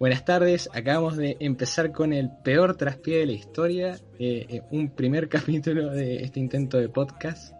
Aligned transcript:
Buenas 0.00 0.24
tardes, 0.24 0.70
acabamos 0.72 1.16
de 1.16 1.36
empezar 1.40 1.90
con 1.90 2.12
el 2.12 2.30
peor 2.30 2.76
traspié 2.76 3.18
de 3.18 3.26
la 3.26 3.32
historia, 3.32 3.98
eh, 4.20 4.46
eh, 4.48 4.62
un 4.70 4.90
primer 4.90 5.28
capítulo 5.28 5.90
de 5.90 6.22
este 6.22 6.38
intento 6.38 6.78
de 6.78 6.88
podcast 6.88 7.52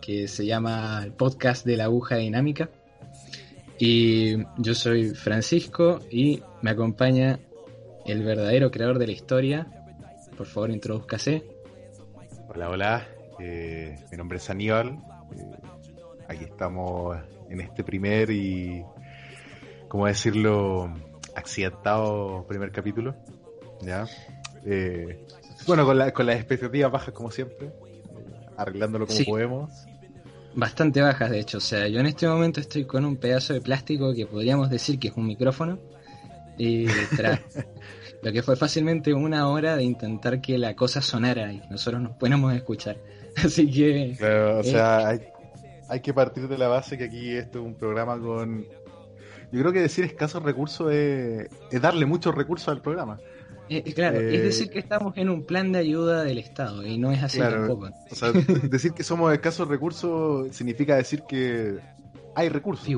que 0.00 0.28
se 0.28 0.46
llama 0.46 1.00
el 1.02 1.12
podcast 1.12 1.66
de 1.66 1.76
la 1.76 1.84
aguja 1.84 2.14
dinámica. 2.14 2.70
Y 3.76 4.36
yo 4.58 4.72
soy 4.76 5.10
Francisco 5.16 5.98
y 6.08 6.40
me 6.62 6.70
acompaña 6.70 7.40
el 8.06 8.22
verdadero 8.22 8.70
creador 8.70 9.00
de 9.00 9.06
la 9.08 9.12
historia. 9.12 9.66
Por 10.36 10.46
favor, 10.46 10.70
introduzcase. 10.70 11.42
Hola, 12.48 12.70
hola. 12.70 13.08
Eh, 13.40 13.96
mi 14.12 14.16
nombre 14.16 14.38
es 14.38 14.48
Aníbal. 14.48 14.96
Aquí 16.28 16.44
estamos 16.44 17.18
en 17.48 17.60
este 17.62 17.82
primer 17.82 18.30
y, 18.30 18.84
¿cómo 19.88 20.06
decirlo? 20.06 21.09
Accidentado 21.34 22.44
primer 22.48 22.72
capítulo. 22.72 23.14
¿Ya? 23.82 24.06
Eh, 24.64 25.26
bueno, 25.66 25.84
con, 25.84 25.98
la, 25.98 26.12
con 26.12 26.26
las 26.26 26.36
expectativas 26.36 26.90
bajas 26.90 27.14
como 27.14 27.30
siempre. 27.30 27.72
arreglándolo 28.56 29.06
como 29.06 29.24
podemos. 29.24 29.70
Bastante 30.54 31.00
bajas, 31.00 31.30
de 31.30 31.40
hecho. 31.40 31.58
O 31.58 31.60
sea, 31.60 31.86
yo 31.88 32.00
en 32.00 32.06
este 32.06 32.26
momento 32.26 32.60
estoy 32.60 32.84
con 32.84 33.04
un 33.04 33.16
pedazo 33.16 33.54
de 33.54 33.60
plástico 33.60 34.12
que 34.14 34.26
podríamos 34.26 34.68
decir 34.68 34.98
que 34.98 35.08
es 35.08 35.16
un 35.16 35.26
micrófono. 35.26 35.78
Y 36.58 36.86
tras 37.16 37.40
lo 38.22 38.32
que 38.32 38.42
fue 38.42 38.56
fácilmente 38.56 39.14
una 39.14 39.48
hora 39.48 39.76
de 39.76 39.84
intentar 39.84 40.40
que 40.40 40.58
la 40.58 40.74
cosa 40.74 41.00
sonara 41.00 41.52
y 41.52 41.62
nosotros 41.70 42.02
nos 42.02 42.16
pudiéramos 42.16 42.52
escuchar. 42.54 42.98
Así 43.36 43.70
que. 43.70 44.16
Claro, 44.18 44.58
o 44.58 44.62
sea, 44.62 45.08
hay, 45.08 45.20
hay, 45.88 46.00
que 46.00 46.12
partir 46.12 46.48
de 46.48 46.58
la 46.58 46.68
base 46.68 46.98
que 46.98 47.04
aquí 47.04 47.30
esto 47.30 47.60
es 47.60 47.64
un 47.64 47.74
programa 47.74 48.18
con. 48.18 48.66
Yo 49.52 49.60
creo 49.60 49.72
que 49.72 49.80
decir 49.80 50.04
escasos 50.04 50.42
recursos 50.42 50.92
es, 50.92 51.48
es 51.70 51.82
darle 51.82 52.06
muchos 52.06 52.34
recursos 52.34 52.68
al 52.68 52.80
programa. 52.80 53.18
Eh, 53.68 53.84
eh, 53.86 53.94
claro, 53.94 54.18
es 54.18 54.42
decir 54.42 54.68
que 54.68 54.80
estamos 54.80 55.16
en 55.16 55.30
un 55.30 55.44
plan 55.44 55.70
de 55.70 55.78
ayuda 55.78 56.24
del 56.24 56.38
Estado 56.38 56.84
y 56.84 56.98
no 56.98 57.12
es 57.12 57.22
así 57.22 57.38
tampoco. 57.38 57.90
O 58.10 58.14
sea, 58.14 58.32
decir 58.68 58.92
que 58.92 59.04
somos 59.04 59.32
escasos 59.32 59.68
recursos 59.68 60.54
significa 60.54 60.96
decir 60.96 61.22
que 61.28 61.78
hay 62.34 62.48
recursos. 62.48 62.88
y 62.88 62.96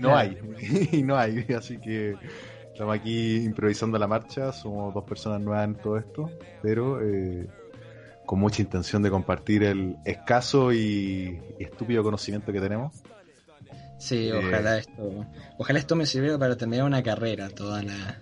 no 0.00 0.16
hay. 0.16 0.38
y 0.92 1.02
no 1.02 1.16
hay. 1.16 1.44
Así 1.56 1.78
que 1.78 2.16
estamos 2.72 2.94
aquí 2.94 3.38
improvisando 3.38 3.98
la 3.98 4.06
marcha. 4.06 4.52
Somos 4.52 4.94
dos 4.94 5.02
personas 5.04 5.40
nuevas 5.40 5.64
en 5.64 5.74
todo 5.74 5.98
esto, 5.98 6.30
pero 6.62 7.00
eh, 7.02 7.48
con 8.24 8.38
mucha 8.38 8.62
intención 8.62 9.02
de 9.02 9.10
compartir 9.10 9.64
el 9.64 9.96
escaso 10.04 10.72
y, 10.72 11.40
estúpido 11.58 12.04
conocimiento 12.04 12.52
que 12.52 12.60
tenemos. 12.60 13.02
Sí, 13.98 14.30
ojalá 14.30 14.78
esto, 14.78 15.26
ojalá 15.58 15.78
esto 15.78 15.96
me 15.96 16.06
sirva 16.06 16.38
para 16.38 16.56
terminar 16.56 16.86
una 16.86 17.02
carrera, 17.02 17.50
toda 17.50 17.82
la, 17.82 18.18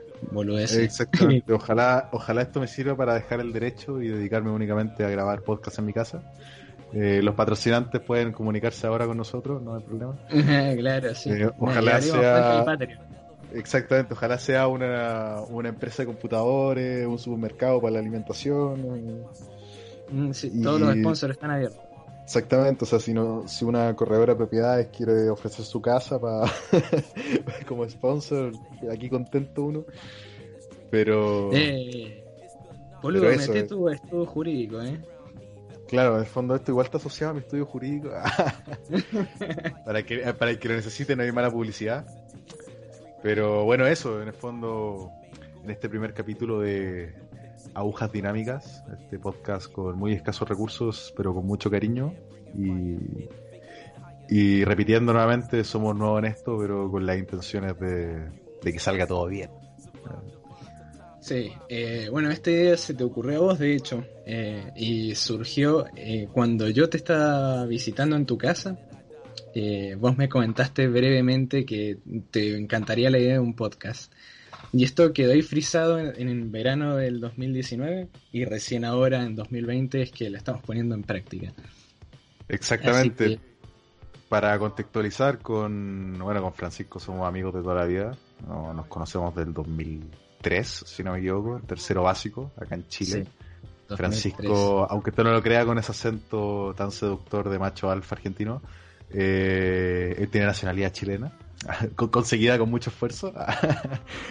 Exactamente. 0.85 1.53
Ojalá, 1.53 2.09
ojalá 2.13 2.43
esto 2.43 2.61
me 2.61 2.67
sirva 2.67 2.97
para 2.97 3.15
dejar 3.15 3.41
el 3.41 3.53
derecho 3.53 4.01
y 4.01 4.09
dedicarme 4.09 4.51
únicamente 4.51 5.05
a 5.05 5.09
grabar 5.09 5.43
podcast 5.43 5.79
en 5.79 5.87
mi 5.87 5.93
casa. 5.93 6.23
Eh, 6.93 7.21
los 7.23 7.35
patrocinantes 7.35 8.01
pueden 8.01 8.33
comunicarse 8.33 8.87
ahora 8.87 9.07
con 9.07 9.17
nosotros, 9.17 9.61
no 9.63 9.77
hay 9.77 9.83
problema. 9.83 10.17
claro, 10.77 11.15
sí. 11.15 11.31
Eh, 11.31 11.51
ojalá 11.59 12.01
sea. 12.01 12.65
Exactamente, 13.53 14.13
ojalá 14.13 14.39
sea 14.39 14.67
una, 14.67 15.41
una, 15.49 15.69
empresa 15.69 16.03
de 16.03 16.07
computadores, 16.07 17.07
un 17.07 17.19
supermercado 17.19 17.81
para 17.81 17.95
la 17.95 17.99
alimentación. 18.01 19.25
Mm, 20.11 20.33
sí, 20.33 20.61
todos 20.63 20.81
los 20.81 20.95
sponsors 20.95 21.33
están 21.33 21.51
abiertos. 21.53 21.86
Exactamente, 22.27 22.83
o 22.83 22.89
sea, 22.89 22.99
si, 22.99 23.15
no, 23.15 23.47
si 23.47 23.65
una 23.65 23.95
corredora 23.95 24.33
de 24.33 24.37
propiedades 24.37 24.89
quiere 24.89 25.31
ofrecer 25.31 25.65
su 25.65 25.81
casa 25.81 26.21
para 26.21 26.51
como 27.69 27.89
sponsor, 27.89 28.51
aquí 28.93 29.09
contento 29.09 29.63
uno. 29.63 29.85
Pero. 30.91 31.51
Eh, 31.53 32.25
boludo, 33.01 33.29
metí 33.29 33.63
tu 33.69 33.89
estudio 33.89 34.27
jurídico, 34.27 34.83
¿eh? 34.83 35.01
Claro, 35.87 36.15
en 36.15 36.23
el 36.23 36.27
fondo 36.27 36.57
esto 36.57 36.73
igual 36.73 36.87
está 36.87 36.99
asociado 36.99 37.31
a 37.31 37.35
mi 37.35 37.41
estudio 37.43 37.65
jurídico. 37.65 38.11
para, 39.85 40.03
que, 40.03 40.19
para 40.35 40.51
el 40.51 40.59
que 40.59 40.69
lo 40.69 40.75
necesite 40.75 41.15
no 41.15 41.23
hay 41.23 41.31
mala 41.31 41.49
publicidad. 41.49 42.09
Pero 43.23 43.63
bueno, 43.63 43.87
eso, 43.87 44.21
en 44.21 44.27
el 44.27 44.35
fondo, 44.35 45.13
en 45.63 45.71
este 45.71 45.89
primer 45.89 46.13
capítulo 46.13 46.59
de, 46.59 47.15
Agujas 47.75 48.13
Dinámicas, 48.13 48.83
este 49.01 49.19
podcast 49.19 49.71
con 49.71 49.99
muy 49.99 50.13
escasos 50.13 50.49
recursos, 50.49 51.13
pero 51.17 51.35
con 51.35 51.47
mucho 51.47 51.71
cariño. 51.71 52.15
Y, 54.29 54.65
repitiendo 54.65 55.13
nuevamente, 55.13 55.63
somos 55.65 55.97
nuevos 55.97 56.19
en 56.21 56.27
esto, 56.27 56.59
pero 56.59 56.91
con 56.91 57.07
las 57.07 57.19
intenciones 57.19 57.79
de, 57.79 58.31
que 58.63 58.79
salga 58.79 59.07
todo 59.07 59.27
bien. 59.27 59.51
Sí, 61.21 61.51
eh, 61.69 62.09
bueno, 62.11 62.31
esta 62.31 62.51
idea 62.51 62.77
se 62.77 62.95
te 62.95 63.05
ocurrió 63.05 63.39
a 63.39 63.41
vos, 63.41 63.59
de 63.59 63.75
hecho, 63.75 64.05
eh, 64.25 64.73
y 64.77 65.15
surgió 65.15 65.87
eh, 65.97 66.29
cuando 66.33 66.69
yo 66.69 66.89
te 66.89 66.97
estaba 66.97 67.67
visitando 67.67 68.17
en 68.17 68.27
tu 68.27 68.39
casa. 68.39 68.79
vos 69.99 70.17
me 70.17 70.29
comentaste 70.29 70.87
brevemente 70.87 71.65
que 71.65 71.99
te 72.31 72.57
encantaría 72.57 73.11
la 73.11 73.19
idea 73.19 73.35
de 73.35 73.41
un 73.41 73.55
podcast. 73.55 74.13
Y 74.77 74.85
esto 74.85 75.15
quedó 75.15 75.33
ahí 75.33 75.41
frisado 75.41 75.99
en, 75.99 76.29
el 76.29 76.45
verano 76.51 76.97
del 76.97 77.19
2019 77.19 78.11
y 78.31 78.45
recién 78.45 78.85
ahora 78.85 79.25
en 79.25 79.35
2020 79.35 80.03
es 80.03 80.13
que 80.13 80.29
la 80.29 80.37
estamos 80.37 80.63
poniendo 80.63 80.95
en 80.95 81.03
práctica. 81.03 81.51
Exactamente. 82.47 83.41
Para 84.29 84.59
contextualizar 84.59 85.39
con, 85.39 86.19
bueno, 86.19 86.43
con 86.43 86.53
Francisco 86.53 87.01
somos 87.01 87.27
amigos 87.27 87.55
de 87.55 87.63
toda 87.63 87.75
la 87.75 87.87
vida. 87.87 88.19
nos 88.47 88.87
conocemos 88.89 89.35
del 89.35 89.55
2003, 89.55 90.85
si 90.87 91.03
no 91.03 91.13
me 91.13 91.21
equivoco, 91.21 91.59
tercero 91.67 92.03
básico, 92.03 92.53
acá 92.59 92.75
en 92.75 92.87
Chile. 92.89 93.27
Francisco, 93.89 94.87
aunque 94.91 95.09
usted 95.09 95.23
no 95.23 95.31
lo 95.31 95.43
crea 95.43 95.65
con 95.65 95.79
ese 95.79 95.93
acento 95.93 96.75
tan 96.77 96.91
seductor 96.91 97.49
de 97.49 97.59
macho 97.59 97.91
alfa 97.91 98.15
argentino, 98.15 98.61
eh, 99.09 100.17
él 100.19 100.29
tiene 100.29 100.47
nacionalidad 100.47 100.93
chilena. 100.93 101.33
conseguida 102.11 102.59
con 102.59 102.71
mucho 102.71 102.91
esfuerzo. 102.91 103.33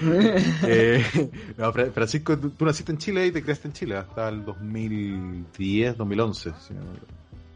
Eh, 0.67 1.03
Francisco, 1.93 2.37
tú, 2.37 2.65
naciste 2.65 2.91
en 2.91 2.97
Chile 2.97 3.27
y 3.27 3.31
te 3.31 3.41
creaste 3.41 3.67
en 3.67 3.73
Chile 3.73 3.97
hasta 3.97 4.29
el 4.29 4.43
2010, 4.43 5.97
2011. 5.97 6.51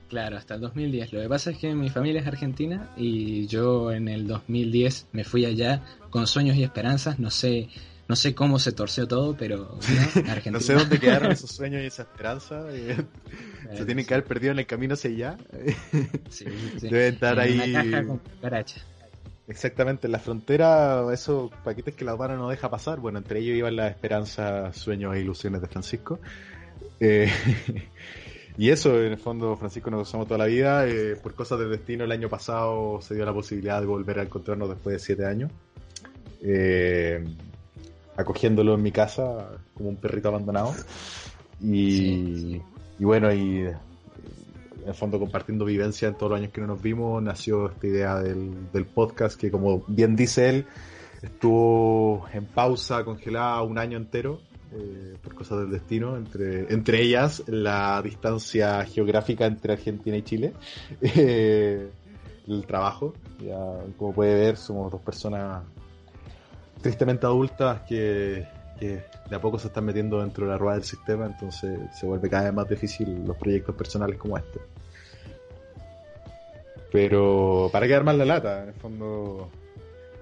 Claro, 0.07 0.37
hasta 0.37 0.55
el 0.55 0.61
2010. 0.61 1.13
Lo 1.13 1.21
que 1.21 1.29
pasa 1.29 1.51
es 1.51 1.57
que 1.57 1.73
mi 1.75 1.89
familia 1.89 2.21
es 2.21 2.27
argentina 2.27 2.89
y 2.97 3.47
yo 3.47 3.91
en 3.91 4.07
el 4.07 4.27
2010 4.27 5.07
me 5.11 5.23
fui 5.23 5.45
allá 5.45 5.83
con 6.09 6.27
sueños 6.27 6.55
y 6.55 6.63
esperanzas. 6.63 7.19
No 7.19 7.29
sé, 7.29 7.69
no 8.07 8.15
sé 8.15 8.33
cómo 8.33 8.57
se 8.57 8.71
torció 8.71 9.07
todo, 9.07 9.35
pero 9.37 9.77
no 10.51 10.59
sé 10.59 10.73
dónde 10.73 10.99
quedaron 10.99 11.31
esos 11.31 11.51
sueños 11.51 11.83
y 11.83 11.85
esa 11.85 12.03
esperanza. 12.03 12.65
Eh, 12.71 12.97
se 13.75 13.85
tienen 13.85 14.05
que 14.05 14.13
haber 14.13 14.25
perdido 14.25 14.53
en 14.53 14.59
el 14.59 14.65
camino 14.65 14.93
hacia 14.93 15.11
allá. 15.11 15.37
sí, 16.29 16.45
Deben 16.81 17.13
estar 17.13 17.39
ahí. 17.39 17.73
Exactamente, 19.49 20.05
en 20.05 20.11
la 20.11 20.19
frontera, 20.19 21.03
esos 21.11 21.49
paquetes 21.63 21.95
que 21.95 22.05
la 22.05 22.11
aduana 22.11 22.35
no 22.35 22.49
deja 22.49 22.69
pasar, 22.69 22.99
bueno, 22.99 23.17
entre 23.17 23.39
ellos 23.39 23.57
iban 23.57 23.75
las 23.75 23.89
esperanzas, 23.89 24.77
sueños 24.77 25.15
e 25.15 25.21
ilusiones 25.21 25.59
de 25.59 25.67
Francisco. 25.67 26.19
Eh, 26.99 27.27
y 28.59 28.69
eso, 28.69 29.01
en 29.01 29.13
el 29.13 29.17
fondo, 29.17 29.57
Francisco 29.57 29.89
nos 29.89 30.07
usamos 30.07 30.27
toda 30.27 30.37
la 30.37 30.45
vida. 30.45 30.87
Eh, 30.87 31.15
por 31.15 31.33
cosas 31.33 31.57
del 31.57 31.71
destino, 31.71 32.03
el 32.03 32.11
año 32.11 32.29
pasado 32.29 33.01
se 33.01 33.15
dio 33.15 33.25
la 33.25 33.33
posibilidad 33.33 33.81
de 33.81 33.87
volver 33.87 34.19
a 34.19 34.23
encontrarnos 34.23 34.69
después 34.69 34.93
de 34.93 34.99
siete 34.99 35.25
años. 35.25 35.51
Eh, 36.43 37.25
acogiéndolo 38.17 38.75
en 38.75 38.83
mi 38.83 38.91
casa 38.91 39.47
como 39.73 39.89
un 39.89 39.95
perrito 39.95 40.27
abandonado. 40.27 40.75
Y, 41.59 42.61
y 42.99 43.03
bueno, 43.03 43.33
y 43.33 43.67
en 44.85 44.93
fondo 44.93 45.19
compartiendo 45.19 45.65
vivencia 45.65 46.07
en 46.07 46.15
todos 46.15 46.31
los 46.31 46.39
años 46.39 46.51
que 46.51 46.61
no 46.61 46.67
nos 46.67 46.81
vimos, 46.81 47.21
nació 47.21 47.69
esta 47.69 47.87
idea 47.87 48.15
del, 48.19 48.85
podcast 48.93 49.39
que 49.39 49.51
como 49.51 49.83
bien 49.87 50.15
dice 50.15 50.49
él, 50.49 50.65
estuvo 51.21 52.25
en 52.33 52.45
pausa, 52.45 53.03
congelada 53.03 53.61
un 53.63 53.77
año 53.77 53.97
entero 53.97 54.41
eh, 54.71 55.15
por 55.21 55.35
cosas 55.35 55.59
del 55.59 55.71
destino, 55.71 56.15
entre, 56.17 56.71
entre 56.73 57.01
ellas 57.01 57.43
la 57.47 58.01
distancia 58.01 58.85
geográfica 58.85 59.45
entre 59.45 59.73
Argentina 59.73 60.17
y 60.17 60.21
Chile, 60.21 60.53
eh, 61.01 61.89
el 62.47 62.65
trabajo, 62.65 63.13
ya 63.39 63.57
como 63.97 64.13
puede 64.13 64.35
ver 64.35 64.57
somos 64.57 64.91
dos 64.91 65.01
personas 65.01 65.63
tristemente 66.81 67.25
adultas 67.25 67.81
que, 67.81 68.47
que 68.79 69.03
de 69.29 69.35
a 69.35 69.41
poco 69.41 69.59
se 69.59 69.67
están 69.67 69.85
metiendo 69.85 70.21
dentro 70.21 70.45
de 70.45 70.51
la 70.51 70.57
rueda 70.57 70.75
del 70.75 70.85
sistema, 70.85 71.25
entonces 71.25 71.79
se 71.93 72.05
vuelve 72.05 72.29
cada 72.29 72.45
vez 72.45 72.53
más 72.53 72.69
difícil 72.69 73.23
los 73.25 73.37
proyectos 73.37 73.75
personales 73.75 74.17
como 74.17 74.37
este. 74.37 74.59
Pero 76.91 77.69
para 77.71 77.87
quedar 77.87 78.03
mal 78.03 78.17
la 78.17 78.25
lata, 78.25 78.63
en 78.63 78.69
el 78.69 78.75
fondo, 78.75 79.49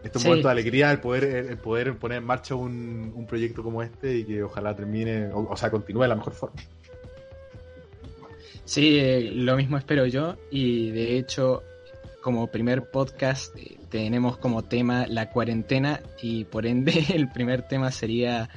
esto 0.04 0.20
es 0.20 0.26
un 0.26 0.30
momento 0.30 0.48
de 0.50 0.52
alegría 0.52 0.92
el 0.92 1.00
poder, 1.00 1.24
el 1.24 1.58
poder 1.58 1.96
poner 1.98 2.18
en 2.18 2.26
marcha 2.26 2.56
un, 2.56 3.14
un 3.16 3.26
proyecto 3.26 3.64
como 3.64 3.82
este 3.82 4.18
y 4.18 4.26
que 4.26 4.44
ojalá 4.44 4.76
termine, 4.76 5.30
o, 5.34 5.56
sea, 5.56 5.72
continúe 5.72 6.02
de 6.02 6.08
la 6.10 6.16
mejor 6.16 6.34
forma. 6.34 6.62
Sí, 8.66 9.00
eh, 9.00 9.32
lo 9.34 9.56
mismo 9.56 9.78
espero 9.78 10.06
yo 10.08 10.36
y 10.52 10.92
de 10.92 11.18
hecho 11.18 11.64
como 12.22 12.48
primer 12.48 12.92
podcast 12.92 13.56
eh, 13.56 13.77
tenemos 13.90 14.38
como 14.38 14.64
tema 14.64 15.06
la 15.08 15.30
cuarentena 15.30 16.02
y 16.22 16.46
por 16.46 16.66
ende 16.66 17.06
el 17.14 17.30
primer 17.30 17.68
tema 17.68 17.92
sería 17.92 18.50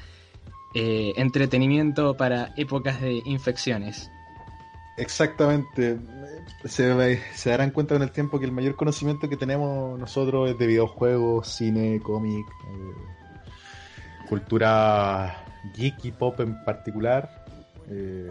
eh, 0.75 1.13
entretenimiento 1.17 2.17
para 2.17 2.53
épocas 2.57 3.01
de 3.01 3.23
infecciones. 3.25 4.11
Exactamente. 4.97 5.99
Se, 6.65 6.87
darán 7.47 7.71
cuenta 7.71 7.95
con 7.95 8.03
el 8.03 8.11
tiempo 8.11 8.39
que 8.39 8.45
el 8.45 8.53
mayor 8.53 8.77
conocimiento 8.77 9.29
que 9.29 9.37
tenemos 9.37 9.99
nosotros 9.99 10.51
es 10.51 10.59
de 10.59 10.67
videojuegos, 10.67 11.49
cine, 11.49 12.01
cómic, 12.01 12.47
eh, 12.47 14.27
cultura 14.29 15.45
geek 15.75 16.05
y 16.05 16.13
pop 16.13 16.39
en 16.41 16.63
particular. 16.65 17.45
Eh, 17.89 18.31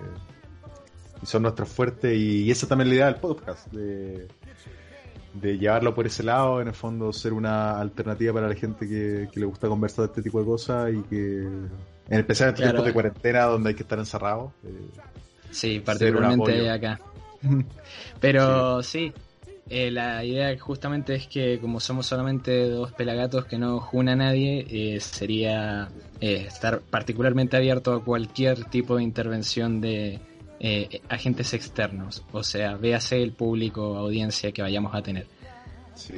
y 1.21 1.25
son 1.25 1.43
nuestros 1.43 1.69
fuertes 1.69 2.15
y, 2.15 2.49
esa 2.49 2.67
también 2.67 2.87
es 2.87 2.89
la 2.89 2.95
idea 2.95 3.05
del 3.07 3.15
podcast, 3.15 3.67
de, 3.71 4.27
de, 5.33 5.57
llevarlo 5.57 5.93
por 5.93 6.05
ese 6.07 6.23
lado, 6.23 6.61
en 6.61 6.67
el 6.67 6.73
fondo 6.73 7.13
ser 7.13 7.33
una 7.33 7.79
alternativa 7.79 8.33
para 8.33 8.49
la 8.49 8.55
gente 8.55 8.87
que, 8.87 9.29
que 9.31 9.39
le 9.39 9.45
gusta 9.45 9.67
conversar 9.67 10.05
de 10.05 10.11
este 10.11 10.21
tipo 10.21 10.39
de 10.39 10.45
cosas 10.45 10.91
y 10.93 11.01
que, 11.03 11.41
en 11.43 12.19
especial 12.19 12.49
en 12.49 12.55
tiempos 12.55 12.85
de 12.85 12.93
cuarentena 12.93 13.43
donde 13.43 13.69
hay 13.69 13.75
que 13.75 13.83
estar 13.83 13.99
encerrado. 13.99 14.53
Eh, 14.63 14.89
sí, 15.51 15.79
particularmente 15.79 16.69
acá. 16.69 16.99
Pero 18.19 18.83
sí, 18.83 19.13
eh, 19.69 19.91
la 19.91 20.25
idea 20.25 20.57
justamente 20.57 21.13
es 21.13 21.27
que 21.27 21.59
como 21.59 21.79
somos 21.79 22.07
solamente 22.07 22.67
dos 22.67 22.91
pelagatos 22.91 23.45
que 23.45 23.59
no 23.59 23.79
juna 23.79 24.13
a 24.13 24.15
nadie, 24.15 24.65
eh, 24.67 24.99
sería 24.99 25.89
eh, 26.19 26.45
estar 26.47 26.81
particularmente 26.81 27.55
abierto 27.55 27.93
a 27.93 28.03
cualquier 28.03 28.63
tipo 28.65 28.97
de 28.97 29.03
intervención 29.03 29.79
de 29.79 30.19
agentes 31.07 31.53
externos, 31.53 32.23
o 32.31 32.43
sea, 32.43 32.75
véase 32.75 33.21
el 33.21 33.31
público, 33.31 33.97
audiencia 33.97 34.51
que 34.51 34.61
vayamos 34.61 34.93
a 34.93 35.01
tener. 35.01 35.27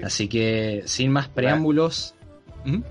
Así 0.03 0.27
que, 0.27 0.83
sin 0.85 1.11
más 1.11 1.27
preámbulos... 1.27 2.15
¿Mm? 2.65 2.81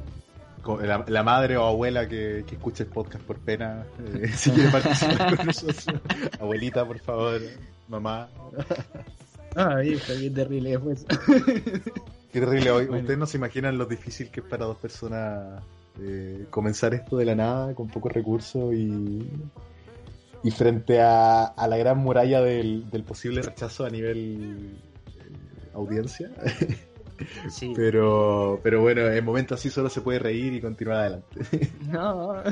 La, 1.08 1.22
madre 1.22 1.56
o 1.56 1.64
abuela 1.64 2.06
que, 2.06 2.44
que 2.46 2.56
escuche 2.56 2.84
el 2.84 2.90
podcast 2.90 3.24
por 3.24 3.38
pena, 3.38 3.86
si 4.36 4.50
quiere 4.50 4.70
participar 4.70 5.36
con 5.36 5.46
nosotros. 5.46 5.86
Abuelita, 6.38 6.84
por 6.86 6.98
favor, 6.98 7.40
mamá. 7.88 8.28
Ah, 9.56 9.82
hija, 9.82 10.12
qué 10.20 10.30
terrible 10.30 10.70
después. 10.70 11.06
Qué 12.32 12.40
terrible. 12.40 12.70
Hoy, 12.70 12.84
Ustedes 12.84 13.18
no 13.18 13.26
se 13.26 13.38
imaginan 13.38 13.78
lo 13.78 13.86
difícil 13.86 14.30
que 14.30 14.40
es 14.40 14.46
para 14.46 14.66
dos 14.66 14.76
personas 14.76 15.62
eh, 16.00 16.46
comenzar 16.50 16.94
esto 16.94 17.16
de 17.16 17.24
la 17.24 17.34
nada, 17.34 17.74
con 17.74 17.88
pocos 17.88 18.12
recursos 18.12 18.72
y, 18.72 19.26
y 20.42 20.50
frente 20.50 21.00
a, 21.00 21.44
a 21.44 21.68
la 21.68 21.76
gran 21.76 21.98
muralla 21.98 22.40
del, 22.40 22.88
del 22.90 23.04
posible 23.04 23.42
rechazo 23.42 23.84
a 23.84 23.90
nivel 23.90 24.78
eh, 25.06 25.70
audiencia. 25.74 26.30
Sí. 27.50 27.74
Pero, 27.76 28.60
pero 28.62 28.80
bueno, 28.80 29.06
en 29.06 29.22
momentos 29.22 29.60
así 29.60 29.68
solo 29.68 29.90
se 29.90 30.00
puede 30.00 30.18
reír 30.18 30.54
y 30.54 30.60
continuar 30.62 31.00
adelante. 31.00 31.70
No. 31.86 32.42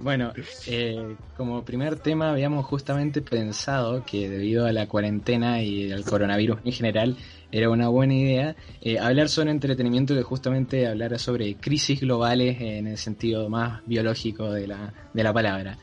Bueno, 0.00 0.32
eh, 0.66 1.16
como 1.36 1.64
primer 1.64 1.96
tema 1.96 2.30
habíamos 2.30 2.66
justamente 2.66 3.22
pensado 3.22 4.04
que 4.04 4.28
debido 4.28 4.66
a 4.66 4.72
la 4.72 4.88
cuarentena 4.88 5.62
y 5.62 5.92
al 5.92 6.04
coronavirus 6.04 6.58
en 6.64 6.72
general 6.72 7.16
era 7.52 7.70
una 7.70 7.88
buena 7.88 8.14
idea 8.14 8.56
eh, 8.80 8.98
hablar 8.98 9.28
sobre 9.28 9.52
entretenimiento 9.52 10.18
y 10.18 10.22
justamente 10.22 10.88
hablar 10.88 11.16
sobre 11.20 11.54
crisis 11.54 12.00
globales 12.00 12.60
en 12.60 12.88
el 12.88 12.98
sentido 12.98 13.48
más 13.48 13.80
biológico 13.86 14.50
de 14.50 14.66
la, 14.66 14.92
de 15.12 15.22
la 15.22 15.32
palabra. 15.32 15.78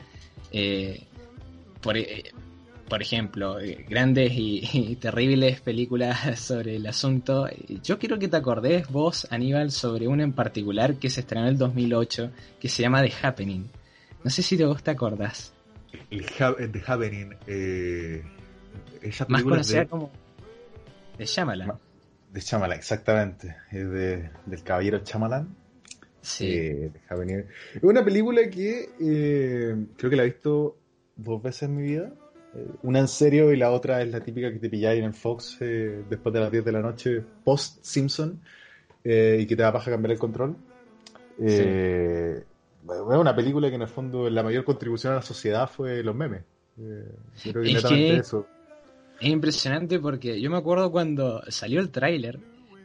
Eh, 0.52 1.06
por, 1.80 1.96
por, 2.88 3.02
ejemplo, 3.02 3.58
grandes 3.88 4.32
y, 4.32 4.62
y, 4.72 4.96
terribles 4.96 5.60
películas 5.60 6.38
sobre 6.40 6.76
el 6.76 6.86
asunto. 6.86 7.48
Yo 7.82 7.98
quiero 7.98 8.18
que 8.18 8.28
te 8.28 8.36
acordés 8.36 8.88
vos, 8.88 9.26
Aníbal, 9.30 9.70
sobre 9.70 10.08
una 10.08 10.24
en 10.24 10.32
particular 10.32 10.96
que 10.96 11.10
se 11.10 11.20
estrenó 11.20 11.46
en 11.46 11.52
el 11.52 11.58
2008 11.58 12.30
que 12.60 12.68
se 12.68 12.82
llama 12.82 13.02
The 13.02 13.12
Happening. 13.22 13.70
No 14.22 14.30
sé 14.30 14.42
si 14.42 14.56
te, 14.56 14.64
vos 14.64 14.82
te 14.82 14.90
acordás. 14.90 15.52
El, 16.10 16.26
The 16.26 16.82
Happening. 16.86 17.36
Eh, 17.46 18.22
esa 19.02 19.26
Más 19.28 19.42
conocida 19.42 19.86
como. 19.86 20.10
De 21.16 21.24
Shyamalan. 21.26 21.72
De 22.32 22.40
Shyamalan, 22.40 22.78
exactamente. 22.78 23.56
Es 23.70 23.90
de, 23.90 24.30
del 24.46 24.62
caballero 24.62 25.00
Chamalan. 25.00 25.54
Sí. 26.20 26.48
Eh, 26.48 26.92
es 27.74 27.82
una 27.82 28.04
película 28.04 28.48
que 28.50 28.90
eh, 29.00 29.86
creo 29.96 30.10
que 30.10 30.16
la 30.16 30.22
he 30.22 30.26
visto 30.26 30.76
dos 31.22 31.42
veces 31.42 31.64
en 31.64 31.76
mi 31.76 31.82
vida. 31.82 32.12
Eh, 32.54 32.66
una 32.82 32.98
en 32.98 33.08
serio 33.08 33.52
y 33.52 33.56
la 33.56 33.70
otra 33.70 34.02
es 34.02 34.10
la 34.10 34.20
típica 34.20 34.52
que 34.52 34.58
te 34.58 34.68
pilláis 34.68 34.98
en 34.98 35.04
el 35.04 35.14
Fox 35.14 35.58
eh, 35.60 36.02
después 36.08 36.32
de 36.32 36.40
las 36.40 36.50
10 36.50 36.64
de 36.64 36.72
la 36.72 36.80
noche, 36.80 37.22
post 37.44 37.78
Simpson, 37.82 38.40
y 39.04 39.46
que 39.46 39.56
te 39.56 39.62
va 39.62 39.68
a 39.68 39.84
cambiar 39.84 40.12
el 40.12 40.18
control. 40.18 40.56
Sí 41.38 42.44
es 42.88 43.18
una 43.18 43.34
película 43.34 43.68
que 43.68 43.76
en 43.76 43.82
el 43.82 43.88
fondo 43.88 44.28
la 44.30 44.42
mayor 44.42 44.64
contribución 44.64 45.12
a 45.12 45.16
la 45.16 45.22
sociedad 45.22 45.68
fue 45.68 46.02
los 46.02 46.14
memes. 46.14 46.42
Eh, 46.78 47.14
es 47.44 47.84
que 47.84 48.16
eso. 48.16 48.46
Es 49.20 49.28
impresionante 49.28 49.98
porque 49.98 50.40
yo 50.40 50.50
me 50.50 50.56
acuerdo 50.56 50.90
cuando 50.90 51.42
salió 51.48 51.80
el 51.80 51.90
tráiler 51.90 52.40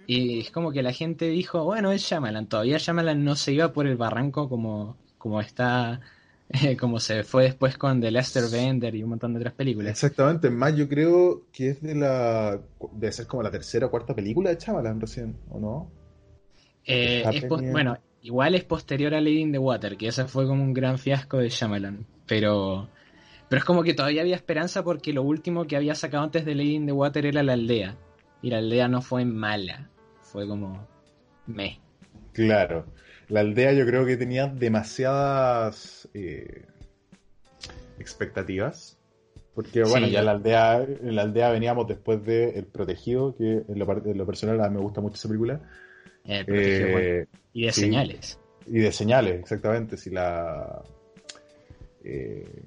y 0.06 0.40
es 0.40 0.52
como 0.52 0.72
que 0.72 0.84
la 0.84 0.92
gente 0.92 1.30
dijo, 1.30 1.64
bueno, 1.64 1.92
es 1.92 2.02
Shyamalan, 2.02 2.48
todavía 2.48 2.78
Shyamalan 2.78 3.24
no 3.24 3.36
se 3.36 3.54
iba 3.54 3.72
por 3.72 3.88
el 3.88 3.96
barranco 3.96 4.50
como, 4.50 4.98
como 5.18 5.40
está, 5.40 6.02
como 6.80 7.00
se 7.00 7.24
fue 7.24 7.44
después 7.44 7.78
con 7.78 8.02
The 8.02 8.12
Lester 8.12 8.44
Bender 8.52 8.96
y 8.96 9.04
un 9.04 9.10
montón 9.10 9.34
de 9.34 9.40
otras 9.40 9.54
películas. 9.54 9.92
Exactamente, 9.92 10.50
más 10.50 10.76
yo 10.76 10.88
creo 10.88 11.44
que 11.52 11.70
es 11.70 11.82
de 11.82 11.96
la, 11.96 12.60
debe 12.94 13.12
ser 13.12 13.28
como 13.28 13.44
la 13.44 13.52
tercera 13.52 13.88
o 13.88 13.92
cuarta 13.92 14.16
película 14.16 14.50
de 14.50 14.58
Shyamalan 14.58 15.02
recién, 15.02 15.36
¿o 15.50 15.60
no? 15.60 15.92
Eh, 16.86 17.24
es, 17.34 17.48
bueno, 17.48 17.98
Igual 18.26 18.56
es 18.56 18.64
posterior 18.64 19.14
a 19.14 19.22
Lady 19.22 19.42
in 19.42 19.52
the 19.52 19.60
Water, 19.60 19.98
que 19.98 20.08
esa 20.08 20.28
fue 20.28 20.48
como 20.48 20.64
un 20.64 20.74
gran 20.74 20.98
fiasco 20.98 21.38
de 21.38 21.50
Shyamalan. 21.50 22.08
Pero, 22.26 22.90
pero 23.48 23.60
es 23.60 23.64
como 23.64 23.84
que 23.84 23.94
todavía 23.94 24.24
había 24.24 24.36
esperanza 24.36 24.84
porque 24.84 25.14
lo 25.14 25.22
último 25.22 25.68
que 25.68 25.76
había 25.76 25.94
sacado 25.94 26.24
antes 26.24 26.44
de 26.44 26.56
Lady 26.56 26.74
in 26.74 26.88
the 26.88 26.92
Water 26.92 27.24
era 27.24 27.44
La 27.44 27.54
Aldea. 27.54 27.96
Y 28.42 28.50
La 28.50 28.58
Aldea 28.58 28.88
no 28.88 29.04
fue 29.04 29.26
mala. 29.26 29.92
Fue 30.24 30.48
como... 30.48 30.88
me. 31.46 31.80
Claro. 32.34 32.88
La 33.30 33.39
Aldea 33.39 33.74
yo 33.74 33.86
creo 33.86 34.06
que 34.06 34.18
tenía 34.18 34.48
demasiadas 34.48 36.07
eh, 36.13 36.66
expectativas. 38.00 38.98
Porque 39.53 39.84
bueno, 39.84 40.08
ya 40.08 40.22
la 40.22 40.32
aldea, 40.32 40.84
en 40.84 41.15
la 41.15 41.22
aldea 41.22 41.50
veníamos 41.50 41.88
después 41.88 42.22
de 42.25 42.60
El 42.60 42.65
Protegido, 42.65 43.34
que 43.38 43.63
en 43.65 43.79
lo, 43.79 44.05
en 44.05 44.17
lo 44.17 44.25
personal 44.25 44.70
me 44.70 44.82
gusta 44.82 45.00
mucho 45.00 45.15
esa 45.15 45.29
película. 45.29 45.62
Eh, 46.25 47.25
y 47.53 47.65
de 47.65 47.72
señales. 47.72 48.38
Y 48.67 48.79
de 48.79 48.91
señales, 48.91 49.39
exactamente. 49.39 49.96
Si 49.96 50.10
la 50.10 50.84
eh, 52.03 52.63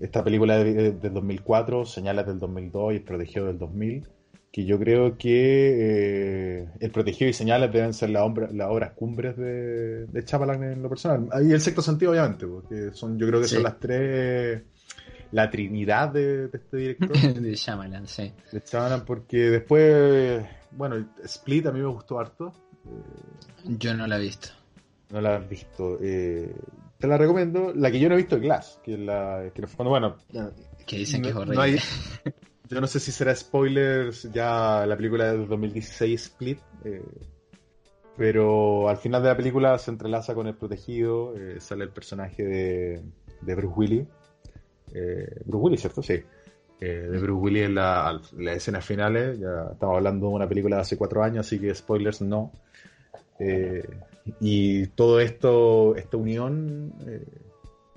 esta 0.00 0.24
película 0.24 0.58
del 0.58 1.00
de 1.00 1.10
2004, 1.10 1.84
Señales 1.84 2.26
del 2.26 2.38
2002 2.38 2.92
y 2.92 2.96
El 2.96 3.02
Protegido 3.02 3.46
del 3.46 3.58
2000, 3.58 4.08
que 4.54 4.64
yo 4.64 4.78
creo 4.78 5.18
que 5.18 6.60
eh, 6.60 6.68
El 6.78 6.92
Protegido 6.92 7.28
y 7.28 7.32
Señales 7.32 7.72
deben 7.72 7.92
ser 7.92 8.10
las 8.10 8.22
obras 8.22 8.92
cumbres 8.92 9.36
de, 9.36 10.06
de 10.06 10.24
Chapalan 10.24 10.62
en 10.62 10.80
lo 10.80 10.88
personal. 10.88 11.28
Y 11.44 11.50
el 11.50 11.60
sexto 11.60 11.82
sentido, 11.82 12.12
obviamente, 12.12 12.46
porque 12.46 12.92
son, 12.92 13.18
yo 13.18 13.26
creo 13.26 13.40
que 13.40 13.48
son 13.48 13.64
las 13.64 13.80
tres 13.80 14.62
la 15.32 15.50
trinidad 15.50 16.10
de, 16.10 16.48
este 16.52 16.76
director. 16.76 17.10
de 17.40 17.52
Shyamalan, 17.56 18.06
sí. 18.06 18.32
De 18.52 18.62
Shyamalan, 18.64 19.04
porque 19.04 19.38
después, 19.38 20.46
bueno, 20.70 21.04
Split 21.24 21.66
a 21.66 21.72
mí 21.72 21.80
me 21.80 21.88
gustó 21.88 22.20
harto. 22.20 22.52
Yo 23.64 23.94
no 23.94 24.06
la 24.06 24.18
he 24.18 24.20
visto. 24.20 24.50
No 25.10 25.20
la 25.20 25.34
has 25.34 25.48
visto. 25.48 25.98
Eh, 26.00 26.54
te 27.00 27.08
la 27.08 27.18
recomiendo. 27.18 27.72
La 27.74 27.90
que 27.90 27.98
yo 27.98 28.08
no 28.08 28.14
he 28.14 28.18
visto 28.18 28.36
es 28.36 28.42
Glass, 28.42 28.78
que 28.84 28.98
la 28.98 29.50
que 29.52 29.66
bueno, 29.82 30.14
que 30.86 30.96
dicen 30.96 31.22
que 31.22 31.30
es 31.30 31.34
horrible. 31.34 31.80
yo 32.68 32.80
no 32.80 32.86
sé 32.86 33.00
si 33.00 33.12
será 33.12 33.34
spoilers 33.34 34.30
ya 34.32 34.84
la 34.86 34.96
película 34.96 35.32
de 35.32 35.46
2016 35.46 36.22
Split. 36.22 36.58
Eh, 36.84 37.02
pero 38.16 38.88
al 38.88 38.96
final 38.96 39.22
de 39.22 39.28
la 39.28 39.36
película 39.36 39.76
se 39.78 39.90
entrelaza 39.90 40.34
con 40.34 40.46
el 40.46 40.54
protegido, 40.54 41.36
eh, 41.36 41.60
sale 41.60 41.84
el 41.84 41.90
personaje 41.90 42.44
de, 42.44 43.02
de 43.40 43.54
Bruce 43.54 43.74
Willis. 43.76 44.06
Bruce 45.44 45.64
Willis, 45.64 45.80
¿cierto? 45.80 46.02
Sí. 46.02 46.22
de 46.78 47.18
Bruce 47.18 47.32
Willis 47.32 47.64
en 47.64 47.74
la, 47.74 48.20
la 48.36 48.52
escena 48.52 48.80
finales. 48.80 49.40
Ya 49.40 49.72
estamos 49.72 49.96
hablando 49.96 50.28
de 50.28 50.34
una 50.34 50.48
película 50.48 50.76
de 50.76 50.82
hace 50.82 50.96
cuatro 50.96 51.24
años, 51.24 51.46
así 51.46 51.58
que 51.58 51.74
spoilers 51.74 52.22
no. 52.22 52.52
Eh, 53.38 53.86
y 54.40 54.86
todo 54.88 55.20
esto, 55.20 55.96
esta 55.96 56.16
unión, 56.16 56.92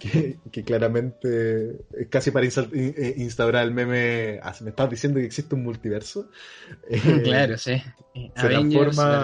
eh, 0.01 0.37
que, 0.51 0.63
claramente 0.63 1.85
es 1.97 2.07
casi 2.09 2.31
para 2.31 2.45
eh, 2.45 3.13
instaurar 3.17 3.63
el 3.63 3.73
meme, 3.73 4.39
ah, 4.43 4.53
me 4.61 4.69
estás 4.69 4.89
diciendo 4.89 5.19
que 5.19 5.25
existe 5.25 5.55
un 5.55 5.63
multiverso. 5.63 6.29
claro, 7.23 7.57
sí. 7.57 7.81
Se 8.35 8.47
transforma... 8.47 9.23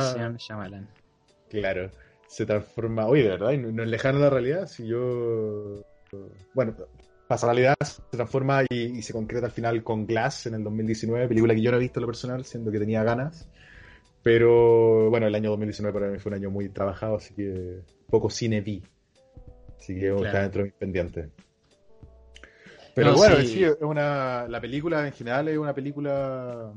Claro, 1.50 1.92
se 2.28 2.46
transforma, 2.46 3.06
oye, 3.06 3.24
de 3.24 3.30
verdad, 3.30 3.54
no, 3.54 3.84
es 3.84 3.90
lejano 3.90 4.20
la 4.20 4.30
realidad, 4.30 4.68
si 4.68 4.88
yo... 4.88 5.86
Bueno, 6.54 6.76
pasa 7.28 7.48
la 7.48 7.54
realidad, 7.54 7.76
se 7.82 8.02
transforma 8.12 8.64
y, 8.70 8.98
y, 8.98 9.02
se 9.02 9.14
concreta 9.14 9.48
al 9.48 9.52
final 9.52 9.84
con 9.84 10.06
Glass 10.06 10.48
en 10.48 10.56
el 10.56 10.64
2019, 10.64 11.28
película 11.28 11.56
que 11.56 11.62
yo 11.62 11.72
no 11.72 11.78
he 11.78 11.80
visto 11.80 12.00
en 12.00 12.02
lo 12.02 12.08
personal, 12.08 12.46
siendo 12.46 12.72
que 12.72 12.80
tenía 12.80 13.04
ganas. 13.04 13.48
Pero 14.24 15.10
bueno, 15.10 15.28
el 15.28 15.36
año 15.36 15.50
2019 15.52 16.00
para 16.00 16.12
mí 16.12 16.18
fue 16.18 16.32
un 16.32 16.38
año 16.38 16.50
muy 16.50 16.70
trabajado, 16.70 17.18
así 17.18 17.34
que 17.34 17.82
poco 18.10 18.30
cine 18.30 18.62
vi. 18.62 18.82
Así 19.84 20.00
que 20.00 20.16
está 20.16 20.44
dentro 20.44 20.62
de 20.62 20.64
mis 20.70 20.74
pendientes. 20.76 21.30
Pero 22.96 23.16
bueno, 23.16 23.36
sí. 23.42 23.66
es 23.66 23.76
una, 23.82 24.48
la 24.48 24.62
película 24.62 25.06
en 25.06 25.12
general 25.12 25.50
es 25.50 25.58
una 25.58 25.74
película 25.74 26.72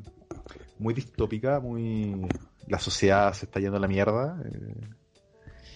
muy 0.81 0.93
distópica, 0.93 1.61
muy... 1.61 2.27
La 2.67 2.81
sociedad 2.81 3.33
se 3.33 3.45
está 3.45 3.61
yendo 3.61 3.77
a 3.77 3.81
la 3.81 3.87
mierda. 3.87 4.43
Eh, 4.45 4.89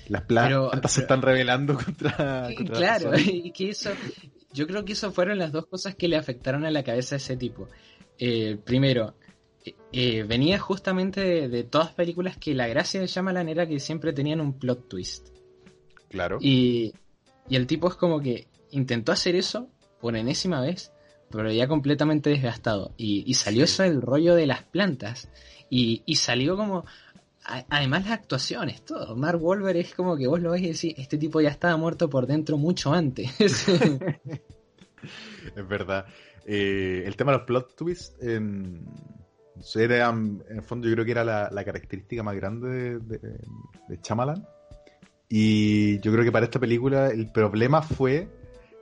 las 0.09 0.23
plantas 0.23 0.91
se 0.91 1.03
están 1.03 1.23
revelando 1.23 1.77
contra... 1.77 2.49
claro, 2.73 3.13
y 3.17 3.53
que 3.53 3.71
eso... 3.71 3.91
Yo 4.53 4.67
creo 4.67 4.85
que 4.85 4.95
eso 4.95 5.13
fueron 5.13 5.39
las 5.39 5.53
dos 5.53 5.67
cosas 5.67 5.95
que 5.95 6.09
le 6.09 6.17
afectaron 6.17 6.65
a 6.65 6.73
la 6.73 6.83
cabeza 6.83 7.15
a 7.15 7.19
ese 7.19 7.37
tipo. 7.37 7.69
Eh, 8.19 8.59
primero, 8.65 9.15
eh, 9.93 10.25
venía 10.25 10.59
justamente 10.59 11.49
de, 11.49 11.63
todas 11.63 11.89
las 11.89 11.95
películas 11.95 12.37
que 12.39 12.55
la 12.55 12.67
gracia 12.67 13.01
de 13.01 13.07
Shyamalan 13.07 13.49
era 13.49 13.69
que 13.69 13.79
siempre 13.79 14.13
tenían 14.13 14.41
un 14.41 14.59
plot 14.59 14.89
twist. 14.89 15.29
Claro. 16.09 16.39
Y, 16.41 16.93
y 17.51 17.57
el 17.57 17.67
tipo 17.67 17.89
es 17.89 17.97
como 17.97 18.21
que 18.21 18.47
intentó 18.71 19.13
hacer 19.13 19.35
eso 19.35 19.69
por 20.01 20.17
enésima 20.17 20.61
vez, 20.61 20.93
pero 21.31 21.51
ya 21.53 21.69
completamente 21.69 22.31
desgastado. 22.31 22.95
Y, 22.97 23.35
salió 23.35 23.65
eso 23.65 23.83
del 23.83 24.01
rollo 24.01 24.35
de 24.35 24.47
las 24.47 24.63
plantas. 24.63 25.29
Y, 25.69 26.03
salió 26.15 26.57
como... 26.57 26.87
además 27.69 28.05
las 28.05 28.13
actuaciones, 28.13 28.85
todo. 28.85 29.17
Mark 29.17 29.41
Wolver 29.41 29.77
es 29.77 29.95
como 29.95 30.17
que 30.17 30.29
vos 30.29 30.41
lo 30.41 30.53
ves 30.53 30.63
y 30.63 30.69
decís, 30.69 30.95
este 30.97 31.19
tipo 31.19 31.41
ya 31.41 31.51
estaba 31.51 31.77
muerto 31.77 32.09
por 32.09 32.27
dentro 32.27 32.57
mucho 32.57 32.93
antes. 32.93 33.31
es 35.57 35.69
verdad. 35.69 36.07
Eh, 36.47 37.03
el 37.05 37.17
tema 37.17 37.33
de 37.33 37.39
los 37.39 37.47
plot 37.47 37.77
twists, 37.77 38.17
en, 38.23 38.87
en 39.75 40.57
el 40.57 40.63
fondo 40.63 40.89
yo 40.89 40.95
creo 40.95 41.05
que 41.05 41.11
era 41.11 41.25
la, 41.25 41.65
característica 41.65 42.23
más 42.23 42.37
grande 42.37 42.99
de, 43.01 43.19
de, 43.19 44.01
Chamalan. 44.01 44.47
Y 45.33 46.01
yo 46.01 46.11
creo 46.11 46.25
que 46.25 46.33
para 46.33 46.45
esta 46.45 46.59
película 46.59 47.07
el 47.09 47.31
problema 47.31 47.83
fue 47.83 48.29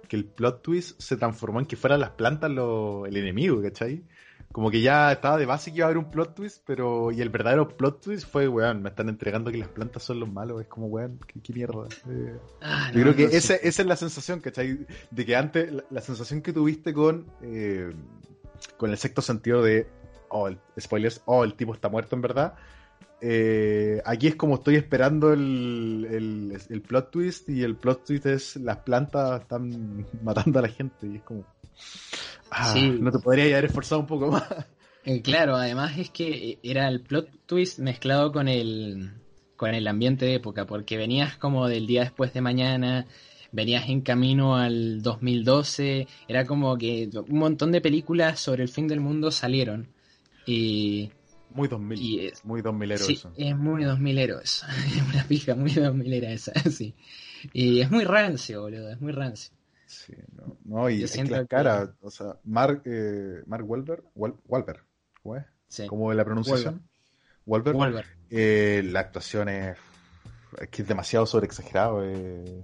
que 0.08 0.16
el 0.16 0.24
plot 0.24 0.62
twist 0.62 1.00
se 1.00 1.18
transformó 1.18 1.60
en 1.60 1.66
que 1.66 1.76
fueran 1.76 2.00
las 2.00 2.10
plantas 2.10 2.50
el 2.50 3.16
enemigo, 3.16 3.62
¿cachai? 3.62 4.02
Como 4.50 4.70
que 4.70 4.80
ya 4.80 5.12
estaba 5.12 5.36
de 5.36 5.44
base 5.44 5.70
que 5.70 5.76
iba 5.76 5.86
a 5.86 5.88
haber 5.88 5.98
un 5.98 6.10
plot 6.10 6.34
twist, 6.34 6.62
pero. 6.66 7.12
Y 7.12 7.20
el 7.20 7.28
verdadero 7.28 7.68
plot 7.68 8.00
twist 8.00 8.26
fue, 8.26 8.48
weón, 8.48 8.82
me 8.82 8.88
están 8.88 9.10
entregando 9.10 9.50
que 9.50 9.58
las 9.58 9.68
plantas 9.68 10.02
son 10.02 10.20
los 10.20 10.32
malos. 10.32 10.62
Es 10.62 10.68
como, 10.68 10.86
weón, 10.86 11.20
qué, 11.26 11.52
mierda. 11.52 11.86
Eh, 12.08 12.38
ah, 12.62 12.90
yo 12.94 13.02
creo 13.02 13.14
que 13.14 13.24
esa, 13.24 13.56
es 13.56 13.78
la 13.84 13.96
sensación, 13.96 14.40
¿cachai? 14.40 14.86
De 15.10 15.26
que 15.26 15.36
antes, 15.36 15.70
la, 15.90 16.00
sensación 16.00 16.40
que 16.40 16.54
tuviste 16.54 16.94
con. 16.94 17.26
Eh, 17.42 17.92
con 18.78 18.90
el 18.90 18.96
sexto 18.96 19.20
sentido 19.20 19.62
de. 19.62 19.86
Oh, 20.30 20.48
el, 20.48 20.58
spoilers, 20.80 21.20
oh, 21.26 21.44
el 21.44 21.52
tipo 21.52 21.74
está 21.74 21.90
muerto 21.90 22.16
en 22.16 22.22
verdad. 22.22 22.54
Eh, 23.20 24.00
aquí 24.04 24.28
es 24.28 24.36
como 24.36 24.56
estoy 24.56 24.76
esperando 24.76 25.32
el, 25.32 26.56
el, 26.68 26.82
plot 26.82 27.10
twist 27.10 27.48
y 27.48 27.64
el 27.64 27.74
plot 27.74 28.04
twist 28.04 28.26
es 28.26 28.56
las 28.56 28.78
plantas 28.78 29.42
están 29.42 30.06
matando 30.22 30.60
a 30.60 30.62
la 30.62 30.68
gente 30.68 31.06
y 31.06 31.16
es 31.16 31.22
como... 31.22 31.44
Ah, 32.50 32.74
no 32.76 33.10
te 33.10 33.18
podría 33.18 33.44
haber 33.44 33.66
esforzado 33.66 34.00
un 34.00 34.06
poco 34.06 34.30
más. 34.30 34.44
Eh, 35.04 35.22
claro, 35.22 35.56
además 35.56 35.98
es 35.98 36.10
que 36.10 36.58
era 36.62 36.88
el 36.88 37.00
plot 37.00 37.28
twist 37.46 37.78
mezclado 37.78 38.32
con 38.32 38.48
el, 38.48 39.12
con 39.56 39.74
el 39.74 39.86
ambiente 39.86 40.26
de 40.26 40.34
época, 40.34 40.66
porque 40.66 40.96
venías 40.96 41.36
como 41.36 41.68
del 41.68 41.86
día 41.86 42.02
después 42.02 42.32
de 42.32 42.40
mañana, 42.40 43.06
venías 43.52 43.88
en 43.88 44.00
camino 44.02 44.56
al 44.56 45.02
2012, 45.02 46.06
era 46.26 46.44
como 46.46 46.76
que 46.78 47.10
un 47.28 47.38
montón 47.38 47.72
de 47.72 47.80
películas 47.80 48.40
sobre 48.40 48.62
el 48.62 48.68
fin 48.68 48.88
del 48.88 49.00
mundo 49.00 49.30
salieron. 49.30 49.88
Y 50.46 51.10
muy 51.50 51.68
2000. 51.68 52.00
Y 52.00 52.26
es, 52.26 52.44
muy 52.44 52.62
2000 52.62 52.98
sí, 52.98 53.12
eso. 53.14 53.32
Es 53.36 53.56
muy 53.56 53.84
2000 53.84 54.18
eso. 54.18 54.66
Es 54.86 55.14
una 55.14 55.24
pija 55.24 55.54
muy 55.54 55.72
2000 55.72 56.24
esa, 56.24 56.52
sí. 56.70 56.94
Y 57.52 57.80
es 57.80 57.90
muy 57.90 58.04
rancio, 58.04 58.62
boludo. 58.62 58.90
Es 58.90 59.00
muy 59.00 59.12
rancio. 59.12 59.52
Sí, 59.86 60.12
no, 60.36 60.56
no 60.64 60.90
y 60.90 61.02
es 61.02 61.12
que 61.12 61.24
la 61.24 61.46
cara, 61.46 61.94
o 62.02 62.10
sea, 62.10 62.36
Mark, 62.44 62.82
eh, 62.84 63.42
Mark 63.46 63.64
Wahlberg, 63.68 64.04
Wahlberg, 64.14 64.84
Sí. 65.68 65.86
¿Cómo 65.86 66.10
es 66.10 66.16
la 66.16 66.24
pronunciación? 66.24 66.82
Wahlberg. 67.46 68.06
Eh, 68.30 68.82
la 68.84 69.00
actuación 69.00 69.48
es, 69.48 69.76
es 70.60 70.68
que 70.68 70.82
es 70.82 70.88
demasiado 70.88 71.26
sobreexagerado. 71.26 72.04
Eh. 72.04 72.62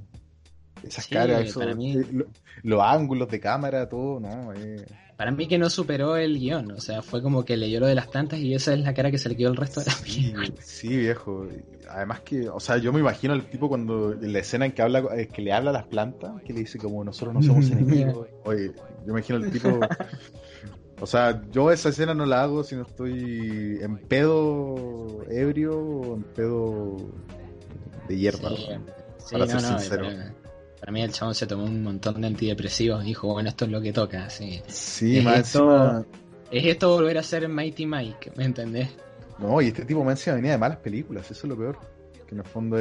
Esas 0.82 1.06
caras, 1.06 1.56
eh, 1.56 2.26
los 2.62 2.82
ángulos 2.82 3.28
de 3.30 3.40
cámara, 3.40 3.88
todo, 3.88 4.20
¿no? 4.20 4.52
Eh. 4.52 4.84
Para 5.16 5.30
mí 5.30 5.46
que 5.46 5.58
no 5.58 5.70
superó 5.70 6.16
el 6.16 6.38
guion, 6.38 6.72
o 6.72 6.80
sea, 6.80 7.02
fue 7.02 7.22
como 7.22 7.44
que 7.44 7.56
leyó 7.56 7.78
lo 7.80 7.86
de 7.86 7.94
las 7.94 8.08
plantas 8.08 8.40
y 8.40 8.54
esa 8.54 8.72
es 8.74 8.80
la 8.80 8.94
cara 8.94 9.10
que 9.10 9.18
se 9.18 9.28
le 9.28 9.36
quedó 9.36 9.50
el 9.50 9.56
resto 9.56 9.80
de 9.80 9.86
la 9.86 9.92
sí, 9.92 10.34
Sí, 10.60 10.96
viejo. 10.96 11.46
Además 11.88 12.20
que, 12.22 12.48
o 12.48 12.58
sea, 12.58 12.78
yo 12.78 12.92
me 12.92 13.00
imagino 13.00 13.32
al 13.32 13.48
tipo 13.48 13.68
cuando 13.68 14.14
la 14.14 14.38
escena 14.40 14.66
en 14.66 14.72
que 14.72 14.82
habla, 14.82 15.04
eh, 15.16 15.28
que 15.28 15.42
le 15.42 15.52
habla 15.52 15.70
a 15.70 15.74
las 15.74 15.86
plantas, 15.86 16.42
que 16.42 16.52
le 16.52 16.60
dice 16.60 16.78
como 16.78 17.04
nosotros 17.04 17.34
no 17.34 17.42
somos 17.42 17.66
enemigos. 17.70 18.26
Oye, 18.44 18.72
yo 19.06 19.12
me 19.12 19.20
imagino 19.20 19.38
al 19.38 19.50
tipo 19.50 19.78
O 21.00 21.06
sea, 21.06 21.42
yo 21.50 21.70
esa 21.70 21.88
escena 21.88 22.14
no 22.14 22.24
la 22.24 22.42
hago 22.42 22.62
si 22.62 22.76
no 22.76 22.82
estoy 22.82 23.78
en 23.82 23.98
pedo 23.98 25.24
ebrio 25.28 25.78
o 25.78 26.16
en 26.16 26.22
pedo 26.22 26.96
de 28.08 28.16
hierba. 28.16 28.50
para 29.30 29.46
ser 29.46 29.60
sincero. 29.60 30.06
Para 30.84 30.92
mí 30.92 31.00
el 31.00 31.12
chabón 31.12 31.34
se 31.34 31.46
tomó 31.46 31.64
un 31.64 31.82
montón 31.82 32.20
de 32.20 32.26
antidepresivos 32.26 33.02
y 33.04 33.06
dijo, 33.06 33.32
bueno, 33.32 33.48
esto 33.48 33.64
es 33.64 33.70
lo 33.70 33.80
que 33.80 33.90
toca. 33.90 34.28
Sí, 34.28 34.60
sí 34.66 35.16
es, 35.16 35.26
esto, 35.26 36.04
es 36.50 36.66
esto 36.66 36.90
volver 36.90 37.16
a 37.16 37.22
ser 37.22 37.48
Mighty 37.48 37.86
Mike, 37.86 38.32
¿me 38.36 38.44
entendés? 38.44 38.90
No, 39.38 39.62
y 39.62 39.68
este 39.68 39.86
tipo 39.86 40.04
me 40.04 40.10
encima 40.10 40.36
venía 40.36 40.50
de 40.50 40.58
malas 40.58 40.76
películas, 40.76 41.30
eso 41.30 41.46
es 41.46 41.48
lo 41.48 41.56
peor. 41.56 41.78
Que 42.26 42.34
en 42.34 42.40
el 42.40 42.44
fondo 42.44 42.76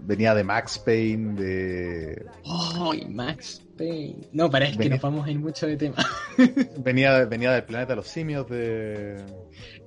venía 0.00 0.34
de 0.34 0.44
Max 0.44 0.78
Payne, 0.78 1.32
de... 1.34 2.26
¡Ay, 2.44 3.06
Max 3.08 3.62
Payne! 3.74 4.28
No, 4.32 4.50
parece 4.50 4.76
que 4.76 4.90
nos 4.90 5.00
vamos 5.00 5.26
a 5.26 5.30
ir 5.30 5.38
mucho 5.38 5.66
de 5.66 5.78
tema. 5.78 5.96
venía, 6.80 7.24
venía 7.24 7.52
del 7.52 7.64
planeta 7.64 7.92
de 7.92 7.96
los 7.96 8.06
simios 8.06 8.46
de... 8.50 9.16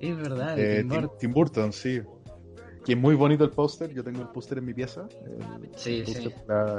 Es 0.00 0.16
verdad, 0.16 0.56
de 0.56 0.84
Tim 1.20 1.32
Burton, 1.32 1.72
sí 1.72 2.00
que 2.88 2.94
es 2.94 2.98
muy 2.98 3.14
bonito 3.16 3.44
el 3.44 3.50
póster, 3.50 3.92
yo 3.92 4.02
tengo 4.02 4.22
el 4.22 4.28
póster 4.28 4.56
en 4.56 4.64
mi 4.64 4.72
pieza. 4.72 5.06
sí, 5.76 6.02
sí. 6.06 6.32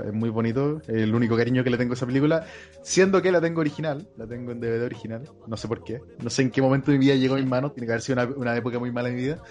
es 0.06 0.12
muy 0.12 0.32
bonito, 0.32 0.82
el 0.88 1.14
único 1.14 1.38
cariño 1.38 1.64
que 1.64 1.70
le 1.70 1.78
tengo 1.78 1.94
a 1.94 1.96
esa 1.96 2.08
película, 2.08 2.48
siendo 2.82 3.22
que 3.22 3.32
la 3.32 3.40
tengo 3.40 3.62
original, 3.62 4.08
la 4.18 4.26
tengo 4.26 4.52
en 4.52 4.60
DVD 4.60 4.86
original, 4.86 5.22
no 5.46 5.56
sé 5.56 5.68
por 5.68 5.84
qué, 5.84 6.02
no 6.24 6.32
sé 6.32 6.42
en 6.42 6.50
qué 6.50 6.64
momento 6.64 6.90
de 6.90 6.98
mi 6.98 7.06
vida 7.06 7.14
llegó 7.14 7.36
a 7.36 7.38
mis 7.38 7.46
manos, 7.46 7.76
tiene 7.76 7.86
que 7.86 7.92
haber 7.92 8.02
sido 8.02 8.36
una, 8.38 8.58
época 8.58 8.80
muy 8.80 8.92
mala 8.92 9.10
en 9.10 9.16
mi 9.18 9.22
vida, 9.22 9.44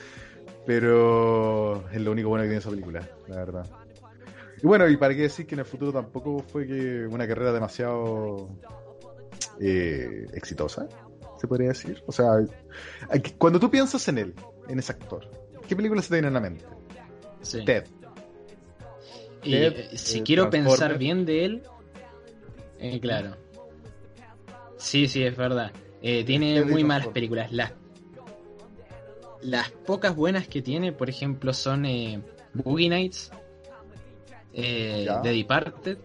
pero 0.66 1.88
es 1.92 2.00
lo 2.00 2.10
único 2.10 2.28
bueno 2.28 2.42
que 2.42 2.48
tiene 2.48 2.58
esa 2.58 2.70
película, 2.70 3.08
la 3.28 3.36
verdad. 3.36 3.70
Y 4.60 4.66
bueno, 4.66 4.88
y 4.88 4.96
para 4.96 5.14
qué 5.14 5.22
decir 5.22 5.46
que 5.46 5.54
en 5.54 5.60
el 5.60 5.64
futuro 5.64 5.92
tampoco 5.92 6.40
fue 6.40 6.66
que 6.66 7.06
una 7.06 7.28
carrera 7.28 7.52
demasiado 7.52 8.48
eh, 9.60 10.26
exitosa, 10.32 10.88
se 11.40 11.46
podría 11.46 11.68
decir. 11.68 12.02
O 12.08 12.10
sea, 12.10 12.32
cuando 13.38 13.60
tú 13.60 13.70
piensas 13.70 14.08
en 14.08 14.18
él, 14.18 14.34
en 14.66 14.80
ese 14.80 14.90
actor, 14.90 15.37
¿Qué 15.68 15.76
película 15.76 16.00
se 16.00 16.08
te 16.08 16.14
viene 16.14 16.28
en 16.28 16.34
la 16.34 16.40
mente? 16.40 16.64
Ted. 17.64 17.84
Y 19.44 19.54
eh, 19.54 19.90
si 19.96 20.18
eh, 20.18 20.22
quiero 20.22 20.50
pensar 20.50 20.98
bien 20.98 21.24
de 21.24 21.44
él, 21.44 21.62
eh, 22.78 22.98
claro. 23.00 23.36
Sí, 24.78 25.06
sí, 25.08 25.22
es 25.22 25.36
verdad. 25.36 25.72
tiene 26.00 26.64
muy 26.64 26.84
malas 26.84 27.08
películas. 27.08 27.52
Las, 27.52 27.72
las 29.42 29.70
pocas 29.70 30.16
buenas 30.16 30.48
que 30.48 30.62
tiene, 30.62 30.92
por 30.92 31.10
ejemplo, 31.10 31.52
son 31.52 31.84
Boogie 32.54 32.88
Nights, 32.88 33.30
The 34.52 35.20
Departed. 35.22 35.98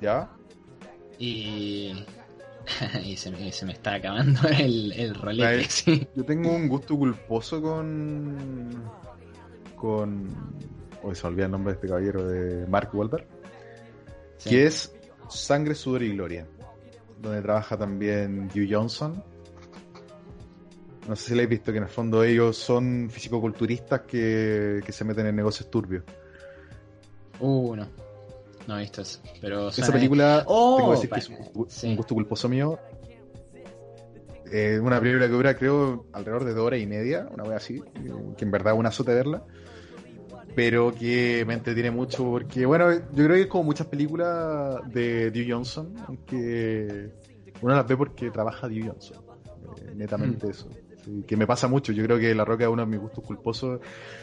¿Ya? 0.00 0.30
Y 1.18 2.04
y 3.04 3.16
se 3.16 3.30
me, 3.30 3.50
se 3.52 3.66
me, 3.66 3.72
está 3.72 3.94
acabando 3.94 4.40
el, 4.58 4.92
el 4.92 5.14
rolete. 5.14 6.08
Yo 6.16 6.24
tengo 6.24 6.50
un 6.50 6.68
gusto 6.68 6.96
culposo 6.96 7.60
con. 7.60 8.70
con. 9.76 10.28
Hoy 11.02 11.14
se 11.14 11.26
olvida 11.26 11.46
el 11.46 11.50
nombre 11.50 11.72
de 11.72 11.76
este 11.76 11.88
caballero, 11.88 12.26
de 12.26 12.66
Mark 12.66 12.90
Wahlberg. 12.92 13.26
Que 14.44 14.66
es 14.66 14.94
Sangre, 15.28 15.74
Sudor 15.74 16.02
y 16.02 16.12
Gloria. 16.14 16.46
Donde 17.20 17.42
trabaja 17.42 17.76
también 17.76 18.48
Hugh 18.54 18.68
Johnson. 18.70 19.22
No 21.08 21.16
sé 21.16 21.28
si 21.28 21.34
le 21.34 21.42
habéis 21.42 21.58
visto 21.58 21.72
que 21.72 21.78
en 21.78 21.84
el 21.84 21.90
fondo 21.90 22.22
ellos 22.22 22.56
son 22.56 23.08
fisicoculturistas 23.10 24.02
que, 24.02 24.80
que 24.84 24.92
se 24.92 25.04
meten 25.04 25.26
en 25.26 25.34
negocios 25.34 25.68
turbios. 25.68 26.04
Uh, 27.40 27.74
no. 27.74 28.01
No 28.66 28.76
he 28.76 28.82
visto 28.82 29.02
eso. 29.02 29.20
Pero, 29.40 29.68
Esa 29.68 29.92
película, 29.92 30.44
oh, 30.46 30.76
tengo 30.76 30.90
que 30.90 30.96
decir 30.96 31.10
que 31.10 31.18
es 31.18 31.84
un, 31.84 31.96
gusto 31.96 32.14
culposo 32.14 32.48
mío. 32.48 32.78
Eh, 34.52 34.78
una 34.80 35.00
película 35.00 35.26
que 35.26 35.32
dura, 35.32 35.56
creo, 35.56 36.06
alrededor 36.12 36.44
de 36.44 36.54
dos 36.54 36.66
horas 36.66 36.80
y 36.80 36.86
media, 36.86 37.26
una 37.32 37.44
vez 37.44 37.54
así, 37.54 37.82
que 38.36 38.44
en 38.44 38.50
verdad 38.50 38.74
es 38.74 38.78
una 38.78 38.90
azote 38.90 39.14
verla. 39.14 39.42
Pero 40.54 40.94
que 40.94 41.44
me 41.46 41.54
entretiene 41.54 41.90
mucho 41.90 42.24
porque, 42.24 42.66
bueno, 42.66 42.92
yo 42.92 43.24
creo 43.24 43.30
que 43.30 43.40
es 43.42 43.46
como 43.46 43.64
muchas 43.64 43.86
películas 43.86 44.80
de 44.92 45.30
Dewey 45.30 45.50
Johnson, 45.50 45.94
aunque 46.06 47.10
uno 47.62 47.74
las 47.74 47.86
ve 47.86 47.96
porque 47.96 48.30
trabaja 48.30 48.68
Dewey 48.68 48.88
Johnson. 48.88 49.16
Eh, 49.80 49.92
netamente 49.94 50.46
mm. 50.46 50.50
eso. 50.50 50.68
Que 51.26 51.36
me 51.38 51.46
pasa 51.46 51.68
mucho. 51.68 51.92
Yo 51.92 52.04
creo 52.04 52.18
que 52.18 52.34
La 52.34 52.44
Roca 52.44 52.64
es 52.64 52.70
uno 52.70 52.82
de 52.82 52.90
mis 52.90 53.00
gustos 53.00 53.24
culposos, 53.24 53.80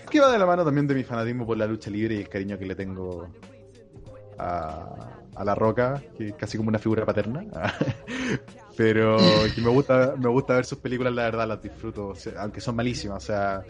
que 0.09 0.19
va 0.19 0.31
de 0.31 0.37
la 0.37 0.45
mano 0.45 0.63
también 0.63 0.85
de 0.85 0.93
mi 0.93 1.03
fanatismo 1.03 1.47
por 1.47 1.57
la 1.57 1.65
lucha 1.65 1.89
libre 1.89 2.15
y 2.15 2.19
el 2.19 2.29
cariño 2.29 2.59
que 2.59 2.65
le 2.67 2.75
tengo 2.75 3.27
a, 4.39 4.95
a 5.35 5.43
La 5.43 5.53
Roca, 5.55 6.01
que 6.17 6.29
es 6.29 6.33
casi 6.35 6.57
como 6.57 6.69
una 6.69 6.79
figura 6.79 7.05
paterna. 7.05 7.43
Pero 8.77 9.17
que 9.53 9.61
me 9.61 9.69
gusta, 9.69 10.13
me 10.17 10.29
gusta 10.29 10.53
ver 10.55 10.65
sus 10.65 10.77
películas, 10.77 11.13
la 11.13 11.23
verdad, 11.23 11.47
las 11.47 11.61
disfruto, 11.61 12.13
aunque 12.37 12.61
son 12.61 12.75
malísimas. 12.77 13.21
O 13.23 13.25
sea, 13.27 13.61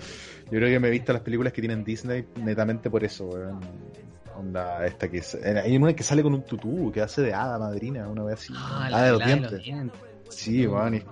yo 0.45 0.51
creo 0.51 0.69
que 0.69 0.79
me 0.79 0.87
he 0.87 0.91
visto 0.91 1.11
las 1.13 1.23
películas 1.23 1.51
que 1.51 1.61
tienen 1.61 1.83
Disney 1.83 2.27
netamente 2.35 2.89
por 2.91 3.03
eso, 3.03 3.25
weón. 3.25 3.59
Onda, 4.37 4.85
esta 4.85 5.09
que 5.09 5.17
es, 5.17 5.35
hay 5.35 5.75
una 5.75 5.93
que 5.93 6.03
sale 6.03 6.21
con 6.23 6.33
un 6.33 6.43
tutú, 6.43 6.91
que 6.93 7.01
hace 7.01 7.23
de 7.23 7.33
hada 7.33 7.57
madrina, 7.59 8.07
una 8.07 8.23
vez 8.23 8.39
así. 8.39 8.53
Ah, 8.55 8.87
la 8.89 9.03
de 9.03 9.11
los 9.11 9.25
dientes. 9.25 9.61
Sí, 10.29 10.65
weón. 10.67 10.95
y- 10.95 11.03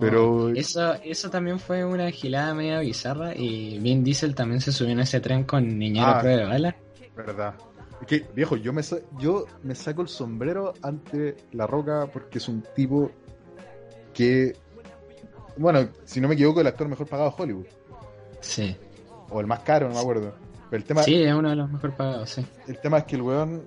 Pero 0.00 0.48
eso, 0.50 0.94
eso 1.04 1.30
también 1.30 1.60
fue 1.60 1.84
una 1.84 2.10
gilada 2.10 2.54
media 2.54 2.80
bizarra 2.80 3.34
y 3.36 3.78
Vin 3.78 4.02
Diesel 4.02 4.34
también 4.34 4.60
se 4.60 4.72
subió 4.72 4.92
en 4.92 5.00
ese 5.00 5.20
tren 5.20 5.44
con 5.44 5.78
Niñero 5.78 6.06
Ah. 6.08 6.18
prueba 6.20 6.38
de 6.40 6.46
bala. 6.48 6.76
Verdad. 7.14 7.54
Es 8.02 8.06
que, 8.06 8.26
viejo, 8.34 8.56
yo 8.56 8.72
me, 8.72 8.82
yo 9.18 9.46
me 9.62 9.74
saco 9.74 10.02
el 10.02 10.08
sombrero 10.08 10.74
ante 10.82 11.36
La 11.52 11.66
Roca 11.66 12.06
porque 12.12 12.38
es 12.38 12.48
un 12.48 12.62
tipo 12.74 13.10
que, 14.12 14.54
bueno, 15.56 15.88
si 16.04 16.20
no 16.20 16.28
me 16.28 16.34
equivoco, 16.34 16.60
el 16.60 16.66
actor 16.66 16.88
mejor 16.88 17.06
pagado 17.06 17.30
de 17.30 17.42
Hollywood. 17.42 17.66
Sí. 18.40 18.76
O 19.30 19.40
el 19.40 19.46
más 19.46 19.60
caro, 19.60 19.88
no 19.88 19.94
me 19.94 20.00
acuerdo. 20.00 20.34
Pero 20.68 20.80
el 20.80 20.84
tema, 20.84 21.02
Sí, 21.02 21.22
es 21.22 21.32
uno 21.34 21.50
de 21.50 21.56
los 21.56 21.70
mejor 21.70 21.94
pagados, 21.94 22.30
sí. 22.30 22.46
el 22.66 22.78
tema 22.78 22.98
es 22.98 23.04
que 23.04 23.16
el 23.16 23.22
weón, 23.22 23.62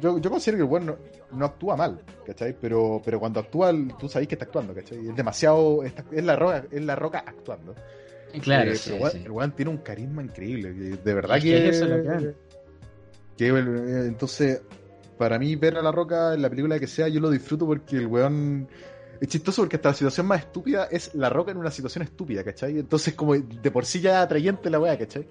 yo, 0.00 0.18
yo 0.18 0.30
considero 0.30 0.58
que 0.58 0.64
el 0.64 0.70
weón 0.70 0.86
no, 0.86 0.96
no 1.32 1.46
actúa 1.46 1.76
mal, 1.76 2.00
¿cachai? 2.26 2.54
Pero, 2.60 3.00
pero 3.04 3.18
cuando 3.20 3.40
actúa, 3.40 3.72
tú 3.98 4.08
sabes 4.08 4.28
que 4.28 4.34
está 4.34 4.44
actuando, 4.44 4.74
¿cachai? 4.74 5.08
Es 5.08 5.16
demasiado, 5.16 5.82
está- 5.84 6.04
es, 6.12 6.24
la 6.24 6.36
roca, 6.36 6.64
es 6.70 6.82
La 6.82 6.94
Roca 6.96 7.24
actuando. 7.26 7.74
Claro, 8.42 8.72
Eh, 8.72 8.76
sí, 8.76 8.90
pero 8.90 9.02
weón, 9.04 9.12
sí. 9.12 9.22
el 9.24 9.30
weón 9.30 9.52
tiene 9.52 9.70
un 9.70 9.78
carisma 9.78 10.22
increíble. 10.22 10.72
De 10.74 11.14
verdad 11.14 11.38
Es 11.38 11.42
que. 11.44 11.50
que 11.50 11.68
es 11.70 11.76
eso 11.76 11.86
lo 11.86 12.02
que. 12.02 12.34
Que, 13.38 13.46
eh, 13.48 14.06
entonces, 14.06 14.60
para 15.16 15.38
mí, 15.38 15.56
ver 15.56 15.78
a 15.78 15.82
La 15.82 15.90
Roca 15.92 16.34
en 16.34 16.42
la 16.42 16.50
película 16.50 16.78
que 16.78 16.86
sea, 16.86 17.08
yo 17.08 17.20
lo 17.20 17.30
disfruto 17.30 17.64
porque 17.66 17.96
el 17.96 18.06
weón. 18.06 18.68
Es 19.20 19.28
chistoso 19.28 19.62
porque 19.62 19.76
hasta 19.76 19.88
la 19.88 19.94
situación 19.94 20.26
más 20.26 20.40
estúpida 20.40 20.86
es 20.90 21.12
La 21.14 21.28
Roca 21.30 21.50
en 21.50 21.56
una 21.56 21.70
situación 21.72 22.04
estúpida, 22.04 22.44
¿cachai? 22.44 22.78
Entonces, 22.78 23.14
como 23.14 23.34
de 23.34 23.70
por 23.70 23.84
sí 23.86 24.00
ya 24.00 24.20
atrayente 24.22 24.68
la 24.70 24.78
weá, 24.78 24.96
¿cachai? 24.98 25.26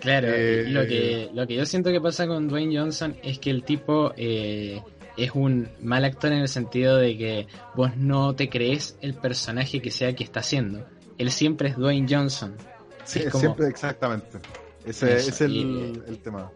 Claro, 0.00 0.26
Eh, 0.30 0.64
lo 0.68 0.86
que, 0.86 1.30
lo 1.32 1.46
que 1.46 1.54
yo 1.54 1.64
siento 1.66 1.90
que 1.92 2.00
pasa 2.00 2.26
con 2.26 2.48
Dwayne 2.48 2.76
Johnson 2.78 3.16
es 3.22 3.38
que 3.38 3.50
el 3.50 3.62
tipo 3.62 4.12
eh, 4.16 4.82
es 5.16 5.30
un 5.34 5.68
mal 5.80 6.04
actor 6.04 6.32
en 6.32 6.38
el 6.40 6.48
sentido 6.48 6.96
de 6.96 7.16
que 7.16 7.46
vos 7.76 7.96
no 7.96 8.34
te 8.34 8.48
crees 8.50 8.96
el 9.00 9.14
personaje 9.14 9.80
que 9.80 9.90
sea 9.92 10.12
que 10.14 10.24
está 10.24 10.40
haciendo. 10.40 10.84
Él 11.16 11.30
siempre 11.30 11.68
es 11.70 11.76
Dwayne 11.76 12.06
Johnson. 12.10 12.56
Sí, 13.04 13.20
Es 13.20 13.30
como- 13.30 13.40
siempre, 13.40 13.68
exactamente. 13.68 14.38
Ese 14.84 15.14
Eso, 15.16 15.28
es 15.30 15.40
el, 15.42 15.52
y- 15.56 16.02
el 16.08 16.18
tema. 16.18 16.50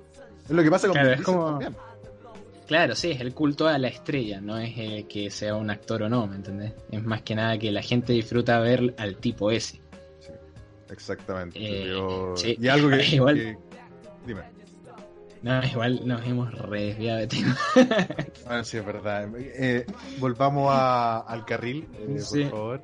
Es 0.50 0.56
lo 0.56 0.62
que 0.62 0.70
pasa 0.70 0.86
con 0.88 0.94
Claro, 0.94 1.12
es 1.12 1.22
como- 1.22 1.44
también. 1.50 1.76
Claro, 2.66 2.94
sí, 2.94 3.10
es 3.10 3.20
el 3.20 3.34
culto 3.34 3.66
a 3.66 3.78
la 3.78 3.88
estrella, 3.88 4.40
no 4.40 4.56
es 4.58 4.72
eh, 4.76 5.06
que 5.08 5.28
sea 5.30 5.56
un 5.56 5.70
actor 5.70 6.04
o 6.04 6.08
no, 6.08 6.26
¿me 6.28 6.36
entendés? 6.36 6.72
Es 6.92 7.02
más 7.02 7.22
que 7.22 7.34
nada 7.34 7.58
que 7.58 7.72
la 7.72 7.82
gente 7.82 8.12
disfruta 8.12 8.60
ver 8.60 8.94
al 8.96 9.16
tipo 9.16 9.50
ese. 9.50 9.80
Sí, 10.20 10.30
exactamente. 10.90 11.58
Eh, 11.58 11.82
Pero- 11.86 12.36
sí. 12.36 12.56
Y 12.60 12.68
algo 12.68 12.90
que. 12.90 12.96
Igual- 13.16 13.34
que- 13.36 13.58
Dime. 14.26 14.42
No, 15.42 15.64
igual 15.64 16.00
nos 16.06 16.24
hemos 16.26 16.52
re 16.52 16.84
desviado 16.86 17.18
de 17.20 17.26
tema. 17.26 17.56
Ah, 18.46 18.62
sí, 18.62 18.76
es 18.76 18.84
verdad. 18.84 19.28
Eh, 19.38 19.86
volvamos 20.18 20.68
a- 20.72 21.20
al 21.20 21.44
carril, 21.46 21.88
eh, 21.98 22.18
Sí. 22.20 22.42
por 22.44 22.50
favor. 22.50 22.82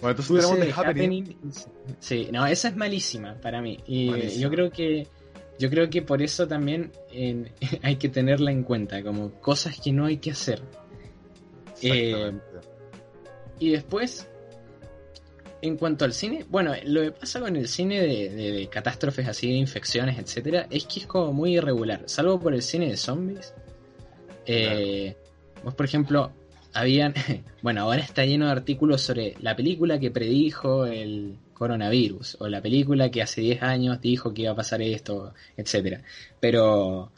Bueno, 0.00 0.10
entonces 0.10 0.26
Puse 0.28 0.40
tenemos 0.42 0.58
The 0.60 0.66
The 0.66 0.72
Happening. 0.88 1.22
Happening. 1.22 1.52
Sí, 1.98 2.28
no, 2.30 2.46
esa 2.46 2.68
es 2.68 2.76
malísima 2.76 3.34
para 3.40 3.60
mí. 3.62 3.78
Y 3.86 4.10
Malísima. 4.10 4.42
yo 4.42 4.50
creo 4.50 4.70
que 4.70 5.08
yo 5.58 5.68
creo 5.70 5.90
que 5.90 6.02
por 6.02 6.22
eso 6.22 6.46
también 6.46 6.92
hay 7.82 7.96
que 7.96 8.08
tenerla 8.08 8.50
en 8.52 8.62
cuenta, 8.62 9.02
como 9.02 9.32
cosas 9.40 9.80
que 9.80 9.92
no 9.92 10.06
hay 10.06 10.18
que 10.18 10.30
hacer. 10.32 10.62
Exactamente. 11.80 12.44
Y 13.60 13.70
después, 13.70 14.28
en 15.62 15.76
cuanto 15.76 16.04
al 16.04 16.12
cine, 16.12 16.44
bueno, 16.48 16.72
lo 16.84 17.02
que 17.02 17.10
pasa 17.12 17.40
con 17.40 17.56
el 17.56 17.66
cine 17.68 18.00
de, 18.00 18.28
de- 18.30 18.52
de 18.52 18.68
catástrofes 18.68 19.26
así, 19.28 19.48
de 19.48 19.54
infecciones, 19.58 20.18
etcétera, 20.18 20.66
es 20.70 20.86
que 20.86 21.00
es 21.00 21.06
como 21.06 21.32
muy 21.32 21.56
irregular, 21.56 22.02
salvo 22.06 22.38
por 22.38 22.54
el 22.54 22.62
cine 22.62 22.88
de 22.88 22.96
zombies. 22.96 23.52
Eh, 24.46 25.16
Vos, 25.64 25.74
por 25.74 25.86
ejemplo, 25.86 26.30
habían, 26.72 27.14
bueno, 27.62 27.82
ahora 27.82 28.00
está 28.02 28.24
lleno 28.24 28.46
de 28.46 28.52
artículos 28.52 29.02
sobre 29.02 29.34
la 29.40 29.56
película 29.56 29.98
que 29.98 30.12
predijo 30.12 30.86
el 30.86 31.36
coronavirus, 31.58 32.36
o 32.40 32.48
la 32.48 32.62
película 32.62 33.10
que 33.10 33.22
hace 33.22 33.40
10 33.40 33.62
años 33.62 34.00
dijo 34.00 34.32
que 34.32 34.42
iba 34.42 34.52
a 34.52 34.56
pasar 34.56 34.80
esto, 34.80 35.34
etcétera. 35.56 36.02
Pero 36.40 37.10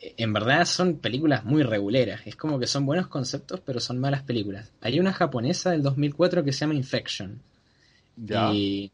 eh, 0.00 0.14
en 0.16 0.32
verdad 0.32 0.64
son 0.64 0.98
películas 0.98 1.44
muy 1.44 1.62
reguleras. 1.62 2.22
Es 2.26 2.36
como 2.36 2.58
que 2.58 2.66
son 2.66 2.86
buenos 2.86 3.08
conceptos, 3.08 3.60
pero 3.60 3.80
son 3.80 3.98
malas 3.98 4.22
películas. 4.22 4.72
Hay 4.80 4.98
una 5.00 5.12
japonesa 5.12 5.72
del 5.72 5.82
2004 5.82 6.44
que 6.44 6.52
se 6.52 6.60
llama 6.60 6.74
Infection. 6.74 7.42
Ya. 8.16 8.52
Y, 8.52 8.90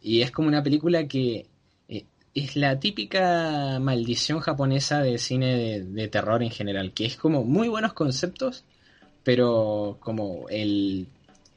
y 0.00 0.22
es 0.22 0.30
como 0.30 0.48
una 0.48 0.62
película 0.62 1.06
que 1.06 1.46
eh, 1.88 2.06
es 2.34 2.56
la 2.56 2.78
típica 2.80 3.78
maldición 3.80 4.40
japonesa 4.40 5.02
de 5.02 5.18
cine 5.18 5.56
de, 5.56 5.84
de 5.84 6.08
terror 6.08 6.42
en 6.42 6.50
general, 6.50 6.92
que 6.92 7.06
es 7.06 7.16
como 7.16 7.44
muy 7.44 7.68
buenos 7.68 7.92
conceptos, 7.92 8.64
pero 9.24 9.98
como 10.00 10.48
el, 10.48 11.08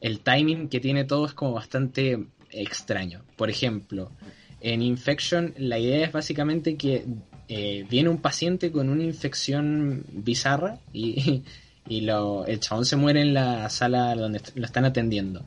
el 0.02 0.20
timing 0.20 0.68
que 0.68 0.80
tiene 0.80 1.06
todo 1.06 1.26
es 1.26 1.34
como 1.34 1.54
bastante 1.54 2.26
extraño. 2.52 3.22
Por 3.38 3.50
ejemplo, 3.50 4.12
en 4.60 4.82
Infection 4.82 5.54
la 5.58 5.80
idea 5.80 6.06
es 6.06 6.12
básicamente 6.12 6.76
que 6.76 7.06
eh, 7.48 7.86
viene 7.90 8.10
un 8.10 8.18
paciente 8.18 8.72
con 8.72 8.90
una 8.90 9.04
infección 9.04 10.04
bizarra 10.12 10.80
y, 10.94 11.44
y 11.88 12.02
lo, 12.02 12.46
el 12.46 12.60
chabón 12.60 12.86
se 12.86 12.96
muere 12.96 13.22
en 13.22 13.34
la 13.34 13.70
sala 13.70 14.16
donde 14.16 14.42
lo 14.56 14.66
están 14.66 14.86
atendiendo. 14.86 15.44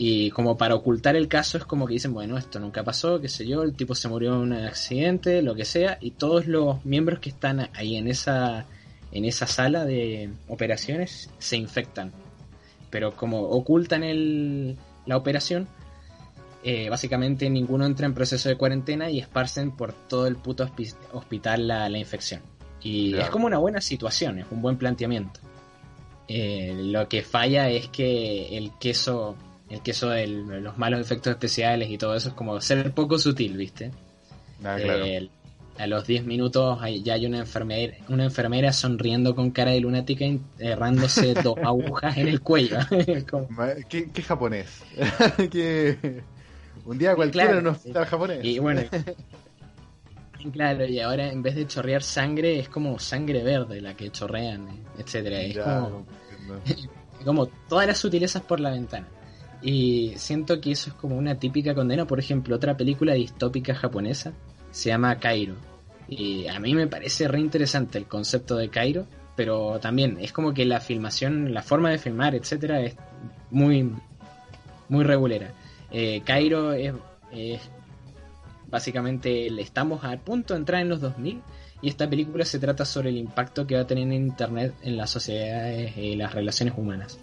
Y 0.00 0.30
como 0.30 0.56
para 0.56 0.76
ocultar 0.76 1.16
el 1.16 1.26
caso 1.26 1.58
es 1.58 1.64
como 1.64 1.86
que 1.86 1.94
dicen, 1.94 2.14
bueno, 2.14 2.38
esto 2.38 2.60
nunca 2.60 2.84
pasó, 2.84 3.20
qué 3.20 3.28
sé 3.28 3.48
yo, 3.48 3.64
el 3.64 3.74
tipo 3.74 3.96
se 3.96 4.08
murió 4.08 4.34
en 4.34 4.40
un 4.40 4.52
accidente, 4.52 5.42
lo 5.42 5.56
que 5.56 5.64
sea, 5.64 5.98
y 6.00 6.12
todos 6.12 6.46
los 6.46 6.84
miembros 6.84 7.18
que 7.18 7.30
están 7.30 7.68
ahí 7.74 7.96
en 7.96 8.06
esa, 8.06 8.64
en 9.10 9.24
esa 9.24 9.48
sala 9.48 9.84
de 9.84 10.30
operaciones 10.46 11.30
se 11.38 11.56
infectan. 11.56 12.12
Pero 12.90 13.12
como 13.14 13.42
ocultan 13.42 14.02
el, 14.02 14.76
la 15.06 15.16
operación, 15.16 15.68
eh, 16.64 16.88
básicamente 16.90 17.48
ninguno 17.50 17.86
entra 17.86 18.06
en 18.06 18.14
proceso 18.14 18.48
de 18.48 18.56
cuarentena 18.56 19.10
y 19.10 19.18
esparcen 19.18 19.70
por 19.72 19.92
todo 19.92 20.26
el 20.26 20.36
puto 20.36 20.66
hospi- 20.66 20.94
hospital 21.12 21.68
la, 21.68 21.88
la 21.88 21.98
infección. 21.98 22.40
Y 22.82 23.10
Claro. 23.10 23.24
es 23.24 23.30
como 23.30 23.46
una 23.46 23.58
buena 23.58 23.80
situación, 23.80 24.38
es 24.38 24.46
un 24.50 24.62
buen 24.62 24.76
planteamiento. 24.76 25.40
Eh, 26.28 26.74
lo 26.76 27.08
que 27.08 27.22
falla 27.22 27.70
es 27.70 27.88
que 27.88 28.56
el 28.56 28.72
queso, 28.78 29.34
el 29.70 29.80
queso 29.82 30.10
de 30.10 30.26
los 30.26 30.76
malos 30.78 31.00
efectos 31.00 31.30
especiales 31.30 31.90
y 31.90 31.96
todo 31.98 32.14
eso 32.14 32.28
es 32.28 32.34
como 32.34 32.60
ser 32.60 32.92
poco 32.92 33.18
sutil, 33.18 33.56
¿viste? 33.56 33.90
Ah, 34.64 34.76
claro. 34.82 35.04
Eh, 35.04 35.28
a 35.78 35.86
los 35.86 36.06
10 36.06 36.24
minutos 36.26 36.78
hay- 36.82 37.02
ya 37.02 37.14
hay 37.14 37.26
una 37.26 37.38
enfermera, 37.38 37.96
una 38.08 38.24
enfermera 38.24 38.72
sonriendo 38.72 39.34
con 39.34 39.50
cara 39.50 39.70
de 39.70 39.80
lunática 39.80 40.24
enterrándose 40.24 41.34
dos 41.42 41.56
agujas 41.58 42.16
en 42.16 42.28
el 42.28 42.40
cuello. 42.40 42.78
Como- 43.30 43.48
¿Qué, 43.88 44.10
qué 44.10 44.22
japonés? 44.22 44.82
un 46.84 46.98
día 46.98 47.14
cualquiera 47.14 47.46
Claro, 47.48 47.60
un 47.60 47.66
hospital 47.68 48.04
japonés. 48.06 48.44
y 48.44 48.58
bueno, 48.58 48.82
claro, 50.52 50.84
y 50.86 51.00
ahora 51.00 51.30
en 51.30 51.42
vez 51.42 51.54
de 51.54 51.66
chorrear 51.66 52.02
sangre 52.02 52.58
es 52.58 52.68
como 52.68 52.98
sangre 52.98 53.42
verde 53.42 53.80
la 53.80 53.94
que 53.94 54.10
chorrean, 54.10 54.68
etcétera. 54.98 55.40
Es 55.42 55.58
como, 55.58 56.06
como 57.24 57.46
todas 57.68 57.86
las 57.86 57.98
sutilezas 57.98 58.42
por 58.42 58.60
la 58.60 58.70
ventana. 58.70 59.06
Y 59.60 60.12
siento 60.16 60.60
que 60.60 60.70
eso 60.70 60.90
es 60.90 60.94
como 60.94 61.16
una 61.16 61.34
típica 61.36 61.74
condena. 61.74 62.06
Por 62.06 62.20
ejemplo, 62.20 62.54
otra 62.54 62.76
película 62.76 63.14
distópica 63.14 63.74
japonesa 63.74 64.32
se 64.70 64.90
llama 64.90 65.18
Cairo. 65.18 65.56
Y 66.08 66.46
a 66.48 66.58
mí 66.58 66.74
me 66.74 66.86
parece 66.86 67.28
re 67.28 67.38
interesante 67.40 67.98
el 67.98 68.06
concepto 68.06 68.56
de 68.56 68.70
Cairo, 68.70 69.06
pero 69.36 69.78
también 69.78 70.16
es 70.20 70.32
como 70.32 70.54
que 70.54 70.64
la 70.64 70.80
filmación, 70.80 71.52
la 71.52 71.62
forma 71.62 71.90
de 71.90 71.98
filmar, 71.98 72.34
etcétera, 72.34 72.80
es 72.80 72.96
muy, 73.50 73.92
muy 74.88 75.04
regulera. 75.04 75.52
Eh, 75.90 76.22
Cairo 76.24 76.72
es, 76.72 76.94
es 77.32 77.60
básicamente 78.70 79.50
le 79.50 79.62
estamos 79.62 80.04
a 80.04 80.16
punto 80.18 80.54
de 80.54 80.60
entrar 80.60 80.80
en 80.82 80.88
los 80.88 81.00
2000 81.00 81.40
y 81.80 81.88
esta 81.88 82.08
película 82.08 82.44
se 82.44 82.58
trata 82.58 82.84
sobre 82.84 83.10
el 83.10 83.16
impacto 83.16 83.66
que 83.66 83.76
va 83.76 83.82
a 83.82 83.86
tener 83.86 84.04
en 84.04 84.12
internet 84.12 84.74
en 84.82 84.96
las 84.96 85.10
sociedades 85.10 85.96
y 85.96 86.16
las 86.16 86.34
relaciones 86.34 86.74
humanas. 86.76 87.18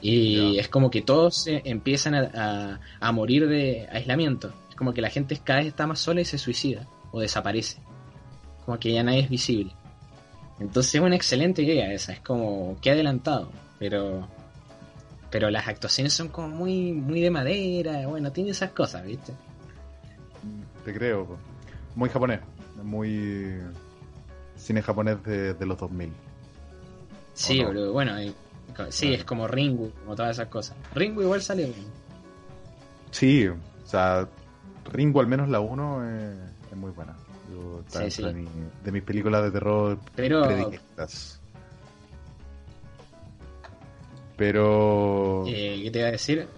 Y 0.00 0.58
es 0.58 0.68
como 0.68 0.90
que 0.90 1.02
todos 1.02 1.36
se 1.44 1.62
empiezan 1.64 2.14
a, 2.14 2.30
a- 2.34 2.80
a 3.00 3.12
morir 3.12 3.46
de 3.46 3.86
aislamiento. 3.92 4.52
Es 4.68 4.74
como 4.74 4.92
que 4.92 5.00
la 5.00 5.10
gente 5.10 5.38
cada 5.44 5.60
vez 5.60 5.68
está 5.68 5.86
más 5.86 6.00
sola 6.00 6.20
y 6.20 6.24
se 6.24 6.38
suicida 6.38 6.88
o 7.12 7.20
desaparece. 7.20 7.78
Como 8.64 8.78
que 8.78 8.92
ya 8.92 9.02
nadie 9.02 9.20
es 9.20 9.28
visible. 9.30 9.74
Entonces 10.60 10.94
es 10.94 11.00
una 11.00 11.16
excelente 11.16 11.62
idea 11.62 11.92
esa, 11.92 12.12
es 12.12 12.20
como 12.20 12.76
que 12.80 12.90
adelantado, 12.90 13.50
pero 13.78 14.28
pero 15.30 15.48
las 15.50 15.66
actuaciones 15.66 16.12
son 16.12 16.28
como 16.28 16.48
muy, 16.48 16.92
muy 16.92 17.20
de 17.22 17.30
madera, 17.30 18.06
bueno, 18.06 18.30
tiene 18.32 18.50
esas 18.50 18.70
cosas, 18.72 19.02
¿viste? 19.04 19.32
Te 20.84 20.92
creo, 20.92 21.38
muy 21.94 22.10
japonés, 22.10 22.40
muy 22.82 23.58
cine 24.56 24.82
japonés 24.82 25.22
de, 25.24 25.54
de 25.54 25.66
los 25.66 25.78
2000. 25.78 26.12
Sí, 27.32 27.60
no? 27.60 27.68
boludo, 27.68 27.92
bueno, 27.92 28.20
y- 28.22 28.34
sí, 28.90 29.06
Claro. 29.06 29.14
es 29.16 29.24
como 29.24 29.48
Ringu, 29.48 29.90
como 30.02 30.14
todas 30.14 30.32
esas 30.36 30.48
cosas. 30.48 30.76
Ringu 30.94 31.22
igual 31.22 31.40
salió 31.42 31.66
bien. 31.66 31.86
Sí, 33.10 33.46
o 33.48 33.56
sea, 33.84 34.28
Ringo 34.92 35.20
al 35.20 35.26
menos 35.28 35.48
la 35.48 35.60
1 35.60 36.06
es, 36.08 36.36
es 36.70 36.76
muy 36.76 36.90
buena. 36.90 37.16
Yo, 37.52 37.80
está 37.86 37.98
Sí, 37.98 38.04
dentro 38.04 38.10
sí. 38.10 38.22
De, 38.24 38.32
mi- 38.34 38.70
de 38.84 38.92
mis 38.92 39.02
películas 39.02 39.42
de 39.44 39.50
terror 39.50 39.98
Pero, 40.16 40.42
predilectas. 40.44 41.40
Pero 44.36 45.44
eh, 45.46 45.80
¿qué 45.84 45.90
te 45.90 45.98
iba 45.98 46.08
a 46.08 46.12
decir? 46.12 46.48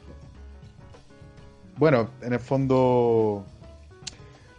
bueno, 1.76 2.08
en 2.22 2.32
el 2.32 2.38
fondo 2.38 3.44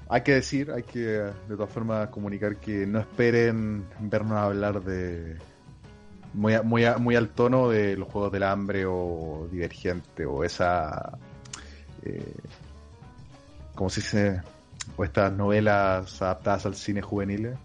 hay 0.10 0.22
que 0.22 0.34
decir, 0.34 0.70
hay 0.72 0.84
que 0.84 1.00
de 1.00 1.34
todas 1.56 1.70
formas 1.72 2.10
comunicar 2.10 2.58
que 2.58 2.86
no 2.86 3.00
esperen 3.00 3.86
vernos 4.00 4.38
hablar 4.38 4.84
de 4.84 5.38
muy, 6.34 6.60
muy, 6.64 6.84
muy 7.00 7.16
al 7.16 7.30
tono 7.30 7.70
de 7.70 7.96
los 7.96 8.10
Juegos 8.10 8.34
del 8.34 8.44
Hambre 8.44 8.86
o 8.86 9.48
Divergente 9.50 10.26
o 10.26 10.44
esa 10.44 11.18
eh, 12.04 12.34
¿cómo 13.76 13.90
se 13.90 14.02
dice? 14.02 14.42
O 14.98 15.04
estas 15.04 15.32
novelas 15.34 16.22
adaptadas 16.22 16.66
al 16.66 16.76
cine 16.76 17.02
juvenil 17.02 17.46
eh, 17.48 17.56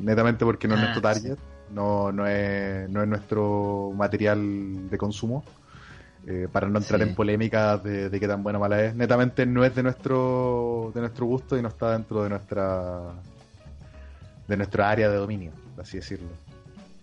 netamente 0.00 0.44
porque 0.44 0.66
no 0.68 0.74
es 0.74 0.78
Ah, 0.78 0.82
nuestro 0.82 1.02
target 1.02 1.38
no, 1.72 2.10
no, 2.12 2.26
es, 2.26 2.88
no 2.90 3.02
es 3.02 3.08
nuestro 3.08 3.92
material 3.96 4.88
de 4.90 4.98
consumo 4.98 5.44
eh, 6.26 6.48
para 6.50 6.68
no 6.68 6.78
entrar 6.78 7.00
Sí. 7.00 7.08
en 7.08 7.14
polémicas 7.14 7.82
de, 7.82 8.08
de 8.10 8.20
qué 8.20 8.26
tan 8.28 8.42
buena 8.42 8.58
o 8.58 8.60
mala 8.60 8.84
es. 8.84 8.94
Netamente 8.94 9.46
no 9.46 9.64
es 9.64 9.74
de 9.74 9.82
nuestro 9.82 10.90
de 10.94 11.00
nuestro 11.00 11.26
gusto 11.26 11.56
y 11.56 11.62
no 11.62 11.68
está 11.68 11.92
dentro 11.92 12.22
de 12.22 12.28
nuestra 12.28 13.14
de 14.48 14.56
nuestra 14.56 14.90
área 14.90 15.08
de 15.08 15.16
dominio, 15.16 15.52
así 15.78 15.96
decirlo. 15.98 16.28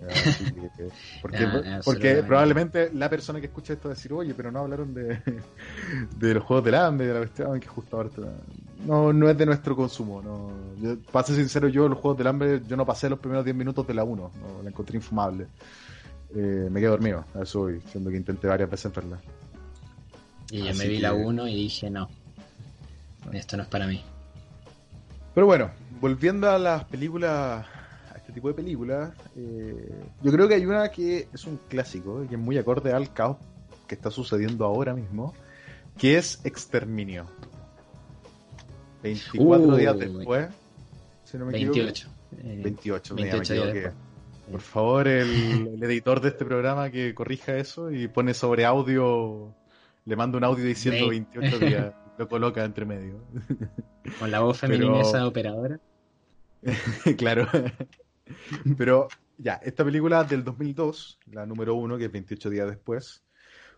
Eh, 0.02 0.06
así 0.30 0.46
que- 0.54 0.90
porque, 1.22 1.44
Ah, 1.66 1.80
porque 1.84 2.24
probablemente 2.24 2.92
la 2.94 3.10
persona 3.10 3.40
que 3.40 3.48
escucha 3.48 3.74
esto 3.74 3.88
va 3.88 3.94
a 3.94 3.96
decir, 3.96 4.12
oye, 4.14 4.34
pero 4.36 4.52
no 4.52 4.60
hablaron 4.60 4.94
de, 4.94 5.20
de 6.20 6.34
los 6.34 6.44
juegos 6.44 6.66
del 6.66 6.76
hambre, 6.76 7.08
de 7.08 7.14
la 7.14 7.20
cuestión 7.20 7.60
que 7.60 7.68
justo 7.68 7.96
ahora 7.98 8.10
está-". 8.10 8.34
No, 8.86 9.12
no 9.12 9.30
es 9.30 9.38
de 9.38 9.46
nuestro 9.46 9.76
consumo. 9.76 10.22
No. 10.22 10.52
Yo, 10.82 10.98
para 11.12 11.26
ser 11.26 11.36
sincero, 11.38 11.68
yo 11.68 11.88
los 11.90 11.98
juegos 12.00 12.18
del 12.18 12.28
hambre, 12.28 12.62
yo 12.68 12.76
no 12.78 12.86
pasé 12.86 13.10
los 13.10 13.20
primeros 13.20 13.44
10 13.44 13.56
minutos 13.56 13.86
de 13.88 13.94
la 13.94 14.04
1, 14.04 14.32
no, 14.40 14.64
la 14.64 14.70
encontré 14.70 14.98
infumable. 14.98 15.48
Eh, 16.36 16.68
me 16.70 16.80
quedé 16.80 16.90
dormido, 16.90 17.26
a 17.34 17.42
eso 17.44 17.62
voy, 17.62 17.82
siendo 17.92 18.10
que 18.10 18.18
intenté 18.18 18.48
varias 18.48 18.70
veces 18.70 18.94
verla. 18.94 19.20
Y 20.52 20.60
yo 20.60 20.70
Así 20.70 20.80
me 20.80 20.88
vi 20.88 20.96
que- 20.98 21.02
la 21.02 21.14
1 21.14 21.48
y 21.48 21.56
dije, 21.56 21.90
no, 21.90 22.08
esto 23.32 23.58
no 23.58 23.64
es 23.64 23.70
para 23.70 23.88
mí. 23.88 24.04
Pero 25.34 25.48
bueno, 25.48 25.72
volviendo 26.00 26.50
a 26.50 26.58
las 26.60 26.84
películas, 26.86 27.66
a 28.14 28.18
este 28.18 28.32
tipo 28.34 28.48
de 28.48 28.54
películas, 28.54 29.12
eh, 29.36 29.90
yo 30.22 30.32
creo 30.32 30.48
que 30.48 30.56
hay 30.56 30.66
una 30.66 30.90
que 30.90 31.28
es 31.34 31.46
un 31.46 31.60
clásico 31.68 32.24
y 32.24 32.28
que 32.28 32.36
es 32.36 32.42
muy 32.42 32.58
acorde 32.58 32.92
al 32.94 33.12
caos 33.14 33.38
que 33.88 33.96
está 33.96 34.12
sucediendo 34.12 34.66
ahora 34.66 34.94
mismo, 34.94 35.34
que 35.98 36.18
es 36.18 36.40
Exterminio. 36.44 37.26
24 39.04 39.68
Uy. 39.68 39.80
días 39.80 40.00
después, 40.00 40.48
si 41.24 41.38
no 41.38 41.46
me 41.46 41.56
equivoco. 41.56 41.76
28. 41.78 42.08
eh, 42.44 42.62
28, 42.64 43.16
mira, 43.16 43.32
28 43.36 43.66
me 43.66 43.74
días. 43.74 43.94
Por 44.52 44.62
favor, 44.62 45.08
el, 45.08 45.68
el 45.76 45.84
editor 45.84 46.22
de 46.22 46.30
este 46.30 46.46
programa 46.46 46.90
que 46.90 47.14
corrija 47.14 47.58
eso 47.58 47.92
y 47.92 48.08
pone 48.08 48.34
sobre 48.34 48.66
audio, 48.66 49.54
le 50.06 50.16
manda 50.16 50.38
un 50.38 50.44
audio 50.46 50.64
diciendo 50.64 51.10
Vein- 51.10 51.28
28 51.34 51.60
días, 51.66 51.94
lo 52.18 52.28
coloca 52.30 52.64
entre 52.64 52.86
medio. 52.86 53.22
Con 54.20 54.32
la 54.32 54.40
voz 54.40 54.58
femenina 54.60 55.02
esa 55.02 55.28
operadora. 55.28 55.80
claro. 57.18 57.48
Pero 58.78 59.08
ya, 59.38 59.54
esta 59.56 59.84
película 59.84 60.24
del 60.24 60.44
2002, 60.44 61.20
la 61.32 61.46
número 61.46 61.76
uno, 61.76 61.98
que 61.98 62.06
es 62.06 62.12
28 62.12 62.50
días 62.50 62.68
después, 62.68 63.24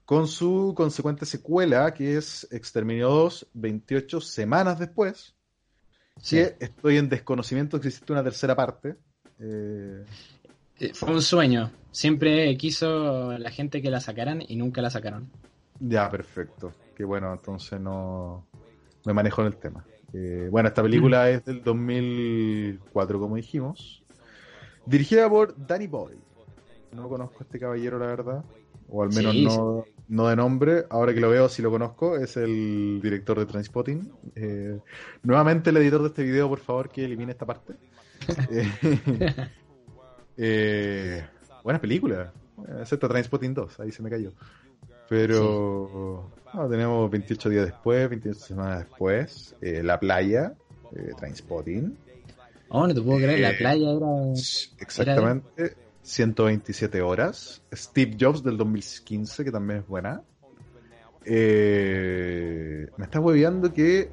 con 0.09 0.27
su 0.27 0.73
consecuente 0.75 1.23
secuela, 1.27 1.93
que 1.93 2.17
es 2.17 2.47
Exterminio 2.49 3.09
2, 3.09 3.45
28 3.53 4.19
semanas 4.21 4.79
después, 4.79 5.35
Sí. 6.19 6.37
que 6.37 6.55
estoy 6.59 6.97
en 6.97 7.09
desconocimiento 7.09 7.79
que 7.79 7.89
existe 7.89 8.11
una 8.11 8.23
tercera 8.23 8.55
parte. 8.55 8.95
Eh, 9.39 10.03
Eh, 10.79 10.93
Fue 10.95 11.11
un 11.11 11.21
sueño. 11.21 11.69
Siempre 11.91 12.57
quiso 12.57 13.37
la 13.37 13.51
gente 13.51 13.83
que 13.83 13.91
la 13.91 13.99
sacaran 13.99 14.41
y 14.47 14.55
nunca 14.55 14.81
la 14.81 14.89
sacaron. 14.89 15.29
ya, 15.79 16.09
perfecto. 16.09 16.73
Que 16.95 17.03
bueno, 17.03 17.31
entonces 17.31 17.79
no 17.79 18.47
me 19.05 19.13
manejo 19.13 19.41
en 19.41 19.47
el 19.47 19.57
tema. 19.57 19.85
Eh, 20.11 20.47
bueno, 20.49 20.69
esta 20.69 20.81
película 20.81 21.29
es 21.29 21.45
del 21.45 21.61
2004, 21.63 23.19
como 23.19 23.35
dijimos. 23.35 24.03
Dirigida 24.87 25.29
por 25.29 25.53
Danny 25.67 25.85
Boy. 25.85 26.17
No 26.93 27.07
conozco 27.07 27.37
a 27.41 27.43
este 27.43 27.59
caballero, 27.59 27.99
la 27.99 28.07
verdad. 28.07 28.43
O 28.89 29.03
al 29.03 29.09
menos 29.13 29.33
Sí, 29.33 29.45
no, 29.45 29.85
no 30.09 30.27
de 30.27 30.35
nombre. 30.35 30.83
Ahora 30.89 31.13
que 31.13 31.19
lo 31.21 31.29
veo, 31.29 31.47
sí 31.49 31.61
lo 31.61 31.71
conozco. 31.71 32.17
Es 32.17 32.35
el 32.37 32.99
director 33.01 33.39
de 33.39 33.45
Transpotting. 33.45 34.11
Eh, 34.35 34.77
nuevamente, 35.23 35.69
el 35.69 35.77
editor 35.77 36.01
de 36.01 36.07
este 36.09 36.23
video, 36.23 36.49
por 36.49 36.59
favor, 36.59 36.89
que 36.89 37.05
elimine 37.05 37.31
esta 37.31 37.45
parte. 37.45 37.73
Eh, 38.51 38.69
eh, 40.37 41.25
buena 41.63 41.79
película. 41.79 42.31
Excepto 42.81 43.07
Transpotting 43.07 43.53
2, 43.53 43.79
ahí 43.79 43.91
se 43.91 44.01
me 44.03 44.09
cayó. 44.09 44.31
Pero 45.07 46.29
no, 46.53 46.69
tenemos 46.69 47.09
28 47.09 47.49
días 47.49 47.65
después, 47.65 48.09
28 48.09 48.39
semanas 48.39 48.79
después. 48.87 49.55
eh, 49.61 49.81
La 49.83 49.99
playa, 49.99 50.53
eh, 50.95 51.11
Trainspotting. 51.17 51.97
Oh, 52.69 52.85
no 52.85 52.93
te 52.93 53.01
puedo 53.01 53.17
creer, 53.17 53.39
la 53.39 53.51
Eh, 53.51 53.57
playa 53.57 53.89
era. 53.91 54.07
Exactamente. 54.79 55.75
127 56.03 57.01
horas. 57.01 57.61
Steve 57.73 58.17
Jobs 58.19 58.43
del 58.43 58.57
2015, 58.57 59.43
que 59.43 59.51
también 59.51 59.79
es 59.81 59.87
buena. 59.87 60.23
Eh, 61.25 62.87
me 62.97 63.05
está 63.05 63.19
hueveando 63.19 63.73
que 63.73 64.11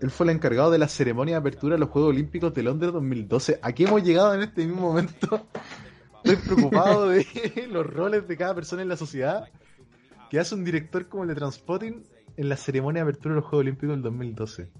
él 0.00 0.10
fue 0.10 0.26
el 0.26 0.30
encargado 0.30 0.70
de 0.70 0.78
la 0.78 0.88
ceremonia 0.88 1.34
de 1.34 1.40
apertura 1.40 1.74
de 1.74 1.80
los 1.80 1.90
Juegos 1.90 2.10
Olímpicos 2.10 2.54
de 2.54 2.62
Londres 2.62 2.92
2012. 2.92 3.58
¿A 3.62 3.72
qué 3.72 3.84
hemos 3.84 4.02
llegado 4.02 4.34
en 4.34 4.42
este 4.42 4.64
mismo 4.64 4.82
momento? 4.82 5.46
Estoy 6.24 6.36
preocupado 6.36 7.08
de 7.08 7.26
los 7.70 7.86
roles 7.86 8.26
de 8.26 8.36
cada 8.36 8.54
persona 8.54 8.82
en 8.82 8.88
la 8.88 8.96
sociedad. 8.96 9.48
Que 10.30 10.38
hace 10.38 10.54
un 10.54 10.64
director 10.64 11.08
como 11.08 11.22
el 11.22 11.30
de 11.30 11.34
Transpotting 11.36 12.04
en 12.36 12.48
la 12.48 12.56
ceremonia 12.56 13.02
de 13.02 13.10
apertura 13.10 13.34
de 13.34 13.40
los 13.40 13.48
Juegos 13.48 13.64
Olímpicos 13.64 13.96
del 13.96 14.02
2012. 14.02 14.70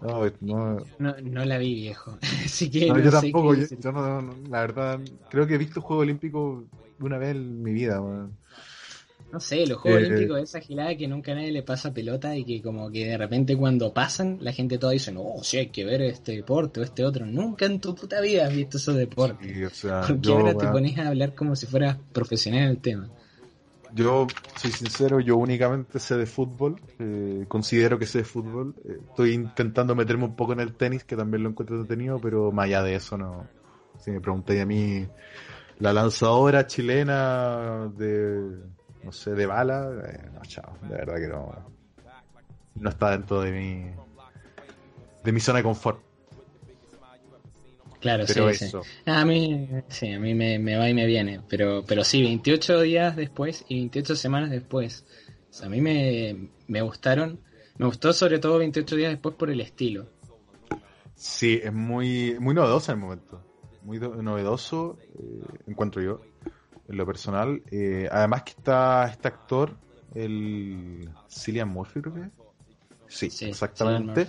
No, 0.00 0.24
no, 0.40 0.86
No, 0.98 1.14
no 1.22 1.44
la 1.44 1.58
vi, 1.58 1.74
viejo. 1.74 2.18
Así 2.44 2.70
que 2.70 2.88
no, 2.88 2.98
yo 2.98 3.10
tampoco, 3.10 3.54
yo, 3.54 3.66
la 4.48 4.60
verdad, 4.60 5.00
creo 5.28 5.46
que 5.46 5.54
he 5.54 5.58
visto 5.58 5.80
Juego 5.80 6.02
Olímpico 6.02 6.64
una 7.00 7.18
vez 7.18 7.30
en 7.32 7.62
mi 7.62 7.72
vida. 7.72 8.00
No 9.32 9.38
sé, 9.38 9.66
los 9.66 9.78
Juegos 9.78 10.02
Eh, 10.02 10.06
Olímpicos, 10.06 10.40
esa 10.40 10.60
gilada 10.60 10.96
que 10.96 11.06
nunca 11.06 11.32
a 11.32 11.34
nadie 11.36 11.52
le 11.52 11.62
pasa 11.62 11.92
pelota 11.92 12.34
y 12.34 12.44
que 12.44 12.62
como 12.62 12.90
que 12.90 13.06
de 13.06 13.16
repente 13.16 13.56
cuando 13.56 13.92
pasan, 13.92 14.38
la 14.40 14.52
gente 14.52 14.78
toda 14.78 14.92
dice, 14.92 15.12
no, 15.12 15.34
sí 15.42 15.58
hay 15.58 15.68
que 15.68 15.84
ver 15.84 16.02
este 16.02 16.32
deporte 16.32 16.80
o 16.80 16.82
este 16.82 17.04
otro. 17.04 17.26
Nunca 17.26 17.66
en 17.66 17.80
tu 17.80 17.94
puta 17.94 18.20
vida 18.20 18.46
has 18.46 18.54
visto 18.54 18.78
esos 18.78 18.96
deportes. 18.96 19.56
Y, 19.56 19.64
o 19.64 19.70
sea, 19.70 20.00
Porque 20.06 20.28
yo, 20.28 20.38
ahora 20.38 20.56
te 20.56 20.66
pones 20.66 20.98
a 20.98 21.08
hablar 21.08 21.34
como 21.34 21.54
si 21.54 21.66
fueras 21.66 21.98
profesional 22.12 22.62
en 22.62 22.68
el 22.70 22.78
tema. 22.78 23.08
Yo 23.94 24.26
soy 24.56 24.70
sincero, 24.70 25.20
yo 25.20 25.36
únicamente 25.36 25.98
sé 25.98 26.16
de 26.16 26.26
fútbol, 26.26 26.80
eh, 26.98 27.44
considero 27.48 27.98
que 27.98 28.06
sé 28.06 28.18
de 28.18 28.24
fútbol, 28.24 28.74
eh, 28.84 28.98
estoy 29.08 29.32
intentando 29.32 29.94
meterme 29.94 30.24
un 30.24 30.36
poco 30.36 30.52
en 30.52 30.60
el 30.60 30.74
tenis, 30.74 31.04
que 31.04 31.16
también 31.16 31.42
lo 31.42 31.50
encuentro 31.50 31.76
entretenido, 31.76 32.20
pero 32.20 32.52
más 32.52 32.66
allá 32.66 32.82
de 32.82 32.94
eso, 32.94 33.16
no. 33.16 33.46
Si 33.98 34.10
me 34.10 34.20
preguntáis 34.20 34.62
a 34.62 34.66
mí, 34.66 35.06
la 35.78 35.92
lanzadora 35.92 36.66
chilena 36.66 37.90
de, 37.96 38.56
no 39.02 39.12
sé, 39.12 39.32
de 39.32 39.46
bala, 39.46 39.90
eh, 40.06 40.30
no, 40.32 40.40
chao, 40.42 40.76
de 40.82 40.94
verdad 40.94 41.16
que 41.16 41.28
no, 41.28 41.52
no 42.76 42.90
está 42.90 43.10
dentro 43.10 43.40
de 43.40 43.52
mi, 43.52 43.90
de 45.24 45.32
mi 45.32 45.40
zona 45.40 45.58
de 45.58 45.64
confort. 45.64 46.09
Claro, 48.00 48.24
Pero 48.26 48.50
sí, 48.50 48.58
sí. 48.58 48.64
eso. 48.66 48.82
A 49.06 49.24
mí, 49.24 49.68
sí, 49.88 50.12
a 50.12 50.18
mí 50.18 50.34
me, 50.34 50.58
me 50.58 50.76
va 50.76 50.88
y 50.88 50.94
me 50.94 51.06
viene, 51.06 51.40
pero, 51.48 51.84
pero 51.86 52.02
sí, 52.02 52.22
28 52.22 52.80
días 52.80 53.14
después 53.14 53.64
y 53.68 53.76
28 53.76 54.16
semanas 54.16 54.50
después. 54.50 55.04
O 55.50 55.52
sea, 55.52 55.66
a 55.66 55.70
mí 55.70 55.80
me, 55.80 56.48
me 56.66 56.80
gustaron, 56.82 57.40
me 57.76 57.86
gustó 57.86 58.12
sobre 58.12 58.38
todo 58.38 58.58
28 58.58 58.96
días 58.96 59.10
después 59.12 59.34
por 59.34 59.50
el 59.50 59.60
estilo. 59.60 60.06
Sí, 61.14 61.60
es 61.62 61.72
muy, 61.72 62.36
muy 62.40 62.54
novedoso 62.54 62.92
en 62.92 62.98
el 62.98 63.04
momento. 63.04 63.42
Muy 63.82 63.98
do- 63.98 64.22
novedoso, 64.22 64.96
eh, 65.14 65.42
encuentro 65.66 66.00
yo, 66.02 66.20
en 66.88 66.96
lo 66.96 67.04
personal. 67.06 67.62
Eh, 67.70 68.08
además 68.10 68.42
que 68.44 68.50
está 68.52 69.06
este 69.08 69.28
actor, 69.28 69.76
el 70.14 71.08
Cillian 71.28 71.68
Murphy, 71.68 72.00
creo 72.00 72.14
que 72.14 72.20
es. 72.22 72.28
Sí, 73.08 73.30
Sí, 73.30 73.46
exactamente. 73.46 74.26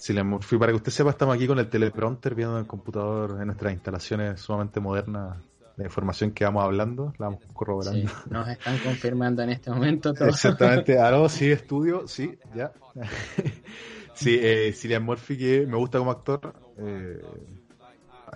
Cillian 0.00 0.26
Murphy, 0.26 0.56
para 0.56 0.72
que 0.72 0.76
usted 0.76 0.92
sepa, 0.92 1.10
estamos 1.10 1.36
aquí 1.36 1.46
con 1.46 1.58
el 1.58 1.68
teleprompter 1.68 2.34
viendo 2.34 2.54
en 2.54 2.62
el 2.62 2.66
computador 2.66 3.38
en 3.40 3.46
nuestras 3.46 3.72
instalaciones 3.72 4.40
sumamente 4.40 4.80
modernas 4.80 5.36
la 5.76 5.84
información 5.84 6.32
que 6.32 6.44
vamos 6.44 6.64
hablando, 6.64 7.14
la 7.18 7.26
vamos 7.26 7.40
corroborando. 7.54 8.08
Sí, 8.08 8.14
nos 8.28 8.48
están 8.48 8.78
confirmando 8.78 9.42
en 9.42 9.50
este 9.50 9.70
momento 9.70 10.12
todo. 10.12 10.28
Exactamente. 10.28 10.98
Ah, 11.00 11.10
no, 11.10 11.28
sí, 11.28 11.50
estudio, 11.50 12.06
sí, 12.06 12.38
ya. 12.54 12.72
sí, 14.14 14.38
eh, 14.40 14.72
Cillian 14.74 15.02
Murphy, 15.02 15.38
que 15.38 15.66
me 15.66 15.76
gusta 15.76 15.98
como 15.98 16.10
actor. 16.10 16.54
Eh, 16.76 17.20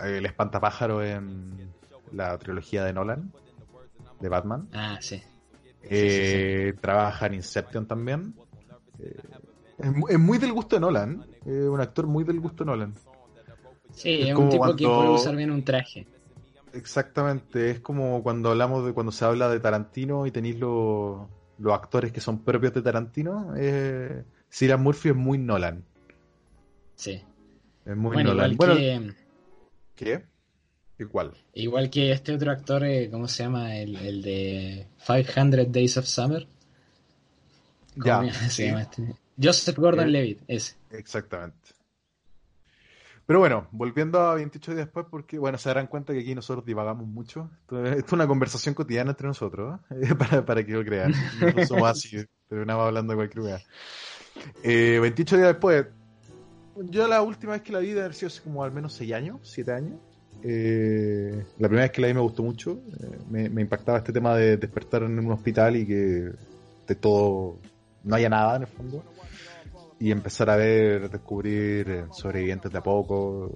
el 0.03 0.25
espantapájaro 0.25 1.03
en 1.03 1.71
la 2.11 2.37
trilogía 2.39 2.83
de 2.83 2.93
Nolan, 2.93 3.31
de 4.19 4.29
Batman. 4.29 4.67
Ah, 4.73 4.97
sí. 4.99 5.21
Eh, 5.83 6.73
Trabaja 6.81 7.27
en 7.27 7.35
Inception 7.35 7.87
también. 7.87 8.33
Eh, 8.99 9.19
es, 9.77 10.19
muy 10.19 10.37
del 10.37 10.53
gusto 10.53 10.75
de 10.75 10.79
Nolan. 10.81 11.25
Es 11.45 11.67
un 11.67 11.81
actor 11.81 12.07
muy 12.07 12.23
del 12.23 12.39
gusto 12.39 12.63
de 12.63 12.71
Nolan. 12.71 12.93
Sí, 13.93 14.21
es, 14.21 14.35
un 14.35 14.49
tipo 14.49 14.75
que 14.75 14.85
puede 14.85 15.09
usar 15.09 15.35
bien 15.35 15.51
un 15.51 15.63
traje. 15.63 16.05
Exactamente, 16.73 17.71
es 17.71 17.79
como 17.79 18.21
cuando 18.21 18.49
hablamos 18.49 18.85
de 18.85 18.91
cuando 18.91 19.13
se 19.13 19.23
habla 19.23 19.47
de 19.49 19.61
Tarantino 19.61 20.27
y 20.27 20.31
tenéis 20.31 20.59
los, 20.59 21.25
los 21.57 21.73
actores 21.73 22.11
que 22.11 22.19
son 22.19 22.43
propios 22.43 22.73
de 22.73 22.81
Tarantino. 22.81 23.53
Eh, 23.57 24.23
Murphy 24.77 25.09
es 25.09 25.15
muy 25.15 25.37
Nolan. 25.37 25.85
Sí. 26.95 27.21
Es 27.85 27.95
muy 27.95 28.23
Nolan. 28.23 28.57
Bueno, 28.57 28.75
que... 28.75 29.13
¿Qué? 29.95 30.25
Igual. 30.99 31.33
Igual 31.53 31.89
que 31.89 32.11
este 32.11 32.33
otro 32.33 32.51
actor, 32.51 32.83
eh, 32.85 33.09
¿cómo 33.09 33.27
se 33.27 33.43
llama? 33.43 33.75
El, 33.77 33.95
el 33.95 34.21
de 34.21 34.87
500 35.05 35.71
Days 35.71 35.97
of 35.97 36.05
Summer. 36.05 36.47
Ya. 37.95 38.31
Se 38.49 38.67
llama 38.67 38.81
este? 38.81 39.15
Joseph 39.41 39.77
Gordon-Levitt, 39.77 40.41
ese. 40.47 40.75
Exactamente. 40.91 41.75
Pero 43.25 43.39
bueno, 43.39 43.67
volviendo 43.71 44.19
a 44.19 44.35
28 44.35 44.71
días 44.71 44.85
después, 44.85 45.07
porque 45.09 45.39
bueno, 45.39 45.57
se 45.57 45.69
darán 45.69 45.87
cuenta 45.87 46.13
que 46.13 46.19
aquí 46.19 46.35
nosotros 46.35 46.63
divagamos 46.63 47.07
mucho. 47.07 47.49
Esto, 47.63 47.83
es 47.83 48.11
una 48.11 48.27
conversación 48.27 48.75
cotidiana 48.75 49.11
entre 49.11 49.27
nosotros, 49.27 49.79
¿eh? 49.89 50.13
para, 50.17 50.45
para, 50.45 50.63
que 50.63 50.73
lo 50.73 50.83
crean. 50.83 51.13
Somos 51.67 51.89
así, 51.89 52.17
pero 52.49 52.65
nada 52.65 52.79
más 52.79 52.87
hablando 52.87 53.13
de 53.13 53.17
cualquier 53.17 53.37
lugar. 53.43 53.61
Eh, 54.63 54.99
28 55.01 55.37
días 55.37 55.47
después, 55.47 55.87
yo 56.75 57.07
la 57.07 57.23
última 57.23 57.53
vez 57.53 57.63
que 57.63 57.71
la 57.71 57.79
vi 57.79 57.89
debe 57.89 58.01
haber 58.01 58.13
sido 58.13 58.27
hace 58.27 58.41
como 58.41 58.63
al 58.63 58.71
menos 58.71 58.93
6 58.93 59.13
años, 59.13 59.39
7 59.41 59.71
años. 59.71 59.99
Eh, 60.43 61.43
la 61.57 61.67
primera 61.67 61.85
vez 61.85 61.91
que 61.91 62.01
la 62.01 62.07
vi 62.07 62.13
me 62.13 62.19
gustó 62.19 62.43
mucho. 62.43 62.79
Eh, 62.99 63.17
me, 63.27 63.49
me, 63.49 63.61
impactaba 63.61 63.97
este 63.97 64.13
tema 64.13 64.35
de 64.35 64.57
despertar 64.57 65.01
en 65.01 65.17
un 65.17 65.31
hospital 65.31 65.77
y 65.77 65.87
que 65.87 66.31
de 66.87 66.95
todo 66.95 67.57
no 68.03 68.15
haya 68.15 68.29
nada 68.29 68.57
en 68.57 68.61
el 68.63 68.67
fondo 68.67 69.03
y 69.99 70.11
empezar 70.11 70.49
a 70.49 70.55
ver, 70.55 71.09
descubrir 71.09 71.89
eh, 71.89 72.05
sobrevivientes 72.11 72.71
de 72.71 72.77
a 72.77 72.83
poco, 72.83 73.51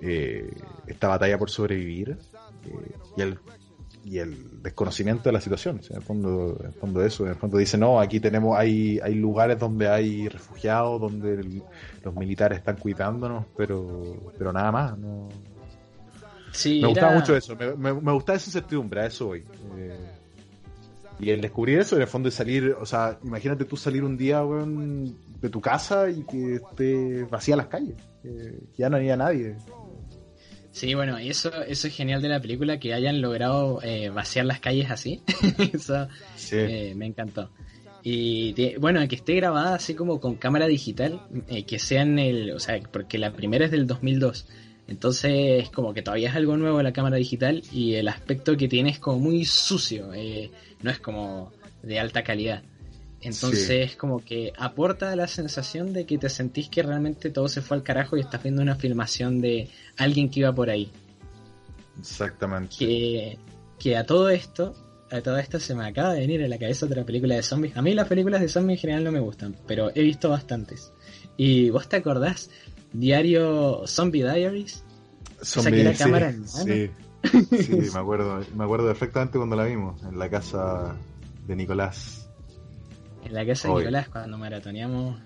eh, 0.00 0.50
esta 0.86 1.08
batalla 1.08 1.38
por 1.38 1.50
sobrevivir 1.50 2.16
eh, 2.64 2.92
y, 3.16 3.20
el, 3.20 3.38
y 4.04 4.18
el 4.18 4.62
desconocimiento 4.62 5.24
de 5.24 5.32
la 5.32 5.40
situación. 5.40 5.80
en, 5.90 5.96
el 5.96 6.02
fondo, 6.02 6.56
en 6.60 6.66
el 6.66 6.72
fondo 6.72 7.04
eso, 7.04 7.24
en 7.24 7.30
el 7.30 7.36
fondo 7.36 7.58
dice, 7.58 7.76
no, 7.76 8.00
aquí 8.00 8.20
tenemos, 8.20 8.58
hay, 8.58 8.98
hay 9.02 9.14
lugares 9.14 9.58
donde 9.58 9.88
hay 9.88 10.28
refugiados, 10.28 11.00
donde 11.00 11.62
los 12.02 12.14
militares 12.14 12.58
están 12.58 12.76
cuidándonos, 12.76 13.44
pero, 13.56 14.32
pero 14.38 14.52
nada 14.52 14.72
más. 14.72 14.98
No... 14.98 15.28
Sí, 16.52 16.80
me 16.80 16.88
gustaba 16.88 17.14
mucho 17.14 17.36
eso, 17.36 17.54
me, 17.54 17.76
me, 17.76 18.00
me, 18.00 18.12
gustaba 18.12 18.36
esa 18.36 18.48
incertidumbre, 18.48 19.02
a 19.02 19.06
eso 19.06 19.28
hoy. 19.28 19.44
Y 21.20 21.30
el 21.30 21.40
descubrir 21.40 21.78
eso, 21.78 21.96
en 21.96 22.02
el 22.02 22.08
fondo, 22.08 22.28
de 22.28 22.34
salir, 22.34 22.76
o 22.80 22.86
sea, 22.86 23.18
imagínate 23.22 23.64
tú 23.64 23.76
salir 23.76 24.04
un 24.04 24.16
día, 24.16 24.44
weón, 24.44 25.16
de 25.40 25.48
tu 25.50 25.60
casa 25.60 26.08
y 26.10 26.24
que 26.24 26.54
esté 26.56 27.24
vacía 27.24 27.56
las 27.56 27.66
calles, 27.66 27.96
que 28.22 28.58
ya 28.76 28.88
no 28.88 28.96
haya 28.96 29.16
nadie. 29.16 29.56
Sí, 30.72 30.94
bueno, 30.94 31.18
eso, 31.18 31.50
eso 31.64 31.88
es 31.88 31.94
genial 31.94 32.22
de 32.22 32.28
la 32.28 32.40
película, 32.40 32.78
que 32.78 32.94
hayan 32.94 33.20
logrado 33.20 33.80
eh, 33.82 34.08
vaciar 34.08 34.46
las 34.46 34.60
calles 34.60 34.90
así. 34.90 35.20
eso 35.72 36.08
sí. 36.36 36.56
eh, 36.56 36.94
me 36.96 37.06
encantó. 37.06 37.50
Y 38.02 38.76
bueno, 38.78 39.06
que 39.08 39.16
esté 39.16 39.34
grabada 39.34 39.74
así 39.74 39.94
como 39.94 40.20
con 40.20 40.36
cámara 40.36 40.66
digital, 40.66 41.20
eh, 41.48 41.64
que 41.64 41.78
sea 41.78 42.02
en 42.02 42.18
el, 42.18 42.52
o 42.52 42.58
sea, 42.58 42.80
porque 42.90 43.18
la 43.18 43.32
primera 43.32 43.66
es 43.66 43.70
del 43.70 43.86
2002. 43.86 44.48
Entonces, 44.90 45.70
como 45.70 45.94
que 45.94 46.02
todavía 46.02 46.30
es 46.30 46.34
algo 46.34 46.56
nuevo 46.56 46.82
la 46.82 46.92
cámara 46.92 47.16
digital 47.16 47.62
y 47.72 47.94
el 47.94 48.08
aspecto 48.08 48.56
que 48.56 48.66
tiene 48.66 48.90
es 48.90 48.98
como 48.98 49.20
muy 49.20 49.44
sucio. 49.44 50.12
Eh, 50.12 50.50
no 50.82 50.90
es 50.90 50.98
como 50.98 51.52
de 51.82 52.00
alta 52.00 52.24
calidad. 52.24 52.64
Entonces, 53.20 53.92
sí. 53.92 53.96
como 53.96 54.18
que 54.18 54.52
aporta 54.58 55.14
la 55.14 55.28
sensación 55.28 55.92
de 55.92 56.06
que 56.06 56.18
te 56.18 56.28
sentís 56.28 56.68
que 56.68 56.82
realmente 56.82 57.30
todo 57.30 57.48
se 57.48 57.62
fue 57.62 57.76
al 57.76 57.84
carajo 57.84 58.16
y 58.16 58.20
estás 58.20 58.42
viendo 58.42 58.62
una 58.62 58.74
filmación 58.74 59.40
de 59.40 59.70
alguien 59.96 60.28
que 60.28 60.40
iba 60.40 60.52
por 60.52 60.70
ahí. 60.70 60.90
Exactamente. 62.00 62.74
Que, 62.76 63.38
que 63.78 63.96
a 63.96 64.04
todo 64.04 64.28
esto, 64.28 64.74
a 65.08 65.20
todo 65.20 65.38
esto 65.38 65.60
se 65.60 65.76
me 65.76 65.86
acaba 65.86 66.14
de 66.14 66.20
venir 66.20 66.40
en 66.40 66.50
la 66.50 66.58
cabeza 66.58 66.86
otra 66.86 67.04
película 67.04 67.36
de 67.36 67.44
zombies. 67.44 67.76
A 67.76 67.82
mí 67.82 67.94
las 67.94 68.08
películas 68.08 68.40
de 68.40 68.48
zombies 68.48 68.78
en 68.78 68.80
general 68.80 69.04
no 69.04 69.12
me 69.12 69.20
gustan, 69.20 69.54
pero 69.68 69.92
he 69.94 70.02
visto 70.02 70.30
bastantes. 70.30 70.92
¿Y 71.36 71.70
vos 71.70 71.88
te 71.88 71.96
acordás? 71.96 72.50
Diario 72.92 73.86
Zombie 73.86 74.22
Diaries. 74.22 74.84
Zombie, 75.42 75.82
que 75.82 75.94
sí, 75.94 75.98
cámara 75.98 76.30
en 76.30 76.46
sí. 76.46 76.90
Sí, 77.22 77.72
me 77.92 77.98
acuerdo, 77.98 78.40
me 78.54 78.64
acuerdo 78.64 78.86
perfectamente 78.86 79.38
cuando 79.38 79.56
la 79.56 79.64
vimos, 79.64 80.02
en 80.02 80.18
la 80.18 80.28
casa 80.28 80.96
de 81.46 81.56
Nicolás. 81.56 82.28
En 83.24 83.34
la 83.34 83.46
casa 83.46 83.68
de 83.68 83.74
Hoy. 83.74 83.80
Nicolás, 83.84 84.08
cuando 84.08 84.38
maratoneamos. 84.38 85.20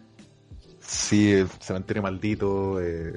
Sí, 0.80 1.32
el 1.32 1.48
cementerio 1.48 2.02
maldito, 2.02 2.80
eh, 2.80 3.14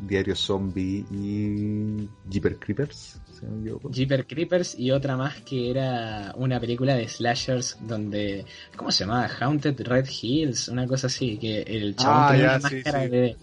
Diario 0.00 0.34
Zombie 0.34 1.04
y 1.10 2.08
Jeeper 2.30 2.58
Creepers, 2.58 3.20
si 3.42 3.46
no 3.46 3.56
me 3.56 3.60
equivoco. 3.62 3.90
Jeeper 3.92 4.26
Creepers 4.26 4.78
y 4.78 4.90
otra 4.92 5.16
más 5.16 5.40
que 5.42 5.70
era 5.70 6.32
una 6.36 6.60
película 6.60 6.94
de 6.94 7.08
slashers 7.08 7.76
donde. 7.80 8.44
¿Cómo 8.76 8.90
se 8.92 9.04
llamaba? 9.04 9.28
Haunted 9.40 9.80
Red 9.82 10.06
Hills, 10.22 10.68
una 10.68 10.86
cosa 10.86 11.08
así, 11.08 11.38
que 11.38 11.62
el 11.62 11.96
chabón 11.96 12.22
Ah, 12.22 12.26
tenía 12.28 12.42
ya, 12.44 12.50
una 12.58 12.68
sí, 12.68 12.76
máscara 12.76 13.02
sí. 13.02 13.08
de. 13.08 13.36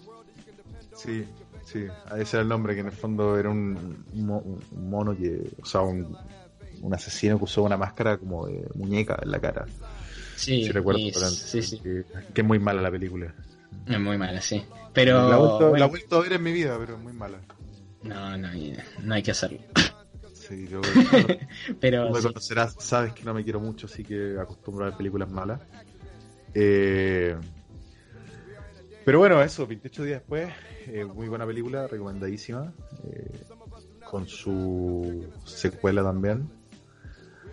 Sí, 0.95 1.25
sí, 1.65 1.85
ese 2.17 2.35
era 2.37 2.41
el 2.43 2.47
nombre, 2.49 2.73
que 2.73 2.81
en 2.81 2.87
el 2.87 2.91
fondo 2.91 3.37
era 3.37 3.49
un, 3.49 4.03
un 4.13 4.25
mo- 4.25 4.43
un 4.71 4.89
mono 4.89 5.15
que, 5.15 5.41
o 5.61 5.65
sea, 5.65 5.81
un, 5.81 6.17
un 6.81 6.93
asesino 6.93 7.37
que 7.37 7.43
usó 7.45 7.63
una 7.63 7.77
máscara 7.77 8.17
como 8.17 8.47
de 8.47 8.65
muñeca 8.75 9.17
en 9.21 9.31
la 9.31 9.39
cara. 9.39 9.65
Sí, 10.35 10.63
si 10.63 10.71
recuerdo, 10.71 10.99
y- 10.99 11.11
sí, 11.13 11.61
sí. 11.61 11.79
Que, 11.79 12.03
que 12.33 12.41
es 12.41 12.47
muy 12.47 12.59
mala 12.59 12.81
la 12.81 12.91
película. 12.91 13.33
Es 13.87 13.99
muy 13.99 14.17
mala, 14.17 14.41
sí. 14.41 14.61
Pero. 14.93 15.29
la, 15.29 15.35
he 15.35 15.39
vuelto, 15.39 15.59
bueno, 15.59 15.77
la 15.77 15.85
he 15.85 15.89
vuelto 15.89 16.15
a 16.17 16.21
ver 16.21 16.33
en 16.33 16.43
mi 16.43 16.51
vida, 16.51 16.77
pero 16.79 16.95
es 16.95 16.99
muy 17.01 17.13
mala. 17.13 17.39
no, 18.03 18.37
no, 18.37 18.49
no 19.03 19.13
hay 19.13 19.23
que 19.23 19.31
hacerlo. 19.31 19.59
Sí, 20.49 20.67
yo, 20.67 20.81
Pero. 21.79 22.07
Tú 22.07 22.13
me 22.13 22.21
sí. 22.21 22.27
conocerás, 22.27 22.75
sabes 22.79 23.13
que 23.13 23.23
no 23.23 23.33
me 23.35 23.43
quiero 23.43 23.59
mucho, 23.59 23.85
así 23.85 24.03
que 24.03 24.35
acostumbro 24.39 24.85
a 24.85 24.89
ver 24.89 24.97
películas 24.97 25.29
malas. 25.29 25.61
Eh, 26.55 27.37
pero 29.05 29.19
bueno, 29.19 29.41
eso, 29.41 29.67
28 29.67 30.03
días 30.03 30.19
después, 30.21 30.51
eh, 30.87 31.05
muy 31.05 31.29
buena 31.29 31.45
película, 31.45 31.87
recomendadísima, 31.87 32.73
eh, 33.05 33.45
con 34.09 34.27
su 34.27 35.31
secuela 35.45 36.03
también. 36.03 36.49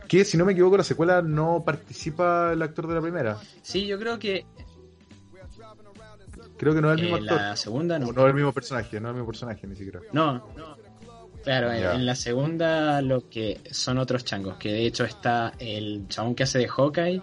Que 0.09 0.25
si 0.25 0.39
no 0.39 0.45
me 0.45 0.53
equivoco, 0.53 0.77
la 0.79 0.85
secuela 0.85 1.21
no 1.21 1.63
participa 1.65 2.53
el 2.53 2.63
actor 2.63 2.87
de 2.87 2.95
la 2.95 3.01
primera. 3.03 3.39
Sí, 3.63 3.87
yo 3.87 3.99
creo 3.99 4.19
que 4.19 4.47
Creo 6.57 6.75
que 6.75 6.81
no 6.81 6.93
es 6.93 6.99
el 6.99 7.03
mismo 7.03 7.19
eh, 7.19 7.21
actor. 7.21 7.37
la 7.37 7.57
segunda 7.57 7.99
no. 7.99 8.13
No 8.13 8.23
es 8.23 8.29
el 8.29 8.35
mismo 8.35 8.53
personaje, 8.53 9.01
no 9.01 9.09
es 9.09 9.11
el 9.11 9.15
mismo 9.17 9.27
personaje 9.27 9.67
ni 9.67 9.77
siquiera. 9.77 10.01
No, 10.13 10.35
no. 10.57 10.77
Claro, 11.47 11.73
en, 11.73 12.05
la 12.05 12.17
segunda 12.17 13.01
lo 13.01 13.31
que 13.31 13.61
son 13.71 13.99
otros 13.99 14.25
changos, 14.25 14.57
que 14.57 14.73
de 14.73 14.85
hecho 14.85 15.05
está 15.05 15.53
el 15.61 16.09
chabón 16.09 16.35
que 16.35 16.43
hace 16.43 16.59
de 16.59 16.67
Hawkeye 16.67 17.23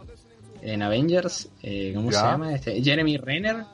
en 0.62 0.82
Avengers, 0.82 1.50
eh, 1.62 1.92
¿cómo 1.94 2.10
se 2.10 2.22
llama? 2.22 2.56
Este, 2.56 2.82
Jeremy 2.82 3.18
Renner. 3.18 3.66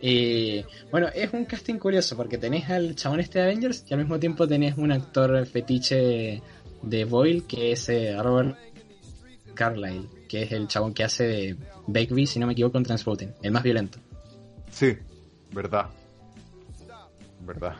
Eh, 0.00 0.64
bueno, 0.90 1.08
es 1.14 1.30
un 1.34 1.44
casting 1.44 1.74
curioso 1.74 2.16
porque 2.16 2.38
tenés 2.38 2.70
al 2.70 2.94
chabón 2.96 3.20
este 3.20 3.38
de 3.38 3.44
Avengers 3.44 3.84
y 3.86 3.92
al 3.92 4.00
mismo 4.00 4.18
tiempo 4.18 4.48
tenés 4.48 4.78
un 4.78 4.92
actor 4.92 5.44
fetiche 5.44 6.40
de 6.80 7.04
Boyle 7.04 7.44
que 7.44 7.72
es 7.72 7.86
eh, 7.90 8.16
Robert 8.18 8.56
Carlyle, 9.52 10.08
que 10.26 10.44
es 10.44 10.52
el 10.52 10.68
chabón 10.68 10.94
que 10.94 11.04
hace 11.04 11.24
de 11.24 11.56
Begbie, 11.86 12.26
si 12.26 12.38
no 12.38 12.46
me 12.46 12.54
equivoco, 12.54 12.78
en 12.78 12.84
Transpotin, 12.84 13.34
el 13.42 13.52
más 13.52 13.62
violento. 13.62 13.98
Sí, 14.70 14.96
verdad. 15.52 15.90
Verdad. 17.42 17.74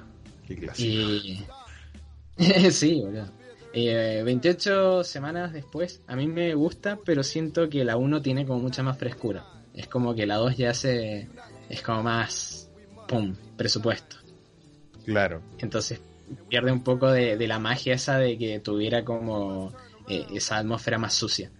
Qué 0.47 0.57
clásico. 0.57 0.93
Y. 0.93 1.47
sí, 2.70 3.01
boludo. 3.03 3.31
Eh, 3.72 4.22
28 4.25 5.05
semanas 5.05 5.53
después, 5.53 6.01
a 6.07 6.16
mí 6.16 6.27
me 6.27 6.55
gusta, 6.55 6.99
pero 7.05 7.22
siento 7.22 7.68
que 7.68 7.85
la 7.85 7.96
1 7.96 8.22
tiene 8.22 8.46
como 8.46 8.61
mucha 8.61 8.83
más 8.83 8.99
frescura. 8.99 9.44
Es 9.75 9.87
como 9.87 10.14
que 10.14 10.27
la 10.27 10.37
2 10.37 10.57
ya 10.57 10.72
se. 10.72 11.29
Es 11.68 11.83
como 11.83 12.03
más. 12.03 12.70
¡Pum! 13.07 13.35
Presupuesto. 13.57 14.16
Claro. 15.05 15.42
Entonces 15.59 16.01
pierde 16.49 16.72
un 16.72 16.83
poco 16.83 17.11
de, 17.11 17.37
de 17.37 17.46
la 17.46 17.59
magia 17.59 17.94
esa 17.94 18.18
de 18.18 18.37
que 18.37 18.59
tuviera 18.61 19.05
como 19.05 19.72
eh, 20.09 20.27
esa 20.35 20.57
atmósfera 20.57 20.99
más 20.99 21.14
sucia. 21.14 21.51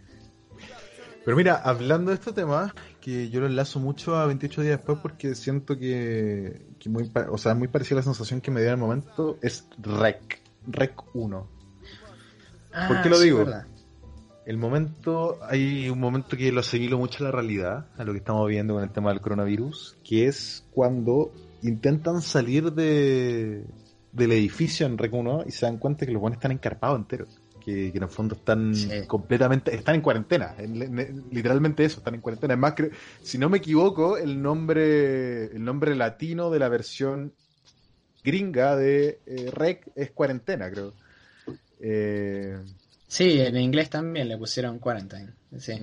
Pero 1.24 1.36
mira, 1.36 1.56
hablando 1.56 2.12
de 2.12 2.16
este 2.16 2.32
tema, 2.32 2.74
que 3.00 3.28
yo 3.30 3.40
lo 3.40 3.46
enlazo 3.46 3.80
mucho 3.80 4.16
a 4.16 4.26
28 4.26 4.62
días 4.62 4.78
después 4.78 4.98
porque 5.02 5.34
siento 5.34 5.76
que, 5.76 6.62
que 6.78 6.88
muy, 6.88 7.10
o 7.30 7.36
sea, 7.36 7.54
muy 7.54 7.68
parecida 7.68 7.96
a 7.96 8.00
la 8.00 8.04
sensación 8.04 8.40
que 8.40 8.50
me 8.50 8.60
dio 8.60 8.68
en 8.68 8.74
el 8.74 8.80
momento, 8.80 9.36
es 9.42 9.68
Rec. 9.78 10.45
Rec 10.66 10.94
1. 11.14 11.48
Ah, 12.72 12.88
¿Por 12.88 13.02
qué 13.02 13.09
lo 13.09 13.16
sí, 13.16 13.24
digo? 13.24 13.38
verdad. 13.38 13.66
El 14.44 14.59
momento, 14.59 15.38
hay 15.42 15.88
un 15.88 15.98
momento 15.98 16.37
que 16.37 16.52
lo 16.52 16.61
asimilo 16.61 16.98
mucho 16.98 17.24
a 17.24 17.29
la 17.29 17.33
realidad, 17.33 17.87
a 17.98 18.05
lo 18.05 18.12
que 18.12 18.18
estamos 18.18 18.46
viendo 18.48 18.74
con 18.74 18.83
el 18.85 18.90
tema 18.90 19.11
del 19.11 19.20
coronavirus, 19.20 19.96
que 20.05 20.26
es 20.26 20.64
cuando 20.72 21.33
intentan 21.62 22.22
salir 22.22 22.72
de, 22.72 23.64
del 24.12 24.33
edificio 24.33 24.87
en 24.87 24.98
Rec 24.98 25.12
1 25.12 25.44
y 25.48 25.50
se 25.50 25.66
dan 25.66 25.79
cuenta 25.79 26.07
que 26.07 26.12
los 26.12 26.20
buenos 26.20 26.37
están 26.37 26.52
encarpados 26.52 26.98
enteros. 26.98 27.40
Que, 27.64 27.90
que 27.90 27.98
en 27.98 28.05
el 28.05 28.09
fondo 28.09 28.37
están 28.37 28.72
Sí. 28.76 28.88
completamente, 29.09 29.74
están 29.74 29.96
en 29.96 30.00
cuarentena, 30.00 30.55
en- 30.57 30.81
en- 30.81 31.24
literalmente 31.33 31.85
eso, 31.85 31.98
están 31.98 32.14
en 32.14 32.20
cuarentena. 32.20 32.55
Es 32.55 32.61
más, 32.61 32.74
creo- 32.74 32.90
si 33.22 33.38
no 33.38 33.48
me 33.48 33.59
equivoco, 33.59 34.16
el 34.16 34.40
nombre, 34.40 35.46
el 35.46 35.64
nombre 35.64 35.96
latino 35.96 36.48
de 36.50 36.61
la 36.61 36.68
versión 36.68 37.33
gringa 38.26 38.76
de 38.76 39.20
eh, 39.26 39.50
Rec 39.52 39.88
es 39.94 40.10
cuarentena, 40.10 40.70
creo. 40.70 40.92
Eh, 41.80 42.58
Sí, 43.08 43.40
en 43.40 43.56
inglés 43.56 43.88
también 43.88 44.28
le 44.28 44.36
pusieron 44.36 44.80
Quarantine. 44.80 45.30
Sí. 45.58 45.78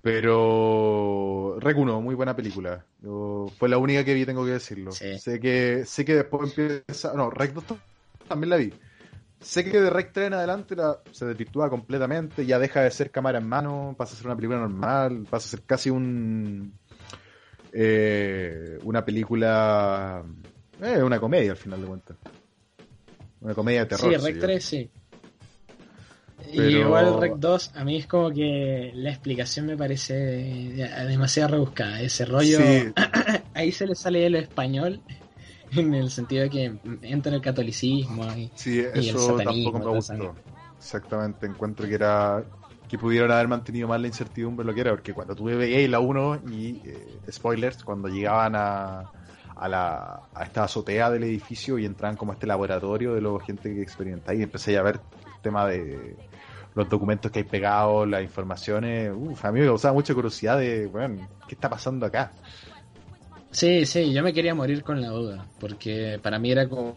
Pero 0.00 1.56
Rec 1.60 1.76
1, 1.76 2.00
muy 2.00 2.14
buena 2.14 2.34
película. 2.34 2.84
Yo- 3.02 3.46
fue 3.58 3.68
la 3.68 3.78
única 3.78 4.04
que 4.04 4.14
vi, 4.14 4.24
tengo 4.24 4.44
que 4.44 4.52
decirlo. 4.52 4.92
Sí. 4.92 5.18
Sé 5.18 5.38
que 5.40 5.84
sé 5.86 6.04
que 6.04 6.14
después 6.14 6.50
empieza, 6.56 7.12
no, 7.14 7.30
Rec 7.30 7.52
2 7.52 7.64
también 8.28 8.50
la 8.50 8.56
vi. 8.56 8.72
Sé 9.40 9.64
que 9.64 9.80
de 9.80 9.90
Rec 9.90 10.12
3 10.12 10.28
en 10.28 10.34
adelante 10.34 10.74
la- 10.76 11.00
se 11.12 11.26
desvirtúa 11.26 11.68
completamente, 11.68 12.46
ya 12.46 12.58
deja 12.58 12.80
de 12.80 12.90
ser 12.90 13.10
cámara 13.10 13.38
en 13.38 13.46
mano, 13.48 13.94
pasa 13.98 14.14
a 14.14 14.16
ser 14.16 14.26
una 14.26 14.36
película 14.36 14.60
normal, 14.60 15.26
pasa 15.28 15.46
a 15.46 15.50
ser 15.50 15.62
casi 15.66 15.90
un 15.90 16.72
eh, 17.72 18.78
una 18.84 19.04
película 19.04 20.24
eh, 20.82 21.02
una 21.02 21.20
comedia 21.20 21.52
al 21.52 21.56
final 21.56 21.80
de 21.80 21.86
cuentas. 21.86 22.16
Una 23.40 23.54
comedia 23.54 23.80
de 23.80 23.86
terror. 23.86 24.10
Sí, 24.12 24.16
Rec 24.26 24.34
yo. 24.36 24.40
3 24.40 24.64
sí. 24.64 24.90
Y 26.52 26.60
igual 26.62 27.20
Rec 27.20 27.34
2, 27.36 27.70
a 27.74 27.84
mí 27.84 27.96
es 27.96 28.06
como 28.06 28.30
que 28.30 28.92
la 28.94 29.10
explicación 29.10 29.66
me 29.66 29.76
parece 29.76 30.14
de- 30.14 30.88
demasiado 31.08 31.50
rebuscada. 31.52 32.00
Ese 32.00 32.24
rollo, 32.24 32.58
Sí. 32.58 32.92
ahí 33.54 33.72
se 33.72 33.86
le 33.86 33.94
sale 33.94 34.26
el 34.26 34.34
español, 34.36 35.00
en 35.72 35.94
el 35.94 36.10
sentido 36.10 36.42
de 36.44 36.50
que 36.50 36.72
entra 37.02 37.34
el 37.34 37.40
catolicismo. 37.40 38.24
Y, 38.36 38.50
Sí, 38.54 38.76
y 38.76 38.80
el 38.80 39.08
eso 39.08 39.36
satanismo, 39.38 39.72
tampoco 39.72 39.90
me 39.90 39.96
gustó. 39.96 40.34
Exactamente, 40.78 41.46
encuentro 41.46 41.88
que 41.88 41.94
era 41.94 42.44
que 42.88 42.98
pudieron 42.98 43.30
haber 43.32 43.48
mantenido 43.48 43.88
más 43.88 43.98
la 44.00 44.06
incertidumbre 44.06 44.64
lo 44.66 44.74
que 44.74 44.80
era, 44.82 44.90
porque 44.90 45.14
cuando 45.14 45.34
tuve 45.34 45.56
veía 45.56 45.88
la 45.88 46.00
1 46.00 46.42
y 46.50 46.82
eh, 46.84 47.18
spoilers, 47.32 47.82
cuando 47.82 48.08
llegaban 48.08 48.54
a, 48.54 49.10
a 49.56 49.68
la 49.68 50.22
a 50.34 50.42
esta 50.44 50.64
azotea 50.64 51.10
del 51.10 51.24
edificio 51.24 51.78
y 51.78 51.84
entraban 51.84 52.16
como 52.16 52.32
a 52.32 52.34
este 52.34 52.46
laboratorio 52.46 53.14
de 53.14 53.20
la 53.20 53.38
gente 53.40 53.74
que 53.74 53.82
experimentaba 53.82 54.34
y 54.34 54.42
empecé 54.42 54.76
a 54.76 54.82
ver 54.82 55.00
el 55.26 55.42
tema 55.42 55.66
de 55.66 56.16
los 56.74 56.88
documentos 56.88 57.30
que 57.30 57.40
hay 57.40 57.44
pegados, 57.44 58.08
las 58.08 58.22
informaciones, 58.22 59.12
uf, 59.14 59.44
a 59.44 59.52
mí 59.52 59.60
me 59.60 59.66
causaba 59.66 59.94
mucha 59.94 60.12
curiosidad 60.14 60.58
de, 60.58 60.86
bueno, 60.86 61.28
¿qué 61.46 61.54
está 61.54 61.70
pasando 61.70 62.04
acá? 62.06 62.32
Sí, 63.50 63.86
sí, 63.86 64.12
yo 64.12 64.22
me 64.24 64.32
quería 64.32 64.54
morir 64.54 64.82
con 64.82 65.00
la 65.00 65.08
duda, 65.08 65.46
porque 65.60 66.18
para 66.20 66.40
mí 66.40 66.50
era 66.50 66.68
como 66.68 66.96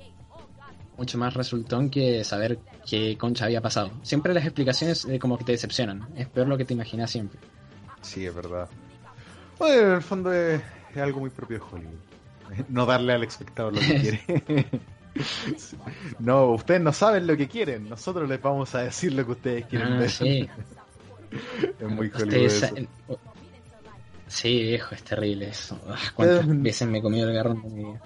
mucho 0.98 1.20
más 1.20 1.36
resultón 1.36 1.92
que 1.92 2.24
saber 2.24 2.58
qué 2.90 3.16
concha 3.18 3.46
había 3.46 3.62
pasado. 3.62 3.92
Siempre 4.02 4.34
las 4.34 4.44
explicaciones 4.44 5.06
eh, 5.06 5.20
como 5.20 5.38
que 5.38 5.44
te 5.44 5.52
decepcionan, 5.52 6.08
es 6.16 6.28
peor 6.28 6.48
lo 6.48 6.58
que 6.58 6.66
te 6.66 6.74
imaginas 6.74 7.12
siempre. 7.12 7.40
Sí, 8.02 8.26
es 8.26 8.34
verdad. 8.34 8.68
Bueno, 9.60 9.90
en 9.90 9.92
el 9.94 10.02
fondo 10.02 10.34
es, 10.34 10.60
es 10.92 10.98
algo 10.98 11.20
muy 11.20 11.30
propio 11.30 11.60
de 11.60 11.64
Hollywood. 11.64 12.07
No 12.70 12.86
darle 12.86 13.14
al 13.14 13.24
espectador 13.24 13.74
lo 13.74 13.80
que 13.80 14.20
quiere. 14.26 14.66
No, 16.20 16.52
ustedes 16.52 16.80
no 16.82 16.94
saben 16.94 17.26
lo 17.26 17.36
que 17.36 17.48
quieren. 17.48 17.90
Nosotros 17.90 18.30
les 18.30 18.40
vamos 18.40 18.76
a 18.76 18.84
decir 18.84 19.14
lo 19.14 19.26
que 19.26 19.32
ustedes 19.32 19.66
quieren 19.66 19.94
Ah, 19.94 19.98
ver. 20.00 20.10
sí. 20.12 20.48
Es 21.80 21.90
muy 21.90 22.08
Ustedes. 22.08 22.72
Sí, 24.28 24.62
viejo, 24.62 24.94
es 24.94 25.04
terrible 25.04 25.48
eso. 25.50 25.80
Ah, 25.90 25.96
¿Cuántas 26.14 26.42
Ustedes- 26.42 26.62
veces 26.62 26.88
me 26.88 27.00
he 27.00 27.02
comido 27.02 27.28
el 27.30 27.34
garrón 27.36 27.62
de 27.64 27.70
mi 27.70 27.84
vida? 27.86 28.02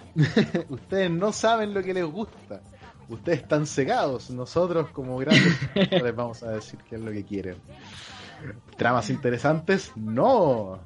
Ustedes 0.69 1.11
no 1.11 1.33
saben 1.33 1.73
lo 1.73 1.83
que 1.83 1.93
les 1.93 2.05
gusta. 2.05 2.61
Ustedes 3.09 3.39
están 3.41 3.65
cegados. 3.67 4.29
Nosotros, 4.29 4.89
como 4.91 5.17
grandes, 5.17 5.57
les 5.75 6.15
vamos 6.15 6.43
a 6.43 6.51
decir 6.51 6.79
qué 6.89 6.95
es 6.95 7.01
lo 7.01 7.11
que 7.11 7.25
quieren. 7.25 7.55
¿Tramas 8.77 9.09
interesantes? 9.09 9.91
No. 9.97 10.79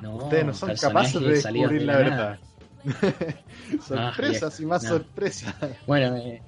No, 0.00 0.16
Ustedes 0.16 0.44
no 0.44 0.54
son 0.54 0.74
capaces 0.74 1.20
de 1.20 1.28
descubrir 1.28 1.80
de 1.80 1.86
la 1.86 1.96
verdad. 1.96 2.40
sorpresas 3.86 4.60
y 4.60 4.66
más 4.66 4.82
no. 4.84 4.88
sorpresas. 4.90 5.54
Bueno, 5.86 6.16
eh, 6.16 6.42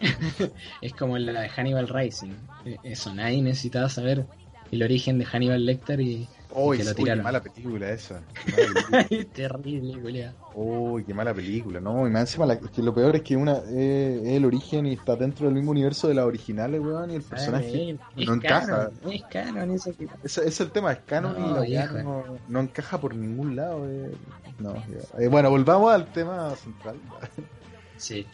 es 0.80 0.94
como 0.94 1.18
la 1.18 1.42
de 1.42 1.48
Hannibal 1.48 1.88
Rising. 1.88 2.34
Eh, 2.64 2.78
Eso, 2.82 3.12
nadie 3.12 3.42
necesitaba 3.42 3.88
saber 3.88 4.26
el 4.70 4.82
origen 4.82 5.18
de 5.18 5.24
Hannibal 5.24 5.64
Lecter 5.64 6.00
y. 6.00 6.28
Uy, 6.54 6.78
que 6.78 6.84
lo 6.84 6.90
uy, 6.90 7.04
qué 7.04 7.16
mala 7.16 7.42
película 7.42 7.90
esa. 7.90 8.20
Mala 8.50 9.04
película. 9.08 9.24
Terrible, 9.32 9.94
Julia. 10.00 10.34
Uy, 10.54 11.04
qué 11.04 11.14
mala 11.14 11.32
película. 11.34 11.80
No, 11.80 12.06
y 12.06 12.10
más 12.10 12.22
encima, 12.22 12.46
la- 12.46 12.58
que 12.58 12.82
lo 12.82 12.94
peor 12.94 13.16
es 13.16 13.22
que 13.22 13.36
una 13.36 13.58
eh, 13.68 14.20
es 14.24 14.32
el 14.36 14.44
origen 14.44 14.86
y 14.86 14.92
está 14.94 15.16
dentro 15.16 15.46
del 15.46 15.54
mismo 15.54 15.70
universo 15.70 16.08
de 16.08 16.14
las 16.14 16.24
originales, 16.26 16.80
weón, 16.80 17.10
y 17.10 17.16
el 17.16 17.22
personaje. 17.22 17.90
es 18.16 18.26
no 18.26 18.34
encaja. 18.34 18.66
canon, 18.66 19.12
es 19.12 19.22
canon 19.24 19.70
eso 19.70 19.90
que- 19.96 20.08
es 20.24 20.60
el 20.60 20.70
tema, 20.70 20.92
es 20.92 20.98
canon 21.06 21.34
No, 21.40 21.48
y 21.48 21.54
la 21.54 21.60
viejo. 21.86 21.98
no, 22.02 22.24
no 22.48 22.60
encaja 22.60 23.00
por 23.00 23.14
ningún 23.14 23.56
lado. 23.56 23.88
eh. 23.90 24.10
No. 24.58 24.74
Eh, 25.18 25.28
bueno, 25.28 25.50
volvamos 25.50 25.92
al 25.92 26.06
tema 26.12 26.54
central. 26.56 26.96
Sí. 27.96 28.26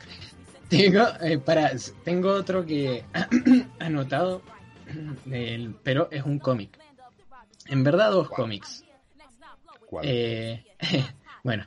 Tengo, 0.69 1.05
eh, 1.23 1.39
para, 1.39 1.71
tengo 2.05 2.31
otro 2.33 2.67
que 2.67 3.05
anotado, 3.79 4.43
pero 5.83 6.09
es 6.11 6.25
un 6.25 6.39
cómic. 6.39 6.79
En 7.69 7.85
verdad, 7.85 8.11
dos 8.13 8.29
cómics. 8.29 8.85
¿Cuál? 9.87 10.05
Eh, 10.09 10.65
bueno, 11.45 11.65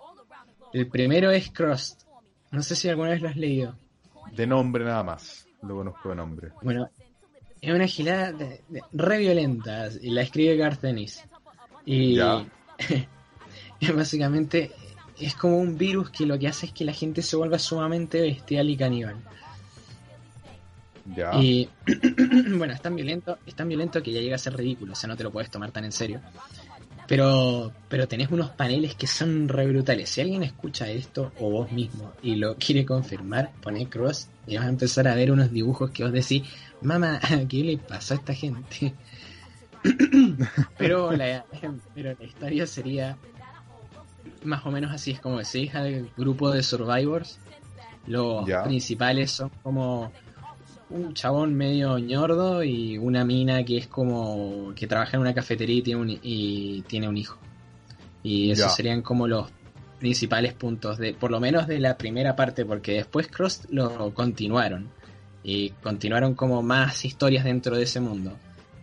el 0.74 0.88
primero 0.88 1.32
es 1.32 1.50
Crossed. 1.52 1.98
No 2.52 2.62
sé 2.62 2.76
si 2.76 2.90
alguna 2.90 3.12
vez 3.12 3.22
lo 3.22 3.30
has 3.30 3.36
leído. 3.38 3.76
De 4.34 4.46
nombre 4.46 4.84
nada 4.84 5.04
más. 5.04 5.48
Lo 5.62 5.76
conozco 5.78 6.10
de 6.10 6.16
nombre. 6.16 6.50
Bueno, 6.62 6.90
es 7.62 7.74
una 7.74 7.88
gilada 7.88 8.32
de- 8.32 8.62
de- 8.68 8.84
re 8.94 9.18
violenta 9.20 9.88
y 10.02 10.10
la 10.10 10.22
escribe 10.22 10.56
Garth 10.58 10.84
Ennis. 10.84 11.24
Y 11.86 12.18
básicamente 13.96 14.72
es 15.20 15.36
como 15.36 15.58
un 15.58 15.78
virus 15.78 16.10
que 16.10 16.26
lo 16.26 16.38
que 16.40 16.48
hace 16.48 16.68
es 16.68 16.74
que 16.74 16.84
la 16.86 16.94
gente 16.94 17.22
se 17.22 17.36
vuelva 17.36 17.60
sumamente 17.60 18.22
bestial 18.22 18.70
y 18.70 18.78
caníbal. 18.78 19.18
Ya. 21.16 21.32
Y 21.36 21.68
bueno, 22.58 22.74
es 22.74 22.82
tan 22.82 22.96
violento, 22.96 23.38
es 23.46 23.56
tan 23.56 23.68
violento 23.68 24.02
que 24.02 24.12
ya 24.12 24.22
llega 24.22 24.36
a 24.36 24.40
ser 24.40 24.56
ridículo, 24.56 24.94
o 24.94 24.96
sea, 24.96 25.08
no 25.08 25.18
te 25.18 25.24
lo 25.24 25.32
puedes 25.32 25.50
tomar 25.50 25.72
tan 25.72 25.86
en 25.86 25.92
serio. 25.92 26.22
Pero, 27.08 27.74
pero 27.90 28.08
tenés 28.08 28.32
unos 28.32 28.52
paneles 28.52 28.96
que 28.96 29.08
son 29.08 29.50
re 29.50 29.68
brutales. 29.68 30.10
Si 30.10 30.22
alguien 30.22 30.44
escucha 30.44 30.90
esto, 30.90 31.34
o 31.40 31.50
vos 31.50 31.72
mismo, 31.72 32.14
y 32.22 32.36
lo 32.36 32.56
quiere 32.56 32.86
confirmar, 32.86 33.52
poné 33.62 33.88
cross 33.90 34.30
y 34.48 34.56
vas 34.56 34.66
a 34.66 34.70
empezar 34.70 35.08
a 35.08 35.16
ver 35.16 35.32
unos 35.32 35.52
dibujos 35.52 35.92
que 35.92 36.04
vos 36.04 36.14
decís, 36.14 36.44
mamá, 36.82 37.20
¿qué 37.50 37.64
le 37.64 37.78
pasó 37.78 38.14
a 38.14 38.18
esta 38.18 38.34
gente? 38.34 38.94
pero, 40.78 41.12
la, 41.12 41.46
pero 41.94 42.16
la 42.18 42.26
historia 42.26 42.66
sería 42.66 43.18
más 44.44 44.66
o 44.66 44.72
menos 44.72 44.92
así, 44.92 45.12
es 45.12 45.20
como 45.20 45.40
decís 45.40 45.74
al 45.76 46.12
grupo 46.16 46.52
de 46.52 46.64
survivors. 46.64 47.40
Los 48.08 48.48
Ya. 48.48 48.64
principales 48.64 49.32
son 49.32 49.52
como 49.62 50.12
un 50.92 51.14
chabón 51.14 51.54
medio 51.56 51.98
ñordo 52.00 52.64
y 52.64 52.98
una 52.98 53.24
mina 53.26 53.64
que 53.64 53.78
es 53.78 53.88
como 53.88 54.74
que 54.76 54.88
trabaja 54.88 55.18
en 55.18 55.22
una 55.22 55.34
cafetería 55.34 55.78
y 55.78 55.82
tiene 55.82 56.02
un, 56.02 56.20
y 56.22 56.82
tiene 56.84 57.08
un 57.08 57.18
hijo. 57.18 57.38
Y 58.24 58.52
esos 58.52 58.66
Ya. 58.68 58.76
serían 58.76 59.02
como 59.02 59.28
los 59.28 59.48
principales 60.00 60.54
puntos 60.54 60.98
de, 60.98 61.14
por 61.14 61.32
lo 61.32 61.40
menos 61.40 61.68
de 61.68 61.80
la 61.80 61.98
primera 61.98 62.36
parte, 62.36 62.66
porque 62.66 62.94
después 62.94 63.28
Cross 63.28 63.68
lo 63.70 64.14
continuaron 64.14 64.90
y 65.44 65.70
continuaron 65.70 66.34
como 66.36 66.62
más 66.62 67.04
historias 67.06 67.44
dentro 67.44 67.76
de 67.76 67.84
ese 67.84 68.00
mundo. 68.00 68.34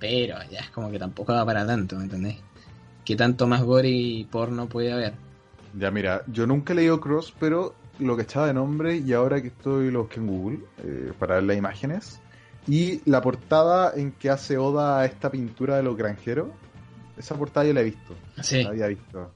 Pero 0.00 0.36
ya 0.50 0.60
es 0.60 0.70
como 0.70 0.90
que 0.90 0.98
tampoco 0.98 1.32
va 1.32 1.44
para 1.44 1.66
tanto, 1.66 1.96
¿me 1.96 2.04
entendés? 2.04 2.36
Que 3.04 3.16
tanto 3.16 3.46
más 3.46 3.62
gore 3.62 3.88
y 3.90 4.24
porno 4.24 4.68
puede 4.68 4.92
haber. 4.92 5.14
Ya, 5.78 5.90
mira, 5.90 6.22
yo 6.28 6.46
nunca 6.46 6.72
he 6.72 6.76
leído 6.76 7.00
Cross, 7.00 7.34
pero 7.38 7.74
lo 7.98 8.16
que 8.16 8.22
estaba 8.22 8.46
de 8.46 8.54
nombre 8.54 8.96
y 8.96 9.12
ahora 9.12 9.40
que 9.40 9.48
estoy 9.48 9.90
lo 9.90 10.02
busqué 10.02 10.20
en 10.20 10.26
Google 10.26 10.58
eh, 10.84 11.12
para 11.18 11.36
ver 11.36 11.44
las 11.44 11.56
imágenes. 11.56 12.20
Y 12.66 13.00
la 13.10 13.22
portada 13.22 13.92
en 13.96 14.12
que 14.12 14.28
hace 14.30 14.58
Oda 14.58 15.00
a 15.00 15.06
esta 15.06 15.30
pintura 15.30 15.76
de 15.76 15.82
los 15.82 15.96
granjeros, 15.96 16.48
esa 17.16 17.34
portada 17.36 17.66
yo 17.66 17.72
la 17.72 17.80
he 17.80 17.84
visto, 17.84 18.14
Sí, 18.42 18.62
la 18.62 18.70
había 18.70 18.88
visto. 18.88 19.32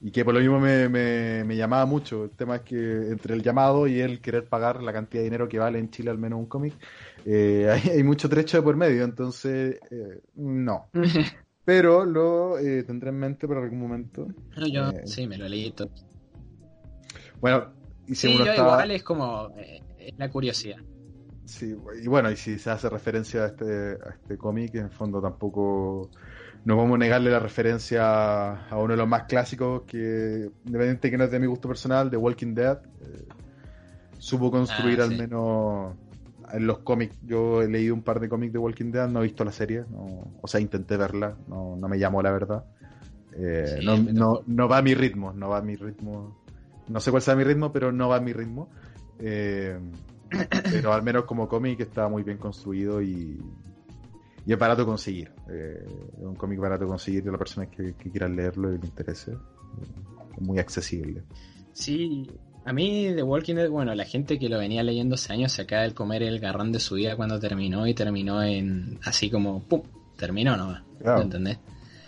Y 0.00 0.10
que 0.10 0.24
por 0.24 0.34
lo 0.34 0.40
mismo 0.40 0.60
me, 0.60 0.88
me, 0.88 1.44
me 1.44 1.56
llamaba 1.56 1.86
mucho. 1.86 2.24
El 2.24 2.30
tema 2.30 2.56
es 2.56 2.62
que 2.62 2.76
entre 2.76 3.34
el 3.34 3.42
llamado 3.42 3.86
y 3.86 4.00
el 4.00 4.20
querer 4.20 4.44
pagar 4.44 4.82
la 4.82 4.92
cantidad 4.92 5.20
de 5.20 5.24
dinero 5.24 5.48
que 5.48 5.58
vale 5.58 5.78
en 5.78 5.90
Chile 5.90 6.10
al 6.10 6.18
menos 6.18 6.38
un 6.38 6.46
cómic, 6.46 6.74
eh, 7.24 7.68
hay, 7.72 7.90
hay 7.90 8.02
mucho 8.02 8.28
trecho 8.28 8.56
de 8.58 8.62
por 8.62 8.76
medio, 8.76 9.04
entonces 9.04 9.78
eh, 9.90 10.20
no. 10.34 10.86
Pero 11.64 12.04
lo 12.04 12.58
eh, 12.58 12.84
tendré 12.84 13.08
en 13.10 13.18
mente 13.18 13.48
para 13.48 13.60
algún 13.60 13.80
momento. 13.80 14.28
No, 14.56 14.66
yo 14.68 14.90
Eh, 14.90 15.02
sí 15.06 15.26
me 15.26 15.36
lo 15.36 15.48
leí 15.48 15.72
todo. 15.72 15.90
Bueno, 17.40 17.72
y 18.06 18.14
Sí, 18.14 18.28
yo 18.36 18.44
estaba- 18.44 18.72
igual 18.72 18.90
es 18.92 19.02
como. 19.02 19.50
eh, 19.56 19.82
la 20.16 20.30
curiosidad. 20.30 20.78
Sí, 21.44 21.74
y 22.02 22.08
bueno, 22.08 22.30
y 22.30 22.36
si 22.36 22.58
se 22.58 22.70
hace 22.70 22.88
referencia 22.88 23.44
a 23.44 23.46
este, 23.46 23.92
a 24.04 24.10
este 24.10 24.36
cómic, 24.36 24.74
en 24.74 24.84
el 24.86 24.90
fondo 24.90 25.20
tampoco 25.20 26.10
no 26.64 26.76
vamos 26.76 26.96
a 26.96 26.98
negarle 26.98 27.30
la 27.30 27.38
referencia 27.38 28.68
a 28.68 28.76
uno 28.78 28.92
de 28.94 28.96
los 28.96 29.06
más 29.08 29.24
clásicos 29.24 29.82
que, 29.82 30.50
independientemente 30.64 31.10
que 31.10 31.18
no 31.18 31.24
es 31.24 31.30
de 31.30 31.38
mi 31.38 31.46
gusto 31.46 31.68
personal, 31.68 32.10
de 32.10 32.16
Walking 32.16 32.54
Dead, 32.54 32.78
eh, 33.00 33.24
supo 34.18 34.50
construir 34.50 35.00
Ah, 35.00 35.04
al 35.04 35.16
menos 35.16 35.94
en 36.52 36.66
los 36.66 36.78
cómics. 36.78 37.14
Yo 37.22 37.62
he 37.62 37.68
leído 37.68 37.94
un 37.94 38.02
par 38.02 38.18
de 38.18 38.28
cómics 38.28 38.52
de 38.52 38.58
Walking 38.58 38.90
Dead, 38.90 39.08
no 39.08 39.20
he 39.20 39.24
visto 39.24 39.44
la 39.44 39.52
serie, 39.52 39.84
no- 39.88 40.32
o 40.42 40.48
sea, 40.48 40.60
intenté 40.60 40.96
verla, 40.96 41.36
no, 41.46 41.76
no 41.76 41.88
me 41.88 41.98
llamó 41.98 42.22
la 42.22 42.32
verdad. 42.32 42.64
Eh, 43.38 43.76
Sí, 43.78 43.84
no, 43.84 43.96
no, 43.98 44.40
no 44.46 44.68
va 44.68 44.78
a 44.78 44.82
mi 44.82 44.94
ritmo, 44.94 45.32
no 45.32 45.48
va 45.50 45.58
a 45.58 45.62
mi 45.62 45.76
ritmo. 45.76 46.36
No 46.88 47.00
sé 47.00 47.10
cuál 47.10 47.22
sea 47.22 47.34
mi 47.36 47.44
ritmo, 47.44 47.72
pero 47.72 47.90
no 47.92 48.08
va 48.08 48.16
a 48.16 48.20
mi 48.20 48.32
ritmo. 48.32 48.68
Eh, 49.18 49.78
pero 50.70 50.92
al 50.92 51.02
menos 51.02 51.24
como 51.24 51.48
cómic 51.48 51.80
está 51.80 52.08
muy 52.08 52.22
bien 52.22 52.38
construido 52.38 53.00
y, 53.02 53.40
y 54.44 54.52
es 54.52 54.58
barato 54.58 54.82
de 54.82 54.86
conseguir. 54.86 55.32
Eh, 55.50 55.84
es 56.18 56.24
un 56.24 56.34
cómic 56.36 56.58
barato 56.60 56.84
de 56.84 56.88
conseguir 56.90 57.22
de 57.24 57.30
las 57.30 57.38
personas 57.38 57.68
que, 57.70 57.94
que 57.94 58.10
quieran 58.10 58.36
leerlo 58.36 58.72
y 58.72 58.78
le 58.78 58.86
interese. 58.86 59.32
Es 60.36 60.40
muy 60.42 60.58
accesible. 60.58 61.22
Sí, 61.72 62.28
a 62.64 62.72
mí 62.72 63.12
The 63.14 63.22
Walking 63.22 63.54
Dead, 63.54 63.68
bueno, 63.70 63.94
la 63.94 64.04
gente 64.04 64.38
que 64.38 64.48
lo 64.48 64.58
venía 64.58 64.82
leyendo 64.82 65.14
hace 65.14 65.32
años 65.32 65.52
se 65.52 65.62
acaba 65.62 65.82
de 65.82 65.94
comer 65.94 66.22
el 66.22 66.40
garrón 66.40 66.72
de 66.72 66.80
su 66.80 66.94
vida 66.96 67.16
cuando 67.16 67.38
terminó 67.38 67.86
y 67.86 67.94
terminó 67.94 68.42
en 68.42 68.98
así 69.04 69.30
como 69.30 69.60
¡pum! 69.62 69.82
terminó 70.16 70.56
nomás, 70.56 70.82
Claro. 70.98 71.18
¿me 71.18 71.24
entendés? 71.24 71.58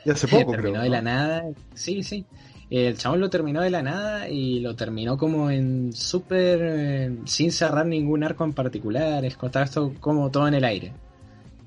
Y 0.04 0.10
hace 0.10 0.26
poco, 0.28 0.50
terminó 0.52 0.80
creo. 0.80 0.82
de 0.82 0.88
¿no? 0.88 0.94
la 0.96 1.02
nada, 1.02 1.44
sí, 1.74 2.02
sí. 2.02 2.24
El 2.70 2.98
chabón 2.98 3.20
lo 3.20 3.30
terminó 3.30 3.62
de 3.62 3.70
la 3.70 3.82
nada 3.82 4.28
y 4.28 4.60
lo 4.60 4.76
terminó 4.76 5.16
como 5.16 5.50
en 5.50 5.92
súper 5.92 6.60
eh, 6.62 7.16
sin 7.24 7.50
cerrar 7.50 7.86
ningún 7.86 8.22
arco 8.22 8.44
en 8.44 8.52
particular, 8.52 9.24
es 9.24 9.38
esto 9.64 9.94
como 10.00 10.30
todo 10.30 10.48
en 10.48 10.54
el 10.54 10.64
aire. 10.64 10.92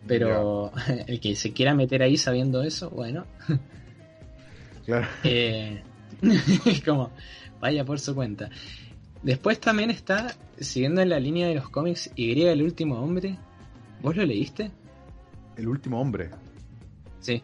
Pero 0.06 0.72
el 1.08 1.20
que 1.20 1.36
se 1.36 1.54
quiera 1.54 1.74
meter 1.74 2.04
ahí 2.04 2.18
sabiendo 2.18 2.62
eso, 2.62 2.90
bueno, 2.92 3.26
Claro. 4.86 5.08
eh, 5.24 5.82
es 6.66 6.84
como, 6.84 7.12
vaya 7.60 7.84
por 7.84 8.00
su 8.00 8.14
cuenta. 8.14 8.50
Después 9.24 9.60
también 9.60 9.92
está, 9.92 10.34
siguiendo 10.60 11.02
en 11.02 11.10
la 11.10 11.20
línea 11.20 11.48
de 11.48 11.56
los 11.56 11.70
cómics, 11.70 12.12
Y 12.16 12.42
el 12.42 12.62
último 12.62 13.00
hombre. 13.00 13.38
¿Vos 14.02 14.16
lo 14.16 14.26
leíste? 14.26 14.72
El 15.58 15.68
último 15.68 16.02
hombre. 16.02 16.32
Sí. 17.20 17.44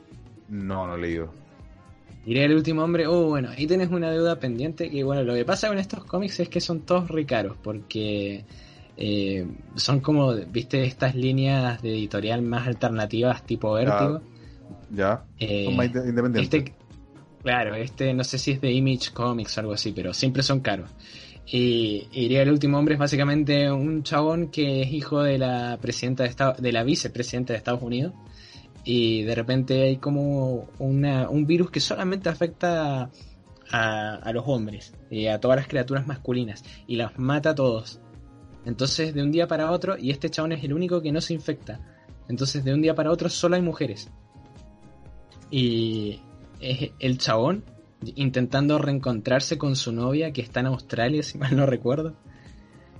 No, 0.50 0.88
no 0.88 0.96
he 0.96 1.02
leído. 1.02 1.32
Y 2.28 2.38
el 2.38 2.54
último 2.54 2.84
hombre, 2.84 3.08
oh 3.08 3.30
bueno, 3.30 3.50
ahí 3.56 3.66
tenés 3.66 3.90
una 3.90 4.12
deuda 4.12 4.38
pendiente 4.38 4.90
que 4.90 5.02
bueno, 5.04 5.24
lo 5.24 5.34
que 5.34 5.46
pasa 5.46 5.70
con 5.70 5.78
estos 5.80 6.04
cómics 6.04 6.42
es 6.42 6.50
que 6.50 6.60
son 6.60 6.82
todos 6.82 7.08
re 7.08 7.26
caros 7.26 7.56
porque 7.64 8.44
eh, 8.98 9.48
son 9.78 10.02
como, 10.02 10.34
viste, 10.36 10.84
estas 10.84 11.16
líneas 11.16 11.82
de 11.82 11.92
editorial 11.92 12.42
más 12.42 12.68
alternativas 12.68 13.46
tipo 13.46 13.72
Vértigo. 13.74 14.22
Ya. 14.94 15.24
Eh, 15.40 15.66
Son 15.66 15.78
más 15.78 15.88
inde- 15.88 16.10
independientes. 16.10 16.60
Este, 16.60 16.74
claro, 17.44 17.76
este 17.76 18.14
no 18.14 18.26
sé 18.26 18.38
si 18.38 18.52
es 18.52 18.60
de 18.60 18.74
Image 18.74 19.12
Comics 19.14 19.58
o 19.58 19.62
algo 19.62 19.74
así, 19.74 19.94
pero 19.94 20.14
siempre 20.14 20.44
son 20.44 20.60
caros. 20.60 20.90
Y 21.50 22.08
iría 22.12 22.42
el 22.42 22.52
último 22.52 22.78
hombre 22.78 22.96
es 22.96 23.00
básicamente 23.00 23.72
un 23.72 24.04
chabón 24.04 24.48
que 24.48 24.82
es 24.82 24.92
hijo 24.92 25.24
de 25.24 25.38
la 25.38 25.78
presidenta 25.82 26.24
de 26.24 26.30
Estados, 26.30 26.62
de 26.62 26.74
la 26.74 26.84
vicepresidenta 26.84 27.54
de 27.54 27.58
Estados 27.58 27.82
Unidos. 27.82 28.12
Y 28.90 29.24
de 29.24 29.36
repente 29.36 29.84
hay 29.84 29.98
como 29.98 30.70
una, 30.80 31.30
un 31.30 31.46
virus 31.46 31.70
que 31.70 31.82
solamente 31.82 32.30
afecta 32.30 33.12
a, 33.70 34.16
a 34.16 34.32
los 34.32 34.46
hombres 34.48 34.94
y 35.12 35.28
a 35.28 35.42
todas 35.42 35.58
las 35.58 35.68
criaturas 35.68 36.08
masculinas 36.08 36.64
y 36.88 36.96
las 36.96 37.20
mata 37.20 37.50
a 37.50 37.56
todos. 37.56 38.00
Entonces 38.64 39.14
de 39.14 39.22
un 39.22 39.34
día 39.34 39.46
para 39.46 39.72
otro, 39.72 39.98
y 39.98 40.10
este 40.10 40.30
chabón 40.30 40.54
es 40.54 40.64
el 40.64 40.72
único 40.72 41.02
que 41.02 41.12
no 41.12 41.20
se 41.20 41.34
infecta. 41.34 41.82
Entonces 42.30 42.64
de 42.64 42.74
un 42.74 42.82
día 42.82 42.96
para 42.96 43.12
otro 43.12 43.28
solo 43.28 43.58
hay 43.58 43.62
mujeres. 43.62 44.10
Y 45.52 46.22
es 46.62 46.92
el 47.00 47.18
chabón 47.18 47.66
intentando 48.16 48.78
reencontrarse 48.78 49.58
con 49.58 49.76
su 49.76 49.92
novia 49.92 50.32
que 50.32 50.42
está 50.42 50.62
en 50.62 50.68
Australia, 50.68 51.24
si 51.24 51.38
mal 51.38 51.58
no 51.58 51.66
recuerdo. 51.66 52.16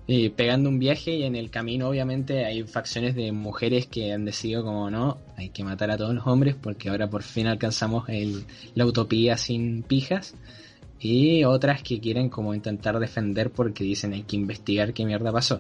Y 0.10 0.30
pegando 0.30 0.70
un 0.70 0.80
viaje 0.80 1.12
y 1.16 1.24
en 1.24 1.36
el 1.36 1.50
camino 1.52 1.90
obviamente 1.90 2.46
hay 2.46 2.64
facciones 2.64 3.14
de 3.14 3.34
mujeres 3.34 3.88
que 3.88 4.14
han 4.14 4.24
decidido 4.24 4.64
como 4.64 4.90
no, 4.90 5.18
hay 5.36 5.50
que 5.50 5.66
matar 5.66 5.92
a 5.92 5.98
todos 5.98 6.16
los 6.16 6.26
hombres 6.26 6.56
porque 6.56 6.88
ahora 6.90 7.10
por 7.10 7.24
fin 7.24 7.46
alcanzamos 7.48 8.08
el, 8.08 8.46
la 8.74 8.86
utopía 8.86 9.36
sin 9.38 9.84
pijas. 9.84 10.36
Y 11.00 11.44
otras 11.44 11.84
que 11.84 12.00
quieren 12.00 12.30
como 12.30 12.56
intentar 12.56 12.98
defender 13.00 13.52
porque 13.52 13.84
dicen 13.84 14.14
hay 14.14 14.24
que 14.24 14.36
investigar 14.38 14.94
qué 14.94 15.06
mierda 15.06 15.32
pasó. 15.32 15.60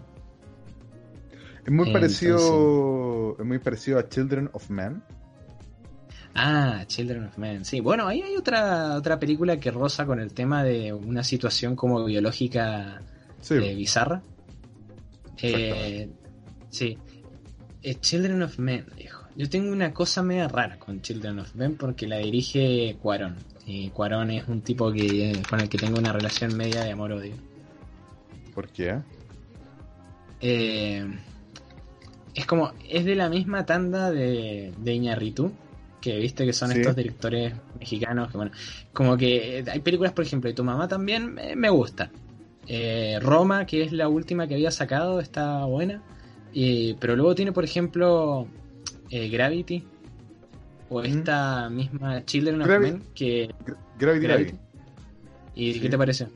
Es 1.65 1.71
muy 1.71 1.87
Entonces- 1.87 1.91
parecido. 1.93 3.35
Es 3.37 3.45
muy 3.45 3.59
parecido 3.59 3.99
a 3.99 4.07
Children 4.07 4.49
of 4.53 4.69
Men. 4.69 5.03
Ah, 6.33 6.83
Children 6.87 7.25
of 7.25 7.37
Men. 7.37 7.65
Sí, 7.65 7.81
bueno, 7.81 8.07
ahí 8.07 8.21
hay 8.21 8.35
otra, 8.37 8.95
otra 8.95 9.19
película 9.19 9.59
que 9.59 9.71
roza 9.71 10.05
con 10.05 10.19
el 10.21 10.33
tema 10.33 10.63
de 10.63 10.93
una 10.93 11.23
situación 11.23 11.75
como 11.75 12.05
biológica 12.05 13.01
Sí. 13.41 13.55
eh, 13.55 13.75
bizarra. 13.75 14.21
Eh, 15.41 16.09
sí. 16.69 16.97
Eh, 17.83 17.95
Children 17.95 18.43
of 18.43 18.57
Men, 18.59 18.85
viejo. 18.95 19.25
Yo 19.35 19.47
tengo 19.49 19.71
una 19.71 19.93
cosa 19.93 20.23
media 20.23 20.47
rara 20.47 20.79
con 20.79 21.01
Children 21.01 21.39
of 21.39 21.53
Men 21.55 21.75
porque 21.77 22.07
la 22.07 22.17
dirige 22.17 22.97
Cuarón. 23.01 23.35
Y 23.65 23.89
Cuarón 23.89 24.31
es 24.31 24.47
un 24.47 24.61
tipo 24.61 24.91
que 24.91 25.39
con 25.49 25.59
el 25.59 25.69
que 25.69 25.77
tengo 25.77 25.99
una 25.99 26.11
relación 26.11 26.55
media 26.57 26.83
de 26.83 26.91
amor-odio. 26.91 27.35
¿Por 28.55 28.67
qué? 28.69 28.97
Eh, 30.41 31.05
es 32.33 32.45
como, 32.45 32.71
es 32.89 33.05
de 33.05 33.15
la 33.15 33.29
misma 33.29 33.65
tanda 33.65 34.11
de, 34.11 34.73
de 34.77 34.93
Iñárritu, 34.93 35.51
que 36.01 36.17
viste 36.17 36.45
que 36.45 36.53
son 36.53 36.71
Sí. 36.71 36.79
estos 36.79 36.95
directores 36.95 37.53
mexicanos, 37.79 38.31
que 38.31 38.37
bueno, 38.37 38.51
como 38.93 39.17
que 39.17 39.59
eh, 39.59 39.65
hay 39.71 39.79
películas, 39.79 40.13
por 40.13 40.25
ejemplo, 40.25 40.49
y 40.49 40.53
tu 40.53 40.63
mamá 40.63 40.87
también 40.87 41.33
me, 41.33 41.55
me 41.55 41.69
gusta. 41.69 42.11
Eh, 42.67 43.17
Roma, 43.21 43.65
que 43.65 43.83
es 43.83 43.91
la 43.93 44.07
última 44.09 44.47
que 44.47 44.55
había 44.55 44.71
sacado, 44.71 45.19
está 45.19 45.63
buena. 45.65 46.03
Pero 46.99 47.15
luego 47.15 47.35
tiene, 47.35 47.51
por 47.51 47.63
ejemplo, 47.63 48.47
eh, 49.09 49.29
Gravity, 49.29 49.83
o 50.89 51.01
Mm. 51.01 51.05
esta 51.05 51.69
misma 51.69 52.25
Children 52.25 52.61
of 52.61 52.67
Men, 52.79 53.03
que... 53.13 53.49
Gra- 53.65 53.77
Gravity, 53.99 54.25
Gravity. 54.27 54.53
¿Y 55.55 55.73
Sí. 55.73 55.79
qué 55.81 55.89
te 55.89 55.97
parece? 55.97 56.27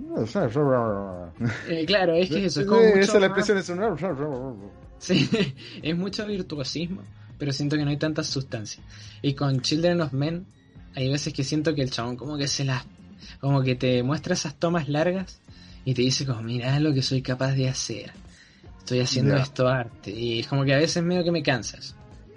No 0.00 0.26
claro, 1.86 2.14
es 2.14 2.28
que 2.28 2.44
eso, 2.46 2.60
es 2.62 2.66
como 2.66 2.80
mucho 2.80 2.98
esa 2.98 3.14
es 3.14 3.20
la 3.20 3.28
más- 3.28 3.38
expresión, 3.38 3.58
es 3.58 3.68
un... 3.70 4.58
Sí, 4.98 5.28
es 5.82 5.96
mucho 5.96 6.26
virtuosismo, 6.26 7.02
pero 7.38 7.52
siento 7.52 7.76
que 7.76 7.84
no 7.84 7.90
hay 7.90 7.96
tanta 7.96 8.22
sustancia. 8.22 8.82
Y 9.20 9.34
con 9.34 9.60
Children 9.60 10.00
of 10.02 10.12
Men, 10.12 10.46
hay 10.94 11.08
veces 11.10 11.32
que 11.32 11.44
siento 11.44 11.74
que 11.74 11.82
el 11.82 11.90
chabón 11.90 12.16
como 12.16 12.36
que 12.36 12.46
se 12.46 12.64
las... 12.64 12.84
como 13.40 13.62
que 13.62 13.74
te 13.74 14.02
muestra 14.02 14.34
esas 14.34 14.54
tomas 14.56 14.88
largas 14.88 15.40
y 15.84 15.94
te 15.94 16.02
dice 16.02 16.24
como, 16.26 16.42
mira 16.42 16.78
lo 16.80 16.92
que 16.94 17.02
soy 17.02 17.22
capaz 17.22 17.52
de 17.52 17.68
hacer. 17.68 18.12
Estoy 18.78 19.00
haciendo 19.00 19.36
esto 19.36 19.68
arte. 19.68 20.10
Y 20.10 20.40
es 20.40 20.46
como 20.48 20.64
que 20.64 20.74
a 20.74 20.78
veces 20.78 21.02
medio 21.02 21.22
que 21.24 21.30
me 21.32 21.42
cansas. 21.42 21.94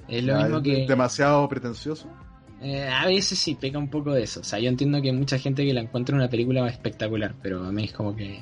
Es 0.07 0.23
lo 0.23 0.33
Ah, 0.35 0.37
mismo 0.43 0.61
que... 0.61 0.85
Demasiado 0.87 1.47
pretencioso. 1.49 2.07
eh, 2.61 2.87
a 2.87 3.05
veces 3.07 3.37
sí, 3.39 3.55
peca 3.55 3.77
un 3.79 3.89
poco 3.89 4.13
de 4.13 4.23
eso. 4.23 4.39
O 4.41 4.43
sea, 4.43 4.59
yo 4.59 4.69
entiendo 4.69 5.01
que 5.01 5.11
mucha 5.11 5.39
gente 5.39 5.65
que 5.65 5.73
la 5.73 5.81
encuentra 5.81 6.15
una 6.15 6.29
película 6.29 6.67
espectacular, 6.67 7.35
pero 7.41 7.63
a 7.65 7.71
mí 7.71 7.85
es 7.85 7.93
como 7.93 8.15
que... 8.15 8.39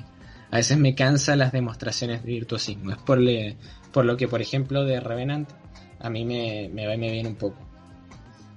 A 0.51 0.57
veces 0.57 0.77
me 0.77 0.93
cansa 0.93 1.35
las 1.35 1.51
demostraciones 1.51 2.23
de 2.23 2.31
virtuosismo. 2.33 2.91
Es 2.91 2.97
por, 2.97 3.17
le- 3.17 3.55
por 3.91 4.05
lo 4.05 4.15
que, 4.17 4.27
por 4.27 4.41
ejemplo, 4.41 4.83
de 4.85 4.99
Revenant, 4.99 5.49
a 5.99 6.09
mí 6.09 6.25
me, 6.25 6.69
me 6.71 6.85
va 6.85 6.93
y 6.93 6.97
me 6.97 7.09
viene 7.11 7.29
un 7.29 7.35
poco. 7.35 7.57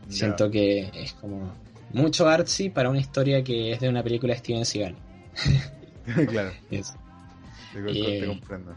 Siento 0.08 0.50
que 0.50 0.90
es 0.94 1.12
como 1.14 1.52
mucho 1.90 2.28
artsy 2.28 2.70
para 2.70 2.90
una 2.90 2.98
historia 3.00 3.42
que 3.44 3.72
es 3.72 3.80
de 3.80 3.88
una 3.88 4.02
película 4.02 4.32
de 4.34 4.38
Steven 4.40 4.64
Seagal. 4.64 4.96
Claro, 6.28 6.52
Es- 6.70 6.94
te, 7.72 7.82
te 7.82 8.24
Eh, 8.24 8.26
comprendo. 8.26 8.74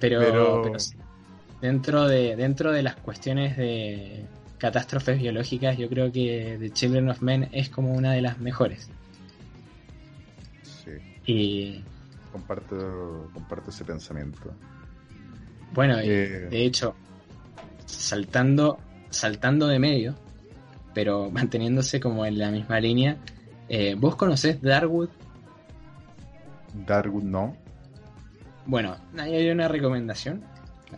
Pero, 0.00 0.20
Pero- 0.20 0.62
pero 0.62 0.78
sí, 0.78 0.96
dentro 1.60 2.06
de, 2.08 2.36
dentro 2.36 2.72
de 2.72 2.82
las 2.82 2.96
cuestiones 2.96 3.56
de 3.56 4.24
catástrofes 4.58 5.18
biológicas, 5.18 5.76
yo 5.76 5.88
creo 5.88 6.10
que 6.10 6.56
The 6.58 6.70
Children 6.70 7.10
of 7.10 7.20
Men 7.22 7.48
es 7.52 7.68
como 7.68 7.92
una 7.92 8.12
de 8.12 8.22
las 8.22 8.38
mejores. 8.38 8.88
Sí, 10.62 10.90
Y 11.26 11.82
comparto, 12.32 13.28
comparto 13.34 13.70
ese 13.70 13.84
pensamiento. 13.84 14.54
bueno, 15.72 16.02
y 16.02 16.08
Eh, 16.08 16.48
de 16.50 16.64
hecho, 16.64 16.94
saltando, 17.84 18.78
saltando 19.10 19.66
de 19.66 19.78
medio, 19.78 20.14
pero 20.96 21.30
manteniéndose 21.30 22.00
como 22.00 22.24
en 22.24 22.38
la 22.38 22.50
misma 22.50 22.80
línea, 22.80 23.18
eh, 23.68 23.94
¿vos 23.98 24.16
conocés 24.16 24.62
Darwood? 24.62 25.10
Darwood 26.86 27.22
no. 27.22 27.54
Bueno, 28.64 28.96
ahí 29.18 29.34
hay 29.34 29.50
una 29.50 29.68
recomendación 29.68 30.42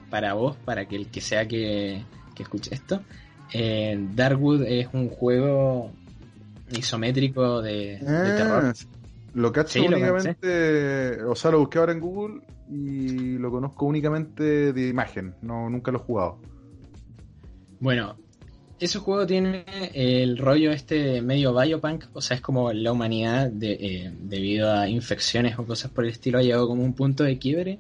para 0.09 0.35
vos, 0.35 0.57
para 0.65 0.87
que 0.87 0.95
el 0.95 1.09
que 1.09 1.21
sea 1.21 1.49
que, 1.49 2.05
que 2.37 2.45
escuche 2.45 2.73
esto. 2.75 3.03
Eh, 3.53 3.99
Darkwood 4.15 4.63
es 4.63 4.89
un 4.93 5.09
juego 5.09 5.91
isométrico 6.71 7.61
de, 7.61 7.99
de 7.99 8.07
Ah, 8.07 8.35
terror. 8.37 8.75
Lo 9.35 9.53
cacho 9.53 9.83
únicamente, 9.85 11.23
o 11.25 11.35
sea, 11.35 11.51
lo 11.51 11.59
busqué 11.59 11.79
ahora 11.79 11.93
en 11.93 12.01
Google 12.01 12.41
y 12.71 13.37
lo 13.39 13.51
conozco 13.51 13.87
únicamente 13.87 14.73
de 14.73 14.89
imagen, 14.89 15.35
no 15.43 15.69
nunca 15.69 15.91
lo 15.91 15.99
he 15.99 16.03
jugado. 16.03 16.41
Bueno, 17.81 18.17
ese 18.81 18.99
juego 18.99 19.27
tiene 19.27 19.65
el 19.95 20.39
rollo 20.39 20.71
este 20.71 21.21
medio 21.23 21.55
biopunk, 21.55 22.05
o 22.13 22.21
sea, 22.21 22.37
es 22.37 22.41
como 22.41 22.73
la 22.73 22.93
humanidad 22.93 23.51
eh, 23.61 24.13
debido 24.21 24.73
a 24.73 24.89
infecciones 24.89 25.59
o 25.59 25.67
cosas 25.67 25.91
por 25.91 26.05
el 26.05 26.11
estilo 26.11 26.39
ha 26.39 26.43
llegado 26.43 26.69
como 26.69 26.83
un 26.83 26.95
punto 26.95 27.25
de 27.25 27.39
quiebre 27.39 27.79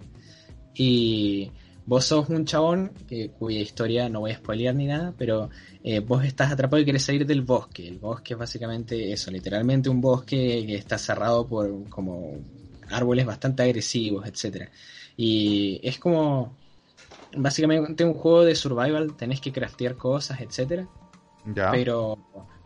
y 0.74 1.50
vos 1.86 2.04
sos 2.04 2.28
un 2.28 2.44
chabón 2.44 2.92
cuya 3.38 3.60
historia 3.60 4.08
no 4.08 4.20
voy 4.20 4.32
a 4.32 4.36
spoilear 4.36 4.74
ni 4.74 4.86
nada, 4.86 5.14
pero 5.16 5.50
eh, 5.82 6.00
vos 6.00 6.24
estás 6.24 6.52
atrapado 6.52 6.82
y 6.82 6.84
querés 6.84 7.04
salir 7.04 7.24
del 7.24 7.42
bosque. 7.42 7.88
El 7.88 7.98
bosque 7.98 8.34
es 8.34 8.38
básicamente 8.38 9.12
eso, 9.12 9.30
literalmente 9.30 9.88
un 9.88 10.00
bosque 10.00 10.64
que 10.66 10.74
está 10.74 10.98
cerrado 10.98 11.46
por 11.46 11.88
como 11.88 12.36
árboles 12.90 13.24
bastante 13.24 13.62
agresivos, 13.62 14.26
etcétera. 14.26 14.70
Y 15.16 15.80
es 15.82 15.98
como 15.98 16.56
básicamente 17.36 18.04
un 18.04 18.14
juego 18.14 18.44
de 18.44 18.54
survival, 18.54 19.14
tenés 19.16 19.40
que 19.40 19.52
craftear 19.52 19.96
cosas, 19.96 20.40
etcétera. 20.40 20.88
Pero 21.70 22.18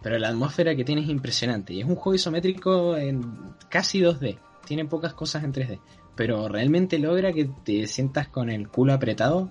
pero 0.03 0.19
la 0.19 0.29
atmósfera 0.29 0.75
que 0.75 0.85
tiene 0.85 1.03
es 1.03 1.09
impresionante 1.09 1.73
y 1.73 1.81
es 1.81 1.87
un 1.87 1.95
juego 1.95 2.15
isométrico 2.15 2.97
en 2.97 3.23
casi 3.69 4.01
2D. 4.01 4.39
Tiene 4.67 4.85
pocas 4.85 5.15
cosas 5.15 5.45
en 5.45 5.53
3D, 5.53 5.81
pero 6.17 6.49
realmente 6.49 6.99
logra 6.99 7.33
que 7.33 7.45
te 7.65 7.87
sientas 7.87 8.29
con 8.29 8.51
el 8.51 8.69
culo 8.69 8.93
apretado. 8.93 9.51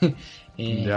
Eh, 0.62 0.92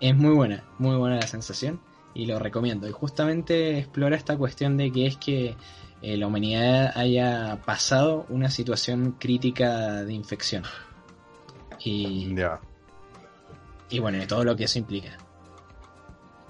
es 0.00 0.16
muy 0.16 0.34
buena, 0.34 0.64
muy 0.78 0.96
buena 0.96 1.16
la 1.16 1.26
sensación 1.26 1.78
y 2.14 2.24
lo 2.24 2.38
recomiendo. 2.38 2.88
Y 2.88 2.92
justamente 2.92 3.76
explora 3.76 4.16
esta 4.16 4.38
cuestión 4.38 4.78
de 4.78 4.90
que 4.90 5.06
es 5.06 5.18
que 5.18 5.56
eh, 6.00 6.16
la 6.16 6.26
humanidad 6.26 6.96
haya 6.96 7.60
pasado 7.66 8.24
una 8.30 8.48
situación 8.48 9.16
crítica 9.18 10.04
de 10.04 10.14
infección. 10.14 10.62
Y, 11.84 12.34
y 13.88 13.98
bueno, 13.98 14.18
de 14.18 14.26
todo 14.26 14.44
lo 14.44 14.54
que 14.54 14.64
eso 14.64 14.78
implica. 14.78 15.10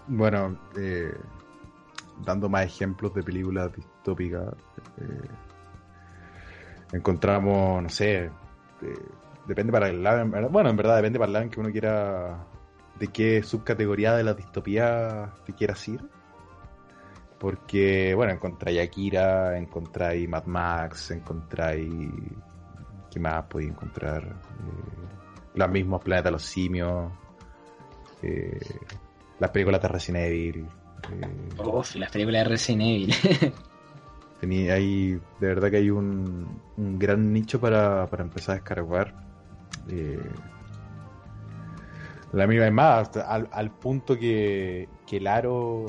Bueno, 0.06 0.58
eh, 0.76 1.14
dando 2.24 2.48
más 2.48 2.66
ejemplos 2.66 3.14
de 3.14 3.22
películas 3.22 3.70
distópicas, 3.74 4.54
encontramos, 6.92 7.82
no 7.82 7.88
sé, 7.88 8.30
depende 9.46 9.72
para 9.72 9.88
el 9.88 10.02
lado, 10.02 10.26
bueno, 10.50 10.70
en 10.70 10.76
verdad 10.76 10.96
depende 10.96 11.18
para 11.18 11.28
el 11.28 11.32
lado 11.32 11.44
en 11.44 11.50
que 11.50 11.60
uno 11.60 11.70
quiera, 11.70 12.44
de 12.98 13.08
qué 13.08 13.42
subcategoría 13.42 14.14
de 14.14 14.24
la 14.24 14.34
distopía 14.34 15.32
te 15.44 15.54
quieras 15.54 15.88
ir. 15.88 16.00
Porque, 17.38 18.14
bueno, 18.14 18.32
encontráis 18.32 18.80
Akira, 18.80 19.58
encontráis 19.58 20.28
Mad 20.28 20.44
Max, 20.44 21.10
encontráis... 21.10 21.90
¿Qué 23.10 23.18
más 23.18 23.44
podéis 23.46 23.72
encontrar? 23.72 24.22
Eh, 24.22 25.11
los 25.54 25.70
mismos 25.70 26.02
Planetas 26.02 26.24
de 26.24 26.30
los 26.32 26.42
Simios, 26.42 27.12
eh, 28.22 28.58
las 29.38 29.50
películas 29.50 29.82
de 29.82 29.88
Resident 29.88 30.24
Evil. 30.24 30.66
Eh, 31.10 31.62
Uf, 31.64 31.96
las 31.96 32.10
películas 32.10 32.44
de 32.44 32.48
Resident 32.50 32.82
Evil. 32.82 33.14
tenía 34.40 34.74
ahí, 34.74 35.12
de 35.12 35.46
verdad 35.46 35.70
que 35.70 35.76
hay 35.76 35.90
un, 35.90 36.60
un 36.76 36.98
gran 36.98 37.32
nicho 37.32 37.60
para, 37.60 38.06
para 38.08 38.24
empezar 38.24 38.54
a 38.54 38.58
descargar 38.58 39.14
eh, 39.88 40.20
la 42.32 42.46
misma 42.46 42.66
es 42.66 42.72
más, 42.72 43.10
al, 43.18 43.70
punto 43.72 44.18
que, 44.18 44.88
que 45.06 45.18
el 45.18 45.26
Aro, 45.26 45.84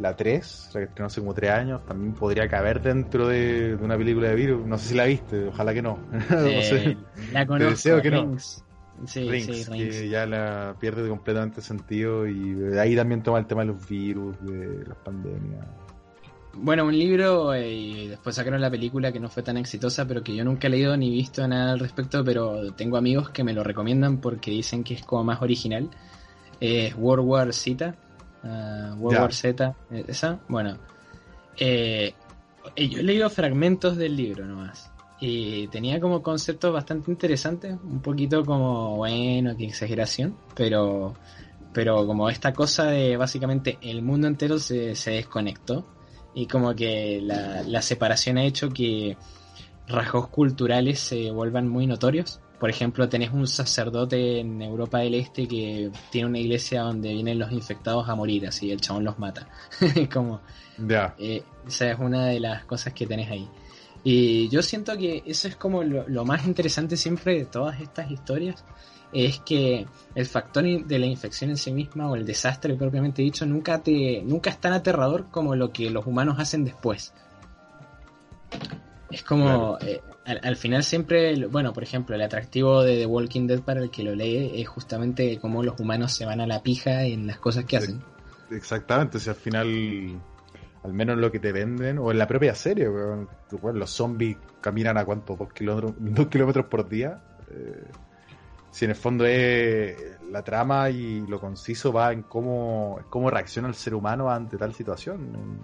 la 0.00 0.16
3, 0.16 0.70
la 0.72 0.80
que 0.80 0.84
estrenó 0.86 1.06
hace 1.06 1.20
como 1.20 1.34
3 1.34 1.50
años, 1.50 1.84
también 1.84 2.14
podría 2.14 2.48
caber 2.48 2.80
dentro 2.80 3.28
de, 3.28 3.76
una 3.78 3.98
película 3.98 4.28
de 4.28 4.34
virus. 4.34 4.66
No 4.66 4.78
sé 4.78 4.88
si 4.88 4.94
la 4.94 5.04
viste, 5.04 5.48
ojalá 5.48 5.74
que 5.74 5.82
no. 5.82 5.98
La 7.32 7.46
conozco, 7.46 7.70
deseo 7.70 8.00
que 8.00 8.10
no. 8.10 8.36
Sí, 9.06 9.28
Rings, 9.28 9.68
que 9.68 10.08
ya 10.08 10.26
la 10.26 10.76
pierde 10.78 11.08
completamente 11.08 11.60
sentido 11.60 12.28
y 12.28 12.78
ahí 12.78 12.94
también 12.94 13.22
toma 13.22 13.38
el 13.38 13.46
tema 13.46 13.62
de 13.62 13.68
los 13.68 13.88
virus, 13.88 14.36
de 14.42 14.84
las 14.86 14.96
pandemias. 14.98 15.66
Bueno, 16.54 16.84
un 16.84 16.96
libro 16.96 17.54
eh, 17.54 17.72
y 17.72 18.08
después 18.08 18.36
sacaron 18.36 18.60
la 18.60 18.70
película 18.70 19.10
que 19.10 19.18
no 19.18 19.28
fue 19.30 19.42
tan 19.42 19.56
exitosa, 19.56 20.06
pero 20.06 20.22
que 20.22 20.34
yo 20.34 20.44
nunca 20.44 20.66
he 20.66 20.70
leído 20.70 20.96
ni 20.96 21.10
visto 21.10 21.46
nada 21.48 21.72
al 21.72 21.80
respecto, 21.80 22.22
pero 22.22 22.72
tengo 22.74 22.98
amigos 22.98 23.30
que 23.30 23.42
me 23.42 23.54
lo 23.54 23.64
recomiendan 23.64 24.18
porque 24.18 24.50
dicen 24.50 24.84
que 24.84 24.94
es 24.94 25.02
como 25.02 25.24
más 25.24 25.40
original. 25.40 25.88
Es 26.60 26.94
World 26.96 27.26
War 27.26 27.52
Z. 27.52 27.94
Ah, 28.44 28.94
World 28.98 29.20
War 29.20 29.32
Z, 29.32 29.74
eh, 29.90 30.04
esa. 30.06 30.40
Bueno, 30.48 30.76
eh, 31.58 32.14
yo 32.76 33.00
he 33.00 33.02
leído 33.02 33.30
fragmentos 33.30 33.96
del 33.96 34.14
libro 34.14 34.44
nomás. 34.44 34.91
Y 35.24 35.68
tenía 35.68 36.00
como 36.00 36.20
conceptos 36.20 36.72
bastante 36.72 37.08
interesantes, 37.08 37.76
un 37.84 38.02
poquito 38.02 38.44
como, 38.44 38.96
bueno, 38.96 39.56
qué 39.56 39.66
exageración, 39.66 40.34
pero, 40.56 41.14
pero 41.72 42.04
como 42.08 42.28
esta 42.28 42.52
cosa 42.52 42.86
de 42.86 43.16
básicamente 43.16 43.78
el 43.82 44.02
mundo 44.02 44.26
entero 44.26 44.58
se, 44.58 44.96
se 44.96 45.12
desconectó 45.12 45.84
y 46.34 46.46
como 46.46 46.74
que 46.74 47.20
la, 47.22 47.82
separación 47.82 48.36
ha 48.36 48.44
hecho 48.44 48.70
que 48.70 49.16
rasgos 49.86 50.26
culturales 50.26 50.98
se 50.98 51.30
vuelvan 51.30 51.68
muy 51.68 51.86
notorios. 51.86 52.40
Por 52.58 52.70
ejemplo, 52.70 53.08
tenés 53.08 53.30
un 53.32 53.46
sacerdote 53.46 54.40
en 54.40 54.60
Europa 54.60 54.98
del 54.98 55.14
Este 55.14 55.46
que 55.46 55.92
tiene 56.10 56.26
una 56.26 56.38
iglesia 56.40 56.82
donde 56.82 57.12
vienen 57.12 57.38
los 57.38 57.52
infectados 57.52 58.08
a 58.08 58.16
morir, 58.16 58.48
así 58.48 58.72
el 58.72 58.80
chabón 58.80 59.04
los 59.04 59.20
mata. 59.20 59.46
como, 60.12 60.40
eh, 61.16 61.44
esa 61.64 61.92
es 61.92 61.98
una 62.00 62.26
de 62.26 62.40
las 62.40 62.64
cosas 62.64 62.92
que 62.92 63.06
tenés 63.06 63.30
ahí. 63.30 63.48
Y 64.04 64.48
yo 64.48 64.62
siento 64.62 64.96
que 64.96 65.22
eso 65.26 65.48
es 65.48 65.56
como 65.56 65.82
lo 65.82 66.24
más 66.24 66.46
interesante 66.46 66.96
siempre 66.96 67.38
de 67.38 67.44
todas 67.44 67.80
estas 67.80 68.10
historias, 68.10 68.64
es 69.12 69.40
que 69.40 69.86
el 70.14 70.26
factor 70.26 70.64
de 70.64 70.98
la 70.98 71.06
infección 71.06 71.50
en 71.50 71.56
sí 71.56 71.72
misma 71.72 72.10
o 72.10 72.16
el 72.16 72.24
desastre 72.24 72.74
propiamente 72.74 73.22
dicho 73.22 73.44
nunca 73.44 73.82
te 73.82 74.22
nunca 74.22 74.50
es 74.50 74.58
tan 74.58 74.72
aterrador 74.72 75.26
como 75.30 75.54
lo 75.54 75.70
que 75.70 75.90
los 75.90 76.06
humanos 76.06 76.36
hacen 76.38 76.64
después. 76.64 77.12
Es 79.10 79.22
como 79.22 79.78
eh, 79.82 80.00
al, 80.24 80.56
final 80.56 80.82
siempre, 80.82 81.46
bueno, 81.46 81.74
por 81.74 81.82
ejemplo, 81.82 82.16
el 82.16 82.22
atractivo 82.22 82.82
de 82.82 82.96
The 82.96 83.06
Walking 83.06 83.46
Dead 83.46 83.60
para 83.60 83.82
el 83.82 83.90
que 83.90 84.02
lo 84.02 84.14
lee 84.14 84.52
es 84.54 84.68
justamente 84.68 85.38
cómo 85.38 85.62
los 85.62 85.78
humanos 85.78 86.12
se 86.12 86.24
van 86.24 86.40
a 86.40 86.46
la 86.46 86.62
pija 86.62 87.04
en 87.04 87.26
las 87.26 87.38
cosas 87.38 87.64
que 87.64 87.76
hacen. 87.76 88.02
Exactamente, 88.50 89.20
si 89.20 89.28
al 89.28 89.36
final 89.36 90.20
al 90.82 90.92
menos 90.92 91.16
lo 91.18 91.30
que 91.30 91.38
te 91.38 91.52
venden, 91.52 91.98
o 91.98 92.10
en 92.10 92.18
la 92.18 92.26
propia 92.26 92.54
serie, 92.54 92.88
los 93.74 93.90
zombies 93.90 94.36
caminan 94.60 94.98
a 94.98 95.04
cuánto, 95.04 95.36
dos 95.36 95.52
kilómetros, 95.52 95.94
dos 95.98 96.26
kilómetros 96.26 96.66
por 96.66 96.88
día. 96.88 97.20
Eh, 97.50 97.84
si 98.70 98.86
en 98.86 98.92
el 98.92 98.96
fondo 98.96 99.26
es 99.26 99.96
la 100.30 100.42
trama 100.42 100.88
y 100.88 101.26
lo 101.26 101.38
conciso 101.38 101.92
va 101.92 102.12
en 102.12 102.22
cómo, 102.22 102.98
cómo 103.10 103.30
reacciona 103.30 103.68
el 103.68 103.74
ser 103.74 103.94
humano 103.94 104.30
ante 104.30 104.56
tal 104.56 104.72
situación. 104.72 105.60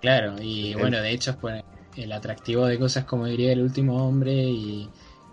Claro, 0.00 0.36
y 0.40 0.74
bueno, 0.74 1.00
de 1.00 1.10
hecho 1.10 1.32
es 1.32 1.36
pues, 1.38 1.64
el 1.96 2.12
atractivo 2.12 2.66
de 2.66 2.78
cosas 2.78 3.04
como 3.04 3.26
diría 3.26 3.52
El 3.52 3.62
último 3.62 4.06
hombre 4.06 4.32
y, 4.32 4.88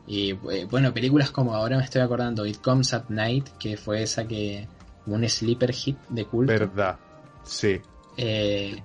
eh, 0.07 0.65
bueno, 0.69 0.91
películas 0.91 1.29
como 1.29 1.53
ahora 1.53 1.77
me 1.77 1.83
estoy 1.83 2.01
acordando, 2.01 2.45
It 2.47 2.61
Comes 2.61 2.93
at 2.93 3.05
Night, 3.09 3.47
que 3.59 3.77
fue 3.77 4.01
esa 4.01 4.27
que 4.27 4.67
un 5.05 5.27
sleeper 5.29 5.71
hit 5.71 5.97
de 6.09 6.25
culto. 6.25 6.51
Verdad, 6.51 6.97
sí. 7.43 7.79
Eh, 8.17 8.81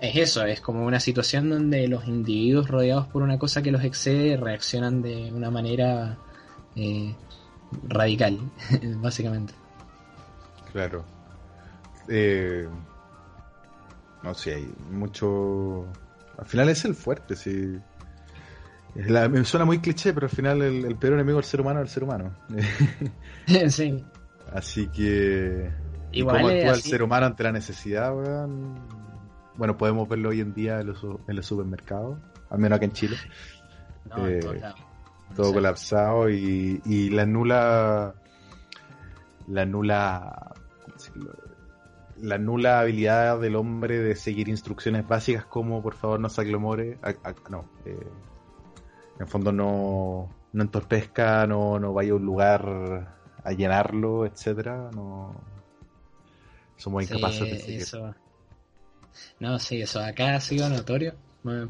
es 0.00 0.16
eso, 0.16 0.44
es 0.44 0.60
como 0.60 0.84
una 0.84 1.00
situación 1.00 1.48
donde 1.48 1.88
los 1.88 2.06
individuos 2.06 2.68
rodeados 2.68 3.06
por 3.06 3.22
una 3.22 3.38
cosa 3.38 3.62
que 3.62 3.70
los 3.70 3.82
excede 3.82 4.36
reaccionan 4.36 5.02
de 5.02 5.32
una 5.32 5.50
manera 5.50 6.18
eh, 6.74 7.14
radical, 7.88 8.38
básicamente. 8.96 9.54
Claro. 10.72 11.04
Eh, 12.08 12.68
no 14.22 14.34
sé, 14.34 14.54
hay 14.54 14.74
mucho... 14.90 15.86
Al 16.38 16.46
final 16.46 16.68
es 16.68 16.84
el 16.84 16.94
fuerte, 16.94 17.34
sí. 17.34 17.78
me 18.94 19.44
suena 19.44 19.64
muy 19.64 19.78
cliché, 19.78 20.12
pero 20.12 20.26
al 20.26 20.32
final 20.32 20.60
el, 20.60 20.96
peor 20.96 21.14
enemigo 21.14 21.38
del 21.38 21.44
ser 21.44 21.62
humano 21.62 21.80
es 21.80 21.86
el 21.86 21.94
ser 21.94 22.04
humano. 22.04 22.36
sí. 23.68 24.04
Así 24.52 24.88
que... 24.88 25.70
Igual 26.12 26.36
¿Cómo 26.36 26.48
actúa 26.48 26.72
el 26.72 26.82
ser 26.82 27.02
humano 27.02 27.26
ante 27.26 27.42
la 27.42 27.52
necesidad, 27.52 28.12
Bueno, 29.56 29.76
podemos 29.76 30.08
verlo 30.08 30.30
hoy 30.30 30.40
en 30.40 30.54
día 30.54 30.80
en 30.80 30.88
los, 30.88 31.02
en 31.02 31.36
los 31.36 31.46
supermercados, 31.46 32.18
al 32.50 32.58
menos 32.58 32.76
aquí 32.76 32.84
en 32.86 32.92
Chile. 32.92 33.16
No, 34.10 34.26
eh, 34.28 34.40
todo 35.34 35.52
colapsado 35.52 36.30
y, 36.30 36.80
y 36.84 37.10
la 37.10 37.26
nula 37.26 38.14
la 39.48 39.66
nula 39.66 40.54
la 42.18 42.38
nula 42.38 42.80
habilidad 42.80 43.40
del 43.40 43.56
hombre 43.56 43.98
de 43.98 44.14
seguir 44.14 44.48
instrucciones 44.48 45.06
básicas 45.06 45.44
como 45.44 45.82
por 45.82 45.94
favor 45.94 46.20
no 46.20 46.28
se 46.28 46.40
aglomore 46.40 46.98
no 47.50 47.68
eh, 47.84 48.06
en 49.18 49.26
fondo 49.26 49.52
no 49.52 50.30
no 50.52 50.62
entorpezca 50.62 51.46
no, 51.46 51.78
no 51.78 51.92
vaya 51.92 52.12
a 52.12 52.14
un 52.14 52.24
lugar 52.24 53.16
a 53.42 53.52
llenarlo 53.52 54.24
etcétera 54.26 54.90
no. 54.94 55.34
Somos 56.76 57.04
incapaces 57.04 57.40
de 57.40 57.58
seguir. 57.58 57.80
eso. 57.82 58.14
No 59.40 59.58
sí 59.58 59.82
eso 59.82 60.00
acá 60.00 60.34
ha 60.34 60.40
sido 60.40 60.68
notorio 60.68 61.14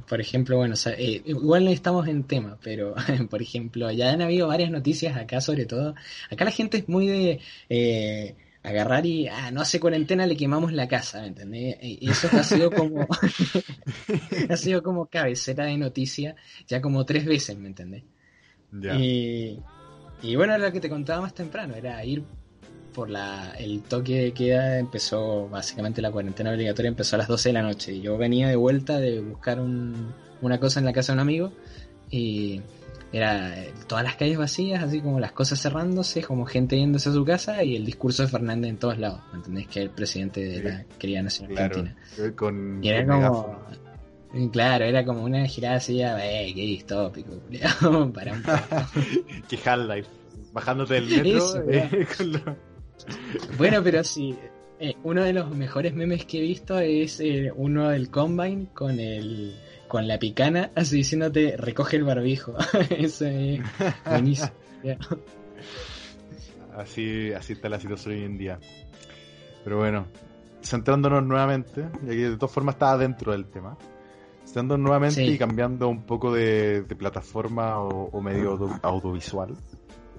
Por 0.09 0.20
ejemplo, 0.20 0.57
bueno, 0.57 0.74
eh, 0.86 1.22
igual 1.26 1.66
no 1.66 1.70
estamos 1.70 2.09
en 2.09 2.24
tema, 2.24 2.59
pero 2.62 2.94
por 3.30 3.42
ejemplo, 3.42 3.90
ya 3.90 4.11
han 4.11 4.22
habido 4.22 4.49
varias 4.49 4.70
noticias 4.70 5.16
acá 5.16 5.40
sobre 5.40 5.66
todo. 5.66 5.94
Acá 6.30 6.47
la 6.47 6.51
gente 6.51 6.78
es 6.78 6.88
muy 6.88 7.07
de 7.07 7.40
eh, 7.68 8.36
agarrar 8.62 9.05
y, 9.05 9.28
ah, 9.28 9.51
no 9.51 9.61
hace 9.61 9.78
cuarentena, 9.78 10.26
le 10.26 10.36
quemamos 10.36 10.72
la 10.72 10.88
casa, 10.88 11.20
¿me 11.20 11.28
entendés? 11.28 11.76
Y 11.82 12.11
eso 12.11 12.28
ha 12.32 12.42
sido 12.42 12.70
como, 12.70 13.07
ha 14.51 14.57
sido 14.57 14.82
como 14.82 15.07
cabecera 15.07 15.66
de 15.66 15.76
noticia 15.76 16.36
ya 16.66 16.80
como 16.80 17.05
tres 17.05 17.26
veces, 17.26 17.59
¿me 17.59 17.68
entendés? 17.68 18.05
Y, 18.99 19.59
y 20.22 20.36
bueno, 20.36 20.57
lo 20.59 20.72
que 20.72 20.80
te 20.80 20.88
contaba 20.88 21.20
más 21.20 21.34
temprano, 21.34 21.74
era 21.74 22.05
ir 22.05 22.24
por 22.97 23.11
la, 23.11 23.51
el 23.59 23.82
toque 23.82 24.22
de 24.22 24.32
queda 24.32 24.78
empezó, 24.78 25.51
básicamente 25.51 26.01
la 26.01 26.11
cuarentena 26.11 26.51
obligatoria 26.51 26.88
empezó 26.88 27.16
a 27.16 27.18
las 27.18 27.28
12 27.28 27.51
de 27.51 27.53
la 27.53 27.62
noche. 27.62 28.01
Yo 28.01 28.16
venía 28.16 28.49
de 28.49 28.57
vuelta 28.57 28.99
de 28.99 29.20
buscar 29.20 29.61
una 29.61 30.59
cosa 30.59 30.80
en 30.80 30.86
la 30.86 30.94
casa 30.94 31.12
de 31.12 31.16
un 31.16 31.20
amigo 31.20 31.53
y 32.11 32.62
era 33.12 33.55
eh, 33.61 33.74
todas 33.86 34.03
las 34.03 34.16
calles 34.16 34.38
vacías, 34.38 34.82
así 34.82 35.03
como 35.03 35.20
las 35.20 35.32
cosas 35.32 35.61
cerrándose, 35.61 36.22
como 36.22 36.47
gente 36.47 36.78
yéndose 36.78 37.11
a 37.11 37.12
su 37.12 37.22
casa 37.26 37.62
y 37.62 37.76
el 37.76 37.84
discurso 37.84 38.22
de 38.22 38.30
Fernández 38.30 38.70
en 38.70 38.78
todos 38.78 38.99
lados, 38.99 39.20
¿me 39.30 39.40
entendés? 39.40 39.66
Que 39.66 39.82
el 39.82 39.90
presidente 39.90 40.42
de 40.42 40.62
la 40.62 40.84
querida 40.99 41.20
nación 41.20 41.53
argentina. 41.53 41.94
y 42.80 42.88
era 42.88 43.07
como... 43.07 43.61
Claro, 44.53 44.84
era 44.86 45.05
como 45.05 45.22
una 45.22 45.47
girada 45.47 45.76
así, 45.76 46.01
eh, 46.03 46.53
qué 46.55 46.62
distópico, 46.62 47.42
para 48.14 48.32
un 48.32 48.42
poco. 48.42 48.59
qué. 49.49 49.59
Bajándote 50.53 50.94
del 50.94 51.09
metro 51.11 51.70
eh, 51.70 52.07
con 52.16 52.32
bueno, 53.59 53.82
pero 53.82 54.05
sí. 54.05 54.36
Eh, 54.78 54.94
uno 55.05 55.24
de 55.24 55.32
los 55.32 55.51
mejores 55.57 55.94
memes 55.94 56.26
que 56.26 56.38
he 56.38 56.42
visto 56.42 56.78
es 56.78 57.20
eh, 57.20 57.51
uno 57.55 57.88
del 57.88 58.11
Combine 58.11 58.66
con 58.74 59.01
el 59.01 59.57
con 59.88 60.07
la 60.07 60.18
picana, 60.18 60.70
así 60.76 60.97
diciéndote 60.97 61.57
recoge 61.57 61.97
el 61.97 62.05
barbijo. 62.05 62.55
Eso 62.90 63.26
es 63.26 63.61
buenísimo. 64.05 64.51
así, 66.76 67.32
así 67.32 67.55
está 67.55 67.68
la 67.68 67.80
situación 67.80 68.14
hoy 68.14 68.22
en 68.24 68.38
día. 68.38 68.59
Pero 69.64 69.78
bueno, 69.78 70.07
centrándonos 70.62 71.24
nuevamente, 71.24 71.88
y 72.05 72.11
aquí 72.11 72.22
de 72.22 72.36
todas 72.36 72.53
formas 72.53 72.74
estaba 72.74 72.99
dentro 72.99 73.32
del 73.32 73.47
tema. 73.47 73.76
Centrándonos 74.44 74.84
nuevamente 74.84 75.24
y 75.24 75.38
cambiando 75.38 75.88
un 75.88 76.03
poco 76.03 76.32
de, 76.32 76.84
plataforma 76.97 77.80
o, 77.80 78.20
medio 78.20 78.78
audiovisual. 78.82 79.57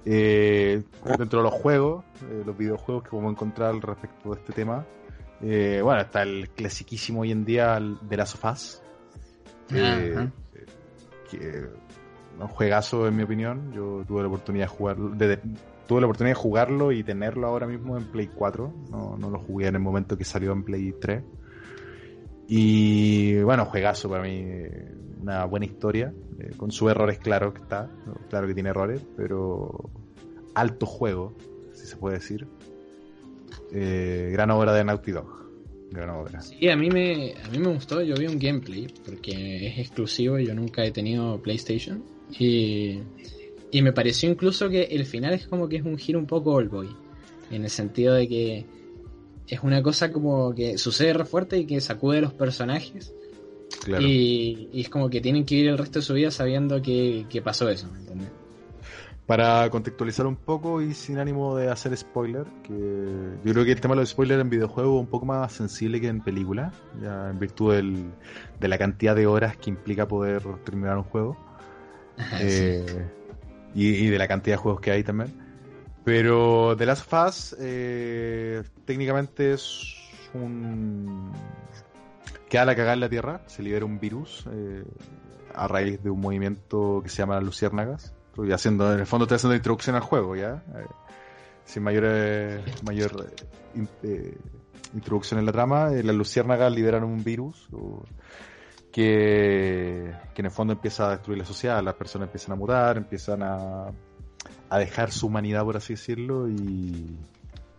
Eh, 0.04 0.82
dentro 1.18 1.40
de 1.40 1.44
los 1.44 1.54
juegos, 1.54 2.04
eh, 2.30 2.42
los 2.44 2.56
videojuegos 2.56 3.04
que 3.04 3.10
podemos 3.10 3.32
encontrar 3.32 3.74
respecto 3.76 4.30
de 4.30 4.40
este 4.40 4.52
tema, 4.52 4.84
eh, 5.40 5.80
bueno, 5.82 6.00
está 6.00 6.22
el 6.22 6.50
clasiquísimo 6.50 7.20
hoy 7.20 7.32
en 7.32 7.44
día 7.44 7.78
de 7.78 8.16
las 8.16 8.30
sofás. 8.30 8.82
que, 9.68 10.28
un 12.40 12.48
juegazo 12.48 13.08
en 13.08 13.16
mi 13.16 13.24
opinión. 13.24 13.72
Yo 13.72 14.04
tuve 14.06 14.22
la 14.22 14.28
oportunidad 14.28 14.66
de 14.66 14.68
jugarlo, 14.68 15.10
tuve 15.86 16.00
la 16.00 16.06
oportunidad 16.06 16.36
de 16.36 16.40
jugarlo 16.40 16.92
y 16.92 17.02
tenerlo 17.02 17.48
ahora 17.48 17.66
mismo 17.66 17.98
en 17.98 18.04
Play 18.04 18.30
4. 18.34 18.72
No, 18.90 19.16
no 19.18 19.30
lo 19.30 19.40
jugué 19.40 19.66
en 19.66 19.74
el 19.74 19.80
momento 19.80 20.16
que 20.16 20.24
salió 20.24 20.52
en 20.52 20.62
Play 20.62 20.94
3. 21.00 21.22
Y 22.48 23.40
bueno, 23.42 23.66
juegazo 23.66 24.08
para 24.08 24.22
mí, 24.22 24.42
una 25.20 25.44
buena 25.44 25.66
historia, 25.66 26.12
eh, 26.38 26.50
con 26.56 26.70
sus 26.70 26.90
errores, 26.90 27.18
claro 27.18 27.52
que 27.52 27.62
está, 27.62 27.90
claro 28.28 28.46
que 28.46 28.54
tiene 28.54 28.70
errores, 28.70 29.00
pero 29.16 29.90
alto 30.54 30.86
juego, 30.86 31.36
si 31.72 31.86
se 31.86 31.96
puede 31.96 32.16
decir. 32.16 32.46
Eh, 33.72 34.30
gran 34.32 34.50
obra 34.50 34.72
de 34.72 34.84
Naughty 34.84 35.12
Dog. 35.12 35.38
Gran 35.90 36.10
obra. 36.10 36.40
Sí, 36.42 36.68
a 36.68 36.76
mí, 36.76 36.90
me, 36.90 37.34
a 37.42 37.48
mí 37.48 37.58
me 37.58 37.72
gustó, 37.72 38.02
yo 38.02 38.14
vi 38.16 38.26
un 38.26 38.38
gameplay, 38.38 38.86
porque 39.06 39.68
es 39.68 39.78
exclusivo 39.78 40.38
yo 40.38 40.54
nunca 40.54 40.84
he 40.84 40.90
tenido 40.90 41.40
PlayStation. 41.40 42.02
Y, 42.38 42.98
y 43.70 43.82
me 43.82 43.92
pareció 43.92 44.30
incluso 44.30 44.68
que 44.68 44.82
el 44.82 45.06
final 45.06 45.32
es 45.32 45.46
como 45.46 45.68
que 45.68 45.76
es 45.76 45.84
un 45.84 45.96
giro 45.96 46.18
un 46.18 46.26
poco 46.26 46.52
old 46.52 46.70
boy, 46.70 46.88
en 47.50 47.64
el 47.64 47.70
sentido 47.70 48.14
de 48.14 48.28
que 48.28 48.66
es 49.46 49.62
una 49.62 49.82
cosa 49.82 50.12
como 50.12 50.54
que 50.54 50.76
sucede 50.76 51.14
re 51.14 51.24
fuerte 51.24 51.58
y 51.58 51.64
que 51.64 51.80
sacude 51.80 52.18
a 52.18 52.22
los 52.22 52.34
personajes. 52.34 53.14
Y, 54.00 54.68
es 54.72 54.88
como 54.88 55.08
que 55.08 55.20
tienen 55.20 55.44
que 55.44 55.54
vivir 55.56 55.70
el 55.70 55.78
resto 55.78 55.98
de 56.00 56.04
su 56.04 56.14
vida 56.14 56.30
sabiendo 56.30 56.80
que, 56.82 57.42
pasó 57.44 57.68
eso, 57.68 57.88
¿me 57.92 57.98
entiendes? 58.00 58.30
Para 59.26 59.68
contextualizar 59.68 60.26
un 60.26 60.36
poco 60.36 60.80
y 60.80 60.94
sin 60.94 61.18
ánimo 61.18 61.54
de 61.54 61.68
hacer 61.68 61.94
spoiler, 61.94 62.46
que 62.62 62.72
yo 63.44 63.52
creo 63.52 63.64
que 63.64 63.72
el 63.72 63.80
tema 63.80 63.94
de 63.94 64.00
los 64.00 64.10
spoilers 64.10 64.40
en 64.40 64.48
videojuegos 64.48 64.94
es 64.94 65.00
un 65.00 65.06
poco 65.06 65.26
más 65.26 65.52
sensible 65.52 66.00
que 66.00 66.08
en 66.08 66.22
película, 66.22 66.72
ya 67.02 67.28
en 67.28 67.38
virtud 67.38 67.74
de 68.58 68.68
la 68.68 68.78
cantidad 68.78 69.14
de 69.14 69.26
horas 69.26 69.56
que 69.58 69.68
implica 69.68 70.08
poder 70.08 70.42
terminar 70.64 70.96
un 70.96 71.04
juego. 71.04 71.36
Eh, 72.40 73.06
y, 73.74 74.08
de 74.08 74.18
la 74.18 74.26
cantidad 74.26 74.56
de 74.56 74.62
juegos 74.62 74.80
que 74.80 74.90
hay 74.90 75.04
también. 75.04 75.32
Pero 76.04 76.74
The 76.76 76.86
Last 76.86 77.12
of 77.12 77.28
Us 77.28 77.56
eh, 77.60 78.64
técnicamente 78.84 79.52
es 79.52 79.94
un... 80.34 81.30
Queda 82.48 82.64
la 82.64 82.74
cagada 82.74 82.94
en 82.94 83.00
la 83.00 83.08
Tierra, 83.08 83.42
se 83.46 83.62
libera 83.62 83.84
un 83.84 84.00
virus 84.00 84.44
eh, 84.50 84.84
a 85.54 85.68
raíz 85.68 86.02
de 86.02 86.10
un 86.10 86.20
movimiento 86.20 87.00
que 87.02 87.08
se 87.08 87.18
llama 87.18 87.40
Luciérnagas. 87.40 88.14
Estoy 88.28 88.52
haciendo, 88.52 88.92
en 88.92 89.00
el 89.00 89.06
fondo 89.06 89.24
estoy 89.24 89.36
haciendo 89.36 89.56
introducción 89.56 89.96
al 89.96 90.02
juego, 90.02 90.36
¿ya? 90.36 90.62
Eh, 90.74 90.86
sin 91.64 91.82
mayor, 91.82 92.04
mayor 92.84 93.32
introducción 94.94 95.40
en 95.40 95.46
la 95.46 95.52
trama. 95.52 95.90
las 95.90 96.16
Luciérnagas 96.16 96.72
liberan 96.72 97.04
un 97.04 97.22
virus 97.22 97.68
que, 98.90 100.14
que 100.34 100.42
en 100.42 100.46
el 100.46 100.52
fondo 100.52 100.72
empieza 100.72 101.08
a 101.08 101.10
destruir 101.10 101.38
la 101.38 101.44
sociedad. 101.44 101.82
Las 101.82 101.94
personas 101.94 102.28
empiezan 102.28 102.52
a 102.52 102.56
mutar, 102.56 102.96
empiezan 102.96 103.42
a 103.42 103.92
a 104.70 104.78
dejar 104.78 105.12
su 105.12 105.26
humanidad, 105.26 105.64
por 105.64 105.76
así 105.76 105.94
decirlo, 105.94 106.48
y, 106.48 107.16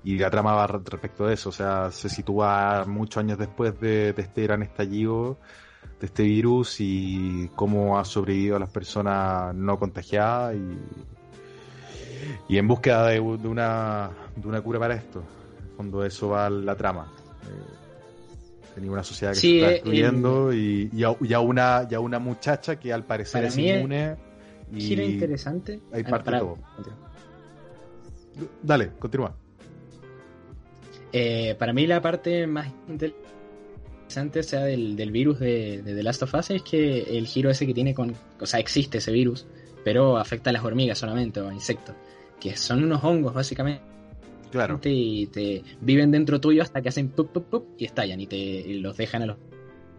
y 0.04 0.18
la 0.18 0.30
trama 0.30 0.54
va 0.54 0.68
respecto 0.68 1.26
a 1.26 1.34
eso, 1.34 1.50
o 1.50 1.52
sea, 1.52 1.92
se 1.92 2.10
sitúa 2.10 2.86
muchos 2.88 3.18
años 3.18 3.38
después 3.38 3.80
de, 3.80 4.14
este 4.18 4.44
gran 4.44 4.64
estallido 4.64 5.38
de 6.00 6.06
este 6.06 6.24
virus 6.24 6.78
y 6.80 7.50
cómo 7.56 8.00
ha 8.00 8.06
sobrevivido 8.06 8.56
a 8.56 8.60
las 8.60 8.70
personas 8.70 9.54
no 9.54 9.78
contagiadas 9.78 10.56
y, 10.56 10.78
y 12.54 12.58
en 12.58 12.68
búsqueda 12.68 13.08
de, 13.08 13.20
una, 13.20 14.12
de 14.36 14.48
una 14.48 14.62
cura 14.62 14.80
para 14.80 14.96
esto. 14.96 15.24
Fondo 15.76 16.06
eso 16.06 16.30
va 16.30 16.50
la 16.50 16.76
trama. 16.76 17.12
Eh, 17.44 18.76
tenía 18.76 18.92
una 18.92 19.04
sociedad 19.04 19.34
que 19.34 19.40
se 19.40 19.56
está 19.58 19.68
eh, 19.68 19.74
destruyendo 19.74 20.54
y, 20.54 20.90
y, 20.94 21.04
a, 21.04 21.40
una, 21.40 21.86
y 21.90 21.94
a 21.94 22.00
una 22.00 22.20
muchacha 22.20 22.80
que 22.80 22.94
al 22.94 23.04
parecer 23.04 23.46
es 23.46 23.58
inmune 23.58 24.16
Gira 24.78 25.04
interesante. 25.04 25.82
Hay 25.92 26.04
ah, 26.06 26.10
parte 26.10 26.32
de 26.32 26.40
todo. 26.40 26.58
Dale, 28.62 28.92
continúa. 29.00 29.36
Eh, 31.12 31.56
para 31.58 31.74
mí 31.74 31.88
la 31.88 32.02
parte 32.02 32.46
más 32.48 32.72
interesante, 32.88 34.44
sea, 34.44 34.62
del, 34.62 34.96
del 34.96 35.12
virus 35.12 35.40
de, 35.40 35.82
de, 35.82 35.96
The 35.96 36.04
Last 36.04 36.24
of 36.24 36.34
Us 36.34 36.52
es 36.52 36.64
que 36.64 37.18
el 37.18 37.28
giro 37.28 37.50
ese 37.50 37.66
que 37.66 37.74
tiene 37.74 37.94
con... 37.94 38.16
O 38.40 38.46
sea, 38.46 38.60
existe 38.60 39.00
ese 39.00 39.12
virus, 39.12 39.46
pero 39.84 40.18
afecta 40.18 40.50
a 40.50 40.54
las 40.54 40.64
hormigas 40.64 40.98
solamente 40.98 41.42
o 41.42 41.50
a 41.50 41.54
insectos, 41.54 41.96
que 42.40 42.56
son 42.56 42.84
unos 42.84 43.04
hongos 43.04 43.34
básicamente. 43.34 43.84
Claro. 44.52 44.80
Y 44.84 45.28
te 45.28 45.64
viven 45.80 46.12
dentro 46.12 46.42
tuyo 46.42 46.64
hasta 46.64 46.82
que 46.82 46.90
hacen 46.90 47.10
pup, 47.10 47.32
pup, 47.32 47.46
pup 47.50 47.66
y 47.78 47.86
estallan 47.86 48.20
y 48.20 48.28
te 48.28 48.66
los 48.80 48.98
dejan 48.98 49.22
a 49.24 49.26
los 49.28 49.38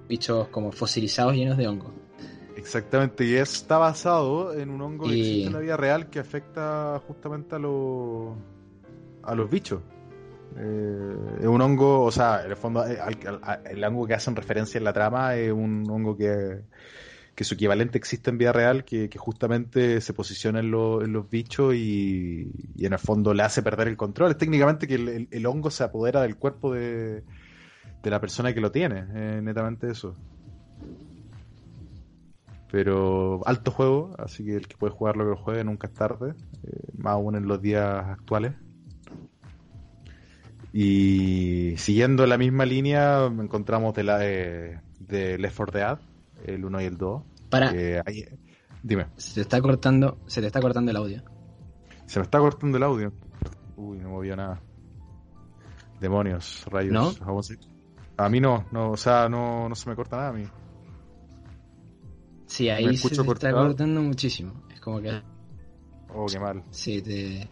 bichos 0.08 0.48
como 0.48 0.72
fosilizados 0.72 1.34
llenos 1.34 1.56
de 1.56 1.68
hongos. 1.68 1.92
Exactamente, 2.56 3.24
y 3.24 3.34
está 3.34 3.78
basado 3.78 4.52
en 4.52 4.70
un 4.70 4.82
hongo 4.82 5.06
que 5.06 5.18
existe 5.18 5.46
en 5.46 5.52
la 5.52 5.60
vida 5.60 5.76
real 5.76 6.10
que 6.10 6.18
afecta 6.18 7.00
justamente 7.06 7.54
a, 7.54 7.58
los 7.58 8.36
a 9.22 9.34
los 9.34 9.48
bichos. 9.48 9.80
Eh, 10.56 11.16
es 11.40 11.46
un 11.46 11.60
hongo, 11.60 12.02
o 12.02 12.10
sea, 12.10 12.44
en 12.44 12.50
el 12.50 12.56
fondo, 12.56 12.86
eh, 12.86 12.98
el, 13.70 13.84
hongo 13.84 14.06
que 14.06 14.14
hacen 14.14 14.36
referencia 14.36 14.78
en 14.78 14.84
la 14.84 14.92
trama 14.92 15.36
es 15.36 15.52
un 15.52 15.88
hongo 15.88 16.16
que, 16.16 16.62
su 17.42 17.54
equivalente 17.54 17.96
existe 17.96 18.28
en 18.28 18.36
vida 18.36 18.52
real, 18.52 18.84
que, 18.84 19.08
justamente 19.16 20.00
se 20.02 20.12
posiciona 20.12 20.60
en, 20.60 20.70
los 20.70 21.30
bichos 21.30 21.74
y, 21.74 22.50
en 22.78 22.92
el 22.92 22.98
fondo 22.98 23.32
le 23.32 23.42
hace 23.42 23.62
perder 23.62 23.88
el 23.88 23.96
control. 23.96 24.32
Es 24.32 24.38
técnicamente 24.38 24.86
que 24.86 25.26
el, 25.30 25.46
hongo 25.46 25.70
se 25.70 25.84
apodera 25.84 26.22
del 26.22 26.36
cuerpo 26.36 26.74
de, 26.74 27.22
de 28.02 28.10
la 28.10 28.20
persona 28.20 28.52
que 28.52 28.60
lo 28.60 28.70
tiene, 28.70 29.04
netamente 29.40 29.90
eso. 29.90 30.16
Pero 32.70 33.40
alto 33.46 33.70
juego, 33.70 34.14
así 34.18 34.44
que 34.44 34.54
el 34.54 34.68
que 34.68 34.76
puede 34.76 34.92
jugar 34.92 35.16
lo 35.16 35.24
que 35.24 35.30
lo 35.30 35.36
juegue 35.36 35.64
nunca 35.64 35.88
es 35.88 35.94
tarde, 35.94 36.34
eh, 36.62 36.92
más 36.96 37.14
aún 37.14 37.34
en 37.34 37.46
los 37.48 37.60
días 37.60 38.04
actuales. 38.06 38.54
Y 40.72 41.74
siguiendo 41.76 42.26
la 42.26 42.38
misma 42.38 42.64
línea, 42.64 43.26
encontramos 43.26 43.94
de 43.94 44.04
la 44.04 44.18
de, 44.18 44.78
Left 45.38 45.56
4 45.56 45.78
Dead, 45.78 45.98
el 46.46 46.64
1 46.64 46.80
y 46.80 46.84
el 46.84 46.96
2. 46.96 47.22
Para. 47.48 47.72
dime. 48.82 49.06
Se 49.16 49.34
te 49.34 49.40
está 49.40 49.60
cortando, 49.60 50.18
se 50.26 50.40
te 50.40 50.46
está 50.46 50.60
cortando 50.60 50.90
el 50.90 50.96
audio. 50.96 51.22
Se 52.06 52.18
me 52.18 52.24
está 52.24 52.38
cortando 52.38 52.76
el 52.76 52.82
audio. 52.84 53.12
Uy, 53.76 53.98
no 53.98 54.10
movía 54.10 54.36
nada. 54.36 54.60
Demonios, 56.00 56.64
rayos. 56.70 56.92
¿No? 56.92 57.40
A 58.16 58.28
mí 58.28 58.40
no, 58.40 58.66
no, 58.70 58.90
o 58.90 58.96
sea, 58.96 59.28
no, 59.28 59.68
no 59.68 59.74
se 59.74 59.88
me 59.88 59.96
corta 59.96 60.16
nada 60.16 60.28
a 60.28 60.32
mí. 60.32 60.44
Sí, 62.46 62.68
ahí 62.68 62.96
se 62.96 63.08
te 63.10 63.22
está 63.22 63.52
cortando 63.52 64.02
muchísimo. 64.02 64.64
Es 64.72 64.80
como 64.80 65.00
que. 65.00 65.22
Oh, 66.12 66.26
qué 66.26 66.38
mal. 66.38 66.64
Sí, 66.70 67.00
te, 67.00 67.48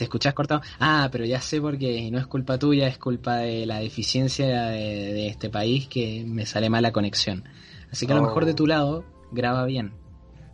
te 0.00 0.04
escuchás 0.04 0.32
cortado. 0.32 0.62
Ah, 0.78 1.10
pero 1.12 1.26
ya 1.26 1.42
sé 1.42 1.60
porque 1.60 2.10
no 2.10 2.18
es 2.18 2.26
culpa 2.26 2.58
tuya, 2.58 2.88
es 2.88 2.96
culpa 2.96 3.36
de 3.36 3.66
la 3.66 3.80
deficiencia 3.80 4.68
de, 4.68 5.26
este 5.26 5.50
país 5.50 5.88
que 5.88 6.24
me 6.26 6.46
sale 6.46 6.70
mala 6.70 6.90
conexión. 6.90 7.44
Así 7.92 8.06
que 8.06 8.14
a 8.14 8.16
lo 8.16 8.22
mejor 8.22 8.46
de 8.46 8.54
tu 8.54 8.64
oh. 8.64 8.68
lado 8.68 9.04
graba 9.30 9.66
bien. 9.66 9.92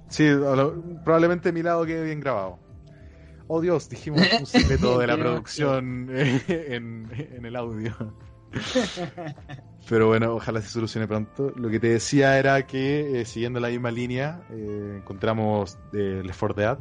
Sí, 0.08 0.28
probablemente 1.04 1.52
mi 1.52 1.62
lado 1.62 1.86
quede 1.86 2.04
bien 2.04 2.18
grabado. 2.18 2.58
Oh 3.46 3.60
Dios, 3.60 3.88
dijimos 3.88 4.20
un 4.40 4.46
secreto 4.46 4.98
de 4.98 5.06
la 5.06 5.16
producción 5.16 6.08
en, 6.10 7.08
el 7.44 7.54
audio. 7.54 7.94
Pero 9.88 10.08
bueno, 10.08 10.34
ojalá 10.34 10.60
se 10.60 10.70
solucione 10.70 11.06
pronto. 11.06 11.52
Lo 11.54 11.70
que 11.70 11.78
te 11.78 11.90
decía 11.90 12.36
era 12.36 12.66
que, 12.66 13.20
eh, 13.20 13.24
siguiendo 13.24 13.60
la 13.60 13.68
misma 13.68 13.92
línea, 13.92 14.42
eh, 14.50 14.96
encontramos 14.96 15.78
de 15.92 16.24
Left 16.24 16.40
4 16.40 16.54
Dead. 16.56 16.78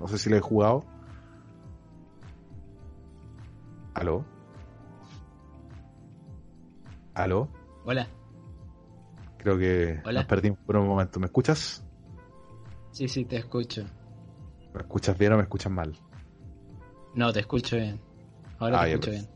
No 0.00 0.08
sé 0.08 0.18
si 0.18 0.30
lo 0.30 0.36
he 0.36 0.40
jugado. 0.40 0.84
¿Aló? 3.94 4.24
¿Aló? 7.14 7.48
Hola. 7.84 8.08
Creo 9.38 9.58
que 9.58 10.00
nos 10.12 10.24
perdimos 10.24 10.58
por 10.66 10.76
un 10.76 10.88
momento. 10.88 11.20
¿Me 11.20 11.26
escuchas? 11.26 11.84
Sí, 12.90 13.08
sí, 13.08 13.24
te 13.24 13.36
escucho. 13.36 13.84
¿Me 14.72 14.80
escuchas 14.80 15.16
bien 15.16 15.32
o 15.32 15.36
me 15.36 15.42
escuchas 15.42 15.70
mal? 15.70 15.96
No, 17.14 17.32
te 17.32 17.40
escucho 17.40 17.76
bien. 17.76 18.00
Ahora 18.58 18.78
te 18.78 18.84
ah, 18.84 18.88
escucho 18.88 19.10
bien. 19.10 19.28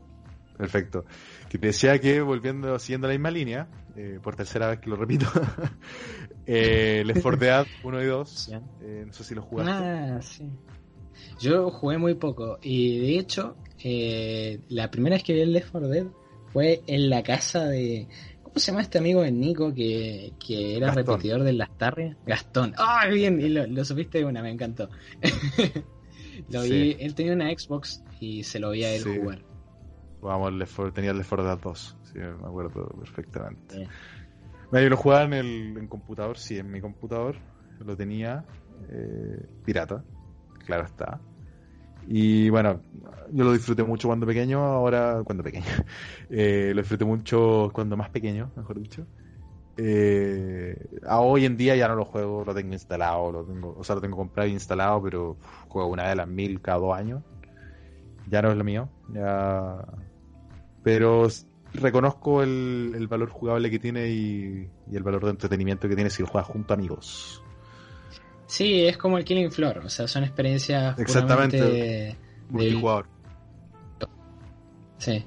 Perfecto. 0.57 1.05
Que 1.47 1.57
te 1.57 1.67
decía 1.67 1.99
que, 1.99 2.21
volviendo, 2.21 2.77
siguiendo 2.79 3.07
la 3.07 3.13
misma 3.13 3.31
línea, 3.31 3.69
eh, 3.95 4.19
por 4.21 4.35
tercera 4.35 4.67
vez 4.67 4.79
que 4.79 4.89
lo 4.89 4.97
repito, 4.97 5.25
eh, 6.51 7.03
Left 7.05 7.21
4 7.21 7.39
Dead 7.39 7.67
1 7.83 8.01
y 8.01 8.05
2, 8.05 8.51
eh, 8.81 9.03
no 9.05 9.13
sé 9.13 9.23
si 9.23 9.35
lo 9.35 9.43
jugaste. 9.43 9.71
Ah, 9.71 10.19
sí. 10.21 10.49
Yo 11.39 11.69
jugué 11.69 11.97
muy 11.97 12.15
poco 12.15 12.57
y 12.61 12.99
de 12.99 13.19
hecho, 13.19 13.55
eh, 13.83 14.59
la 14.69 14.89
primera 14.89 15.15
vez 15.15 15.23
que 15.23 15.33
vi 15.33 15.41
el 15.41 15.53
Left 15.53 15.71
4 15.71 15.87
Dead 15.87 16.07
fue 16.51 16.81
en 16.87 17.09
la 17.09 17.21
casa 17.21 17.65
de, 17.65 18.07
¿Cómo 18.41 18.55
se 18.55 18.71
llama 18.71 18.81
este 18.81 18.97
amigo 18.97 19.21
de 19.21 19.31
Nico 19.31 19.71
que, 19.75 20.33
era 20.47 20.91
repetidor 20.91 21.43
de 21.43 21.53
las 21.53 21.77
tardes? 21.77 22.17
Gastón. 22.25 22.73
¡Ah, 22.77 23.05
bien! 23.07 23.39
Y 23.39 23.49
lo, 23.49 23.85
supiste 23.85 24.17
de 24.17 24.25
una, 24.25 24.41
me 24.41 24.49
encantó. 24.49 24.89
lo 26.49 26.63
vi, 26.63 26.97
él 26.99 27.13
tenía 27.13 27.33
una 27.33 27.51
Xbox 27.51 28.03
y 28.19 28.43
se 28.43 28.59
lo 28.59 28.71
vi 28.71 28.85
a 28.85 28.95
él 28.95 29.03
jugar. 29.03 29.43
Vamos, 30.21 30.51
tenía 30.95 31.11
el 31.11 31.17
Left 31.17 31.29
4 31.29 31.45
Dead 31.45 31.59
2, 31.59 31.97
sí, 32.11 32.17
me 32.17 32.47
acuerdo 32.47 32.87
perfectamente. 32.99 33.87
Yo 34.71 34.89
lo 34.89 34.97
jugaba 34.97 35.23
en 35.23 35.33
el 35.33 35.77
en 35.77 35.87
computador, 35.87 36.37
sí, 36.37 36.57
en 36.57 36.71
mi 36.71 36.81
computador. 36.81 37.35
Lo 37.79 37.95
tenía 37.95 38.45
eh, 38.89 39.45
pirata, 39.65 40.03
claro 40.65 40.85
está. 40.85 41.19
Y 42.07 42.49
bueno, 42.49 42.81
yo 43.31 43.43
lo 43.43 43.53
disfruté 43.53 43.83
mucho 43.83 44.07
cuando 44.07 44.25
pequeño, 44.25 44.63
ahora 44.63 45.21
cuando 45.23 45.43
pequeño. 45.43 45.65
Eh, 46.31 46.73
lo 46.75 46.81
disfruté 46.81 47.05
mucho 47.05 47.71
cuando 47.73 47.97
más 47.97 48.09
pequeño, 48.09 48.51
mejor 48.55 48.79
dicho. 48.79 49.07
Eh, 49.77 50.75
hoy 51.07 51.45
en 51.45 51.57
día 51.57 51.75
ya 51.75 51.87
no 51.87 51.95
lo 51.95 52.05
juego, 52.05 52.43
lo 52.45 52.53
tengo 52.53 52.73
instalado, 52.73 53.31
lo 53.31 53.45
tengo, 53.45 53.75
o 53.77 53.83
sea, 53.83 53.95
lo 53.95 54.01
tengo 54.01 54.17
comprado 54.17 54.47
e 54.47 54.51
instalado, 54.51 55.01
pero 55.01 55.37
juego 55.69 55.89
una 55.89 56.09
de 56.09 56.15
las 56.15 56.27
mil 56.27 56.61
cada 56.61 56.77
dos 56.79 56.95
años. 56.95 57.23
Ya 58.29 58.41
no 58.41 58.51
es 58.51 58.57
lo 58.57 58.63
mío. 58.63 58.89
Ya... 59.13 59.85
Pero 60.83 61.27
reconozco 61.73 62.43
el, 62.43 63.07
valor 63.09 63.29
jugable 63.29 63.69
que 63.69 63.79
tiene 63.79 64.09
y, 64.09 64.69
y, 64.91 64.95
el 64.95 65.03
valor 65.03 65.25
de 65.25 65.31
entretenimiento 65.31 65.87
que 65.87 65.95
tiene 65.95 66.09
si 66.09 66.21
lo 66.21 66.27
juegas 66.27 66.47
junto 66.47 66.73
a 66.73 66.77
amigos. 66.77 67.41
Sí, 68.49 68.85
es 68.85 68.97
como 68.97 69.17
el 69.19 69.25
Killing 69.25 69.51
Floor, 69.51 69.83
o 69.85 69.89
sea, 69.89 70.07
son 70.07 70.23
experiencias 70.23 70.97
Exactamente. 70.97 72.17
multijugador. 72.49 73.05
Sí. 74.97 75.23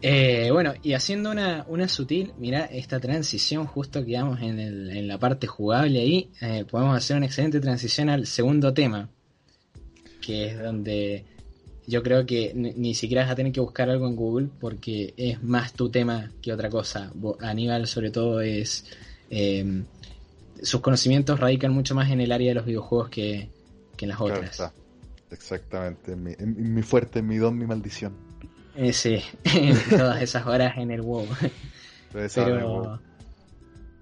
Eh, 0.00 0.50
bueno, 0.50 0.72
y 0.82 0.94
haciendo 0.94 1.30
una, 1.30 1.64
una 1.68 1.86
sutil, 1.88 2.32
mira, 2.38 2.64
esta 2.64 2.98
transición 2.98 3.66
justo 3.66 4.04
que 4.04 4.16
vamos 4.16 4.40
en, 4.40 4.58
el, 4.58 4.90
en 4.90 5.06
la 5.06 5.18
parte 5.18 5.46
jugable 5.46 6.00
ahí, 6.00 6.30
eh, 6.40 6.64
podemos 6.68 6.96
hacer 6.96 7.16
una 7.16 7.26
excelente 7.26 7.60
transición 7.60 8.08
al 8.08 8.26
segundo 8.26 8.74
tema, 8.74 9.10
que 10.20 10.46
es 10.46 10.58
donde 10.60 11.24
yo 11.86 12.02
creo 12.02 12.26
que 12.26 12.52
ni, 12.54 12.94
siquiera 12.94 13.22
vas 13.22 13.32
a 13.32 13.34
tener 13.34 13.52
que 13.52 13.60
buscar 13.60 13.90
algo 13.90 14.06
en 14.06 14.16
Google 14.16 14.48
porque 14.60 15.14
es 15.16 15.42
más 15.42 15.72
tu 15.72 15.90
tema 15.90 16.30
que 16.40 16.52
otra 16.52 16.70
cosa. 16.70 17.12
Aníbal 17.40 17.86
sobre 17.86 18.10
todo 18.10 18.40
es... 18.40 18.86
Eh, 19.30 19.82
sus 20.62 20.80
conocimientos 20.80 21.40
radican 21.40 21.72
mucho 21.72 21.94
más 21.94 22.10
en 22.10 22.20
el 22.20 22.30
área 22.30 22.50
de 22.50 22.54
los 22.54 22.66
videojuegos 22.66 23.08
que, 23.08 23.48
en 23.98 24.08
las 24.08 24.20
otras. 24.20 24.72
Exactamente, 25.30 26.14
mi, 26.14 26.34
mi 26.36 26.82
fuerte, 26.82 27.22
mi 27.22 27.36
don, 27.36 27.56
mi 27.56 27.66
maldición. 27.66 28.12
Eh, 28.74 28.92
sí, 28.92 29.22
todas 29.90 30.22
esas 30.22 30.46
horas 30.46 30.76
en 30.78 30.90
el 30.90 31.02
WoW. 31.02 31.26
Pero, 32.12 33.00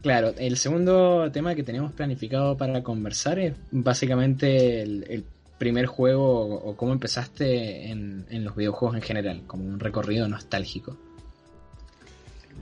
claro, 0.02 0.34
el 0.38 0.56
segundo 0.56 1.30
tema 1.32 1.54
que 1.54 1.62
tenemos 1.62 1.92
planificado 1.92 2.56
para 2.56 2.82
conversar 2.82 3.38
es 3.38 3.54
básicamente 3.70 4.82
el, 4.82 5.24
primer 5.60 5.84
juego 5.84 6.54
o, 6.54 6.74
cómo 6.74 6.92
empezaste 6.92 7.90
en, 7.90 8.24
en, 8.30 8.44
los 8.44 8.56
videojuegos 8.56 8.96
en 8.96 9.02
general, 9.02 9.42
como 9.46 9.64
un 9.64 9.78
recorrido 9.78 10.26
nostálgico. 10.26 10.96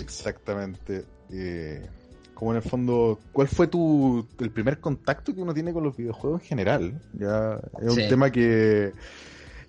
Exactamente. 0.00 1.04
Eh, 1.30 1.86
como 2.34 2.50
en 2.50 2.56
el 2.56 2.62
fondo, 2.64 3.20
¿cuál 3.30 3.46
fue 3.46 3.68
tu 3.68 4.26
el 4.40 4.50
primer 4.50 4.80
contacto 4.80 5.32
que 5.32 5.40
uno 5.40 5.54
tiene 5.54 5.72
con 5.72 5.84
los 5.84 5.96
videojuegos 5.96 6.42
en 6.42 6.48
general? 6.48 7.00
Ya 7.14 7.60
es 7.80 7.96
un 7.96 8.08
tema 8.08 8.30
que, 8.32 8.92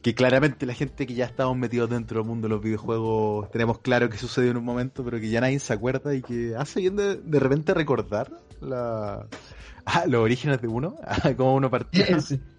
que 0.01 0.15
claramente 0.15 0.65
la 0.65 0.73
gente 0.73 1.05
que 1.05 1.13
ya 1.13 1.25
estamos 1.25 1.55
metidos 1.55 1.91
dentro 1.91 2.21
del 2.21 2.27
mundo 2.27 2.47
de 2.47 2.55
los 2.55 2.63
videojuegos 2.63 3.51
tenemos 3.51 3.77
claro 3.77 4.09
que 4.09 4.17
sucedió 4.17 4.49
en 4.49 4.57
un 4.57 4.65
momento, 4.65 5.05
pero 5.05 5.19
que 5.19 5.29
ya 5.29 5.39
nadie 5.39 5.59
se 5.59 5.71
acuerda 5.71 6.15
y 6.15 6.23
que 6.23 6.55
hace 6.57 6.79
bien 6.79 6.95
de, 6.95 7.17
de 7.17 7.39
repente 7.39 7.75
recordar 7.75 8.31
la, 8.59 9.27
ah, 9.85 10.05
los 10.07 10.23
orígenes 10.23 10.59
de 10.61 10.67
uno, 10.67 10.95
cómo 11.37 11.53
uno 11.53 11.69
partió. 11.69 12.05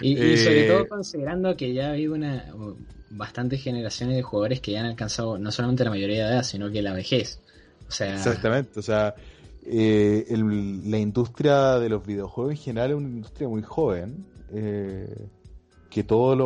Y, 0.00 0.12
y, 0.12 0.36
sobre 0.36 0.66
eh, 0.66 0.68
todo 0.68 0.88
considerando 0.88 1.56
que 1.56 1.72
ya 1.72 1.88
ha 1.88 1.90
habido 1.92 2.14
una 2.14 2.46
bastantes 3.10 3.62
generaciones 3.62 4.16
de 4.16 4.22
jugadores 4.22 4.60
que 4.60 4.72
ya 4.72 4.80
han 4.80 4.86
alcanzado 4.86 5.38
no 5.38 5.50
solamente 5.52 5.84
la 5.84 5.90
mayoría 5.90 6.26
de 6.26 6.32
edad, 6.32 6.42
sino 6.42 6.70
que 6.70 6.82
la 6.82 6.92
vejez. 6.92 7.40
O 7.88 7.92
sea, 7.92 8.14
Exactamente, 8.14 8.80
o 8.80 8.82
sea, 8.82 9.14
eh, 9.66 10.26
la 10.84 10.98
industria 10.98 11.78
de 11.78 11.88
los 11.88 12.04
videojuegos 12.04 12.52
en 12.52 12.58
general 12.58 12.90
es 12.90 12.96
una 12.96 13.08
industria 13.08 13.48
muy 13.48 13.62
joven. 13.62 14.26
Eh, 14.52 15.28
que 15.94 16.02
todos 16.02 16.36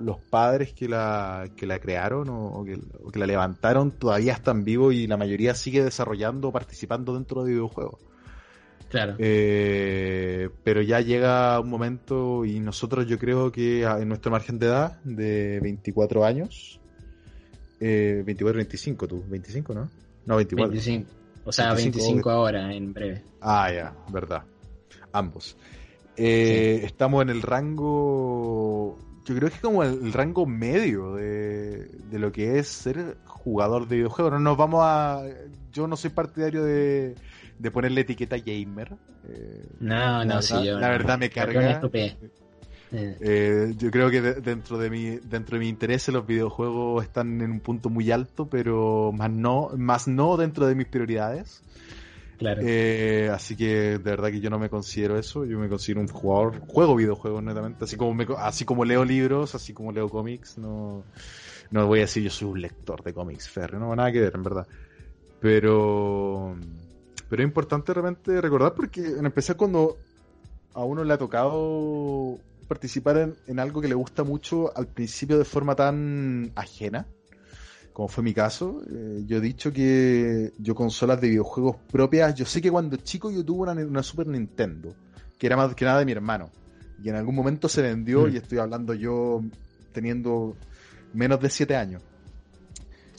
los 0.00 0.18
padres 0.30 0.72
que 0.72 0.86
la, 0.86 1.48
que 1.56 1.66
la 1.66 1.80
crearon 1.80 2.28
o, 2.30 2.64
que, 2.64 3.18
la 3.18 3.26
levantaron 3.26 3.90
todavía 3.90 4.34
están 4.34 4.62
vivos 4.62 4.94
y 4.94 5.08
la 5.08 5.16
mayoría 5.16 5.56
sigue 5.56 5.82
desarrollando 5.82 6.50
o 6.50 6.52
participando 6.52 7.12
dentro 7.12 7.42
de 7.42 7.50
videojuegos. 7.50 7.98
Claro. 8.94 9.16
Eh, 9.18 10.50
pero 10.62 10.80
ya 10.80 11.00
llega 11.00 11.58
un 11.58 11.68
momento 11.68 12.44
y 12.44 12.60
nosotros 12.60 13.08
yo 13.08 13.18
creo 13.18 13.50
que 13.50 13.82
en 13.82 14.08
nuestro 14.08 14.30
margen 14.30 14.60
de 14.60 14.66
edad 14.66 15.02
de 15.02 15.58
24 15.58 16.24
años, 16.24 16.80
24, 17.80 18.56
25 18.56 19.08
tú, 19.08 19.24
25, 19.26 19.74
¿no? 19.74 19.90
No, 20.26 20.36
24. 20.36 20.70
25. 20.70 21.10
O 21.44 21.50
sea, 21.50 21.74
25, 21.74 22.30
ahora, 22.30 22.72
en 22.72 22.92
breve. 22.92 23.24
Ah, 23.40 23.68
ya, 23.72 23.92
verdad. 24.12 24.44
Ambos. 25.10 25.56
Eh, 26.16 26.82
estamos 26.84 27.22
en 27.22 27.30
el 27.30 27.42
rango, 27.42 28.96
yo 29.24 29.34
creo 29.34 29.48
que 29.48 29.56
es 29.56 29.60
como 29.60 29.82
el, 29.82 30.12
rango 30.12 30.46
medio 30.46 31.16
de, 31.16 31.90
lo 32.12 32.30
que 32.30 32.60
es 32.60 32.68
ser 32.68 33.16
jugador 33.26 33.88
de 33.88 33.96
videojuegos. 33.96 34.34
No 34.34 34.38
nos 34.38 34.56
vamos 34.56 34.82
a... 34.84 35.24
Yo 35.72 35.88
no 35.88 35.96
soy 35.96 36.10
partidario 36.10 36.62
de, 36.62 37.16
de 37.58 37.70
ponerle 37.70 38.02
etiqueta 38.02 38.36
gamer. 38.36 38.94
Eh, 39.28 39.66
no, 39.80 40.24
no, 40.24 40.42
sí, 40.42 40.54
yo, 40.64 40.78
La 40.78 40.88
verdad 40.88 41.18
me 41.18 41.30
carga. 41.30 41.80
Eh, 42.96 43.74
yo 43.76 43.90
creo 43.90 44.08
que 44.10 44.20
dentro 44.20 44.78
de 44.78 44.88
mi 44.88 45.16
dentro 45.16 45.56
de 45.56 45.60
mi 45.60 45.68
interés 45.68 46.06
los 46.08 46.24
videojuegos 46.26 47.02
están 47.02 47.40
en 47.40 47.50
un 47.50 47.60
punto 47.60 47.90
muy 47.90 48.10
alto, 48.12 48.48
pero 48.48 49.10
más 49.12 49.30
no 49.30 49.70
más 49.76 50.06
no 50.06 50.36
dentro 50.36 50.66
de 50.66 50.74
mis 50.74 50.86
prioridades. 50.86 51.62
Claro. 52.38 52.62
Eh, 52.64 53.30
así 53.32 53.56
que 53.56 53.98
de 53.98 53.98
verdad 53.98 54.30
que 54.30 54.40
yo 54.40 54.50
no 54.50 54.58
me 54.58 54.68
considero 54.68 55.18
eso. 55.18 55.44
Yo 55.44 55.58
me 55.58 55.68
considero 55.68 56.00
un 56.00 56.08
jugador, 56.08 56.60
juego 56.60 56.94
videojuegos 56.96 57.42
netamente, 57.42 57.84
así 57.84 57.96
como 57.96 58.16
así 58.38 58.64
como 58.64 58.84
leo 58.84 59.04
libros, 59.04 59.54
así 59.54 59.72
como 59.72 59.92
leo 59.92 60.08
cómics. 60.08 60.58
No, 60.58 61.04
no 61.70 61.86
voy 61.86 62.00
a 62.00 62.02
decir 62.02 62.22
yo 62.22 62.30
soy 62.30 62.48
un 62.48 62.60
lector 62.60 63.02
de 63.02 63.12
cómics, 63.12 63.48
Ferre, 63.48 63.78
no 63.78 63.94
nada 63.94 64.12
que 64.12 64.20
ver, 64.20 64.32
en 64.34 64.42
verdad. 64.42 64.66
Pero 65.40 66.56
pero 67.34 67.42
es 67.42 67.48
importante 67.48 67.92
realmente 67.92 68.40
recordar 68.40 68.74
porque 68.74 69.00
en 69.04 69.26
especial 69.26 69.56
cuando 69.56 69.98
a 70.72 70.84
uno 70.84 71.02
le 71.02 71.14
ha 71.14 71.18
tocado 71.18 72.38
participar 72.68 73.34
en, 73.48 73.58
algo 73.58 73.80
que 73.80 73.88
le 73.88 73.96
gusta 73.96 74.22
mucho 74.22 74.70
al 74.76 74.86
principio 74.86 75.36
de 75.36 75.44
forma 75.44 75.74
tan 75.74 76.52
ajena. 76.54 77.08
como 77.92 78.06
fue 78.06 78.22
mi 78.22 78.32
caso, 78.32 78.82
eh, 78.88 79.24
yo 79.26 79.38
he 79.38 79.40
dicho 79.40 79.72
que 79.72 80.52
yo 80.58 80.76
consolas 80.76 81.20
de 81.20 81.30
videojuegos 81.30 81.74
propias, 81.90 82.36
yo 82.36 82.46
sé 82.46 82.62
que 82.62 82.70
cuando 82.70 82.98
chico 82.98 83.32
yo 83.32 83.44
tuve 83.44 83.68
una, 83.72 84.02
Super 84.04 84.28
Nintendo, 84.28 84.94
que 85.36 85.48
era 85.48 85.56
más 85.56 85.74
que 85.74 85.84
nada 85.84 85.98
de 85.98 86.04
mi 86.04 86.12
hermano, 86.12 86.50
y 87.02 87.08
en 87.08 87.16
algún 87.16 87.34
momento 87.34 87.68
se 87.68 87.82
vendió, 87.82 88.28
mm. 88.28 88.32
y 88.32 88.36
estoy 88.36 88.58
hablando 88.58 88.94
yo 88.94 89.42
teniendo 89.92 90.54
menos 91.12 91.40
de 91.40 91.50
7 91.50 91.74
años. 91.74 92.00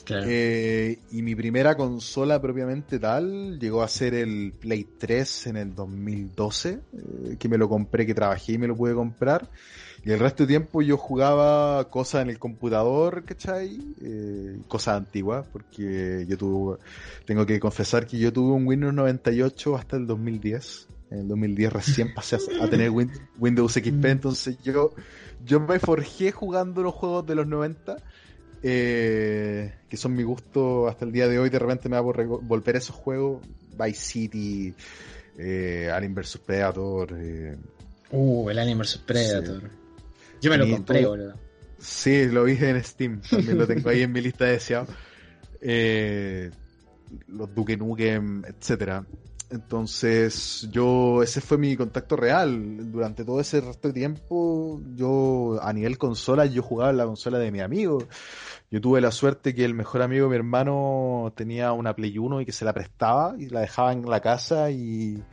Eh, 0.08 1.00
y 1.12 1.22
mi 1.22 1.36
primera 1.36 1.76
consola 1.76 2.42
propiamente 2.42 3.00
tal 3.00 3.60
llegó 3.60 3.82
a 3.84 3.88
ser 3.88 4.14
el 4.14 4.54
Play 4.60 4.88
3 4.98 5.48
en 5.48 5.58
el 5.58 5.76
2012, 5.76 6.70
eh, 6.70 7.36
que 7.40 7.50
me 7.50 7.58
lo 7.58 7.68
compré, 7.70 8.06
que 8.06 8.14
trabajé 8.14 8.54
y 8.54 8.58
me 8.58 8.68
lo 8.68 8.76
pude 8.76 8.94
comprar. 8.94 9.50
Y 10.06 10.12
el 10.12 10.20
resto 10.20 10.44
de 10.44 10.48
tiempo 10.48 10.84
yo 10.84 10.98
jugaba 10.98 11.90
cosas 11.90 12.22
en 12.22 12.30
el 12.30 12.38
computador, 12.38 13.24
¿cachai? 13.26 13.80
Eh, 14.02 14.60
cosas 14.68 14.98
antiguas, 14.98 15.48
porque 15.52 16.26
yo 16.30 16.38
tuve, 16.38 16.78
tengo 17.26 17.44
que 17.48 17.60
confesar 17.60 18.06
que 18.06 18.20
yo 18.20 18.32
tuve 18.32 18.54
un 18.54 18.68
Windows 18.68 18.94
98 18.94 19.76
hasta 19.76 19.98
el 19.98 20.06
2010. 20.06 20.88
En 21.10 21.20
el 21.20 21.28
2010 21.28 21.74
recién 21.74 22.14
pasé 22.14 22.38
a, 22.62 22.70
tener 22.70 22.92
Windows 22.92 23.74
XP, 23.74 23.88
mm. 23.94 24.06
entonces 24.06 24.58
yo, 24.64 24.92
yo 25.44 25.60
me 25.60 25.80
forjé 25.80 26.32
jugando 26.32 26.84
los 26.84 26.94
juegos 26.94 27.26
de 27.26 27.34
los 27.34 27.48
90, 27.48 27.98
eh, 28.68 29.76
que 29.88 29.96
son 29.96 30.16
mi 30.16 30.24
gusto 30.24 30.88
hasta 30.88 31.06
el 31.06 31.12
día 31.12 31.28
de 31.28 31.38
hoy. 31.38 31.52
De 31.52 31.60
repente 31.60 31.88
me 31.88 31.94
va 31.94 32.00
a 32.00 32.26
volver 32.26 32.76
a 32.76 32.80
esos 32.80 32.96
juegos, 32.96 33.46
Vice 33.78 34.00
City, 34.00 34.74
eh, 35.38 35.92
Alien 35.94 36.16
vs 36.16 36.40
Predator. 36.40 37.10
Eh, 37.16 37.56
uh, 38.10 38.50
el 38.50 38.58
Alien 38.58 38.80
vs 38.80 38.98
Predator. 39.06 39.70
Yo 40.42 40.50
me 40.50 40.58
lo 40.58 40.68
compré, 40.68 41.06
boludo. 41.06 41.36
Sí, 41.78 42.26
lo 42.26 42.46
vi 42.46 42.58
en 42.60 42.84
Steam. 42.84 43.22
También 43.22 43.60
lo 43.60 43.68
tengo 43.68 43.88
ahí 43.90 44.02
en 44.02 44.12
mi 44.12 44.22
lista 44.22 44.46
de 44.46 44.52
deseados. 44.54 44.90
Eh, 45.62 46.50
los 47.28 47.54
Duke 47.54 47.78
Nukem, 47.78 48.44
etcétera. 48.46 49.06
Entonces, 49.52 50.68
yo, 50.72 51.22
ese 51.22 51.40
fue 51.40 51.60
mi 51.60 51.76
contacto 51.76 52.16
real. 52.16 52.92
Durante 52.92 53.24
todo 53.24 53.40
ese 53.40 53.62
resto 53.62 53.90
de 53.90 53.94
tiempo, 53.94 54.82
yo, 54.96 55.60
a 55.62 55.72
nivel 55.72 56.00
consola, 56.00 56.48
yo 56.48 56.64
jugaba 56.64 56.90
en 56.90 56.98
la 56.98 57.06
consola 57.06 57.38
de 57.38 57.52
mi 57.52 57.62
amigo. 57.62 58.00
Yo 58.72 58.82
tuve 58.82 59.00
la 59.00 59.12
suerte 59.12 59.54
que 59.54 59.64
el 59.64 59.74
mejor 59.74 60.02
amigo 60.02 60.26
de 60.26 60.30
mi 60.32 60.36
hermano 60.36 61.32
tenía 61.36 61.72
una 61.72 61.96
Play 61.96 62.18
1 62.18 62.42
y 62.42 62.46
que 62.46 62.52
se 62.52 62.66
la 62.66 62.74
prestaba 62.74 63.36
y 63.38 63.48
la 63.50 63.62
dejaba 63.62 63.94
en 63.94 64.10
la 64.10 64.20
casa 64.22 64.72
y, 64.72 65.24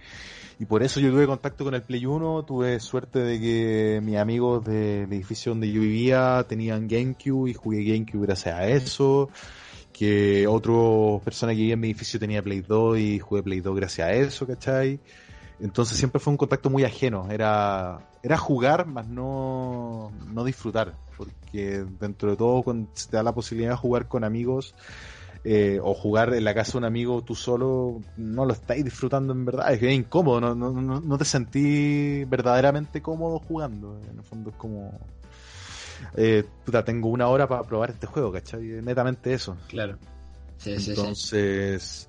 y 0.58 0.66
por 0.66 0.82
eso 0.82 1.00
yo 1.00 1.10
tuve 1.10 1.26
contacto 1.26 1.64
con 1.64 1.74
el 1.74 1.82
Play 1.82 2.04
1, 2.04 2.44
tuve 2.44 2.78
suerte 2.78 3.20
de 3.20 3.40
que 3.40 4.00
mis 4.02 4.16
amigos 4.16 4.64
del 4.64 5.12
edificio 5.12 5.52
donde 5.52 5.72
yo 5.72 5.80
vivía 5.80 6.44
tenían 6.48 6.86
GameCube 6.86 7.50
y 7.50 7.54
jugué 7.54 7.84
GameCube 7.84 8.26
gracias 8.26 8.54
a 8.54 8.66
eso, 8.68 9.30
que 9.92 10.46
otra 10.46 11.24
persona 11.24 11.52
que 11.52 11.58
vivía 11.58 11.74
en 11.74 11.80
mi 11.80 11.88
edificio 11.88 12.20
tenía 12.20 12.42
Play 12.42 12.60
2 12.60 12.98
y 12.98 13.18
jugué 13.18 13.42
Play 13.42 13.60
2 13.60 13.74
gracias 13.76 14.08
a 14.08 14.12
eso, 14.12 14.46
¿cachai? 14.46 15.00
Entonces 15.62 15.96
siempre 15.96 16.20
fue 16.20 16.32
un 16.32 16.36
contacto 16.36 16.70
muy 16.70 16.82
ajeno, 16.82 17.30
era, 17.30 18.00
era 18.22 18.36
jugar, 18.36 18.84
más 18.86 19.06
no, 19.06 20.12
no 20.26 20.44
disfrutar, 20.44 20.96
porque 21.16 21.86
dentro 22.00 22.30
de 22.32 22.36
todo 22.36 22.62
cuando 22.64 22.90
te 22.92 23.16
da 23.16 23.22
la 23.22 23.32
posibilidad 23.32 23.70
de 23.70 23.76
jugar 23.76 24.08
con 24.08 24.24
amigos, 24.24 24.74
eh, 25.44 25.80
o 25.82 25.92
jugar 25.94 26.34
en 26.34 26.44
la 26.44 26.54
casa 26.54 26.72
de 26.72 26.78
un 26.78 26.84
amigo 26.84 27.22
tú 27.22 27.34
solo, 27.34 28.00
no 28.16 28.44
lo 28.44 28.52
estáis 28.52 28.84
disfrutando 28.84 29.32
en 29.32 29.44
verdad. 29.44 29.72
Es, 29.72 29.82
incómodo, 29.82 30.40
no, 30.40 30.54
no, 30.54 30.72
no, 30.72 31.00
no, 31.00 31.18
te 31.18 31.24
sentí 31.24 32.24
verdaderamente 32.24 33.02
cómodo 33.02 33.40
jugando. 33.40 34.00
En 34.08 34.18
el 34.18 34.24
fondo 34.24 34.50
es 34.50 34.56
como. 34.56 35.00
Eh, 36.16 36.44
puta, 36.64 36.84
tengo 36.84 37.08
una 37.08 37.28
hora 37.28 37.48
para 37.48 37.64
probar 37.64 37.90
este 37.90 38.06
juego, 38.06 38.30
¿cachai? 38.30 38.62
Netamente 38.82 39.32
eso. 39.32 39.56
Claro. 39.68 39.98
Entonces, 40.64 42.08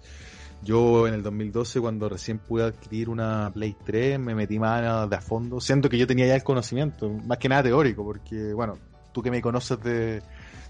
yo 0.64 1.08
en 1.08 1.14
el 1.14 1.24
2012, 1.24 1.80
cuando 1.80 2.10
recién 2.10 2.40
pude 2.40 2.64
adquirir 2.64 3.10
una 3.10 3.52
Play 3.54 3.76
3, 3.86 4.20
me 4.20 4.36
metí 4.36 4.60
más 4.60 5.10
de 5.10 5.16
a 5.16 5.22
fondo. 5.22 5.60
Siento 5.60 5.90
que 5.90 5.98
yo 5.98 6.08
tenía 6.08 6.28
ya 6.28 6.36
el 6.36 6.44
conocimiento, 6.44 7.10
más 7.10 7.38
que 7.38 7.50
nada 7.50 7.64
teórico, 7.64 8.04
porque, 8.04 8.54
bueno, 8.54 8.78
tú 9.12 9.22
que 9.22 9.32
me 9.32 9.42
conoces 9.42 9.80
de 9.82 10.22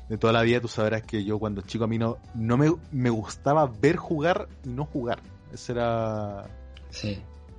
de 0.10 0.18
toda 0.18 0.34
la 0.34 0.41
vida, 0.41 0.60
tú 0.60 0.68
sabrás 0.68 1.04
que 1.04 1.24
yo 1.24 1.39
cuando 1.39 1.62
chico 1.62 1.86
a 1.86 1.88
mí 1.88 1.98
no, 1.98 2.18
no 2.36 2.58
me, 2.58 2.74
me 2.91 3.10
gustaba 3.10 3.66
ver 3.66 3.96
jugar 3.96 4.48
y 4.64 4.70
no 4.70 4.86
jugar. 4.86 5.20
Ese 5.52 5.74
era 5.74 6.46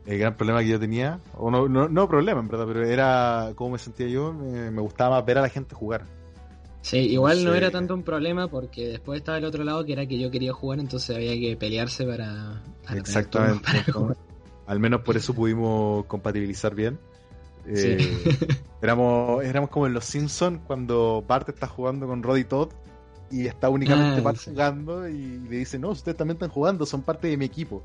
el 0.06 0.18
gran 0.18 0.36
problema 0.36 0.60
que 0.60 0.68
yo 0.68 0.80
tenía. 0.80 1.20
O 1.36 1.50
no, 1.50 1.68
no, 1.68 1.88
no 1.88 2.08
problema, 2.08 2.40
en 2.40 2.48
verdad, 2.48 2.66
pero 2.66 2.84
era 2.84 3.52
cómo 3.54 3.70
me 3.70 3.78
sentía 3.78 4.08
yo. 4.08 4.32
Me, 4.32 4.80
gustaba 4.80 5.16
más 5.16 5.26
ver 5.26 5.38
a 5.38 5.42
la 5.42 5.48
gente 5.48 5.74
jugar. 5.74 6.04
Sí, 6.84 6.98
igual 6.98 7.42
no 7.46 7.54
era 7.54 7.70
tanto 7.70 7.94
un 7.94 8.02
problema 8.02 8.48
porque 8.48 8.88
después 8.88 9.20
estaba 9.20 9.38
el 9.38 9.46
otro 9.46 9.64
lado 9.64 9.86
que 9.86 9.94
era 9.94 10.04
que 10.04 10.18
yo 10.18 10.30
quería 10.30 10.52
jugar, 10.52 10.80
entonces 10.80 11.16
había 11.16 11.32
que 11.32 11.56
pelearse 11.56 12.04
para... 12.04 12.62
Exactamente. 12.94 13.66
Al 14.66 14.80
menos 14.80 15.00
por 15.00 15.16
eso 15.16 15.32
pudimos 15.32 16.04
compatibilizar 16.04 16.74
bien. 16.74 16.98
Eh, 17.66 17.96
éramos, 18.82 19.42
éramos 19.42 19.70
como 19.70 19.86
en 19.86 19.94
Los 19.94 20.04
Simpsons 20.04 20.60
cuando 20.66 21.24
Bart 21.26 21.48
está 21.48 21.66
jugando 21.66 22.06
con 22.06 22.22
Roddy 22.22 22.44
Todd 22.44 22.68
y 23.30 23.46
está 23.46 23.70
únicamente 23.70 24.20
ah, 24.20 24.22
Bart 24.22 24.40
jugando 24.44 25.08
y 25.08 25.38
le 25.48 25.56
dice, 25.56 25.78
no, 25.78 25.88
ustedes 25.88 26.18
también 26.18 26.36
están 26.36 26.50
jugando, 26.50 26.84
son 26.84 27.00
parte 27.00 27.28
de 27.28 27.38
mi 27.38 27.46
equipo. 27.46 27.82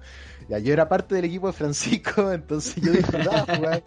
Y 0.50 0.62
yo 0.62 0.74
era 0.74 0.90
parte 0.90 1.16
del 1.16 1.24
equipo 1.24 1.48
de 1.48 1.54
Francisco, 1.54 2.30
entonces 2.34 2.76
yo 2.84 2.92
disfrutaba 2.92 3.46
jugar. 3.56 3.84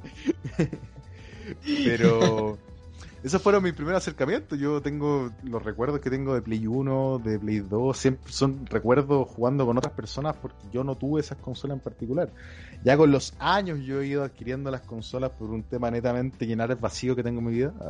Pero 1.84 2.56
esos 3.22 3.40
fueron 3.40 3.62
mis 3.62 3.72
primeros 3.72 4.02
acercamientos. 4.02 4.58
Yo 4.58 4.82
tengo 4.82 5.30
los 5.44 5.62
recuerdos 5.62 6.00
que 6.00 6.10
tengo 6.10 6.34
de 6.34 6.42
Play 6.42 6.66
1, 6.66 7.20
de 7.24 7.38
Play 7.38 7.60
2, 7.60 7.96
siempre 7.96 8.32
son 8.32 8.66
recuerdos 8.66 9.28
jugando 9.28 9.64
con 9.64 9.78
otras 9.78 9.92
personas 9.92 10.34
porque 10.36 10.66
yo 10.72 10.82
no 10.82 10.96
tuve 10.96 11.20
esas 11.20 11.38
consolas 11.38 11.76
en 11.76 11.82
particular. 11.82 12.30
Ya 12.84 12.96
con 12.96 13.12
los 13.12 13.34
años 13.38 13.80
yo 13.84 14.00
he 14.00 14.08
ido 14.08 14.24
adquiriendo 14.24 14.72
las 14.72 14.80
consolas 14.80 15.30
por 15.30 15.50
un 15.50 15.62
tema 15.62 15.88
netamente 15.90 16.46
llenar 16.46 16.72
el 16.72 16.76
vacío 16.76 17.14
que 17.14 17.22
tengo 17.22 17.38
en 17.38 17.46
mi 17.46 17.52
vida. 17.52 17.72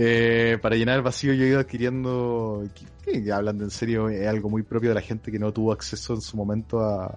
Eh, 0.00 0.58
para 0.60 0.76
llenar 0.76 0.96
el 0.96 1.02
vacío 1.02 1.32
yo 1.32 1.44
he 1.44 1.48
ido 1.48 1.60
adquiriendo, 1.60 2.64
que, 3.04 3.32
hablando 3.32 3.64
en 3.64 3.70
serio, 3.70 4.08
es 4.08 4.26
algo 4.26 4.48
muy 4.48 4.62
propio 4.62 4.90
de 4.90 4.94
la 4.94 5.00
gente 5.00 5.30
que 5.32 5.38
no 5.38 5.52
tuvo 5.52 5.72
acceso 5.72 6.14
en 6.14 6.20
su 6.20 6.36
momento 6.36 6.80
a, 6.80 7.16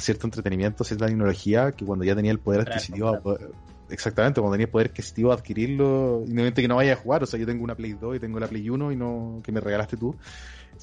cierto 0.00 0.26
entretenimiento, 0.26 0.82
a 0.82 0.86
cierta 0.86 1.06
tecnología, 1.06 1.72
que 1.72 1.84
cuando 1.84 2.04
ya 2.04 2.14
tenía 2.14 2.32
el 2.32 2.38
poder 2.38 2.62
adquisitivo 2.62 3.18
exactamente, 3.90 4.40
cuando 4.40 4.54
tenía 4.54 4.70
poder 4.70 4.88
adquisitivo 4.88 5.32
adquirirlo, 5.32 6.18
independientemente 6.20 6.62
que 6.62 6.68
no 6.68 6.76
vaya 6.76 6.94
a 6.94 6.96
jugar, 6.96 7.22
o 7.22 7.26
sea, 7.26 7.38
yo 7.38 7.46
tengo 7.46 7.64
una 7.64 7.74
Play 7.74 7.92
2 7.92 8.16
y 8.16 8.20
tengo 8.20 8.40
la 8.40 8.48
Play 8.48 8.68
1 8.68 8.92
y 8.92 8.96
no 8.96 9.40
que 9.42 9.52
me 9.52 9.60
regalaste 9.60 9.96
tú. 9.96 10.14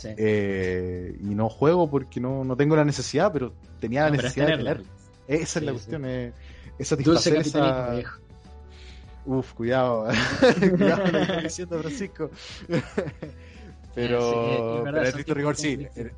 Eh, 0.03 1.15
y 1.19 1.35
no 1.35 1.49
juego 1.49 1.89
porque 1.89 2.19
no, 2.19 2.43
no 2.43 2.57
tengo 2.57 2.75
la 2.75 2.83
necesidad, 2.83 3.31
pero 3.31 3.53
tenía 3.79 4.05
la 4.05 4.11
necesidad 4.11 4.47
de 4.47 4.57
tener. 4.57 4.83
Esa 5.27 5.59
es 5.59 5.65
la 5.65 5.71
cuestión, 5.71 6.05
es, 6.05 6.33
satisfacer 6.81 7.37
esa... 7.37 8.01
Uf, 9.25 9.53
cuidado, 9.53 10.07
cuidado 10.77 11.07
lo 11.07 11.27
que 11.27 11.41
diciendo 11.43 11.79
Francisco. 11.79 12.29
pero, 13.95 14.85
en 14.85 14.97
estricto 14.97 15.33
rigor 15.33 15.55
sí, 15.55 15.87
en, 15.95 16.11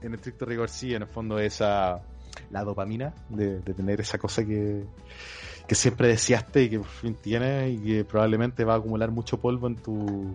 en, 0.00 0.14
estricto 0.14 0.46
rigor 0.46 0.70
sí, 0.70 0.94
en 0.94 1.02
el 1.02 1.08
fondo 1.08 1.38
esa 1.38 2.00
la 2.50 2.64
dopamina 2.64 3.12
de, 3.28 3.60
de 3.60 3.74
tener 3.74 4.00
esa 4.00 4.18
cosa 4.18 4.44
que, 4.44 4.84
que 5.66 5.74
siempre 5.74 6.08
deseaste 6.08 6.64
y 6.64 6.70
que 6.70 6.78
por 6.78 6.88
fin 6.88 7.14
tienes 7.14 7.74
y 7.74 7.78
que 7.78 8.04
probablemente 8.04 8.64
va 8.64 8.74
a 8.74 8.76
acumular 8.76 9.10
mucho 9.10 9.38
polvo 9.40 9.66
en 9.66 9.76
tu 9.76 10.34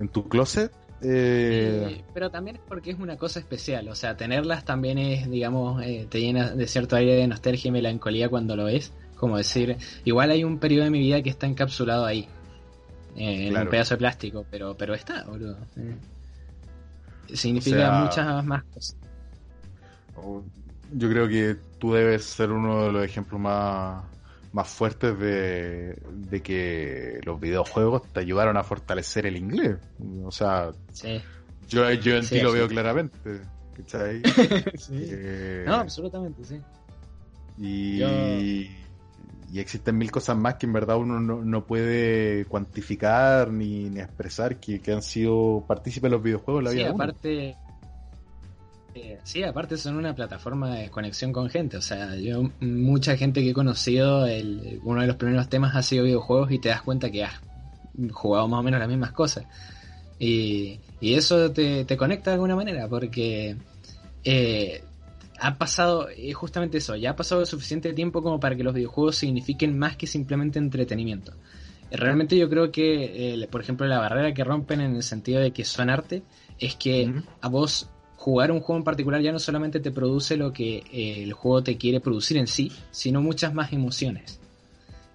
en 0.00 0.08
tu 0.08 0.28
closet. 0.28 0.72
Eh... 1.04 2.04
pero 2.14 2.30
también 2.30 2.56
es 2.56 2.62
porque 2.66 2.92
es 2.92 2.98
una 2.98 3.16
cosa 3.16 3.40
especial, 3.40 3.88
o 3.88 3.94
sea, 3.96 4.16
tenerlas 4.16 4.64
también 4.64 4.98
es, 4.98 5.28
digamos, 5.28 5.82
eh, 5.82 6.06
te 6.08 6.20
llena 6.20 6.50
de 6.50 6.66
cierto 6.68 6.94
aire 6.94 7.16
de 7.16 7.26
nostalgia 7.26 7.70
y 7.70 7.72
melancolía 7.72 8.28
cuando 8.28 8.54
lo 8.54 8.66
ves, 8.66 8.92
como 9.16 9.36
decir, 9.36 9.76
igual 10.04 10.30
hay 10.30 10.44
un 10.44 10.58
periodo 10.58 10.84
de 10.84 10.90
mi 10.90 11.00
vida 11.00 11.20
que 11.20 11.30
está 11.30 11.48
encapsulado 11.48 12.04
ahí, 12.04 12.28
eh, 13.16 13.48
en 13.48 13.56
un 13.56 13.68
pedazo 13.68 13.94
de 13.94 13.98
plástico, 13.98 14.46
pero 14.48 14.76
pero 14.76 14.94
está, 14.94 15.24
boludo. 15.24 15.56
Significa 17.32 17.90
muchas 18.04 18.44
más 18.44 18.62
cosas 18.64 18.96
yo 20.94 21.08
creo 21.08 21.28
que 21.28 21.56
tú 21.82 21.92
debes 21.92 22.24
ser 22.24 22.52
uno 22.52 22.84
de 22.84 22.92
los 22.92 23.04
ejemplos 23.04 23.40
más, 23.40 24.04
más 24.52 24.68
fuertes 24.68 25.18
de, 25.18 26.40
que 26.44 27.18
los 27.24 27.40
videojuegos 27.40 28.04
te 28.12 28.20
ayudaron 28.20 28.56
a 28.56 28.62
fortalecer 28.62 29.26
el 29.26 29.36
inglés. 29.36 29.78
O 30.24 30.30
sea, 30.30 30.70
yo, 31.68 31.90
yo 31.94 32.16
en 32.16 32.28
ti 32.28 32.40
lo 32.40 32.52
veo 32.52 32.68
claramente. 32.68 33.40
¿Cachai? 33.76 34.22
Eh, 34.92 35.64
no, 35.66 35.74
absolutamente, 35.74 36.44
sí. 36.44 36.60
Y, 37.58 38.00
y 39.52 39.58
existen 39.58 39.98
mil 39.98 40.12
cosas 40.12 40.36
más 40.36 40.54
que 40.54 40.66
en 40.66 40.72
verdad 40.74 40.98
uno 40.98 41.18
no, 41.18 41.66
puede 41.66 42.44
cuantificar 42.44 43.50
ni, 43.50 43.86
expresar 43.98 44.60
que, 44.60 44.80
han 44.92 45.02
sido 45.02 45.64
partícipes 45.66 46.10
de 46.10 46.16
los 46.16 46.22
videojuegos 46.22 46.60
en 46.60 46.64
la 46.64 46.70
vida. 46.70 46.90
aparte. 46.90 47.56
Sí, 49.24 49.42
aparte 49.42 49.76
son 49.76 49.96
una 49.96 50.14
plataforma 50.14 50.74
de 50.74 50.90
conexión 50.90 51.32
con 51.32 51.48
gente. 51.48 51.76
O 51.76 51.82
sea, 51.82 52.14
yo, 52.16 52.50
mucha 52.60 53.16
gente 53.16 53.42
que 53.42 53.50
he 53.50 53.54
conocido, 53.54 54.26
el, 54.26 54.80
uno 54.84 55.00
de 55.00 55.06
los 55.06 55.16
primeros 55.16 55.48
temas 55.48 55.74
ha 55.76 55.82
sido 55.82 56.04
videojuegos 56.04 56.50
y 56.52 56.58
te 56.58 56.68
das 56.68 56.82
cuenta 56.82 57.10
que 57.10 57.24
has 57.24 57.40
jugado 58.12 58.48
más 58.48 58.60
o 58.60 58.62
menos 58.62 58.80
las 58.80 58.88
mismas 58.88 59.12
cosas. 59.12 59.46
Y, 60.18 60.78
Y 61.00 61.14
eso 61.14 61.50
te, 61.50 61.84
te 61.84 61.96
conecta 61.96 62.30
de 62.30 62.34
alguna 62.34 62.54
manera, 62.54 62.86
porque 62.88 63.56
eh, 64.22 64.84
ha 65.40 65.58
pasado, 65.58 66.08
eh, 66.16 66.32
justamente 66.32 66.78
eso, 66.78 66.94
ya 66.94 67.10
ha 67.10 67.16
pasado 67.16 67.44
suficiente 67.44 67.92
tiempo 67.92 68.22
como 68.22 68.38
para 68.38 68.54
que 68.54 68.62
los 68.62 68.72
videojuegos 68.72 69.16
signifiquen 69.16 69.76
más 69.76 69.96
que 69.96 70.06
simplemente 70.06 70.60
entretenimiento. 70.60 71.32
Eh, 71.90 71.96
Realmente 71.96 72.36
yo 72.36 72.48
creo 72.48 72.70
que, 72.70 73.34
eh, 73.34 73.48
por 73.48 73.60
ejemplo, 73.60 73.86
la 73.88 73.98
barrera 73.98 74.32
que 74.32 74.44
rompen 74.44 74.80
en 74.80 74.94
el 74.94 75.02
sentido 75.02 75.40
de 75.40 75.50
que 75.50 75.64
son 75.64 75.90
arte 75.90 76.22
es 76.60 76.76
que 76.76 77.12
a 77.40 77.48
vos 77.48 77.90
jugar 78.22 78.52
un 78.52 78.60
juego 78.60 78.78
en 78.78 78.84
particular 78.84 79.20
ya 79.20 79.32
no 79.32 79.40
solamente 79.40 79.80
te 79.80 79.90
produce 79.90 80.36
lo 80.36 80.52
que 80.52 80.84
eh, 80.92 81.24
el 81.24 81.32
juego 81.32 81.64
te 81.64 81.76
quiere 81.76 81.98
producir 81.98 82.36
en 82.36 82.46
sí, 82.46 82.70
sino 82.92 83.20
muchas 83.20 83.52
más 83.52 83.72
emociones. 83.72 84.38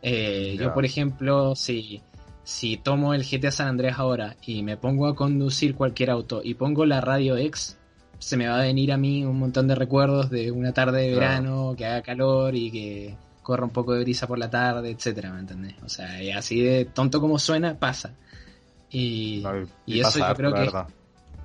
Eh. 0.01 0.57
Yo, 0.59 0.73
por 0.73 0.83
ejemplo, 0.83 1.55
si, 1.55 2.01
si 2.43 2.75
tomo 2.75 3.13
el 3.13 3.23
GTA 3.23 3.51
San 3.51 3.69
Andreas 3.69 3.97
ahora 3.97 4.35
y 4.45 4.61
me 4.61 4.75
pongo 4.75 5.07
a 5.07 5.15
conducir 5.15 5.73
cualquier 5.73 6.09
auto 6.09 6.41
y 6.43 6.55
pongo 6.55 6.85
la 6.85 6.99
radio 6.99 7.37
X, 7.37 7.77
se 8.19 8.35
me 8.35 8.49
va 8.49 8.59
a 8.59 8.63
venir 8.63 8.91
a 8.91 8.97
mí 8.97 9.23
un 9.23 9.39
montón 9.39 9.69
de 9.69 9.75
recuerdos 9.75 10.29
de 10.29 10.51
una 10.51 10.73
tarde 10.73 11.03
de 11.03 11.13
verano, 11.13 11.75
que 11.77 11.85
haga 11.85 12.01
calor 12.01 12.55
y 12.55 12.71
que 12.71 13.15
corra 13.41 13.63
un 13.63 13.71
poco 13.71 13.93
de 13.93 14.03
brisa 14.03 14.27
por 14.27 14.37
la 14.37 14.49
tarde, 14.49 14.91
etcétera, 14.91 15.31
¿me 15.31 15.39
entendés? 15.39 15.75
O 15.81 15.87
sea, 15.87 16.09
así 16.37 16.59
de 16.59 16.83
tonto 16.83 17.21
como 17.21 17.39
suena, 17.39 17.79
pasa. 17.79 18.11
Y, 18.89 19.39
No, 19.43 19.65
y 19.85 20.01
eso 20.01 20.19
yo 20.19 20.35
creo 20.35 20.53
que 20.53 20.59
verdad. 20.59 20.87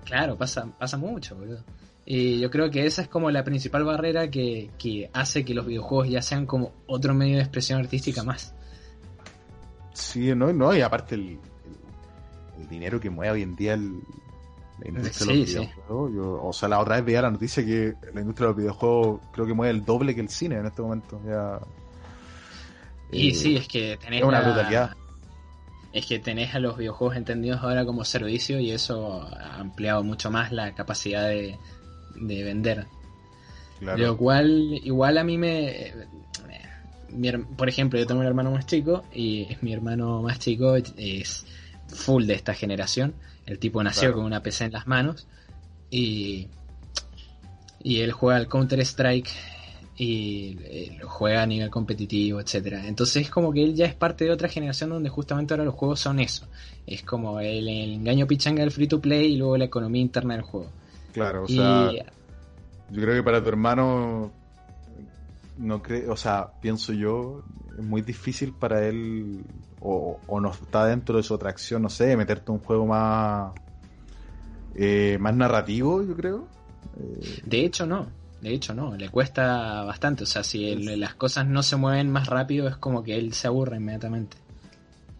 Claro, 0.05 0.37
pasa, 0.37 0.67
pasa 0.79 0.97
mucho, 0.97 1.37
boludo. 1.37 1.65
Y 2.05 2.41
yo 2.41 2.51
creo 2.51 2.71
que 2.71 2.85
esa 2.85 3.03
es 3.03 3.09
como 3.09 3.31
la 3.31 3.45
principal 3.45 3.85
barrera 3.85 4.29
que, 4.29 4.71
que 4.79 5.09
hace 5.13 5.45
que 5.45 5.55
los 5.55 5.67
videojuegos 5.67 6.09
ya 6.09 6.21
sean 6.21 6.47
como 6.47 6.73
otro 6.87 7.15
medio 7.15 7.37
de 7.37 7.43
expresión 7.43 7.79
artística 7.79 8.25
más. 8.25 8.55
Sí, 9.93 10.35
no, 10.35 10.53
no, 10.53 10.75
y 10.75 10.81
aparte 10.81 11.15
el, 11.15 11.23
el, 11.29 11.39
el 12.61 12.69
dinero 12.69 12.99
que 12.99 13.11
mueve 13.11 13.35
hoy 13.35 13.43
en 13.43 13.55
día 13.55 13.75
el, 13.75 14.01
la 14.81 14.89
industria 14.89 15.27
de 15.27 15.39
los 15.39 15.49
sí. 15.49 15.55
videojuegos. 15.59 16.15
Yo, 16.15 16.43
o 16.43 16.53
sea, 16.53 16.69
la 16.69 16.81
otra 16.81 16.97
vez 16.97 17.05
veía 17.05 17.23
la 17.23 17.31
noticia 17.31 17.65
que 17.65 17.95
la 18.13 18.21
industria 18.21 18.47
de 18.47 18.53
los 18.53 18.57
videojuegos 18.57 19.21
creo 19.33 19.47
que 19.47 19.55
mueve 19.55 19.71
el 19.71 19.85
doble 19.85 20.15
que 20.15 20.21
el 20.23 20.29
cine 20.29 20.57
en 20.57 20.67
este 20.67 20.83
momento. 20.83 21.21
Ya, 21.25 21.61
Y 23.13 23.31
eh, 23.31 23.35
sí, 23.35 23.57
es 23.57 23.69
que 23.69 23.97
tenés 23.99 24.23
es 24.23 24.27
una 24.27 24.41
brutalidad. 24.41 24.97
Es 25.93 26.07
que 26.07 26.19
tenés 26.19 26.55
a 26.55 26.59
los 26.59 26.77
videojuegos 26.79 27.17
entendidos 27.17 27.61
ahora 27.63 27.85
como 27.85 28.05
servicio 28.05 28.59
y 28.59 28.71
eso 28.71 29.23
ha 29.23 29.59
ampliado 29.59 30.03
mucho 30.03 30.31
más 30.31 30.51
la 30.53 30.75
capacidad 30.75 31.29
de, 31.29 31.59
de 32.17 32.43
vender. 32.45 32.87
Claro. 33.79 33.99
Lo 33.99 34.17
cual, 34.17 34.81
igual 34.85 35.19
a 35.19 35.25
mí 35.25 35.37
me. 35.39 35.93
por 37.57 37.69
ejemplo, 37.69 37.99
yo 37.99 38.07
tengo 38.07 38.21
un 38.21 38.27
hermano 38.27 38.51
más 38.51 38.67
chico 38.67 39.05
y 39.13 39.49
mi 39.61 39.73
hermano 39.73 40.23
más 40.23 40.39
chico 40.39 40.77
es 40.77 41.45
full 41.89 42.25
de 42.27 42.35
esta 42.35 42.55
generación. 42.55 43.15
El 43.45 43.59
tipo 43.59 43.83
nació 43.83 44.03
Claro. 44.03 44.15
con 44.17 44.25
una 44.25 44.43
PC 44.43 44.67
en 44.67 44.73
las 44.73 44.87
manos 44.87 45.27
y, 45.91 46.49
y 47.83 48.01
él 48.01 48.13
juega 48.13 48.39
al 48.39 48.49
Counter-Strike 48.49 49.29
y 49.97 50.57
eh, 50.63 50.97
lo 51.01 51.09
juega 51.09 51.43
a 51.43 51.47
nivel 51.47 51.71
competitivo, 51.71 52.41
etcétera. 52.41 52.87
Entonces 52.87 53.23
es 53.25 53.31
como 53.31 53.53
que 53.53 53.63
él 53.63 53.75
ya 53.75 53.87
es 53.87 53.95
parte 53.95 54.25
de 54.25 54.31
otra 54.31 54.49
generación 54.49 54.91
donde 54.91 55.11
justamente 55.11 55.53
ahora 55.55 55.65
los 55.65 55.75
juegos 55.75 56.01
son 56.01 56.19
eso. 56.21 56.47
Es 56.87 57.03
como 57.03 57.41
el, 57.41 57.69
el 57.69 57.93
engaño 57.93 58.27
pichanga 58.27 58.63
del 58.63 58.71
free 58.71 58.89
to 58.89 59.01
play 59.01 59.35
y 59.35 59.37
luego 59.37 59.57
la 59.57 59.67
economía 59.67 60.03
interna 60.03 60.35
del 60.35 60.43
juego. 60.43 60.71
Claro, 61.13 61.45
o 61.45 61.47
y 61.47 61.57
sea, 61.57 61.91
yo 62.91 63.03
creo 63.03 63.15
que 63.15 63.23
para 63.23 63.43
tu 63.43 63.49
hermano, 63.51 64.33
no 65.59 65.83
creo, 65.83 66.13
o 66.13 66.17
sea, 66.17 66.49
pienso 66.61 66.93
yo, 66.93 67.43
es 67.79 67.85
muy 67.85 68.01
difícil 68.03 68.53
para 68.53 68.87
él, 68.87 69.43
o, 69.81 70.19
o 70.27 70.41
no 70.41 70.51
está 70.51 70.87
dentro 70.87 71.19
de 71.19 71.23
su 71.23 71.35
atracción, 71.35 71.83
no 71.83 71.91
sé, 71.91 72.17
meterte 72.17 72.51
un 72.51 72.61
juego 72.61 72.87
más, 72.87 73.53
eh, 74.75 75.19
más 75.21 75.35
narrativo, 75.35 76.03
yo 76.03 76.17
creo. 76.17 76.49
Eh, 76.99 77.43
De 77.45 77.65
hecho, 77.65 77.87
no. 77.87 78.07
De 78.43 78.53
hecho, 78.53 78.75
no. 78.75 78.95
Le 78.97 79.09
cuesta 79.09 79.85
bastante. 79.85 80.25
O 80.25 80.27
sea, 80.27 80.43
si 80.45 80.69
el- 80.69 81.01
las 81.01 81.15
cosas 81.15 81.47
no 81.47 81.63
se 81.63 81.77
mueven 81.77 82.11
más 82.11 82.27
rápido, 82.27 82.69
es 82.69 82.77
como 82.77 83.03
que 83.03 83.17
él 83.17 83.33
se 83.33 83.47
aburre 83.47 83.77
inmediatamente. 83.77 84.37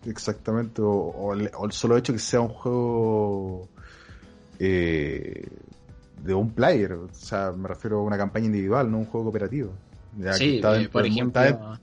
exactamente, 0.05 0.83
o, 0.83 0.91
o 0.91 1.33
el, 1.33 1.49
o 1.57 1.65
el 1.65 1.71
solo 1.73 1.97
hecho 1.97 2.13
que 2.13 2.19
sea 2.19 2.41
un 2.41 2.49
juego 2.49 3.69
eh, 4.59 5.47
de 6.25 6.35
un 6.35 6.51
player, 6.51 6.93
o 6.95 7.09
sea, 7.13 7.53
me 7.53 7.69
refiero 7.69 8.01
a 8.01 8.03
una 8.03 8.19
campaña 8.19 8.47
individual, 8.47 8.91
no 8.91 8.99
un 8.99 9.07
juego 9.07 9.27
cooperativo. 9.27 9.73
Ya 10.19 10.33
sí, 10.33 10.57
está 10.57 10.81
eh, 10.81 10.89
por 10.89 11.07
ejemplo. 11.07 11.41
está 11.41 11.79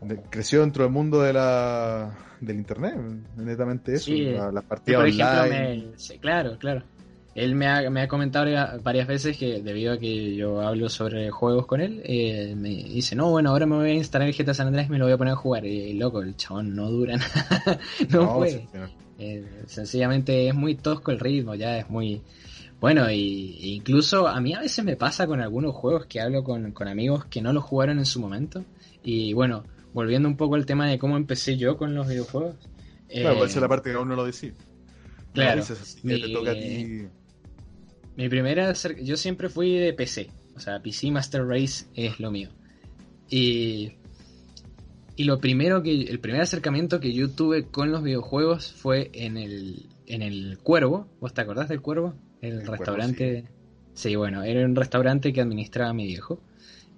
de- 0.00 0.14
de- 0.14 0.22
creció 0.30 0.60
dentro 0.60 0.84
del 0.84 0.92
mundo 0.92 1.20
de 1.20 1.32
la 1.32 2.16
del 2.40 2.56
internet 2.56 2.94
netamente 3.36 3.94
eso 3.94 4.12
Sí, 4.12 4.24
la- 4.26 4.52
las 4.52 4.62
partidas 4.64 5.00
por 5.00 5.08
ejemplo, 5.08 5.40
online 5.42 5.76
me- 5.90 5.98
sí, 5.98 6.18
claro, 6.20 6.56
claro. 6.56 6.82
Él 7.38 7.54
me 7.54 7.66
ha, 7.68 7.88
me 7.90 8.02
ha 8.02 8.08
comentado 8.08 8.46
varias- 8.82 9.06
veces 9.06 9.36
que 9.38 9.62
debido 9.62 9.92
a 9.94 9.98
que 9.98 10.34
yo 10.34 10.60
hablo 10.60 10.88
sobre 10.88 11.30
juegos 11.30 11.66
con 11.66 11.80
él, 11.80 12.00
eh, 12.04 12.54
me 12.56 12.68
dice, 12.70 13.14
no, 13.16 13.30
bueno, 13.30 13.50
ahora 13.50 13.66
me 13.66 13.76
voy 13.76 13.90
a 13.90 13.94
instalar 13.94 14.28
el 14.28 14.34
GTA 14.34 14.54
San 14.54 14.66
Andreas 14.68 14.88
y 14.88 14.90
me 14.92 14.98
lo 14.98 15.04
voy 15.04 15.12
a 15.14 15.18
poner 15.18 15.32
a 15.34 15.36
jugar. 15.36 15.64
Y 15.64 15.94
loco, 15.94 16.20
el 16.22 16.36
chabón 16.36 16.74
no 16.74 16.90
dura 16.90 17.16
nada. 17.16 17.80
no, 18.10 18.22
No, 18.22 18.34
puede. 18.36 18.50
sí, 18.60 18.68
sí. 18.72 18.78
Eh, 19.18 19.64
sencillamente 19.66 20.48
es 20.48 20.54
muy 20.54 20.74
tosco 20.76 21.10
el 21.10 21.18
ritmo, 21.20 21.54
ya 21.54 21.78
es 21.78 21.88
muy... 21.90 22.22
Bueno, 22.80 23.10
y 23.10 23.58
e 23.60 23.66
incluso 23.68 24.28
a 24.28 24.40
mí 24.40 24.54
a 24.54 24.60
veces 24.60 24.84
me 24.84 24.96
pasa 24.96 25.26
con 25.26 25.40
algunos 25.40 25.74
juegos 25.74 26.06
que 26.06 26.20
hablo 26.20 26.44
con, 26.44 26.70
con 26.72 26.86
amigos 26.86 27.24
que 27.26 27.42
no 27.42 27.52
los 27.52 27.64
jugaron 27.64 27.98
en 27.98 28.06
su 28.06 28.20
momento. 28.20 28.64
Y 29.02 29.32
bueno, 29.32 29.64
volviendo 29.92 30.28
un 30.28 30.36
poco 30.36 30.54
al 30.54 30.64
tema 30.66 30.86
de 30.88 30.98
cómo 30.98 31.16
empecé 31.16 31.56
yo 31.56 31.76
con 31.76 31.94
los 31.94 32.06
videojuegos. 32.08 32.54
claro 33.08 33.34
eh, 33.36 33.46
esa 33.46 33.58
es 33.58 33.62
la 33.62 33.68
parte 33.68 33.90
que 33.90 33.96
aún 33.96 34.08
no 34.08 34.16
lo 34.16 34.24
decís 34.24 34.52
claro, 35.32 35.56
no 35.56 35.60
dices 35.62 35.80
así 35.80 36.00
que 36.02 36.06
mi- 36.14 36.20
te 36.20 36.28
toca 36.28 36.52
a 36.52 36.54
ti 36.54 37.08
Mi 38.18 38.28
primera, 38.28 38.72
yo 39.00 39.16
siempre 39.16 39.48
fui 39.48 39.78
de 39.78 39.92
PC, 39.92 40.28
o 40.56 40.58
sea, 40.58 40.82
PC 40.82 41.12
Master 41.12 41.46
Race 41.46 41.86
es 41.94 42.18
lo 42.18 42.32
mío. 42.32 42.48
Y, 43.30 43.92
y 45.14 45.22
lo 45.22 45.38
primero 45.38 45.84
que, 45.84 45.92
el 45.92 46.18
primer 46.18 46.40
acercamiento 46.40 46.98
que 46.98 47.12
yo 47.12 47.30
tuve 47.30 47.66
con 47.66 47.92
los 47.92 48.02
videojuegos 48.02 48.72
fue 48.72 49.12
en 49.14 49.36
el, 49.36 49.86
en 50.06 50.22
el 50.22 50.58
Cuervo. 50.58 51.06
¿Vos 51.20 51.32
te 51.32 51.42
acordás 51.42 51.68
del 51.68 51.80
Cuervo? 51.80 52.14
El, 52.40 52.54
El 52.54 52.56
Cuervo, 52.66 52.72
restaurante. 52.72 53.44
sí. 53.94 54.16
bueno, 54.16 54.42
era 54.42 54.66
un 54.66 54.74
restaurante 54.74 55.32
que 55.32 55.40
administraba 55.40 55.92
mi 55.92 56.06
viejo. 56.06 56.40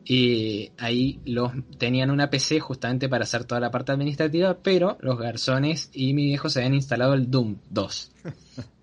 Y 0.07 0.73
ahí 0.79 1.21
los 1.27 1.53
tenían 1.77 2.11
una 2.11 2.31
PC 2.31 2.61
justamente 2.61 3.11
para 3.11 3.25
hacer 3.25 3.45
toda 3.45 3.61
la 3.61 3.71
parte 3.71 3.93
administrativa, 3.93 4.57
pero 4.62 4.97
los 5.03 5.18
garzones 5.18 5.91
y 5.93 6.14
mi 6.14 6.25
viejo 6.25 6.49
se 6.49 6.61
habían 6.61 6.77
instalado 6.77 7.12
el 7.12 7.31
Doom 7.31 7.59
2. 7.68 8.12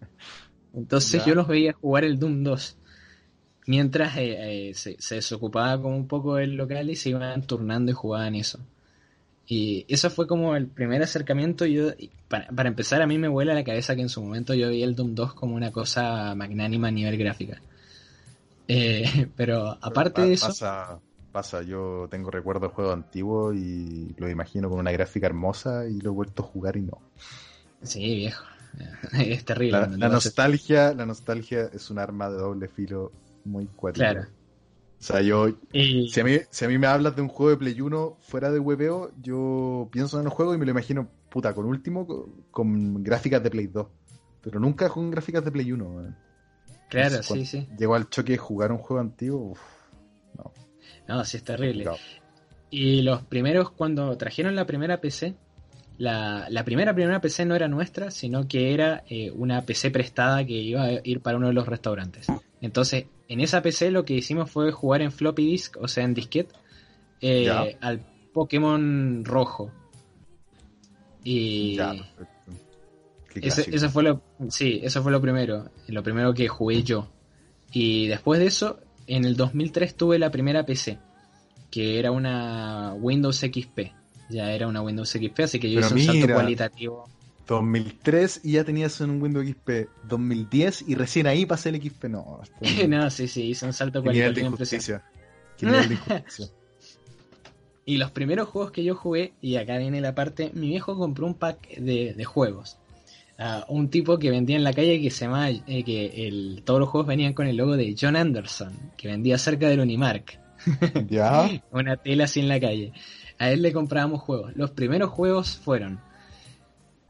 Entonces 0.77 1.23
Ya. 1.23 1.25
yo 1.25 1.35
los 1.35 1.47
veía 1.49 1.73
jugar 1.73 2.05
el 2.05 2.19
Doom 2.19 2.43
2. 2.43 2.77
Mientras 3.67 4.17
eh, 4.17 4.69
eh, 4.69 4.73
se, 4.75 4.97
se 4.99 5.15
desocupaba 5.15 5.81
como 5.81 5.97
un 5.97 6.07
poco 6.07 6.37
el 6.39 6.55
local 6.55 6.89
y 6.89 6.95
se 6.97 7.09
iban 7.11 7.43
turnando 7.47 7.91
y 7.91 7.95
jugaban 7.95 8.35
eso. 8.35 8.59
Y 9.47 9.85
eso 9.89 10.09
fue 10.11 10.27
como 10.27 10.55
el 10.55 10.67
primer 10.67 11.03
acercamiento. 11.03 11.65
Yo, 11.65 11.91
para, 12.29 12.47
para 12.49 12.69
empezar, 12.69 13.01
a 13.01 13.07
mí 13.07 13.17
me 13.17 13.29
vuela 13.29 13.53
la 13.55 13.63
cabeza 13.63 13.95
que 13.95 14.01
en 14.03 14.09
su 14.09 14.21
momento 14.23 14.53
yo 14.55 14.69
vi 14.69 14.83
el 14.83 14.95
Doom 14.95 15.15
2 15.15 15.33
como 15.35 15.55
una 15.55 15.71
cosa 15.71 16.35
magnánima 16.35 16.89
a 16.89 16.91
nivel 16.91 17.17
gráfica. 17.17 17.61
Eh, 18.67 19.27
pero 19.35 19.77
aparte 19.81 20.21
Pa- 20.21 20.27
de 20.27 20.33
eso, 20.33 20.47
pasa 20.47 21.01
pasa 21.31 21.61
yo 21.61 22.07
tengo 22.09 22.31
recuerdos 22.31 22.69
de 22.69 22.75
juegos 22.75 22.93
antiguos 22.95 23.55
y 23.55 24.13
lo 24.17 24.29
imagino 24.29 24.69
con 24.69 24.79
una 24.79 24.91
gráfica 24.91 25.27
hermosa 25.27 25.87
y 25.87 25.99
lo 26.01 26.09
he 26.09 26.13
vuelto 26.13 26.43
a 26.43 26.45
jugar 26.47 26.77
y 26.77 26.81
no 26.81 26.99
sí, 27.83 28.15
viejo. 28.15 28.43
Es 29.13 29.45
terrible. 29.45 29.87
la, 29.97 30.09
nostalgia 30.09 30.93
la 30.93 31.05
nostalgia 31.05 31.69
es 31.73 31.89
un 31.89 31.99
arma 31.99 32.29
de 32.29 32.37
doble 32.37 32.67
filo 32.67 33.11
muy 33.45 33.65
cuática 33.67 34.11
Claro. 34.11 34.27
o 34.99 35.03
sea 35.03 35.21
yo 35.21 35.49
Y, 35.71 36.09
Si 36.09 36.19
a, 36.19 36.23
mí, 36.23 36.37
si 36.49 36.65
a 36.65 36.67
mí 36.67 36.77
me 36.77 36.87
hablas 36.87 37.15
de 37.15 37.21
un 37.21 37.27
juego 37.27 37.51
de 37.51 37.57
Play 37.57 37.79
1 37.79 38.17
fuera 38.21 38.51
de 38.51 38.59
hueveo, 38.59 39.11
yo 39.21 39.89
pienso 39.91 40.19
en 40.19 40.25
el 40.25 40.31
juego 40.31 40.53
y 40.53 40.57
me 40.57 40.65
lo 40.65 40.71
imagino, 40.71 41.09
puta, 41.29 41.53
con 41.53 41.65
último, 41.65 42.05
con, 42.05 42.43
con 42.51 43.03
gráficas 43.03 43.43
de 43.43 43.49
Play 43.49 43.67
2. 43.67 43.87
Pero 44.41 44.59
nunca 44.59 44.89
con 44.89 45.11
gráficas 45.11 45.43
de 45.43 45.51
Play 45.51 45.71
1. 45.71 45.85
weón. 45.85 46.15
claro, 46.89 47.21
sí, 47.23 47.45
sí. 47.45 47.67
Llegó 47.77 47.95
al 47.95 48.09
choque 48.09 48.33
de 48.33 48.37
jugar 48.37 48.71
un 48.71 48.77
juego 48.77 49.01
antiguo, 49.01 49.51
uf, 49.51 49.59
No, 51.07 51.25
sí 51.25 51.37
es 51.37 51.43
terrible. 51.43 51.85
Y 52.69 53.01
los 53.01 53.23
primeros, 53.23 53.71
cuando 53.71 54.17
trajeron 54.17 54.55
la 54.55 54.65
primera 54.65 54.99
PC, 54.99 55.35
la, 55.97 56.47
la 56.49 56.63
primera 56.63 56.93
primera 56.93 57.19
PC 57.19 57.45
no 57.45 57.55
era 57.55 57.67
nuestra, 57.67 58.11
sino 58.11 58.47
que 58.47 58.73
era 58.73 59.03
eh, 59.09 59.31
una 59.31 59.63
PC 59.63 59.89
prestada 59.91 60.45
que 60.45 60.53
iba 60.53 60.83
a 60.83 61.01
ir 61.03 61.21
para 61.21 61.37
uno 61.37 61.47
de 61.47 61.53
los 61.53 61.67
restaurantes. 61.67 62.27
Entonces, 62.61 63.05
en 63.27 63.39
esa 63.39 63.61
PC 63.61 63.91
lo 63.91 64.05
que 64.05 64.13
hicimos 64.13 64.51
fue 64.51 64.71
jugar 64.71 65.01
en 65.01 65.11
floppy 65.11 65.45
disk, 65.45 65.77
o 65.81 65.87
sea, 65.87 66.03
en 66.03 66.13
disquete, 66.13 66.53
eh, 67.21 67.77
al 67.81 68.05
Pokémon 68.33 69.25
rojo. 69.25 69.71
Y 71.23 71.77
eso 73.41 73.89
fue 73.89 74.03
lo, 74.03 74.21
sí, 74.49 74.79
eso 74.83 75.01
fue 75.01 75.11
lo 75.11 75.19
primero, 75.19 75.71
lo 75.87 76.03
primero 76.03 76.33
que 76.33 76.47
jugué 76.47 76.83
yo. 76.83 77.09
Y 77.71 78.07
después 78.07 78.39
de 78.39 78.45
eso, 78.45 78.79
en 79.07 79.25
el 79.25 79.35
2003 79.35 79.95
tuve 79.95 80.19
la 80.19 80.31
primera 80.31 80.65
PC, 80.65 80.99
que 81.71 81.99
era 81.99 82.11
una 82.11 82.93
Windows 82.93 83.39
XP. 83.39 83.96
Ya 84.29 84.51
era 84.51 84.67
una 84.67 84.81
Windows 84.81 85.09
XP, 85.09 85.39
así 85.41 85.59
que 85.59 85.71
yo 85.71 85.81
Pero 85.81 85.97
hice 85.97 86.11
un 86.11 86.17
salto 86.19 86.33
cualitativo. 86.33 87.09
2003 87.47 88.41
y 88.43 88.53
ya 88.53 88.63
tenías 88.63 88.99
un 88.99 89.21
Windows 89.21 89.47
XP 89.47 89.87
2010 90.03 90.85
y 90.87 90.95
recién 90.95 91.27
ahí 91.27 91.45
pasé 91.45 91.69
el 91.69 91.81
XP. 91.81 92.05
No, 92.09 92.41
no 92.87 93.09
sí, 93.09 93.27
sí, 93.27 93.43
hizo 93.49 93.65
un 93.65 93.73
salto 93.73 94.03
cualitativo. 94.03 94.57
y 97.85 97.97
los 97.97 98.11
primeros 98.11 98.49
juegos 98.49 98.71
que 98.71 98.83
yo 98.83 98.95
jugué, 98.95 99.33
y 99.41 99.55
acá 99.55 99.77
viene 99.77 100.01
la 100.01 100.13
parte, 100.13 100.51
mi 100.53 100.67
viejo 100.67 100.97
compró 100.97 101.25
un 101.25 101.33
pack 101.33 101.77
de, 101.77 102.23
juegos. 102.25 102.77
un 103.69 103.89
tipo 103.89 104.19
que 104.19 104.29
vendía 104.29 104.57
en 104.57 104.63
la 104.63 104.73
calle 104.73 105.01
que 105.01 105.09
se 105.09 105.25
llama, 105.25 105.49
eh, 105.49 105.83
que 105.83 106.27
el, 106.27 106.61
todos 106.65 106.79
los 106.79 106.89
juegos 106.89 107.07
venían 107.07 107.33
con 107.33 107.47
el 107.47 107.57
logo 107.57 107.77
de 107.77 107.95
John 107.99 108.15
Anderson, 108.15 108.73
que 108.97 109.07
vendía 109.07 109.37
cerca 109.37 109.67
del 109.69 109.79
Unimark. 109.79 110.39
¿Ya? 111.09 111.49
Una 111.71 111.97
tela 111.97 112.25
así 112.25 112.39
en 112.39 112.49
la 112.49 112.59
calle. 112.59 112.91
A 113.39 113.51
él 113.51 113.61
le 113.61 113.73
comprábamos 113.73 114.21
juegos. 114.21 114.55
Los 114.55 114.71
primeros 114.71 115.11
juegos 115.11 115.57
fueron 115.57 115.99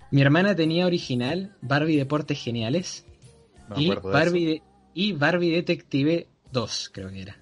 mi 0.10 0.22
hermana 0.22 0.56
tenía 0.56 0.86
original 0.86 1.56
Barbie 1.62 1.98
Deportes 1.98 2.42
Geniales 2.42 3.06
y, 3.76 3.94
Barbie 3.94 4.64
y 4.94 5.12
Barbie 5.12 5.52
Detective 5.52 6.28
2, 6.52 6.92
creo 6.94 7.10
que 7.10 7.22
era. 7.24 7.38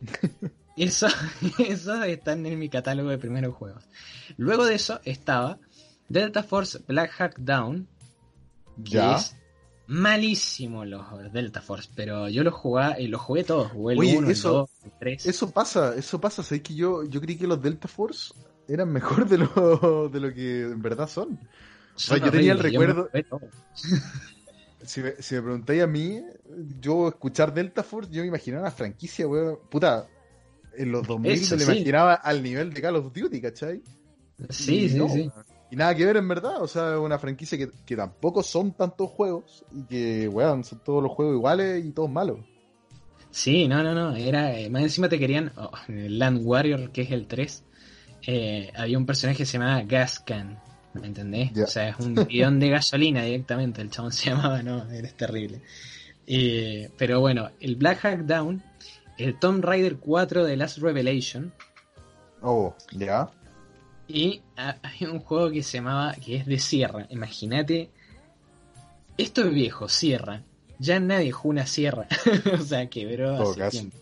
eso, 0.76 1.06
eso 1.58 2.02
están 2.02 2.44
en 2.46 2.58
mi 2.58 2.68
catálogo 2.68 3.10
de 3.10 3.18
primeros 3.18 3.54
juegos. 3.54 3.84
Luego 4.36 4.64
de 4.64 4.74
eso 4.74 5.00
estaba 5.04 5.58
Delta 6.08 6.42
Force 6.42 6.80
Black 6.88 7.12
Hack 7.12 7.38
Down, 7.38 7.86
que 8.84 8.98
es 8.98 9.36
malísimo 9.86 10.84
los 10.84 11.32
Delta 11.32 11.60
Force, 11.60 11.90
pero 11.94 12.28
yo 12.28 12.42
los 12.42 12.54
jugué, 12.54 12.84
eh, 12.98 13.08
los 13.08 13.20
jugué 13.20 13.44
todos, 13.44 13.72
jugué 13.72 13.94
el 13.94 14.00
1, 14.00 14.28
el 14.30 14.40
2, 14.40 14.70
el 14.84 14.92
3. 14.98 15.26
Eso 15.26 15.50
pasa, 15.50 15.94
eso 15.96 16.20
pasa, 16.20 16.42
sabes 16.42 16.62
que 16.62 16.74
yo, 16.74 17.04
yo 17.04 17.20
creí 17.20 17.36
que 17.36 17.46
los 17.46 17.60
Delta 17.60 17.88
Force 17.88 18.34
eran 18.68 18.90
mejor 18.92 19.28
de 19.28 19.38
lo, 19.38 20.08
de 20.12 20.20
lo 20.20 20.32
que 20.32 20.62
en 20.62 20.80
verdad 20.80 21.08
son 21.08 21.38
yo 21.96 22.30
tenía 22.30 22.52
el 22.52 22.58
recuerdo. 22.58 23.10
si, 24.84 25.00
me, 25.02 25.12
si 25.20 25.34
me 25.34 25.42
preguntáis 25.42 25.82
a 25.82 25.86
mí, 25.86 26.22
yo 26.80 27.08
escuchar 27.08 27.54
Delta 27.54 27.82
Force, 27.82 28.10
yo 28.10 28.22
me 28.22 28.28
imaginaba 28.28 28.62
una 28.62 28.70
franquicia, 28.70 29.26
weón. 29.26 29.58
Puta, 29.70 30.06
en 30.76 30.92
los 30.92 31.06
2000 31.06 31.40
me 31.50 31.56
lo 31.56 31.62
imaginaba 31.62 32.14
al 32.14 32.42
nivel 32.42 32.72
de 32.72 32.82
Call 32.82 32.96
of 32.96 33.12
Duty, 33.12 33.40
¿cachai? 33.40 33.82
Sí, 34.50 34.88
sí, 34.88 35.00
sí. 35.08 35.30
Y 35.70 35.76
nada 35.76 35.94
que 35.94 36.04
ver 36.04 36.16
en 36.16 36.28
verdad, 36.28 36.62
o 36.62 36.68
sea, 36.68 36.98
una 37.00 37.18
franquicia 37.18 37.58
que, 37.58 37.70
que 37.84 37.96
tampoco 37.96 38.42
son 38.42 38.72
tantos 38.72 39.10
juegos 39.10 39.64
y 39.72 39.82
que, 39.84 40.28
weón, 40.28 40.62
son 40.62 40.80
todos 40.84 41.02
los 41.02 41.12
juegos 41.12 41.34
iguales 41.36 41.84
y 41.84 41.90
todos 41.90 42.10
malos. 42.10 42.38
Sí, 43.30 43.66
no, 43.66 43.82
no, 43.82 43.94
no, 43.94 44.14
era, 44.14 44.56
eh, 44.56 44.70
más 44.70 44.82
encima 44.82 45.08
te 45.08 45.18
querían, 45.18 45.52
oh, 45.56 45.72
el 45.88 46.20
Land 46.20 46.42
Warrior, 46.44 46.92
que 46.92 47.02
es 47.02 47.10
el 47.10 47.26
3, 47.26 47.64
eh, 48.28 48.72
había 48.76 48.96
un 48.96 49.06
personaje 49.06 49.38
que 49.38 49.46
se 49.46 49.58
llamaba 49.58 49.82
Gascan, 49.82 50.60
¿Me 50.94 51.08
entendés? 51.08 51.50
O 51.58 51.66
sea, 51.66 51.88
es 51.88 51.98
un 51.98 52.14
bidón 52.14 52.60
de 52.60 52.70
gasolina 52.70 53.24
directamente, 53.24 53.82
el 53.82 53.90
chabón 53.90 54.12
se 54.12 54.30
llamaba, 54.30 54.62
no, 54.62 54.88
eres 54.88 55.16
terrible. 55.16 55.60
pero 56.96 57.18
bueno, 57.20 57.50
el 57.58 57.74
Black 57.74 57.98
Hack 57.98 58.20
Down, 58.20 58.62
el 59.18 59.36
Tomb 59.40 59.64
Raider 59.64 59.96
4 59.96 60.44
de 60.44 60.56
Last 60.56 60.78
Revelation. 60.78 61.52
Oh, 62.42 62.76
ya. 62.92 63.28
Y 64.06 64.42
hay 64.56 65.06
un 65.06 65.20
juego 65.20 65.50
que 65.50 65.62
se 65.62 65.78
llamaba, 65.78 66.14
que 66.14 66.36
es 66.36 66.46
de 66.46 66.58
sierra. 66.58 67.06
Imagínate, 67.10 67.90
esto 69.16 69.42
es 69.42 69.54
viejo, 69.54 69.88
sierra. 69.88 70.42
Ya 70.78 71.00
nadie 71.00 71.32
juega 71.32 71.60
una 71.60 71.66
sierra. 71.66 72.06
o 72.58 72.62
sea, 72.62 72.88
quebró 72.88 73.36
hace 73.36 73.70
tiempo. 73.70 73.96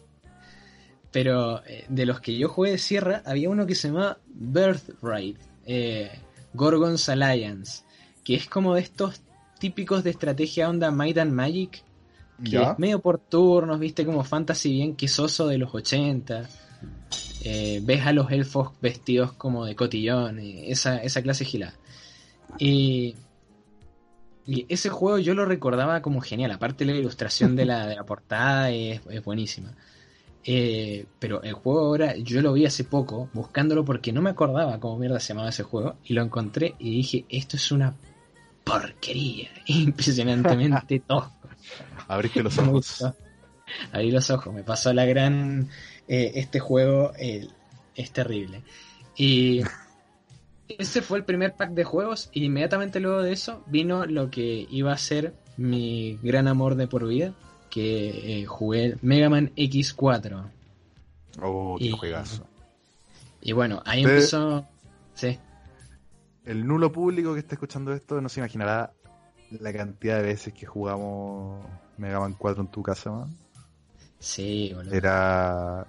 Pero 1.12 1.64
eh, 1.66 1.84
de 1.88 2.07
los 2.07 2.20
que 2.20 2.36
yo 2.36 2.48
jugué 2.48 2.72
de 2.72 2.78
sierra, 2.78 3.22
había 3.26 3.50
uno 3.50 3.66
que 3.66 3.74
se 3.74 3.88
llamaba 3.88 4.18
Birthright. 4.26 5.38
Eh, 5.66 6.11
Gorgon's 6.55 7.09
Alliance, 7.09 7.82
que 8.24 8.34
es 8.34 8.46
como 8.46 8.74
de 8.74 8.82
estos 8.82 9.22
típicos 9.59 10.05
de 10.05 10.11
estrategia 10.11 10.68
onda 10.68 10.90
Might 10.90 11.18
and 11.18 11.32
Magic, 11.32 11.82
que 12.44 12.61
es 12.61 12.78
medio 12.78 13.00
por 13.00 13.18
turnos, 13.18 13.78
viste, 13.78 14.05
como 14.05 14.24
fantasy 14.24 14.72
bien 14.72 14.96
quesoso 14.96 15.46
de 15.46 15.59
los 15.59 15.72
80. 15.74 16.48
Eh, 17.45 17.80
ves 17.83 18.07
a 18.07 18.12
los 18.12 18.30
elfos 18.30 18.70
vestidos 18.80 19.33
como 19.33 19.64
de 19.64 19.74
cotillón, 19.74 20.39
esa, 20.39 20.99
esa 20.99 21.22
clase 21.22 21.45
gilada. 21.45 21.74
Y, 22.59 23.16
y, 24.47 24.66
ese 24.68 24.91
juego 24.91 25.18
yo 25.18 25.35
lo 25.35 25.45
recordaba 25.45 26.03
como 26.03 26.20
genial, 26.20 26.53
aparte 26.53 26.85
la 26.85 26.93
ilustración 26.93 27.57
de 27.57 27.64
la, 27.64 27.87
de 27.87 27.97
la 27.97 28.05
portada 28.05 28.70
es, 28.70 29.01
es 29.11 29.24
buenísima. 29.24 29.74
Eh, 30.45 31.07
pero 31.18 31.43
el 31.43 31.53
juego 31.53 31.80
ahora, 31.80 32.16
yo 32.16 32.43
lo 32.43 32.53
vi 32.53 32.66
hace 32.66 32.85
poco, 32.85 33.28
buscándolo 33.33 33.85
porque 33.85 34.12
no 34.12 34.22
me 34.22 34.30
acordaba 34.30 34.80
cómo 34.80 34.99
mierda 34.99 35.20
se 35.20 35.28
llamaba 35.28 35.51
ese 35.51 35.62
juego, 35.62 35.97
y 36.05 36.14
lo 36.14 36.22
encontré 36.22 36.74
y 36.78 36.91
dije, 36.91 37.24
esto 37.28 37.57
es 37.57 37.70
una 37.72 37.95
porquería, 38.64 39.51
impresionantemente 39.66 41.01
tosco. 41.01 41.49
Abriste 42.09 42.43
los 42.43 42.59
ojos. 42.59 43.05
Abrí 43.93 44.11
los 44.11 44.30
ojos, 44.30 44.53
me 44.53 44.62
pasó 44.62 44.93
la 44.93 45.05
gran... 45.07 45.68
Eh, 46.09 46.32
este 46.34 46.61
juego 46.61 47.12
es 47.16 48.11
terrible. 48.12 48.62
Y 49.16 49.62
ese 50.78 51.03
fue 51.03 51.18
el 51.18 51.24
primer 51.24 51.55
pack 51.55 51.70
de 51.70 51.84
juegos 51.84 52.30
y 52.32 52.44
inmediatamente 52.44 53.00
luego 53.00 53.22
de 53.22 53.32
eso 53.32 53.62
vino 53.66 54.07
lo 54.07 54.30
que 54.30 54.66
iba 54.70 54.92
a 54.92 54.98
ser 54.98 55.34
mi 55.57 56.18
gran 56.22 56.48
amor 56.48 56.76
de 56.76 56.88
por 56.88 57.07
vida, 57.07 57.34
que 57.70 58.40
eh, 58.40 58.46
jugué 58.46 58.96
Mega 59.03 59.28
Man 59.28 59.53
X4. 59.57 60.50
Oh, 61.40 61.76
qué 61.78 61.84
y, 61.86 61.90
juegazo. 61.90 62.46
Y 63.40 63.53
bueno, 63.53 63.82
ahí 63.84 64.03
empezó. 64.03 64.66
Sí. 65.14 65.38
El 66.44 66.66
nulo 66.66 66.90
público 66.90 67.34
que 67.34 67.40
está 67.40 67.55
escuchando 67.55 67.92
esto 67.92 68.20
no 68.20 68.28
se 68.28 68.40
imaginará 68.40 68.92
la 69.50 69.72
cantidad 69.72 70.16
de 70.16 70.22
veces 70.22 70.55
que 70.55 70.66
jugamos 70.66 71.64
Mega 71.98 72.20
Man 72.20 72.34
4 72.36 72.62
en 72.62 72.68
tu 72.68 72.82
casa, 72.82 73.11
man. 73.11 73.36
Sí, 74.23 74.73
boludo. 74.73 74.95
Era. 74.95 75.85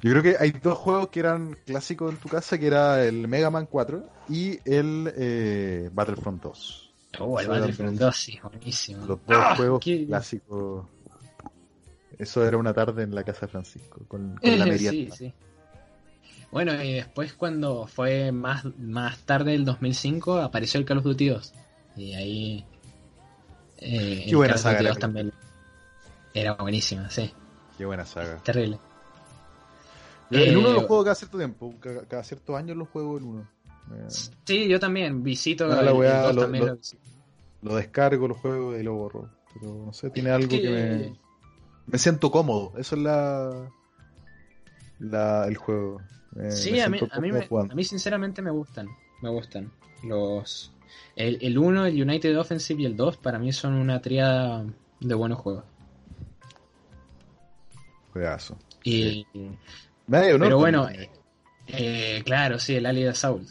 Yo 0.00 0.10
creo 0.12 0.22
que 0.22 0.36
hay 0.38 0.52
dos 0.52 0.78
juegos 0.78 1.08
que 1.08 1.20
eran 1.20 1.56
clásicos 1.66 2.12
en 2.12 2.18
tu 2.18 2.28
casa, 2.28 2.58
que 2.58 2.68
era 2.68 3.04
el 3.04 3.26
Mega 3.26 3.50
Man 3.50 3.66
4 3.66 4.08
y 4.28 4.60
el 4.64 5.12
eh, 5.16 5.90
Battlefront 5.92 6.42
2. 6.42 6.94
Oh, 7.18 7.40
el 7.40 7.48
Battlefront 7.48 7.98
2, 7.98 8.16
sí, 8.16 8.38
buenísimo. 8.40 9.06
Los 9.06 9.18
dos 9.26 9.36
¡Ah! 9.36 9.56
juegos 9.56 9.82
clásicos 9.82 10.86
eso 12.18 12.46
era 12.46 12.56
una 12.56 12.72
tarde 12.72 13.02
en 13.02 13.14
la 13.14 13.24
casa 13.24 13.42
de 13.42 13.48
Francisco, 13.48 14.04
con, 14.06 14.38
la 14.40 14.40
merienda. 14.66 15.14
sí, 15.14 15.26
sí. 15.26 15.34
Bueno, 16.52 16.80
y 16.82 16.94
después 16.94 17.34
cuando 17.34 17.86
fue 17.86 18.30
más, 18.32 18.64
más 18.78 19.18
tarde 19.20 19.52
del 19.52 19.64
2005 19.64 20.38
apareció 20.38 20.78
el 20.78 20.86
Call 20.86 20.98
of 20.98 21.04
Duty 21.04 21.28
2. 21.28 21.54
Y 21.96 22.14
ahí... 22.14 22.64
Eh, 23.78 24.24
Qué 24.28 24.36
buena 24.36 24.56
saga. 24.56 24.78
Era 24.78 24.94
también 24.94 25.32
era 26.32 26.54
buenísima, 26.54 27.10
sí. 27.10 27.32
Qué 27.76 27.84
buena 27.84 28.04
saga. 28.04 28.38
Terrible. 28.38 28.78
El 30.30 30.56
1 30.56 30.72
lo 30.72 30.80
juego 30.82 31.04
cada 31.04 31.14
cierto 31.14 31.38
tiempo, 31.38 31.74
cada, 32.08 32.24
ciertos 32.24 32.56
años 32.56 32.76
lo 32.76 32.86
juego 32.86 33.18
el 33.18 33.24
1. 33.24 33.48
Sí, 34.44 34.66
yo 34.66 34.80
también 34.80 35.22
visito 35.22 35.64
el, 35.64 35.86
lo, 35.86 36.34
también 36.34 36.78
lo, 37.62 37.76
descargo, 37.76 38.26
lo 38.26 38.34
juego 38.34 38.76
y 38.76 38.82
lo 38.82 38.94
borro. 38.94 39.30
Pero 39.54 39.84
no 39.86 39.92
sé, 39.92 40.10
tiene 40.10 40.30
algo 40.30 40.48
que 40.48 40.68
me 40.68 41.26
me 41.86 41.98
siento 41.98 42.30
cómodo. 42.30 42.72
Eso 42.76 42.96
es 42.96 43.02
la, 43.02 43.70
la 44.98 45.46
el 45.46 45.56
juego. 45.56 46.00
sí, 46.50 46.80
a 46.80 46.88
mí, 46.88 46.98
a, 47.10 47.20
mí 47.20 47.30
a 47.30 47.74
mí 47.74 47.84
sinceramente 47.84 48.42
me 48.42 48.50
gustan. 48.50 48.88
Me 49.22 49.30
gustan. 49.30 49.70
Los 50.02 50.72
el, 51.14 51.38
el 51.40 51.58
1, 51.58 51.86
el 51.86 52.02
United 52.02 52.38
Offensive 52.38 52.82
y 52.82 52.86
el 52.86 52.96
2 52.96 53.16
para 53.18 53.38
mí 53.38 53.52
son 53.52 53.74
una 53.74 54.00
triada 54.00 54.64
de 55.00 55.14
buenos 55.14 55.38
juegos. 55.38 55.64
Juegazo. 58.16 58.56
Y, 58.82 59.26
Pero 60.08 60.58
bueno, 60.58 60.88
eh, 61.66 62.22
claro, 62.24 62.58
sí, 62.58 62.76
el 62.76 62.86
Alien 62.86 63.08
Assault. 63.08 63.50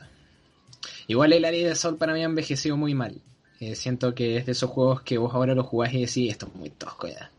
Igual 1.07 1.33
el 1.33 1.45
Alien 1.45 1.71
Assault 1.71 1.99
para 1.99 2.13
mí 2.13 2.21
ha 2.21 2.25
envejecido 2.25 2.75
muy 2.77 2.95
mal. 2.95 3.21
Eh, 3.59 3.75
siento 3.75 4.15
que 4.15 4.37
es 4.37 4.45
de 4.47 4.53
esos 4.53 4.69
juegos 4.71 5.01
que 5.03 5.19
vos 5.19 5.33
ahora 5.35 5.53
lo 5.53 5.63
jugás 5.63 5.93
y 5.93 6.01
decís, 6.01 6.31
esto 6.31 6.47
es 6.47 6.55
muy 6.55 6.71
tosco 6.71 7.07
ya. 7.07 7.31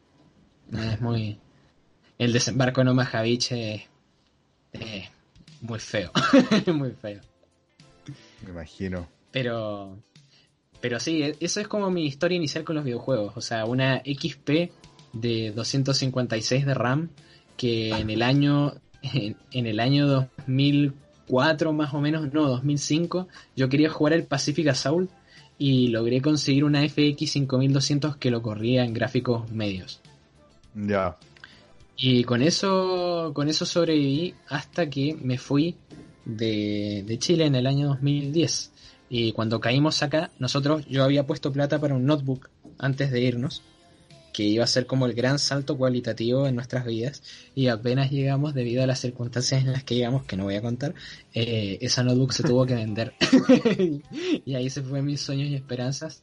Es 0.72 1.00
muy. 1.00 1.38
El 2.18 2.32
desembarco 2.32 2.80
en 2.80 2.88
Omaha 2.88 3.22
Beach 3.22 3.52
es. 3.52 3.82
muy 5.60 5.78
feo. 5.80 6.12
muy 6.72 6.92
feo. 6.92 7.20
Me 8.44 8.50
imagino. 8.50 9.08
Pero. 9.32 9.98
Pero 10.80 11.00
sí, 11.00 11.22
e, 11.22 11.36
eso 11.40 11.60
es 11.60 11.66
como 11.66 11.90
mi 11.90 12.06
historia 12.06 12.36
inicial 12.36 12.62
con 12.62 12.76
los 12.76 12.84
videojuegos. 12.84 13.36
O 13.36 13.40
sea, 13.40 13.64
una 13.64 13.98
XP 14.04 14.70
de 15.20 15.52
256 15.52 16.66
de 16.66 16.74
RAM 16.74 17.10
que 17.56 17.90
en 17.90 18.10
el 18.10 18.22
año. 18.22 18.74
En, 19.02 19.66
el 19.66 19.78
año 19.78 20.08
2004 20.08 21.72
más 21.72 21.94
o 21.94 22.00
menos, 22.00 22.32
no, 22.32 22.48
2005, 22.48 23.28
yo 23.54 23.68
quería 23.68 23.88
jugar 23.88 24.14
el 24.14 24.24
Pacific 24.24 24.66
Assault 24.66 25.10
y 25.58 25.88
logré 25.88 26.20
conseguir 26.20 26.64
una 26.64 26.80
FX 26.88 27.30
5200 27.30 28.16
que 28.16 28.32
lo 28.32 28.42
corría 28.42 28.84
en 28.84 28.92
gráficos 28.92 29.48
medios. 29.52 30.00
Ya. 30.74 31.16
Y 31.96 32.24
con 32.24 32.42
eso, 32.42 33.30
con 33.32 33.48
eso 33.48 33.64
sobreviví 33.64 34.34
hasta 34.48 34.90
que 34.90 35.16
me 35.20 35.38
fui 35.38 35.76
de, 36.26 37.16
Chile 37.18 37.46
en 37.46 37.54
el 37.54 37.66
año 37.66 37.88
2010. 37.88 38.72
Y 39.08 39.32
cuando 39.32 39.60
caímos 39.60 40.02
acá, 40.02 40.30
nosotros, 40.38 40.84
yo 40.88 41.04
había 41.04 41.26
puesto 41.26 41.52
plata 41.52 41.80
para 41.80 41.94
un 41.94 42.04
notebook 42.04 42.50
antes 42.78 43.10
de 43.10 43.20
irnos, 43.20 43.62
que 44.36 44.42
iba 44.42 44.64
a 44.64 44.66
ser 44.66 44.84
como 44.84 45.06
el 45.06 45.14
gran 45.14 45.38
salto 45.38 45.78
cualitativo 45.78 46.46
en 46.46 46.56
nuestras 46.56 46.84
vidas. 46.84 47.22
Y 47.54 47.68
apenas 47.68 48.10
llegamos, 48.10 48.52
debido 48.52 48.82
a 48.82 48.86
las 48.86 49.00
circunstancias 49.00 49.62
en 49.62 49.72
las 49.72 49.82
que 49.82 49.94
llegamos, 49.94 50.26
que 50.26 50.36
no 50.36 50.44
voy 50.44 50.56
a 50.56 50.60
contar, 50.60 50.94
eh, 51.32 51.78
esa 51.80 52.04
notebook 52.04 52.32
se 52.34 52.42
tuvo 52.42 52.66
que 52.66 52.74
vender. 52.74 53.14
y 54.44 54.54
ahí 54.54 54.68
se 54.68 54.82
fue 54.82 55.00
mis 55.00 55.22
sueños 55.22 55.48
y 55.48 55.54
esperanzas. 55.54 56.22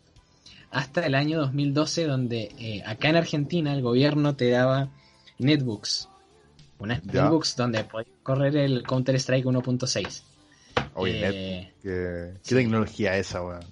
Hasta 0.69 1.07
el 1.07 1.15
año 1.15 1.39
2012, 1.39 2.05
donde 2.05 2.51
eh, 2.59 2.83
acá 2.85 3.09
en 3.09 3.15
Argentina 3.15 3.73
el 3.73 3.81
gobierno 3.81 4.35
te 4.35 4.47
daba 4.51 4.91
netbooks. 5.39 6.07
Unas 6.77 7.03
netbooks 7.03 7.55
donde 7.55 7.83
podías 7.83 8.13
correr 8.21 8.55
el 8.57 8.83
Counter-Strike 8.83 9.45
1.6. 9.45 10.21
Oye, 10.93 11.71
eh, 11.83 12.37
¿qué, 12.43 12.55
tecnología 12.55 13.17
esa, 13.17 13.41
weón? 13.41 13.65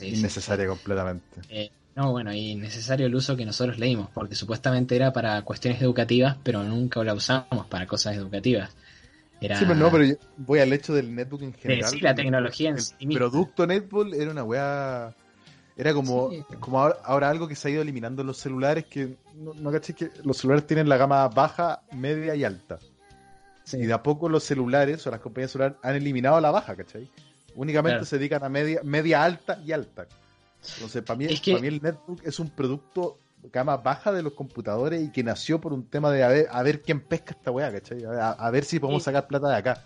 Innecesaria 0.00 0.66
completamente. 0.66 1.42
Eh, 1.50 1.70
no, 1.96 2.12
bueno, 2.12 2.32
y 2.32 2.54
necesario 2.54 3.06
el 3.06 3.14
uso 3.14 3.36
que 3.36 3.44
nosotros 3.44 3.78
leímos, 3.78 4.08
porque 4.14 4.34
supuestamente 4.34 4.96
era 4.96 5.12
para 5.12 5.42
cuestiones 5.42 5.82
educativas, 5.82 6.36
pero 6.42 6.62
nunca 6.62 7.02
la 7.04 7.14
usamos 7.14 7.66
para 7.66 7.86
cosas 7.86 8.16
educativas. 8.16 8.70
Era... 9.40 9.58
Sí, 9.58 9.64
pero 9.66 9.78
no, 9.78 9.90
pero 9.90 10.16
voy 10.36 10.60
al 10.60 10.72
hecho 10.72 10.94
del 10.94 11.14
netbook 11.14 11.42
en 11.42 11.52
general. 11.54 11.90
Sí, 11.90 12.00
la 12.00 12.14
tecnología 12.14 12.70
en 12.70 12.76
el 12.76 12.82
sí 12.82 13.06
producto 13.06 13.66
netbook 13.66 14.14
era 14.14 14.30
una 14.30 14.44
weá... 14.44 15.14
Era 15.76 15.94
como, 15.94 16.30
como 16.58 16.78
ahora, 16.78 17.30
algo 17.30 17.48
que 17.48 17.54
se 17.54 17.68
ha 17.68 17.70
ido 17.70 17.80
eliminando 17.80 18.20
en 18.20 18.26
los 18.26 18.36
celulares, 18.36 18.84
que 18.84 19.16
no, 19.34 19.54
no 19.54 19.72
caché 19.72 19.94
que 19.94 20.10
los 20.24 20.36
celulares 20.36 20.66
tienen 20.66 20.90
la 20.90 20.98
gama 20.98 21.26
baja, 21.28 21.80
media 21.92 22.34
y 22.34 22.44
alta. 22.44 22.78
Y 23.72 23.86
de 23.86 23.92
a 23.92 24.02
poco 24.02 24.28
los 24.28 24.44
celulares 24.44 25.06
o 25.06 25.10
las 25.10 25.20
compañías 25.20 25.52
celulares 25.52 25.78
han 25.82 25.94
eliminado 25.94 26.38
la 26.40 26.50
baja, 26.50 26.76
¿cachai? 26.76 27.08
Únicamente 27.54 28.04
se 28.04 28.18
dedican 28.18 28.44
a 28.44 28.48
media, 28.48 28.80
media 28.84 29.24
alta 29.24 29.58
y 29.64 29.72
alta. 29.72 30.06
Entonces, 30.74 31.02
para 31.02 31.16
mí, 31.18 31.26
para 31.26 31.60
mí 31.60 31.66
el 31.68 31.82
netbook 31.82 32.20
es 32.24 32.38
un 32.38 32.50
producto 32.50 33.18
gama 33.52 33.76
baja 33.78 34.12
de 34.12 34.22
los 34.22 34.34
computadores 34.34 35.02
y 35.02 35.10
que 35.10 35.22
nació 35.22 35.60
por 35.60 35.72
un 35.72 35.84
tema 35.86 36.10
de 36.12 36.22
a 36.22 36.28
ver, 36.28 36.46
a 36.50 36.62
ver 36.62 36.82
quién 36.82 37.00
pesca 37.00 37.32
esta 37.32 37.50
weá, 37.50 37.72
¿cachai? 37.72 38.02
A, 38.04 38.50
ver 38.50 38.64
si 38.64 38.78
podemos 38.78 39.02
sacar 39.02 39.26
plata 39.26 39.48
de 39.48 39.56
acá. 39.56 39.84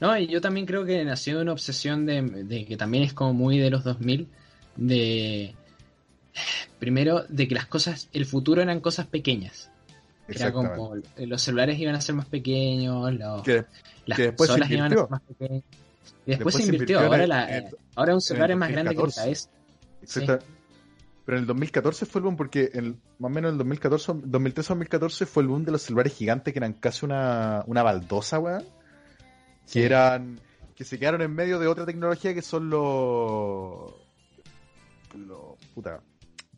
No, 0.00 0.16
y 0.16 0.26
yo 0.26 0.40
también 0.40 0.66
creo 0.66 0.84
que 0.84 1.04
nació 1.04 1.36
de 1.36 1.42
una 1.42 1.52
obsesión 1.52 2.06
de, 2.06 2.22
de, 2.22 2.66
que 2.66 2.76
también 2.76 3.04
es 3.04 3.12
como 3.12 3.34
muy 3.34 3.58
de 3.58 3.70
los 3.70 3.84
2000, 3.84 4.28
de... 4.76 5.54
Primero, 6.78 7.24
de 7.28 7.48
que 7.48 7.54
las 7.54 7.66
cosas, 7.66 8.08
el 8.12 8.24
futuro 8.24 8.62
eran 8.62 8.80
cosas 8.80 9.06
pequeñas. 9.06 9.70
Era 10.28 10.52
como 10.52 10.94
los 11.16 11.42
celulares 11.42 11.78
iban 11.78 11.96
a 11.96 12.00
ser 12.00 12.14
más 12.14 12.26
pequeños, 12.26 13.12
los, 13.14 13.46
las 14.06 14.18
después 14.18 14.50
iban 14.70 14.92
a 14.92 14.96
ser 14.96 15.10
más 15.10 15.22
pequeñas. 15.22 15.64
Y 16.24 16.30
después, 16.30 16.54
se 16.54 16.62
invirtió, 16.62 17.00
ahora, 17.00 17.26
la, 17.26 17.70
ahora 17.96 18.14
un 18.14 18.20
celular 18.20 18.52
es 18.52 18.56
más 18.56 18.70
grande 18.70 18.94
que 18.94 19.02
la 19.02 19.12
cabeza. 19.12 19.50
Pero 20.02 21.36
en 21.36 21.42
el 21.42 21.46
2014 21.46 22.06
fue 22.06 22.18
el 22.20 22.24
boom 22.24 22.36
porque 22.36 22.70
el, 22.72 22.96
más 23.18 23.30
o 23.30 23.34
menos 23.34 23.50
en 23.50 23.54
el 23.54 23.58
2014, 23.58 24.12
2013-2014 24.12 25.26
fue 25.26 25.42
el 25.42 25.48
boom 25.48 25.64
de 25.64 25.72
los 25.72 25.82
celulares 25.82 26.14
gigantes 26.14 26.52
que 26.52 26.58
eran 26.58 26.72
casi 26.72 27.04
una, 27.04 27.62
una 27.66 27.82
baldosa, 27.82 28.38
weón. 28.38 28.64
Que 29.70 29.84
eran. 29.84 30.40
que 30.74 30.82
se 30.84 30.98
quedaron 30.98 31.22
en 31.22 31.32
medio 31.32 31.58
de 31.60 31.68
otra 31.68 31.86
tecnología 31.86 32.34
que 32.34 32.42
son 32.42 32.70
los. 32.70 33.94
los. 35.14 35.56
puta. 35.74 36.00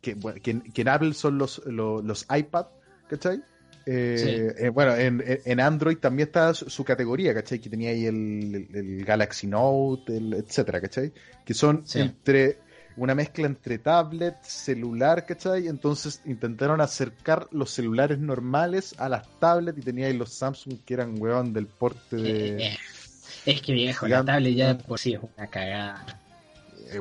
Que, 0.00 0.16
que, 0.42 0.60
que 0.60 0.82
en 0.82 0.88
Apple 0.88 1.12
son 1.14 1.38
los, 1.38 1.62
los, 1.66 2.02
los 2.02 2.26
iPad, 2.34 2.66
¿cachai? 3.08 3.42
Eh, 3.84 4.54
eh, 4.58 4.68
bueno, 4.68 4.94
en, 4.94 5.22
en, 5.26 5.60
Android 5.60 5.98
también 5.98 6.28
está 6.28 6.54
su, 6.54 6.84
categoría, 6.84 7.34
¿cachai? 7.34 7.58
Que 7.58 7.68
tenía 7.68 7.90
ahí 7.90 8.06
el, 8.06 9.04
Galaxy 9.04 9.46
Note, 9.46 10.16
el, 10.16 10.34
etcétera, 10.34 10.80
¿cachai? 10.80 11.12
Que 11.44 11.54
son 11.54 11.84
entre 11.94 12.58
una 12.96 13.14
mezcla 13.14 13.46
entre 13.46 13.78
tablet, 13.78 14.42
celular, 14.42 15.26
¿cachai? 15.26 15.68
Entonces 15.68 16.20
intentaron 16.24 16.80
acercar 16.80 17.48
los 17.50 17.70
celulares 17.70 18.18
normales 18.18 18.94
a 18.98 19.08
las 19.08 19.28
tablets 19.38 19.78
y 19.78 19.82
tenía 19.82 20.06
ahí 20.06 20.16
los 20.16 20.32
Samsung 20.32 20.78
que 20.84 20.94
eran, 20.94 21.20
weón, 21.20 21.52
del 21.52 21.66
porte 21.66 22.16
de... 22.16 22.66
Eh, 22.66 22.78
es 23.46 23.62
que 23.62 23.72
viejo, 23.72 24.06
la 24.06 24.24
tablet 24.24 24.54
ya 24.54 24.78
por 24.78 24.98
sí 24.98 25.14
es 25.14 25.20
una 25.20 25.46
cagada. 25.48 26.04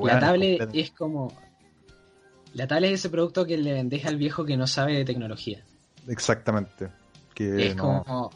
la 0.04 0.20
tablet 0.20 0.70
es 0.74 0.92
como... 0.92 1.34
La 2.54 2.68
tablet 2.68 2.92
es 2.92 3.00
ese 3.00 3.10
producto 3.10 3.46
que 3.46 3.58
le 3.58 3.74
vendes 3.74 4.06
al 4.06 4.18
viejo 4.18 4.44
que 4.46 4.58
no 4.58 4.68
sabe 4.68 4.94
de 4.98 5.06
tecnología. 5.06 5.64
Exactamente. 6.08 6.90
Que 7.34 7.68
es 7.68 7.76
como. 7.76 8.30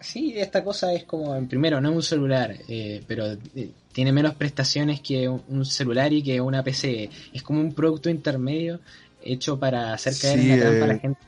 Sí, 0.00 0.34
esta 0.36 0.64
cosa 0.64 0.92
es 0.92 1.04
como, 1.04 1.36
en 1.36 1.46
primero, 1.46 1.80
no 1.80 1.90
es 1.90 1.94
un 1.94 2.02
celular, 2.02 2.56
eh, 2.68 3.02
pero 3.06 3.26
eh, 3.54 3.70
tiene 3.92 4.12
menos 4.12 4.34
prestaciones 4.34 5.00
que 5.00 5.28
un, 5.28 5.64
celular 5.64 6.12
y 6.12 6.22
que 6.22 6.40
una 6.40 6.62
PC. 6.62 7.10
Es 7.32 7.42
como 7.42 7.60
un 7.60 7.72
producto 7.74 8.10
intermedio 8.10 8.80
hecho 9.22 9.58
para 9.58 9.92
hacer 9.92 10.14
caer 10.20 10.38
en 10.40 10.48
la 10.48 10.56
trampa 10.56 10.84
a 10.84 10.88
la 10.88 10.94
eh, 10.94 10.98
gente. 10.98 11.20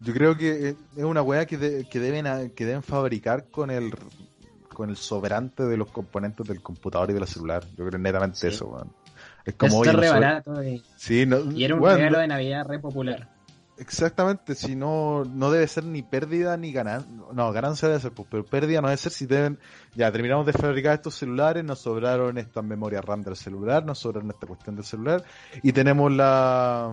Yo 0.00 0.12
creo 0.12 0.36
que 0.36 0.76
es 0.96 1.04
una 1.04 1.22
weá 1.22 1.46
que, 1.46 1.86
que, 1.90 2.00
deben, 2.00 2.50
que 2.50 2.66
deben 2.66 2.82
fabricar 2.82 3.46
con 3.50 3.70
el 3.70 3.92
con 4.76 4.90
el 4.90 4.98
sobrante 4.98 5.62
de 5.62 5.78
los 5.78 5.88
componentes 5.90 6.46
del 6.46 6.60
computador 6.60 7.10
y 7.10 7.14
del 7.14 7.26
celular. 7.26 7.64
Yo 7.78 7.86
creo 7.86 7.98
netamente 7.98 8.46
eso, 8.46 8.66
weón. 8.66 8.92
Es 9.46 9.54
como. 9.54 9.82
Sí, 10.96 11.26
y 11.54 11.64
era 11.64 11.74
un 11.74 11.82
regalo 11.82 12.18
de 12.18 12.26
Navidad 12.26 12.66
re 12.66 12.78
popular. 12.78 13.35
Exactamente, 13.78 14.54
si 14.54 14.74
no, 14.74 15.24
no 15.24 15.50
debe 15.50 15.68
ser 15.68 15.84
ni 15.84 16.02
pérdida 16.02 16.56
ni 16.56 16.72
ganancia. 16.72 17.10
No, 17.32 17.52
ganancia 17.52 17.88
debe 17.88 18.00
ser, 18.00 18.12
pues, 18.12 18.26
pero 18.30 18.44
pérdida 18.44 18.80
no 18.80 18.88
debe 18.88 18.96
ser 18.96 19.12
si 19.12 19.26
deben. 19.26 19.58
Ya 19.94 20.10
terminamos 20.10 20.46
de 20.46 20.52
fabricar 20.52 20.94
estos 20.94 21.14
celulares, 21.14 21.62
nos 21.62 21.80
sobraron 21.80 22.38
estas 22.38 22.64
memorias 22.64 23.04
RAM 23.04 23.22
del 23.22 23.36
celular, 23.36 23.84
nos 23.84 23.98
sobraron 23.98 24.30
esta 24.30 24.46
cuestión 24.46 24.76
del 24.76 24.84
celular, 24.84 25.24
y 25.62 25.72
tenemos 25.72 26.10
la. 26.10 26.92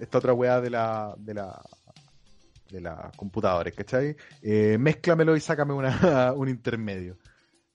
Esta 0.00 0.18
otra 0.18 0.32
weá 0.32 0.60
de 0.60 0.70
la. 0.70 1.14
de 1.18 1.34
la 1.34 1.60
de 2.70 2.80
las 2.80 3.16
computadores, 3.16 3.74
¿cachai? 3.74 4.16
Eh, 4.42 4.76
mézclamelo 4.78 5.36
y 5.36 5.40
sácame 5.40 5.72
una, 5.72 6.32
un 6.36 6.48
intermedio. 6.48 7.16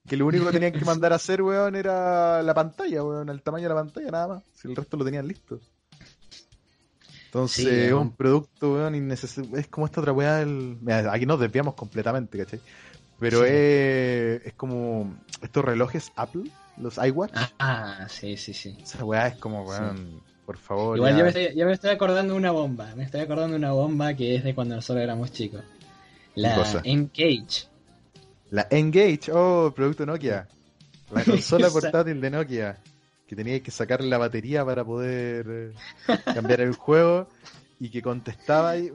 Que 0.08 0.18
lo 0.18 0.26
único 0.26 0.48
que 0.48 0.52
tenían 0.52 0.74
que 0.74 0.84
mandar 0.86 1.14
a 1.14 1.16
hacer, 1.16 1.42
weón, 1.42 1.76
era 1.76 2.42
la 2.42 2.54
pantalla, 2.54 3.04
weón, 3.04 3.30
el 3.30 3.42
tamaño 3.42 3.64
de 3.64 3.70
la 3.70 3.82
pantalla, 3.82 4.12
nada 4.12 4.28
más. 4.28 4.44
Si 4.54 4.68
el 4.68 4.76
resto 4.76 4.98
lo 4.98 5.06
tenían 5.06 5.28
listo. 5.28 5.60
Entonces, 7.32 7.66
es 7.66 7.94
un 7.94 8.12
producto, 8.12 8.74
weón, 8.74 8.94
innecesario. 8.94 9.56
Es 9.56 9.68
como 9.68 9.86
esta 9.86 10.02
otra 10.02 10.12
weá 10.12 10.36
del... 10.40 10.78
aquí 11.10 11.26
nos 11.26 11.40
desviamos 11.40 11.76
completamente, 11.76 12.38
¿cachai? 12.38 12.60
Pero 13.20 13.46
es, 13.46 14.46
es 14.46 14.54
como 14.58 15.16
estos 15.42 15.64
relojes 15.64 16.12
Apple, 16.18 16.52
los 16.76 16.98
iWatch. 16.98 17.32
Ah, 17.58 18.06
sí, 18.10 18.36
sí, 18.36 18.54
sí. 18.54 18.78
Esa 18.84 19.06
weá 19.06 19.28
es 19.28 19.38
como, 19.38 19.64
weón, 19.64 20.22
por 20.46 20.58
favor. 20.58 20.98
Igual 20.98 21.16
ya... 21.16 21.24
me, 21.24 21.30
estoy, 21.30 21.56
me 21.56 21.72
estoy 21.72 21.92
acordando 21.92 22.34
de 22.34 22.40
una 22.40 22.52
bomba. 22.52 22.94
Me 22.98 23.06
estoy 23.06 23.22
acordando 23.22 23.52
de 23.52 23.60
una 23.60 23.72
bomba 23.72 24.14
que 24.14 24.36
es 24.36 24.44
de 24.44 24.54
cuando 24.54 24.76
nosotros 24.76 25.02
éramos 25.02 25.32
chicos. 25.32 25.64
La 26.36 26.82
Engage. 26.84 27.70
La 28.50 28.68
Engage, 28.70 29.32
oh, 29.32 29.72
producto 29.74 30.06
Nokia. 30.06 30.50
La 31.14 31.24
consola 31.24 31.70
portátil 31.70 32.20
de 32.20 32.30
Nokia 32.30 32.78
que 33.32 33.36
tenía 33.38 33.64
que 33.64 33.72
sacarle 33.72 34.10
la 34.10 34.18
batería 34.18 34.66
para 34.66 34.84
poder 34.84 35.46
eh, 35.48 35.74
cambiar 36.34 36.60
el 36.60 36.74
juego 36.76 37.30
y 37.80 37.90
que 37.90 38.02
contestaba 38.02 38.72
ahí, 38.72 38.92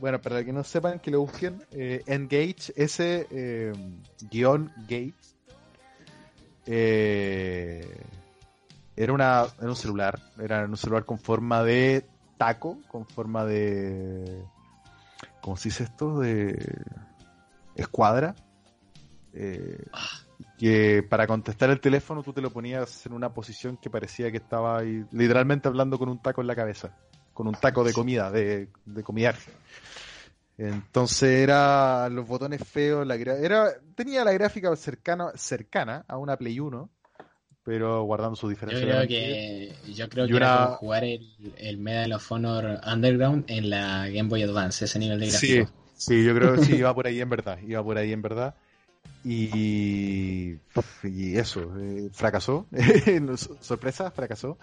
bueno, 0.00 0.22
para 0.22 0.42
que 0.42 0.54
no 0.54 0.64
sepan 0.64 0.98
que 1.00 1.10
lo 1.10 1.20
busquen, 1.20 1.62
eh, 1.72 2.02
Engage, 2.06 2.72
ese 2.76 3.26
eh, 3.30 3.74
guion 4.30 4.72
Gate, 4.88 5.12
era, 8.96 9.12
una, 9.12 9.44
era 9.58 9.68
un 9.68 9.76
celular, 9.76 10.18
era 10.40 10.64
un 10.64 10.78
celular 10.78 11.04
con 11.04 11.18
forma 11.18 11.62
de 11.62 12.06
taco, 12.38 12.78
con 12.88 13.04
forma 13.04 13.44
de, 13.44 14.44
¿cómo 15.42 15.58
se 15.58 15.68
dice 15.68 15.84
esto? 15.84 16.20
De 16.20 16.56
escuadra. 17.76 18.34
Ah 19.92 20.22
que 20.58 21.04
para 21.08 21.26
contestar 21.26 21.70
el 21.70 21.80
teléfono 21.80 22.22
tú 22.22 22.32
te 22.32 22.42
lo 22.42 22.50
ponías 22.50 23.06
en 23.06 23.12
una 23.12 23.32
posición 23.32 23.76
que 23.76 23.88
parecía 23.88 24.30
que 24.30 24.38
estaba 24.38 24.78
ahí, 24.78 25.04
literalmente 25.12 25.68
hablando 25.68 25.98
con 25.98 26.08
un 26.08 26.20
taco 26.20 26.40
en 26.40 26.48
la 26.48 26.56
cabeza, 26.56 26.96
con 27.32 27.46
un 27.46 27.54
taco 27.54 27.84
de 27.84 27.92
comida, 27.92 28.30
de, 28.32 28.68
de. 28.84 29.04
Entonces 30.58 31.30
era 31.30 32.08
los 32.08 32.26
botones 32.26 32.60
feos, 32.66 33.06
la 33.06 33.14
era 33.14 33.72
tenía 33.94 34.24
la 34.24 34.32
gráfica 34.32 34.74
cercana 34.74 35.30
cercana 35.36 36.04
a 36.08 36.18
una 36.18 36.36
Play 36.36 36.58
1, 36.58 36.90
pero 37.62 38.02
guardando 38.02 38.34
sus 38.34 38.50
diferencias. 38.50 38.84
Yo 38.84 38.92
creo 38.92 39.06
que 39.06 39.72
yo 39.94 40.08
creo 40.08 40.26
que 40.26 40.36
era 40.36 40.66
jugar 40.70 41.04
el, 41.04 41.30
el, 41.56 41.78
Medal 41.78 42.14
of 42.14 42.32
Honor 42.32 42.80
Underground 42.84 43.44
en 43.46 43.70
la 43.70 44.08
Game 44.08 44.28
Boy 44.28 44.42
Advance, 44.42 44.86
ese 44.86 44.98
nivel 44.98 45.20
de 45.20 45.28
gráfico. 45.28 45.70
Sí, 45.94 46.14
sí, 46.14 46.24
yo 46.24 46.34
creo 46.34 46.54
que 46.54 46.64
sí 46.64 46.74
iba 46.74 46.92
por 46.92 47.06
ahí 47.06 47.20
en 47.20 47.30
verdad, 47.30 47.58
iba 47.64 47.84
por 47.84 47.96
ahí 47.96 48.12
en 48.12 48.22
verdad. 48.22 48.56
Y, 49.30 50.58
eso, 51.36 51.70
eh, 51.78 52.08
fracasó. 52.12 52.66
Sorpresa, 53.60 54.10
fracasó. 54.10 54.56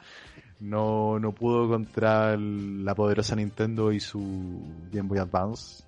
No, 0.60 1.20
no 1.20 1.34
pudo 1.34 1.68
contra 1.70 2.36
la 2.36 2.96
poderosa 2.96 3.36
Nintendo 3.36 3.92
y 3.92 4.00
su 4.00 4.60
Game 4.92 5.08
Boy 5.08 5.20
Advance. 5.20 5.84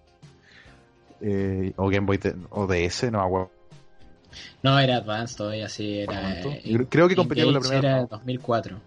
Eh, 1.21 1.73
o 1.75 1.89
Game 1.89 2.05
Boy 2.05 2.19
o 2.51 2.67
DS, 2.67 3.11
no 3.11 3.19
aguanto. 3.19 3.51
No, 4.61 4.77
era 4.77 4.97
Advance 4.97 5.35
todavía, 5.35 5.67
sí, 5.69 5.97
era... 5.99 6.39
Eh, 6.41 6.85
creo 6.87 7.07
que 7.07 7.15
competía 7.15 7.45
con 7.45 7.55
la 7.55 7.59
primera. 7.61 7.79
Era 7.79 8.05
2004. 8.05 8.79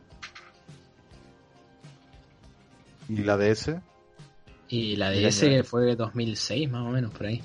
¿Y 3.09 3.17
la 3.25 3.37
DS? 3.37 3.75
Y 4.69 4.95
la 4.95 5.11
DS 5.11 5.67
fue 5.67 5.97
2006 5.97 6.71
más 6.71 6.87
o 6.87 6.91
menos, 6.91 7.11
por 7.11 7.27
ahí. 7.27 7.43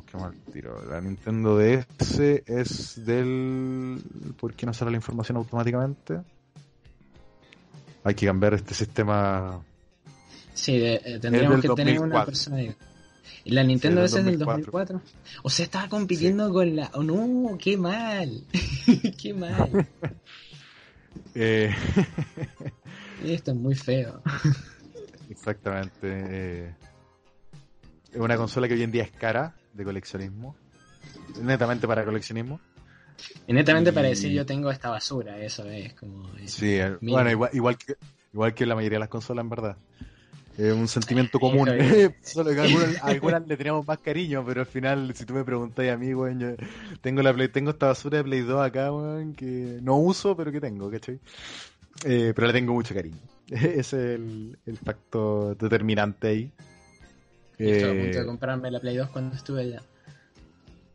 Qué 0.00 0.16
mal 0.16 0.34
tiro. 0.52 0.82
La 0.88 1.00
Nintendo 1.00 1.58
DS 1.58 2.20
es 2.46 3.04
del... 3.04 4.02
¿Por 4.38 4.54
qué 4.54 4.64
no 4.64 4.72
sale 4.72 4.90
la 4.90 4.96
información 4.96 5.36
automáticamente? 5.36 6.20
Hay 8.04 8.14
que 8.14 8.26
cambiar 8.26 8.54
este 8.54 8.74
sistema. 8.74 9.62
Sí, 10.54 10.76
eh, 10.76 11.18
tendríamos 11.20 11.60
que 11.60 11.68
tener 11.70 12.00
una 12.00 12.24
persona. 12.24 12.62
¿Y 13.44 13.50
la 13.50 13.64
Nintendo 13.64 14.02
DS 14.02 14.14
es 14.14 14.24
del 14.24 14.38
2004? 14.38 15.00
O 15.42 15.50
sea, 15.50 15.64
estaba 15.64 15.88
compitiendo 15.88 16.50
con 16.52 16.74
la. 16.74 16.90
¡Oh, 16.94 17.02
no! 17.02 17.56
¡Qué 17.58 17.76
mal! 17.76 18.44
¡Qué 19.18 19.34
mal! 19.34 19.88
eh... 21.34 21.74
Esto 23.24 23.52
es 23.52 23.56
muy 23.56 23.74
feo. 23.74 24.20
Exactamente. 25.30 25.90
Eh, 26.02 26.74
es 28.12 28.20
una 28.20 28.36
consola 28.36 28.66
que 28.66 28.74
hoy 28.74 28.82
en 28.82 28.90
día 28.90 29.04
es 29.04 29.12
cara 29.12 29.54
de 29.72 29.84
coleccionismo. 29.84 30.56
Netamente 31.42 31.86
para 31.86 32.04
coleccionismo. 32.04 32.60
Y 33.46 33.52
netamente 33.52 33.92
para 33.92 34.08
decir 34.08 34.32
yo 34.32 34.44
tengo 34.46 34.70
esta 34.70 34.90
basura, 34.90 35.38
eso 35.38 35.68
es 35.68 35.94
como... 35.94 36.30
sí, 36.46 36.74
eh, 36.74 36.96
bueno, 37.00 37.30
igual, 37.30 37.50
igual, 37.52 37.78
que, 37.78 37.96
igual 38.32 38.54
que 38.54 38.66
la 38.66 38.74
mayoría 38.74 38.96
de 38.96 39.00
las 39.00 39.08
consolas 39.08 39.44
en 39.44 39.50
verdad. 39.50 39.76
Es 40.58 40.72
un 40.72 40.86
sentimiento 40.86 41.40
común. 41.40 41.68
Solo 42.22 42.50
que 42.50 42.60
a 42.60 43.06
algunas, 43.06 43.46
le 43.46 43.56
teníamos 43.56 43.86
más 43.86 43.98
cariño, 43.98 44.44
pero 44.44 44.60
al 44.60 44.66
final, 44.66 45.14
si 45.14 45.24
tú 45.24 45.34
me 45.34 45.44
preguntas 45.44 45.88
a 45.88 45.96
mí, 45.96 46.10
yo 46.10 46.56
tengo, 47.00 47.22
la 47.22 47.32
Play, 47.32 47.48
tengo 47.48 47.70
esta 47.70 47.86
basura 47.86 48.18
de 48.18 48.24
Play 48.24 48.40
2 48.42 48.60
acá, 48.60 48.90
que 49.36 49.78
no 49.82 49.96
uso, 49.96 50.36
pero 50.36 50.52
que 50.52 50.60
tengo, 50.60 50.90
¿cachai? 50.90 51.18
Eh, 52.04 52.32
pero 52.34 52.46
le 52.46 52.52
tengo 52.52 52.74
mucho 52.74 52.94
cariño. 52.94 53.18
Ese 53.48 53.78
es 53.78 53.94
el, 53.94 54.58
el 54.66 54.76
factor 54.76 55.56
determinante 55.56 56.28
ahí. 56.28 56.52
Estuve 57.70 57.90
a 57.90 58.02
punto 58.02 58.18
de 58.18 58.22
eh, 58.22 58.26
comprarme 58.26 58.70
la 58.70 58.80
Play 58.80 58.96
2 58.96 59.10
cuando 59.10 59.36
estuve 59.36 59.62
allá. 59.62 59.82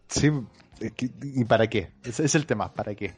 Sí, 0.08 0.32
¿Y 1.22 1.46
para 1.46 1.68
qué? 1.68 1.90
Ese 2.04 2.26
es 2.26 2.36
el 2.36 2.46
tema, 2.46 2.74
¿para 2.74 2.96
qué? 2.96 3.14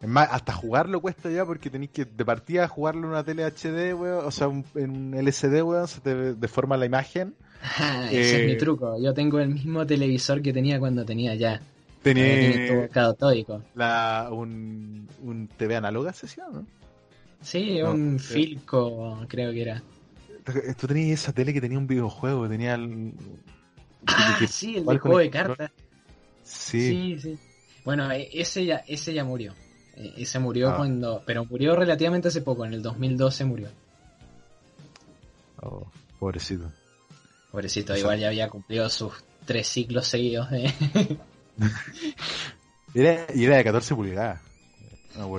Es 0.00 0.08
más, 0.08 0.28
hasta 0.30 0.52
jugarlo 0.54 1.00
cuesta 1.00 1.30
ya 1.30 1.44
porque 1.44 1.68
tenéis 1.68 1.90
que 1.90 2.04
de 2.06 2.24
partida 2.24 2.66
jugarlo 2.68 3.02
en 3.02 3.10
una 3.10 3.24
tele 3.24 3.44
HD, 3.44 3.94
weón, 3.94 4.24
o 4.24 4.30
sea, 4.30 4.48
en 4.74 4.90
un 4.90 5.14
LCD, 5.14 5.62
weón, 5.62 5.88
se 5.88 6.00
te 6.00 6.34
deforma 6.34 6.76
la 6.76 6.86
imagen. 6.86 7.34
ese 8.10 8.40
es 8.40 8.46
mi 8.46 8.52
eh, 8.52 8.56
truco. 8.56 8.96
Yo 9.02 9.12
tengo 9.12 9.38
el 9.40 9.50
mismo 9.50 9.86
televisor 9.86 10.40
que 10.40 10.52
tenía 10.52 10.78
cuando 10.78 11.04
tenía 11.04 11.34
ya. 11.34 11.60
Tenía. 12.02 12.88
La, 13.74 14.28
un, 14.32 15.06
un 15.22 15.48
TV 15.48 15.76
análoga 15.76 16.14
sesión, 16.14 16.52
¿no? 16.52 16.66
Sí, 17.42 17.80
un 17.82 18.18
Filco, 18.18 19.24
creo 19.28 19.52
que 19.52 19.62
era. 19.62 19.82
Tú 20.78 20.86
tenías 20.86 21.20
esa 21.20 21.32
tele 21.32 21.52
que 21.52 21.60
tenía 21.60 21.78
un 21.78 21.86
videojuego, 21.86 22.48
tenía 22.48 22.74
el... 22.74 23.12
Ah, 24.06 24.38
sí, 24.48 24.76
el 24.76 24.98
juego 24.98 25.18
de 25.18 25.30
cartas. 25.30 25.70
Sí. 26.42 27.18
sí, 27.20 27.38
Bueno, 27.84 28.10
e, 28.10 28.28
ese 28.32 28.64
ya, 28.64 28.82
ese 28.86 29.12
ya 29.12 29.24
murió. 29.24 29.54
E, 29.96 30.14
ese 30.22 30.38
murió 30.38 30.70
ah. 30.70 30.76
cuando. 30.76 31.22
Pero 31.26 31.44
murió 31.44 31.76
relativamente 31.76 32.28
hace 32.28 32.40
poco, 32.40 32.64
en 32.64 32.74
el 32.74 32.82
2012 32.82 33.44
murió. 33.44 33.68
Oh, 35.62 35.86
pobrecito. 36.18 36.72
Pobrecito, 37.50 37.96
igual 37.96 38.18
ya 38.18 38.28
había 38.28 38.48
cumplido 38.48 38.88
sus 38.88 39.12
tres 39.44 39.68
ciclos 39.68 40.06
seguidos 40.06 40.50
de. 40.50 40.72
era, 42.94 43.26
y 43.34 43.44
era 43.44 43.56
de 43.56 43.64
14 43.64 43.94
pulgadas. 43.94 44.40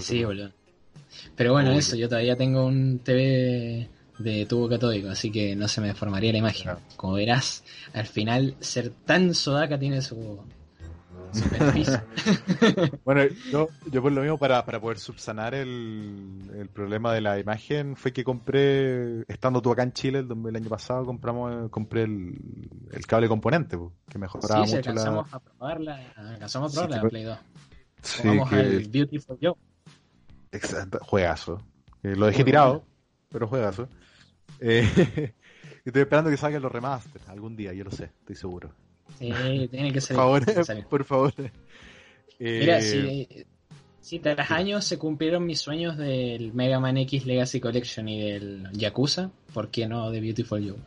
sí, 0.01 0.23
boludo. 0.23 0.51
Pero 1.35 1.53
bueno, 1.53 1.71
eso, 1.71 1.95
yo 1.95 2.07
todavía 2.07 2.35
tengo 2.35 2.65
un 2.65 2.99
TV 2.99 3.89
de 4.21 4.45
tubo 4.45 4.69
catódico, 4.69 5.09
así 5.09 5.31
que 5.31 5.55
no 5.55 5.67
se 5.67 5.81
me 5.81 5.87
deformaría 5.87 6.31
la 6.31 6.39
imagen. 6.39 6.71
Como 6.95 7.13
verás, 7.13 7.63
al 7.93 8.07
final 8.07 8.55
ser 8.59 8.91
tan 9.05 9.33
sodaca 9.33 9.77
tiene 9.79 10.01
su, 10.01 10.39
bueno, 13.05 13.21
yo, 13.51 13.69
yo 13.89 14.01
por 14.01 14.11
lo 14.11 14.21
mismo, 14.21 14.37
para, 14.37 14.65
para 14.65 14.79
poder 14.81 14.99
subsanar 14.99 15.53
el, 15.53 16.41
el, 16.53 16.67
problema 16.69 17.13
de 17.13 17.21
la 17.21 17.39
imagen, 17.39 17.95
fue 17.95 18.11
que 18.11 18.23
compré, 18.23 19.21
estando 19.27 19.61
tú 19.61 19.71
acá 19.71 19.83
en 19.83 19.93
Chile 19.93 20.19
el, 20.19 20.27
el 20.29 20.55
año 20.55 20.69
pasado, 20.69 21.05
compramos 21.05 21.69
compré 21.69 22.03
el, 22.03 22.37
el 22.91 23.07
cable 23.07 23.27
componente, 23.29 23.77
que 24.09 24.19
mejoraba 24.19 24.67
sí, 24.67 24.75
mucho 24.75 24.93
la... 24.93 25.25
a 25.31 25.39
probarla, 25.39 26.13
alcanzamos 26.15 26.71
a 26.71 26.73
probarla 26.73 26.97
sí, 26.97 27.03
la 27.03 27.09
Play 27.09 27.23
2. 27.23 27.39
Sí, 28.01 28.27
Vamos 28.27 28.49
que... 28.49 28.55
al 28.55 28.87
Beautiful 28.89 29.37
Joe. 29.41 29.55
Exacto, 30.51 30.99
juegazo. 31.01 31.63
Eh, 32.03 32.15
lo 32.15 32.25
dejé 32.25 32.43
tirado, 32.43 32.83
pero 33.29 33.47
juegazo. 33.47 33.87
Eh, 34.59 34.87
estoy 35.85 36.01
esperando 36.01 36.29
que 36.29 36.37
salgan 36.37 36.61
los 36.61 36.71
remasters 36.71 37.27
algún 37.29 37.55
día, 37.55 37.73
yo 37.73 37.83
lo 37.83 37.91
sé, 37.91 38.05
estoy 38.05 38.35
seguro. 38.35 38.73
Sí, 39.19 39.67
tiene 39.69 39.91
que 39.91 40.01
ser. 40.01 40.15
Por 40.17 40.45
favor, 40.45 40.85
por 40.89 41.03
favor. 41.03 41.33
Mira, 42.39 42.79
eh, 42.81 43.45
si, 43.99 44.19
tras 44.19 44.49
años 44.49 44.83
se 44.85 44.97
cumplieron 44.97 45.45
mis 45.45 45.59
sueños 45.59 45.95
del 45.95 46.53
Mega 46.53 46.79
Man 46.79 46.97
X 46.97 47.25
Legacy 47.25 47.59
Collection 47.59 48.09
y 48.09 48.31
del 48.31 48.67
Yakuza, 48.71 49.29
¿por 49.53 49.69
qué 49.69 49.87
no 49.87 50.09
de 50.09 50.21
Beautiful 50.21 50.63
You? 50.63 50.77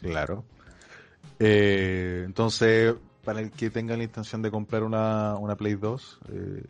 Claro. 0.00 0.44
Eh, 1.40 2.22
entonces, 2.24 2.94
para 3.24 3.40
el 3.40 3.50
que 3.50 3.70
tenga 3.70 3.96
la 3.96 4.04
intención 4.04 4.42
de 4.42 4.50
comprar 4.50 4.84
una, 4.84 5.36
una 5.36 5.56
Play 5.56 5.74
2, 5.74 6.20
eh, 6.32 6.62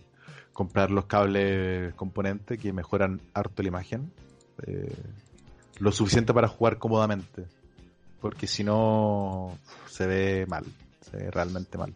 comprar 0.55 0.91
los 0.91 1.05
cables 1.05 1.93
componentes 1.95 2.59
que 2.59 2.73
mejoran 2.73 3.21
harto 3.35 3.63
la 3.63 3.69
imagen. 3.69 4.11
Lo 5.81 5.93
suficiente 5.93 6.33
para 6.33 6.49
jugar 6.49 6.79
cómodamente 6.79 7.47
porque 8.21 8.47
si 8.47 8.63
no 8.63 9.59
se 9.89 10.07
ve 10.07 10.47
mal, 10.47 10.65
se 11.01 11.17
ve 11.17 11.31
realmente 11.31 11.79
mal. 11.79 11.95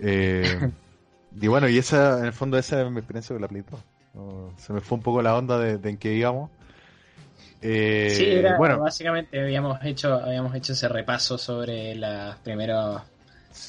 Eh, 0.00 0.70
y 1.40 1.46
bueno, 1.46 1.68
y 1.68 1.78
esa, 1.78 2.18
en 2.18 2.26
el 2.26 2.32
fondo 2.32 2.58
esa 2.58 2.82
es 2.82 2.90
mi 2.90 2.98
experiencia 2.98 3.34
con 3.34 3.42
la 3.42 3.48
Play 3.48 3.64
se 4.56 4.72
me 4.72 4.80
fue 4.80 4.98
un 4.98 5.02
poco 5.02 5.22
la 5.22 5.36
onda 5.36 5.58
de, 5.58 5.88
en 5.88 5.96
qué 5.96 6.14
íbamos. 6.14 6.50
Eh, 7.62 8.14
sí, 8.16 8.24
era, 8.24 8.56
bueno, 8.56 8.80
básicamente 8.80 9.38
habíamos 9.38 9.78
hecho, 9.84 10.14
habíamos 10.14 10.54
hecho 10.54 10.72
ese 10.72 10.88
repaso 10.88 11.36
sobre 11.36 11.94
los 11.94 12.36
primeros 12.36 13.02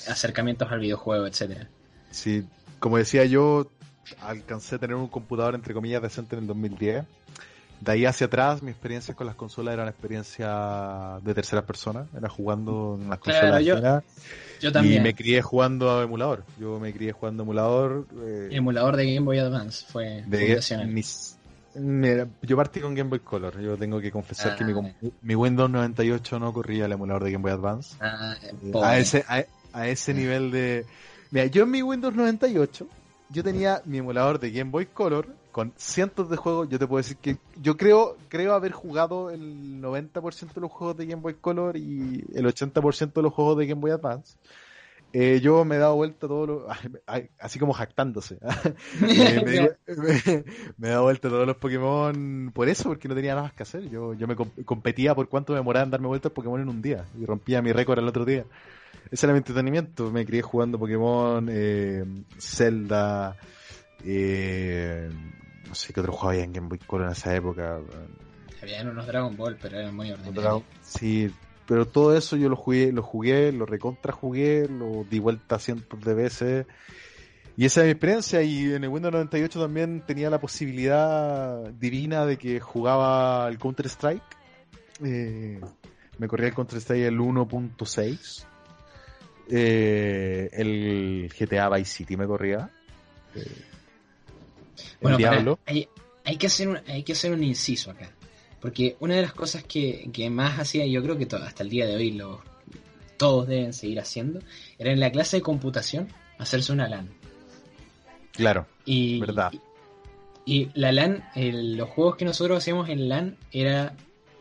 acercamientos 0.07 0.71
al 0.71 0.79
videojuego, 0.79 1.27
etcétera. 1.27 1.67
Sí, 2.09 2.45
como 2.79 2.97
decía 2.97 3.25
yo, 3.25 3.67
alcancé 4.21 4.75
a 4.75 4.79
tener 4.79 4.95
un 4.95 5.07
computador 5.07 5.55
entre 5.55 5.73
comillas 5.73 6.01
decente 6.01 6.35
en 6.35 6.43
el 6.43 6.47
2010 6.47 7.05
de 7.81 7.91
ahí 7.91 8.05
hacia 8.05 8.27
atrás, 8.27 8.61
mi 8.61 8.69
experiencia 8.69 9.15
con 9.15 9.25
las 9.25 9.35
consolas 9.35 9.73
era 9.73 9.83
una 9.83 9.91
experiencia 9.91 11.19
de 11.23 11.33
tercera 11.33 11.65
persona, 11.65 12.05
era 12.15 12.29
jugando 12.29 12.97
en 13.01 13.09
las 13.09 13.17
consolas. 13.17 13.63
yo, 13.63 14.71
también. 14.71 15.01
Y 15.01 15.03
me 15.03 15.15
crié 15.15 15.41
jugando 15.41 15.89
a 15.89 16.03
emulador. 16.03 16.43
Yo 16.59 16.79
me 16.79 16.93
crié 16.93 17.11
jugando 17.11 17.41
a 17.41 17.45
emulador. 17.45 18.05
Eh, 18.23 18.49
emulador 18.51 18.95
de 18.97 19.15
Game 19.15 19.25
Boy 19.25 19.39
Advance 19.39 19.85
fue 19.89 20.23
de, 20.27 20.61
yo 22.41 22.57
partí 22.57 22.81
con 22.81 22.93
Game 22.93 23.09
Boy 23.09 23.19
Color. 23.19 23.59
Yo 23.61 23.77
tengo 23.77 23.99
que 23.99 24.11
confesar 24.11 24.57
que 24.57 24.65
mi, 24.65 24.73
ah. 24.73 24.93
mi, 25.21 25.35
Windows 25.35 25.71
98 25.71 26.37
no 26.37 26.53
corría 26.53 26.85
el 26.85 26.91
emulador 26.91 27.23
de 27.23 27.31
Game 27.31 27.41
Boy 27.41 27.51
Advance. 27.51 27.95
Ah, 27.99 28.35
a, 28.83 28.97
ese, 28.99 29.25
a, 29.73 29.87
ese 29.87 30.13
nivel 30.13 30.51
de. 30.51 30.85
Mira, 31.31 31.47
yo 31.47 31.63
en 31.63 31.71
mi 31.71 31.81
Windows 31.81 32.13
98 32.13 32.87
yo 33.31 33.43
tenía 33.43 33.81
mi 33.85 33.99
emulador 33.99 34.39
de 34.39 34.51
Game 34.51 34.71
Boy 34.71 34.85
Color 34.87 35.27
con 35.51 35.73
cientos 35.77 36.29
de 36.29 36.37
juegos. 36.37 36.69
Yo 36.69 36.79
te 36.79 36.87
puedo 36.87 36.97
decir 36.97 37.17
que 37.17 37.37
yo 37.61 37.77
creo 37.77 38.17
creo 38.29 38.53
haber 38.53 38.71
jugado 38.71 39.29
el 39.29 39.81
90% 39.81 40.53
de 40.53 40.61
los 40.61 40.71
juegos 40.71 40.97
de 40.97 41.05
Game 41.05 41.21
Boy 41.21 41.35
Color 41.35 41.77
y 41.77 42.23
el 42.33 42.45
80% 42.45 43.13
de 43.13 43.21
los 43.21 43.33
juegos 43.33 43.57
de 43.57 43.67
Game 43.67 43.81
Boy 43.81 43.91
Advance. 43.91 44.37
Eh, 45.13 45.41
yo 45.41 45.65
me 45.65 45.75
he 45.75 45.77
dado 45.79 45.95
vuelta 45.95 46.25
todo 46.25 46.47
lo, 46.47 46.67
así 47.39 47.59
como 47.59 47.73
jactándose. 47.73 48.37
Eh, 49.01 49.75
me, 50.77 50.87
he 50.87 50.91
dado 50.91 51.03
vuelta 51.03 51.29
todos 51.29 51.45
los 51.45 51.57
Pokémon 51.57 52.51
por 52.53 52.69
eso, 52.69 52.89
porque 52.89 53.07
no 53.07 53.15
tenía 53.15 53.31
nada 53.31 53.43
más 53.43 53.53
que 53.53 53.63
hacer. 53.63 53.89
Yo, 53.89 54.13
yo 54.13 54.27
me 54.27 54.35
competía 54.35 55.15
por 55.15 55.27
cuánto 55.27 55.53
me 55.53 55.59
demoraba 55.59 55.83
en 55.83 55.91
darme 55.91 56.07
vueltas 56.07 56.31
Pokémon 56.31 56.61
en 56.61 56.69
un 56.69 56.81
día 56.81 57.05
y 57.19 57.25
rompía 57.25 57.61
mi 57.61 57.71
récord 57.73 57.99
el 57.99 58.07
otro 58.07 58.25
día. 58.25 58.45
Ese 59.09 59.25
era 59.25 59.33
mi 59.33 59.37
entretenimiento. 59.37 60.11
Me 60.11 60.25
crié 60.25 60.41
jugando 60.41 60.77
Pokémon, 60.77 61.47
eh, 61.49 62.03
Zelda, 62.37 63.37
eh, 64.05 65.09
no 65.67 65.75
sé 65.75 65.93
qué 65.93 65.99
otro 65.99 66.13
juego 66.13 66.29
había 66.29 66.43
en 66.43 66.53
Game 66.53 66.67
Boy 66.67 66.79
Color 66.79 67.07
en 67.07 67.11
esa 67.13 67.35
época. 67.35 67.79
Habían 68.61 68.89
unos 68.89 69.07
Dragon 69.07 69.35
Ball, 69.35 69.57
pero 69.61 69.79
eran 69.79 69.95
muy 69.95 70.11
ordinarios. 70.11 70.63
Sí, 70.81 71.33
pero 71.65 71.87
todo 71.87 72.15
eso 72.15 72.35
yo 72.35 72.49
lo 72.49 72.55
jugué, 72.55 72.91
lo 72.91 73.01
jugué, 73.01 73.51
lo 73.51 73.65
recontra 73.65 74.13
jugué, 74.13 74.67
lo 74.67 75.05
di 75.09 75.19
vuelta 75.19 75.57
cientos 75.57 75.99
de 76.01 76.13
veces. 76.13 76.65
Y 77.57 77.65
esa 77.65 77.81
es 77.81 77.85
mi 77.85 77.91
experiencia. 77.91 78.41
Y 78.41 78.73
en 78.73 78.83
el 78.83 78.89
Windows 78.89 79.13
98 79.13 79.61
también 79.61 80.03
tenía 80.05 80.29
la 80.29 80.39
posibilidad 80.39 81.69
divina 81.71 82.25
de 82.25 82.37
que 82.37 82.59
jugaba 82.59 83.47
el 83.47 83.57
Counter 83.57 83.87
Strike. 83.87 84.23
Eh, 85.03 85.59
me 86.17 86.27
corría 86.27 86.47
el 86.47 86.53
Counter 86.53 86.79
Strike 86.79 87.05
el 87.05 87.19
1.6 87.19 88.45
eh, 89.51 90.49
el 90.53 91.31
GTA 91.37 91.69
Vice 91.69 91.93
City 91.93 92.15
me 92.15 92.25
corría. 92.25 92.69
Eh, 93.35 93.61
bueno, 95.01 95.17
Diablo. 95.17 95.59
hay, 95.65 95.87
hay, 96.23 96.37
que 96.37 96.47
hacer 96.47 96.69
un, 96.69 96.79
hay 96.87 97.03
que 97.03 97.13
hacer 97.13 97.33
un 97.33 97.43
inciso 97.43 97.91
acá. 97.91 98.09
Porque 98.61 98.95
una 98.99 99.15
de 99.15 99.23
las 99.23 99.33
cosas 99.33 99.63
que, 99.63 100.09
que 100.13 100.29
más 100.29 100.59
hacía, 100.59 100.85
yo 100.85 101.01
creo 101.03 101.17
que 101.17 101.27
hasta 101.35 101.63
el 101.63 101.69
día 101.69 101.85
de 101.85 101.95
hoy 101.95 102.11
lo, 102.11 102.41
todos 103.17 103.47
deben 103.47 103.73
seguir 103.73 103.99
haciendo, 103.99 104.39
era 104.77 104.91
en 104.91 104.99
la 104.99 105.11
clase 105.11 105.37
de 105.37 105.41
computación 105.41 106.07
hacerse 106.37 106.71
una 106.71 106.87
LAN. 106.87 107.09
Claro, 108.33 108.67
y, 108.85 109.19
verdad. 109.19 109.51
Y, 110.45 110.69
la 110.73 110.91
LAN, 110.91 111.23
los 111.35 111.89
juegos 111.89 112.15
que 112.15 112.25
nosotros 112.25 112.57
hacíamos 112.57 112.89
en 112.89 113.09
LAN 113.09 113.37
era 113.51 113.95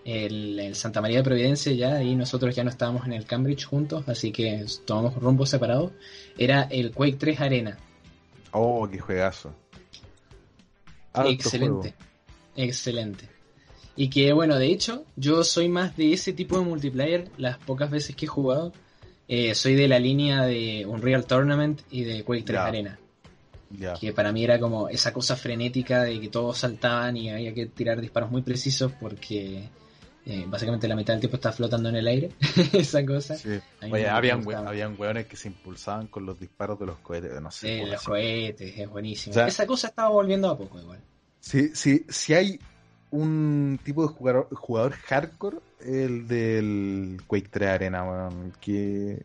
el, 0.04 0.74
Santa 0.74 1.00
María 1.00 1.18
de 1.18 1.24
Providencia 1.24 1.72
ya, 1.72 2.02
y 2.02 2.14
nosotros 2.14 2.54
ya 2.54 2.64
no 2.64 2.70
estábamos 2.70 3.06
en 3.06 3.12
el 3.12 3.26
Cambridge 3.26 3.64
juntos, 3.64 4.08
así 4.08 4.32
que 4.32 4.64
tomamos 4.84 5.14
rumbos 5.16 5.50
separados. 5.50 5.92
Era 6.38 6.62
el 6.70 6.92
Quake 6.92 7.16
3 7.18 7.40
Arena. 7.40 7.78
Oh, 8.52 8.88
qué 8.90 8.98
juegazo. 8.98 9.54
excelente, 11.24 11.94
excelente. 12.56 13.28
Y 13.96 14.08
que 14.08 14.32
bueno, 14.32 14.56
de 14.56 14.66
hecho, 14.66 15.04
yo 15.16 15.44
soy 15.44 15.68
más 15.68 15.96
de 15.96 16.12
ese 16.12 16.32
tipo 16.32 16.58
de 16.58 16.64
multiplayer 16.64 17.30
las 17.36 17.58
pocas 17.58 17.90
veces 17.90 18.16
que 18.16 18.26
he 18.26 18.28
jugado. 18.28 18.72
Eh, 19.28 19.54
soy 19.54 19.74
de 19.74 19.86
la 19.86 19.98
línea 19.98 20.44
de 20.44 20.86
Unreal 20.86 21.26
Tournament 21.26 21.82
y 21.90 22.04
de 22.04 22.24
Quake 22.24 22.44
3 22.44 22.58
Arena. 22.58 22.98
Que 24.00 24.12
para 24.12 24.32
mí 24.32 24.42
era 24.42 24.58
como 24.58 24.88
esa 24.88 25.12
cosa 25.12 25.36
frenética 25.36 26.02
de 26.02 26.20
que 26.20 26.28
todos 26.28 26.58
saltaban 26.58 27.16
y 27.16 27.30
había 27.30 27.54
que 27.54 27.66
tirar 27.66 28.00
disparos 28.00 28.30
muy 28.30 28.42
precisos 28.42 28.90
porque 28.98 29.68
eh, 30.26 30.44
básicamente 30.46 30.86
la 30.86 30.96
mitad 30.96 31.14
del 31.14 31.20
tiempo 31.20 31.36
estaba 31.36 31.54
flotando 31.54 31.88
en 31.88 31.96
el 31.96 32.06
aire. 32.06 32.30
esa 32.72 33.04
cosa. 33.04 33.36
Oye, 33.90 34.08
habían, 34.08 34.44
habían 34.54 34.96
hueones 34.98 35.26
que 35.26 35.36
se 35.36 35.48
impulsaban 35.48 36.08
con 36.08 36.26
los 36.26 36.38
disparos 36.38 36.78
de 36.78 36.86
los 36.86 36.98
cohetes, 36.98 37.40
no 37.40 37.50
sé. 37.50 37.84
los 37.86 38.02
cohetes, 38.02 38.78
es 38.78 38.88
buenísimo. 38.88 39.40
esa 39.40 39.66
cosa 39.66 39.88
estaba 39.88 40.10
volviendo 40.10 40.50
a 40.50 40.58
poco 40.58 40.78
igual. 40.80 41.00
Sí, 41.40 41.70
sí, 41.74 42.04
si 42.08 42.34
hay 42.34 42.60
un 43.10 43.80
tipo 43.82 44.02
de 44.02 44.08
jugador, 44.08 44.48
jugador 44.54 44.92
hardcore, 44.92 45.58
el 45.80 46.28
del 46.28 47.22
Quake 47.26 47.48
3 47.50 47.68
Arena, 47.68 48.28
que 48.60 49.22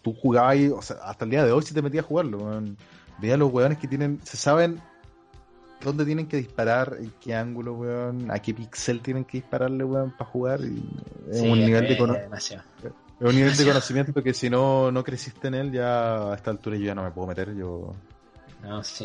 tú 0.00 0.14
jugabas 0.14 0.52
ahí, 0.52 0.68
o 0.68 0.82
sea, 0.82 0.96
hasta 1.04 1.24
el 1.24 1.30
día 1.30 1.44
de 1.44 1.52
hoy 1.52 1.62
si 1.62 1.74
te 1.74 1.82
metías 1.82 2.04
a 2.04 2.08
jugarlo, 2.08 2.38
man. 2.38 2.76
veía 3.20 3.36
los 3.36 3.52
weones 3.52 3.78
que 3.78 3.86
tienen, 3.86 4.20
se 4.24 4.36
saben 4.36 4.80
dónde 5.82 6.04
tienen 6.04 6.26
que 6.26 6.36
disparar, 6.36 6.96
en 6.98 7.12
qué 7.20 7.34
ángulo, 7.34 7.74
weón, 7.74 8.30
a 8.30 8.38
qué 8.38 8.54
pixel 8.54 9.00
tienen 9.00 9.24
que 9.24 9.38
dispararle, 9.38 9.84
weón, 9.84 10.12
para 10.12 10.30
jugar. 10.30 10.60
Y 10.60 10.82
es 11.30 11.40
un 11.40 11.58
nivel 11.58 11.88
de 11.88 11.96
un 13.20 13.36
nivel 13.36 13.56
de 13.56 13.64
conocimiento 13.64 14.22
que 14.22 14.34
si 14.34 14.50
no, 14.50 14.90
no 14.90 15.04
creciste 15.04 15.46
en 15.46 15.54
él, 15.54 15.72
ya 15.72 16.32
a 16.32 16.34
esta 16.34 16.50
altura 16.50 16.76
yo 16.76 16.86
ya 16.86 16.94
no 16.94 17.04
me 17.04 17.12
puedo 17.12 17.28
meter. 17.28 17.54
Yo 17.54 17.94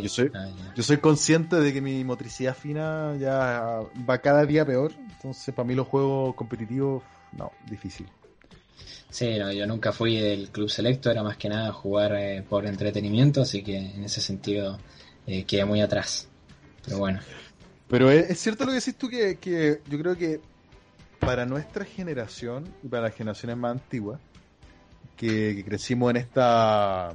yo, 0.01 0.09
soy, 0.09 0.31
yo 0.75 0.83
soy 0.83 0.97
consciente 0.97 1.55
de 1.55 1.73
que 1.73 1.81
mi 1.81 2.03
motricidad 2.03 2.55
fina 2.55 3.15
ya 3.19 3.81
va 4.07 4.17
cada 4.19 4.45
día 4.45 4.65
peor. 4.65 4.91
Entonces, 5.11 5.53
para 5.53 5.67
mí 5.67 5.73
los 5.73 5.87
juegos 5.87 6.35
competitivos, 6.35 7.03
no, 7.33 7.51
difícil. 7.67 8.07
Sí, 9.09 9.37
no, 9.39 9.51
yo 9.51 9.65
nunca 9.65 9.91
fui 9.91 10.17
del 10.17 10.49
club 10.49 10.69
selecto, 10.69 11.09
era 11.09 11.23
más 11.23 11.37
que 11.37 11.49
nada 11.49 11.71
jugar 11.71 12.13
eh, 12.15 12.43
por 12.47 12.65
entretenimiento, 12.65 13.41
así 13.41 13.63
que 13.63 13.77
en 13.77 14.03
ese 14.03 14.21
sentido 14.21 14.77
eh, 15.25 15.43
quedé 15.45 15.65
muy 15.65 15.81
atrás. 15.81 16.27
Pero 16.87 16.97
bueno. 16.97 17.19
Pero 17.87 18.09
es, 18.09 18.39
cierto 18.39 18.65
lo 18.65 18.71
que 18.71 18.79
decís 18.79 18.97
tú, 18.97 19.07
que, 19.07 19.37
que 19.37 19.81
yo 19.87 19.99
creo 19.99 20.17
que 20.17 20.41
para 21.19 21.45
nuestra 21.45 21.85
generación 21.85 22.65
y 22.83 22.87
para 22.87 23.03
las 23.03 23.15
generaciones 23.15 23.55
más 23.57 23.71
antiguas, 23.71 24.19
que 25.15 25.63
crecimos 25.65 26.09
en 26.09 26.17
esta 26.17 27.13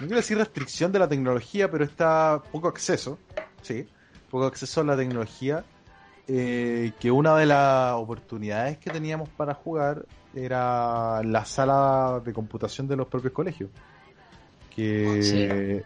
no 0.00 0.08
quiero 0.08 0.16
decir 0.16 0.36
restricción 0.36 0.90
de 0.90 0.98
la 0.98 1.08
tecnología, 1.08 1.70
pero 1.70 1.84
está 1.84 2.42
poco 2.50 2.66
acceso, 2.66 3.18
sí, 3.62 3.86
poco 4.28 4.46
acceso 4.46 4.80
a 4.80 4.84
la 4.84 4.96
tecnología, 4.96 5.64
eh, 6.26 6.92
que 6.98 7.10
una 7.12 7.36
de 7.36 7.46
las 7.46 7.94
oportunidades 7.94 8.78
que 8.78 8.90
teníamos 8.90 9.28
para 9.28 9.54
jugar 9.54 10.04
era 10.34 11.22
la 11.22 11.44
sala 11.44 12.20
de 12.24 12.32
computación 12.32 12.88
de 12.88 12.96
los 12.96 13.06
propios 13.06 13.32
colegios. 13.32 13.70
Que 14.74 15.84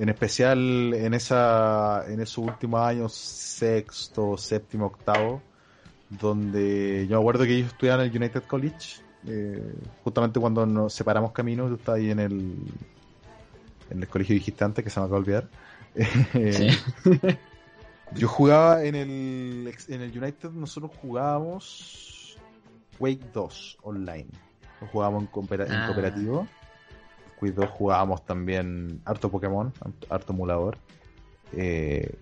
en 0.00 0.08
especial 0.08 0.94
en 0.94 1.12
esa 1.12 2.04
en 2.08 2.20
esos 2.20 2.38
últimos 2.38 2.80
años, 2.80 3.12
sexto, 3.12 4.38
séptimo, 4.38 4.86
octavo, 4.86 5.42
donde 6.08 7.06
yo 7.06 7.16
me 7.16 7.20
acuerdo 7.20 7.44
que 7.44 7.54
ellos 7.54 7.68
estudiaban 7.68 8.06
en 8.06 8.10
el 8.10 8.16
United 8.16 8.44
College, 8.44 9.02
eh, 9.26 9.74
justamente 10.02 10.40
cuando 10.40 10.64
nos 10.64 10.94
separamos 10.94 11.32
caminos, 11.32 11.68
yo 11.68 11.76
estaba 11.76 11.98
ahí 11.98 12.10
en 12.10 12.18
el 12.18 12.56
en 13.90 14.02
el 14.02 14.08
colegio 14.08 14.34
digitante 14.34 14.82
que 14.82 14.88
se 14.88 15.00
me 15.00 15.06
acaba 15.06 15.20
de 15.20 15.22
olvidar. 15.22 15.48
Yo 18.12 18.26
jugaba 18.26 18.82
en 18.84 18.94
el, 18.94 19.74
en 19.88 20.00
el 20.00 20.18
United, 20.18 20.50
nosotros 20.50 20.92
jugábamos 21.00 22.36
Quake 22.98 23.20
2 23.32 23.78
online. 23.82 24.26
Lo 24.80 24.86
jugábamos 24.88 25.22
en, 25.22 25.28
ah. 25.72 25.86
cooperativo. 25.86 26.48
2 27.48 27.70
jugábamos 27.70 28.24
también 28.24 29.00
harto 29.04 29.30
Pokémon, 29.30 29.72
harto 30.10 30.32
emulador. 30.32 30.76
Eh, 31.52 32.14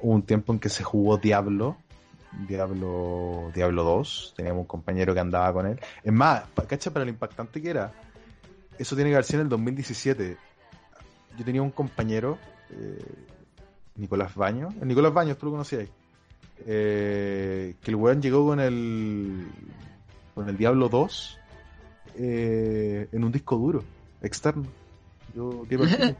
hubo 0.00 0.14
un 0.14 0.22
tiempo 0.22 0.52
en 0.52 0.58
que 0.58 0.70
se 0.70 0.82
jugó 0.82 1.18
Diablo, 1.18 1.76
Diablo, 2.48 3.50
Diablo 3.54 3.84
2. 3.84 4.34
Teníamos 4.36 4.62
un 4.62 4.66
compañero 4.66 5.12
que 5.12 5.20
andaba 5.20 5.52
con 5.52 5.66
él. 5.66 5.78
Es 6.02 6.12
más, 6.12 6.44
cacha 6.66 6.90
para 6.90 7.04
lo 7.04 7.10
impactante 7.10 7.60
que 7.60 7.70
era. 7.70 7.92
Eso 8.78 8.96
tiene 8.96 9.10
que 9.10 9.16
haber 9.16 9.24
sido 9.26 9.40
en 9.40 9.46
el 9.46 9.50
2017 9.50 10.38
yo 11.38 11.44
tenía 11.44 11.62
un 11.62 11.70
compañero, 11.70 12.38
eh, 12.70 12.98
Nicolás 13.96 14.34
Baños, 14.34 14.74
el 14.80 14.88
Nicolás 14.88 15.12
Baños, 15.12 15.38
tú 15.38 15.46
lo 15.46 15.52
conocías, 15.52 15.88
eh, 16.66 17.74
que 17.80 17.90
el 17.90 17.96
weón 17.96 18.20
llegó 18.20 18.46
con 18.46 18.60
el, 18.60 19.46
con 20.34 20.48
el 20.48 20.56
Diablo 20.56 20.88
2 20.88 21.38
eh, 22.16 23.08
en 23.12 23.24
un 23.24 23.32
disco 23.32 23.56
duro, 23.56 23.82
externo. 24.22 24.66
Yo, 25.34 25.66
¿qué 25.68 25.78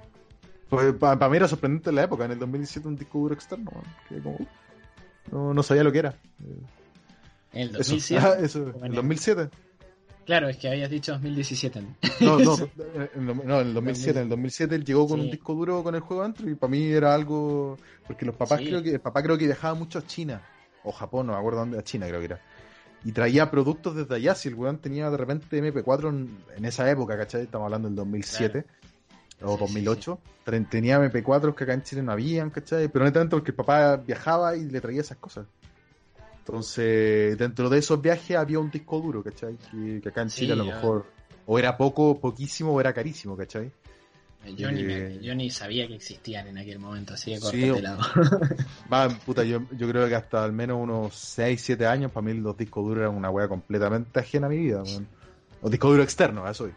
pues, 0.68 0.94
para 0.94 1.28
mí 1.28 1.36
era 1.36 1.48
sorprendente 1.48 1.90
en 1.90 1.96
la 1.96 2.04
época, 2.04 2.24
en 2.24 2.32
el 2.32 2.38
2017 2.38 2.88
un 2.88 2.96
disco 2.96 3.18
duro 3.18 3.34
externo, 3.34 3.70
que 4.08 4.18
como, 4.20 4.38
no, 5.30 5.54
no, 5.54 5.62
sabía 5.62 5.84
lo 5.84 5.92
que 5.92 5.98
era. 5.98 6.14
¿En 7.52 7.62
el 7.62 7.72
2007? 7.72 8.44
Eso, 8.44 8.72
ah, 8.80 8.86
el 8.86 8.94
2007. 8.94 9.50
Claro, 10.24 10.48
es 10.48 10.56
que 10.56 10.68
habías 10.68 10.90
dicho 10.90 11.12
2017. 11.12 11.82
No, 12.20 12.38
no, 12.38 12.56
no, 13.16 13.60
en 13.60 13.66
el 13.66 13.74
2007. 13.74 14.18
En 14.18 14.24
el 14.24 14.28
2007 14.30 14.74
él 14.74 14.84
llegó 14.84 15.08
con 15.08 15.20
un 15.20 15.30
disco 15.30 15.54
duro 15.54 15.82
con 15.82 15.94
el 15.94 16.00
juego 16.00 16.22
dentro 16.22 16.48
y 16.48 16.54
para 16.54 16.70
mí 16.70 16.84
era 16.84 17.14
algo. 17.14 17.76
Porque 18.06 18.24
los 18.24 18.36
papás 18.36 18.60
creo 18.60 18.82
que. 18.82 18.90
El 18.90 19.00
papá 19.00 19.22
creo 19.22 19.36
que 19.36 19.46
viajaba 19.46 19.74
mucho 19.74 19.98
a 19.98 20.06
China. 20.06 20.42
O 20.84 20.92
Japón, 20.92 21.26
no 21.26 21.32
me 21.32 21.38
acuerdo 21.38 21.60
dónde, 21.60 21.78
a 21.78 21.82
China 21.82 22.06
creo 22.08 22.20
que 22.20 22.26
era. 22.26 22.40
Y 23.04 23.12
traía 23.12 23.50
productos 23.50 23.96
desde 23.96 24.14
allá. 24.14 24.34
Si 24.34 24.48
el 24.48 24.54
weón 24.54 24.78
tenía 24.78 25.10
de 25.10 25.16
repente 25.16 25.60
MP4 25.60 26.28
en, 26.56 26.64
esa 26.64 26.88
época, 26.90 27.16
¿cachai? 27.16 27.42
Estamos 27.42 27.66
hablando 27.66 27.88
del 27.88 27.96
2007. 27.96 28.64
O 29.44 29.56
2008, 29.56 30.20
tenía 30.70 31.00
MP4 31.00 31.52
que 31.52 31.64
acá 31.64 31.74
en 31.74 31.82
Chile 31.82 32.02
no 32.02 32.12
habían, 32.12 32.50
¿cachai? 32.50 32.86
Pero 32.86 33.04
netamente 33.04 33.34
porque 33.34 33.50
el 33.50 33.56
papá 33.56 33.96
viajaba 33.96 34.56
y 34.56 34.66
le 34.66 34.80
traía 34.80 35.00
esas 35.00 35.18
cosas. 35.18 35.46
Entonces, 36.38 37.36
dentro 37.36 37.68
de 37.68 37.78
esos 37.78 38.00
viajes 38.00 38.36
había 38.36 38.60
un 38.60 38.70
disco 38.70 39.00
duro, 39.00 39.20
¿cachai? 39.22 39.56
Que, 39.70 40.00
acá 40.08 40.22
en 40.22 40.28
Chile 40.28 40.52
a 40.52 40.56
lo 40.56 40.64
mejor 40.64 41.06
o 41.46 41.58
era 41.58 41.76
poco, 41.76 42.20
poquísimo 42.20 42.72
o 42.72 42.80
era 42.80 42.92
carísimo, 42.92 43.36
¿cachai? 43.36 43.70
Yo, 44.56 44.73
ni, 44.73 44.82
eh, 44.82 45.19
yo 45.23 45.35
ni 45.35 45.51
sabía 45.51 45.86
que 45.86 45.94
existían 45.94 46.48
en 46.48 46.59
aquel 46.59 46.78
momento, 46.78 47.14
así 47.14 47.32
de 47.32 47.40
sí, 47.40 47.81
lado. 47.81 48.01
Va, 48.93 49.09
puta, 49.09 49.44
yo, 49.44 49.62
yo 49.70 49.89
creo 49.89 50.09
que 50.09 50.16
hasta 50.16 50.43
al 50.43 50.52
menos 50.52 50.78
unos 50.81 51.14
6, 51.14 51.60
7 51.62 51.86
años, 51.86 52.10
para 52.10 52.24
mí 52.24 52.35
los 52.35 52.56
discos 52.56 52.85
duros 52.85 53.02
eran 53.02 53.14
una 53.14 53.31
wea 53.31 53.47
completamente 53.47 54.19
ajena 54.19 54.48
a 54.48 54.51
mi 54.51 54.59
vida. 54.59 54.82
O 55.60 55.70
disco 55.70 55.90
duro 55.90 56.02
externo, 56.02 56.48
eso 56.48 56.64
soy. 56.64 56.74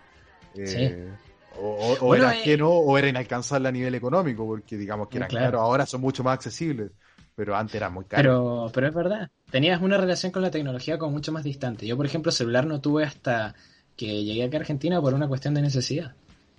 Eh, 0.57 1.11
o, 1.59 2.15
era 2.15 2.35
eh, 2.35 2.41
ajeno 2.41 2.69
o 2.69 2.97
era 2.97 3.07
inalcanzable 3.07 3.69
a 3.69 3.71
nivel 3.71 3.95
económico, 3.95 4.45
porque 4.45 4.77
digamos 4.77 5.07
que 5.07 5.17
eran 5.17 5.29
claro. 5.29 5.59
ahora 5.59 5.85
son 5.85 6.01
mucho 6.01 6.23
más 6.23 6.35
accesibles 6.35 6.91
pero 7.35 7.55
antes 7.55 7.75
era 7.75 7.89
muy 7.89 8.05
caro. 8.05 8.23
Pero, 8.23 8.71
pero 8.73 8.87
es 8.87 8.93
verdad, 8.93 9.29
tenías 9.51 9.81
una 9.81 9.97
relación 9.97 10.31
con 10.31 10.41
la 10.41 10.51
tecnología 10.51 10.97
como 10.97 11.11
mucho 11.11 11.31
más 11.31 11.43
distante. 11.43 11.85
Yo, 11.85 11.97
por 11.97 12.05
ejemplo, 12.05 12.31
celular 12.31 12.65
no 12.65 12.79
tuve 12.79 13.03
hasta 13.03 13.55
que 13.97 14.23
llegué 14.23 14.43
aquí 14.43 14.55
a 14.55 14.59
Argentina 14.59 15.01
por 15.01 15.13
una 15.13 15.27
cuestión 15.27 15.53
de 15.53 15.61
necesidad. 15.61 16.15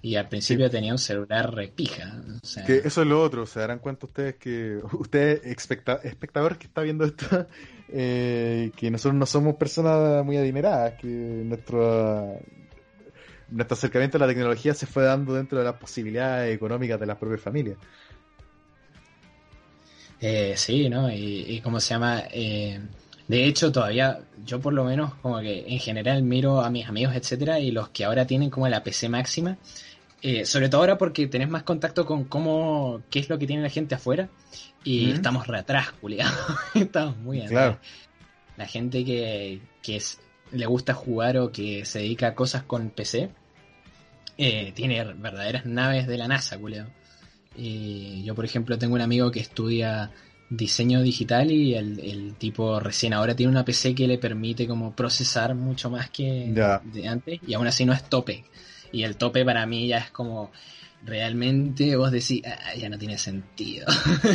Y 0.06 0.14
al 0.14 0.28
principio 0.28 0.70
tenía 0.70 0.92
un 0.92 0.98
celular 0.98 1.52
repija. 1.52 2.22
que 2.64 2.76
eso 2.84 3.02
es 3.02 3.08
lo 3.08 3.20
otro, 3.20 3.44
se 3.44 3.58
darán 3.58 3.80
cuenta 3.80 4.06
ustedes 4.06 4.36
que, 4.36 4.78
usted, 4.92 5.44
espectador 5.44 6.56
que 6.58 6.68
está 6.68 6.82
viendo 6.82 7.04
esto, 7.04 7.48
eh, 7.88 8.70
que 8.76 8.88
nosotros 8.88 9.18
no 9.18 9.26
somos 9.26 9.56
personas 9.56 10.24
muy 10.24 10.36
adineradas, 10.36 10.94
que 10.94 11.08
nuestro, 11.08 12.38
nuestro 13.48 13.74
acercamiento 13.74 14.18
a 14.18 14.20
la 14.20 14.28
tecnología 14.28 14.74
se 14.74 14.86
fue 14.86 15.02
dando 15.02 15.34
dentro 15.34 15.58
de 15.58 15.64
las 15.64 15.74
posibilidades 15.74 16.54
económicas 16.54 17.00
de 17.00 17.06
las 17.06 17.16
propias 17.18 17.40
familias. 17.40 17.76
Eh, 20.20 20.54
sí, 20.56 20.88
¿no? 20.88 21.10
Y, 21.10 21.46
y, 21.48 21.60
cómo 21.62 21.80
se 21.80 21.94
llama. 21.94 22.22
Eh, 22.30 22.80
De 23.26 23.44
hecho, 23.44 23.72
todavía, 23.72 24.20
yo 24.44 24.60
por 24.60 24.72
lo 24.72 24.84
menos, 24.84 25.14
como 25.14 25.40
que 25.40 25.64
en 25.66 25.80
general 25.80 26.22
miro 26.22 26.60
a 26.60 26.70
mis 26.70 26.86
amigos, 26.88 27.16
etcétera, 27.16 27.58
y 27.58 27.72
los 27.72 27.88
que 27.88 28.04
ahora 28.04 28.24
tienen 28.24 28.50
como 28.50 28.68
la 28.68 28.84
PC 28.84 29.08
máxima, 29.08 29.58
eh, 30.22 30.44
sobre 30.44 30.68
todo 30.68 30.80
ahora 30.80 30.98
porque 30.98 31.26
tenés 31.26 31.48
más 31.48 31.62
contacto 31.62 32.06
con 32.06 32.24
cómo, 32.24 33.02
qué 33.10 33.18
es 33.18 33.28
lo 33.28 33.38
que 33.38 33.46
tiene 33.46 33.62
la 33.62 33.70
gente 33.70 33.94
afuera, 33.94 34.28
y 34.84 35.10
estamos 35.10 35.46
re 35.48 35.58
atrás, 35.58 35.88
Julián. 36.00 36.32
estamos 36.74 37.16
muy 37.18 37.40
atrás. 37.40 37.78
La 38.56 38.66
gente 38.66 39.04
que, 39.04 39.60
que 39.82 39.96
es, 39.96 40.20
le 40.52 40.66
gusta 40.66 40.94
jugar 40.94 41.38
o 41.38 41.50
que 41.50 41.84
se 41.84 41.98
dedica 41.98 42.28
a 42.28 42.34
cosas 42.34 42.62
con 42.62 42.90
PC, 42.90 43.30
eh, 44.38 44.72
tiene 44.74 45.02
verdaderas 45.02 45.66
naves 45.66 46.06
de 46.06 46.18
la 46.18 46.28
NASA, 46.28 46.56
Julián. 46.56 46.92
Y 47.56 48.22
yo, 48.22 48.34
por 48.34 48.44
ejemplo, 48.44 48.78
tengo 48.78 48.94
un 48.94 49.00
amigo 49.00 49.30
que 49.30 49.40
estudia 49.40 50.12
diseño 50.48 51.02
digital 51.02 51.50
y 51.50 51.74
el, 51.74 52.34
tipo 52.38 52.78
recién 52.78 53.12
ahora 53.12 53.34
tiene 53.34 53.50
una 53.50 53.64
PC 53.64 53.94
que 53.94 54.06
le 54.06 54.18
permite 54.18 54.68
como 54.68 54.94
procesar 54.94 55.56
mucho 55.56 55.90
más 55.90 56.10
que 56.10 56.52
de 56.84 57.08
antes 57.08 57.40
y 57.44 57.54
aún 57.54 57.66
así 57.66 57.84
no 57.84 57.92
es 57.92 58.04
tope. 58.08 58.44
Y 58.92 59.02
el 59.02 59.16
tope 59.16 59.44
para 59.44 59.66
mí 59.66 59.88
ya 59.88 59.98
es 59.98 60.10
como 60.10 60.50
realmente 61.04 61.96
vos 61.96 62.10
decís, 62.10 62.42
ah, 62.46 62.74
ya 62.74 62.88
no 62.88 62.98
tiene 62.98 63.18
sentido. 63.18 63.86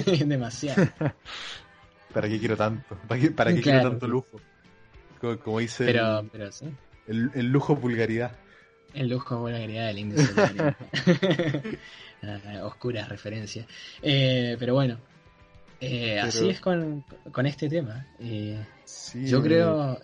es 0.06 0.28
demasiado. 0.28 0.88
¿Para 2.14 2.28
qué 2.28 2.40
quiero 2.40 2.58
tanto? 2.58 2.98
¿Para 3.08 3.22
qué, 3.22 3.32
para 3.32 3.54
qué 3.54 3.62
quiero 3.62 3.82
tanto 3.90 4.08
lujo? 4.08 4.42
Como, 5.44 5.60
dice 5.60 5.86
pero, 5.86 6.28
pero, 6.32 6.52
sí. 6.52 6.66
el, 7.08 7.52
lujo 7.52 7.76
vulgaridad. 7.76 8.32
El 8.94 9.10
lujo 9.10 9.40
vulgaridad 9.40 9.88
del 9.88 10.00
índice. 10.00 10.34
Ah, 12.24 12.66
oscuras 12.66 13.10
referencias. 13.10 13.66
Eh, 14.00 14.56
pero 14.60 14.76
bueno, 14.76 15.00
eh, 15.80 16.20
Así 16.20 16.52
es 16.52 16.60
con, 16.60 17.04
este 17.44 17.68
tema. 17.68 18.06
Eh, 18.20 18.64
yo 19.16 19.42
creo. 19.42 20.00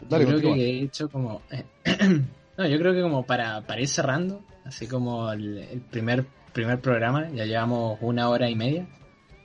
yo 0.00 0.18
creo 0.18 0.40
que 0.40 0.52
he 0.52 0.82
hecho 0.82 1.08
como. 1.08 1.42
no, 2.58 2.66
yo 2.66 2.78
creo 2.78 2.92
que 2.92 3.00
como 3.00 3.24
para, 3.24 3.62
para 3.62 3.80
ir 3.80 3.88
cerrando, 3.88 4.44
así 4.64 4.86
como 4.86 5.32
el, 5.32 5.82
primer, 5.90 6.26
primer 6.52 6.80
programa, 6.80 7.30
ya 7.30 7.46
llevamos 7.46 7.98
una 8.02 8.28
hora 8.28 8.50
y 8.50 8.54
media. 8.54 8.86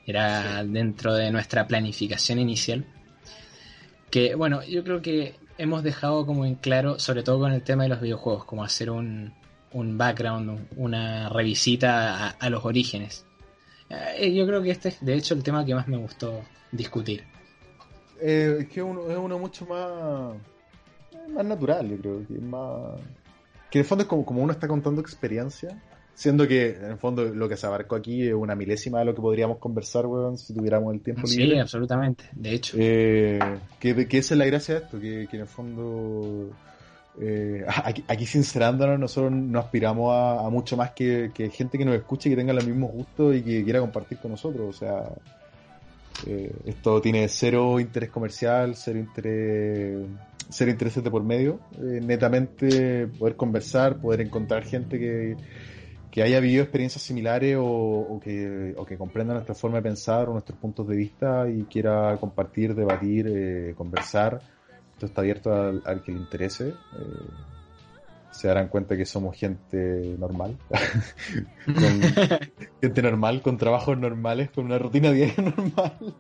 Era 0.06 0.66
dentro 0.66 1.14
de 1.14 1.32
nuestra 1.32 1.66
planificación 1.66 2.38
inicial. 2.38 2.86
Que 4.12 4.36
bueno, 4.36 4.62
yo 4.64 4.84
creo 4.84 5.02
que 5.02 5.36
hemos 5.58 5.82
dejado 5.82 6.26
como 6.26 6.46
en 6.46 6.56
claro, 6.56 7.00
sobre 7.00 7.24
todo 7.24 7.40
con 7.40 7.54
el 7.54 7.64
tema 7.64 7.84
de 7.84 7.90
los 7.90 8.02
videojuegos, 8.02 8.44
como 8.44 8.66
hacer 8.66 8.90
un, 8.90 9.34
un 9.72 9.98
background, 9.98 10.68
una 10.76 11.30
revisita 11.30 12.32
a 12.32 12.50
los 12.50 12.66
orígenes 12.66 13.26
eh, 14.18 14.34
yo 14.34 14.46
creo 14.46 14.62
que 14.62 14.72
este 14.72 14.90
es 14.90 15.06
de 15.06 15.16
hecho 15.16 15.34
el 15.34 15.44
tema 15.44 15.66
que 15.66 15.76
más 15.76 15.88
me 15.88 15.98
gustó 15.98 16.42
discutir. 16.72 17.24
Eh, 18.20 18.58
es 18.62 18.68
que 18.70 18.82
uno, 18.82 19.10
es 19.10 19.18
uno 19.18 19.38
mucho 19.38 19.66
más, 19.66 20.36
más 21.30 21.46
natural, 21.46 21.90
yo 21.90 21.98
creo, 21.98 22.28
que 22.28 22.34
más... 22.40 23.00
Que 23.70 23.80
en 23.80 23.84
el 23.84 23.86
fondo 23.86 24.04
es 24.04 24.08
como, 24.08 24.26
como 24.26 24.44
uno 24.44 24.52
está 24.52 24.68
contando 24.68 25.02
experiencia, 25.02 25.82
siendo 26.14 26.48
que 26.48 26.76
en 26.76 26.92
el 26.92 26.98
fondo 26.98 27.26
lo 27.26 27.50
que 27.50 27.58
se 27.58 27.66
abarcó 27.66 27.96
aquí 27.96 28.28
es 28.28 28.34
una 28.34 28.56
milésima 28.56 29.00
de 29.00 29.06
lo 29.06 29.16
que 29.16 29.22
podríamos 29.22 29.58
conversar, 29.58 30.06
weón, 30.06 30.38
si 30.38 30.54
tuviéramos 30.54 30.94
el 30.94 31.02
tiempo 31.02 31.28
libre. 31.28 31.56
Sí, 31.56 31.60
absolutamente, 31.60 32.26
de 32.34 32.54
hecho. 32.54 32.78
Eh, 32.80 33.40
que, 33.80 34.08
que 34.08 34.18
esa 34.20 34.36
es 34.36 34.38
la 34.38 34.46
gracia 34.46 34.76
de 34.76 34.82
esto, 34.86 35.00
que, 35.00 35.28
que 35.30 35.38
en 35.38 35.42
el 35.42 35.48
fondo 35.48 36.52
eh, 37.20 37.66
aquí, 37.84 38.04
aquí, 38.08 38.26
sincerándonos, 38.26 39.00
nosotros 39.00 39.32
no 39.32 39.60
aspiramos 39.60 40.14
a, 40.14 40.50
mucho 40.50 40.78
más 40.78 40.92
que, 40.92 41.32
gente 41.54 41.78
que 41.78 41.86
nos 41.86 41.96
escuche 41.96 42.30
que 42.30 42.36
tenga 42.36 42.54
los 42.54 42.66
mismos 42.66 42.92
gustos 42.92 43.36
y 43.36 43.42
que 43.42 43.64
quiera 43.64 43.80
compartir 43.80 44.18
con 44.20 44.32
nosotros. 44.32 44.76
O 44.76 44.78
sea, 44.78 45.10
eh, 46.26 46.52
esto 46.66 47.02
tiene 47.02 47.28
cero 47.28 47.80
interés 47.80 48.10
comercial, 48.10 48.76
cero 48.76 49.00
interés, 49.00 50.06
cero 50.50 50.72
intereses 50.72 51.04
de 51.04 51.12
por 51.12 51.24
medio. 51.24 51.60
Eh, 51.78 52.00
netamente 52.02 53.08
poder 53.08 53.36
conversar, 53.36 53.98
poder 53.98 54.22
encontrar 54.22 54.64
gente 54.64 55.00
que, 55.00 55.36
que 56.12 56.24
haya 56.24 56.40
vivido 56.40 56.64
experiencias 56.64 57.02
similares 57.04 57.58
o, 57.60 58.20
que, 58.24 58.74
o 58.78 58.86
que 58.86 58.98
comprenda 58.98 59.34
nuestra 59.34 59.56
forma 59.56 59.78
de 59.78 59.84
pensar 59.84 60.30
o 60.30 60.34
nuestros 60.34 60.58
puntos 60.58 60.88
de 60.88 60.96
vista 60.96 61.50
y 61.50 61.64
quiera 61.64 62.18
compartir, 62.18 62.76
debatir, 62.76 63.74
conversar 63.76 64.42
está 65.06 65.22
abierto 65.22 65.54
al, 65.54 66.02
que 66.04 66.12
le 66.12 66.20
interese. 66.20 66.70
Eh, 66.70 66.74
se 68.32 68.48
darán 68.48 68.68
cuenta 68.68 68.98
que 68.98 69.06
somos 69.06 69.36
gente 69.38 70.16
normal, 70.18 70.58
gente 72.82 73.02
normal, 73.02 73.42
con 73.44 73.58
trabajos 73.58 73.98
normales, 73.98 74.50
con 74.50 74.66
una 74.66 74.80
rutina 74.80 75.12
diaria 75.12 75.36
normal. 75.56 76.16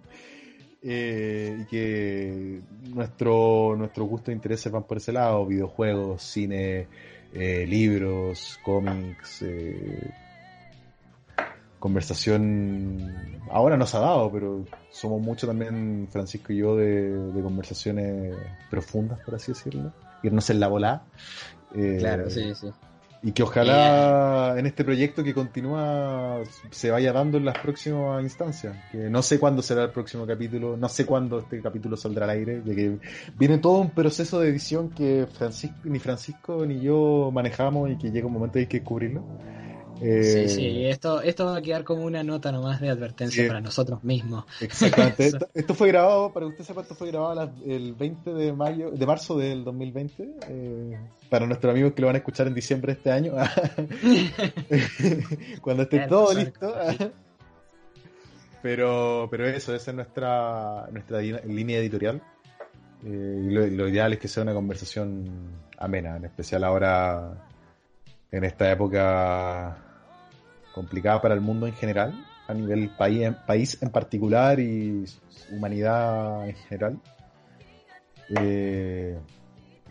Eh, 0.85 1.59
y 1.61 1.65
que 1.65 2.59
nuestro, 2.93 3.75
nuestro 3.77 4.05
gusto 4.05 4.31
e 4.31 4.33
intereses 4.33 4.71
van 4.71 4.83
por 4.83 4.97
ese 4.97 5.13
lado, 5.13 5.45
videojuegos, 5.45 6.21
cine, 6.21 6.87
eh, 7.33 7.65
libros, 7.67 8.59
cómics, 8.63 9.45
conversación 11.79 13.41
ahora 13.51 13.77
nos 13.77 13.93
ha 13.93 13.99
dado, 13.99 14.31
pero 14.31 14.65
somos 14.89 15.21
mucho 15.21 15.45
también, 15.47 16.07
Francisco 16.09 16.51
y 16.51 16.57
yo, 16.57 16.75
de, 16.75 17.41
conversaciones 17.41 18.35
profundas, 18.69 19.19
por 19.19 19.35
así 19.35 19.51
decirlo. 19.51 19.93
Irnos 20.23 20.49
en 20.49 20.59
la 20.59 20.67
bola. 20.67 21.03
Eh, 21.75 21.97
claro, 21.99 22.29
sí, 22.29 22.53
sí. 22.55 22.67
Y 23.25 23.31
que 23.31 23.41
ojalá 23.41 24.55
en 24.57 24.65
este 24.65 24.83
proyecto 24.83 25.23
que 25.23 25.33
continúa 25.33 26.41
se 26.71 26.91
vaya 26.91 27.13
dando 27.13 27.37
en 27.37 27.45
las 27.45 27.57
próximas 27.57 28.21
instancias. 28.21 28.75
Que 28.91 29.09
no 29.09 29.21
sé 29.21 29.39
cuándo 29.39 29.61
será 29.61 29.85
el 29.85 29.91
próximo 29.91 30.27
capítulo, 30.27 30.75
no 30.75 30.89
sé 30.89 31.05
cuándo 31.05 31.39
este 31.39 31.61
capítulo 31.61 31.95
saldrá 31.95 32.25
al 32.25 32.31
aire, 32.31 32.59
de 32.59 32.75
que 32.75 32.97
viene 33.39 33.59
todo 33.59 33.79
un 33.79 33.91
proceso 33.91 34.41
de 34.41 34.49
edición 34.49 34.89
que 34.89 35.25
Francisco, 35.31 35.77
ni 35.85 35.99
Francisco 35.99 36.65
ni 36.65 36.81
yo 36.81 37.31
manejamos 37.33 37.89
y 37.91 37.97
que 37.97 38.11
llega 38.11 38.27
un 38.27 38.33
momento 38.33 38.59
de 38.59 38.67
que 38.67 38.83
Sí, 39.99 40.49
sí, 40.49 40.65
eh, 40.65 40.89
esto, 40.89 41.21
esto 41.21 41.45
va 41.45 41.57
a 41.57 41.61
quedar 41.61 41.83
como 41.83 42.03
una 42.03 42.23
nota 42.23 42.51
nomás 42.51 42.81
de 42.81 42.89
advertencia 42.89 43.47
para 43.47 43.61
nosotros 43.61 44.03
mismos. 44.03 44.45
Exactamente. 44.59 45.31
esto, 45.53 45.75
fue 45.75 45.89
grabado, 45.89 46.33
para 46.33 46.45
que 46.45 46.51
usted 46.51 46.65
sepa, 46.65 46.81
esto 46.81 46.95
fue 46.95 47.09
grabado 47.09 47.51
el 47.65 47.93
20 47.93 48.33
de 48.33 48.53
mayo, 48.53 48.91
de 48.91 49.05
marzo 49.05 49.37
del 49.37 49.63
2020. 49.63 50.29
Eh, 50.49 50.99
para 51.29 51.45
nuestros 51.45 51.71
amigos 51.71 51.93
que 51.93 52.01
lo 52.01 52.07
van 52.07 52.15
a 52.15 52.19
escuchar 52.19 52.47
en 52.47 52.53
diciembre 52.53 52.93
de 52.93 52.97
este 52.97 53.11
año. 53.11 53.33
Cuando 55.61 55.83
esté 55.83 56.07
todo 56.07 56.33
listo. 56.33 56.73
pero, 58.61 59.27
pero 59.29 59.47
eso, 59.47 59.73
esa 59.73 59.91
es 59.91 59.95
nuestra, 59.95 60.87
nuestra 60.91 61.21
línea 61.21 61.79
editorial. 61.79 62.21
Eh, 63.05 63.43
y 63.47 63.49
lo, 63.49 63.65
lo 63.67 63.87
ideal 63.87 64.13
es 64.13 64.19
que 64.19 64.27
sea 64.27 64.43
una 64.43 64.53
conversación 64.53 65.29
amena, 65.77 66.17
en 66.17 66.25
especial 66.25 66.63
ahora 66.63 67.33
en 68.33 68.43
esta 68.43 68.69
época 68.71 69.77
complicada 70.73 71.21
para 71.21 71.35
el 71.35 71.41
mundo 71.41 71.67
en 71.67 71.73
general, 71.73 72.25
a 72.47 72.53
nivel 72.53 72.89
país, 72.89 73.29
país 73.45 73.77
en 73.81 73.89
particular 73.89 74.59
y 74.59 75.05
humanidad 75.51 76.49
en 76.49 76.55
general. 76.55 76.99
Eh, 78.35 79.15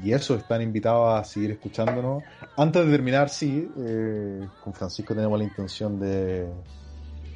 y 0.03 0.13
eso, 0.13 0.35
están 0.35 0.61
invitados 0.61 1.21
a 1.21 1.23
seguir 1.23 1.53
escuchándonos. 1.53 2.25
Antes 2.57 2.85
de 2.85 2.91
terminar, 2.91 3.29
sí, 3.29 3.71
eh, 3.79 4.49
con 4.65 4.75
Francisco 4.75 5.15
tenemos 5.15 5.39
la 5.39 5.45
intención 5.45 6.01
de, 6.01 6.49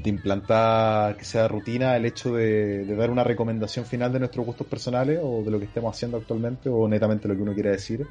de, 0.03 0.11
implantar 0.11 1.16
que 1.16 1.24
sea 1.24 1.47
rutina 1.47 1.97
el 1.97 2.07
hecho 2.07 2.35
de, 2.35 2.85
dar 2.97 3.11
una 3.11 3.23
recomendación 3.23 3.85
final 3.85 4.12
de 4.12 4.19
nuestros 4.19 4.45
gustos 4.45 4.66
personales 4.66 5.20
o 5.23 5.45
de 5.45 5.53
lo 5.53 5.61
que 5.61 5.66
estemos 5.66 5.95
haciendo 5.95 6.16
actualmente 6.16 6.69
o 6.69 6.89
netamente 6.89 7.28
lo 7.28 7.37
que 7.37 7.43
uno 7.43 7.55
quiera 7.55 7.70
decir. 7.70 8.05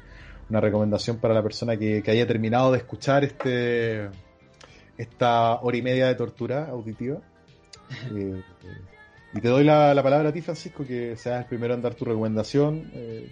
Una 0.48 0.60
recomendación 0.60 1.18
para 1.18 1.34
la 1.34 1.42
persona 1.42 1.76
que, 1.76 2.02
que 2.02 2.10
haya 2.10 2.26
terminado 2.26 2.72
de 2.72 2.78
escuchar 2.78 3.24
este 3.24 4.08
esta 4.98 5.60
hora 5.60 5.76
y 5.76 5.82
media 5.82 6.06
de 6.06 6.14
tortura 6.14 6.68
auditiva. 6.68 7.18
Eh, 8.14 8.42
y 9.32 9.40
te 9.40 9.48
doy 9.48 9.62
la, 9.62 9.94
palabra 10.02 10.30
a 10.30 10.32
ti, 10.32 10.40
Francisco, 10.40 10.84
que 10.84 11.16
seas 11.16 11.42
el 11.42 11.44
primero 11.44 11.74
en 11.74 11.82
dar 11.82 11.94
tu 11.94 12.04
recomendación. 12.04 12.90
Eh, 12.94 13.30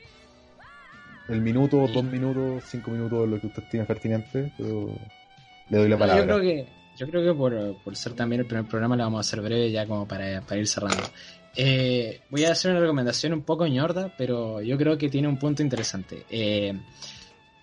el 1.28 1.40
minuto, 1.40 1.88
dos 1.88 2.04
minutos, 2.04 2.62
cinco 2.66 2.90
minutos, 2.90 3.28
lo 3.28 3.40
que 3.40 3.46
usted 3.46 3.62
tiene 3.70 3.86
pertinente, 3.86 4.52
pero 4.56 4.90
le 5.70 5.78
doy 5.78 5.88
la 5.88 5.98
palabra. 5.98 6.22
Yo 6.22 6.26
creo 6.26 6.40
que, 6.40 6.68
yo 6.96 7.08
creo 7.08 7.24
que 7.24 7.38
por, 7.38 7.82
por 7.82 7.96
ser 7.96 8.12
también 8.12 8.42
el 8.42 8.46
primer 8.46 8.66
programa, 8.66 8.96
lo 8.96 9.04
vamos 9.04 9.18
a 9.18 9.20
hacer 9.22 9.40
breve 9.40 9.70
ya 9.70 9.86
como 9.86 10.06
para, 10.06 10.42
para 10.42 10.60
ir 10.60 10.68
cerrando. 10.68 11.02
Eh, 11.56 12.20
voy 12.30 12.44
a 12.44 12.52
hacer 12.52 12.70
una 12.70 12.80
recomendación 12.80 13.32
un 13.32 13.42
poco 13.42 13.66
ñorda, 13.66 14.14
pero 14.16 14.60
yo 14.60 14.76
creo 14.76 14.98
que 14.98 15.08
tiene 15.08 15.28
un 15.28 15.38
punto 15.38 15.62
interesante. 15.62 16.24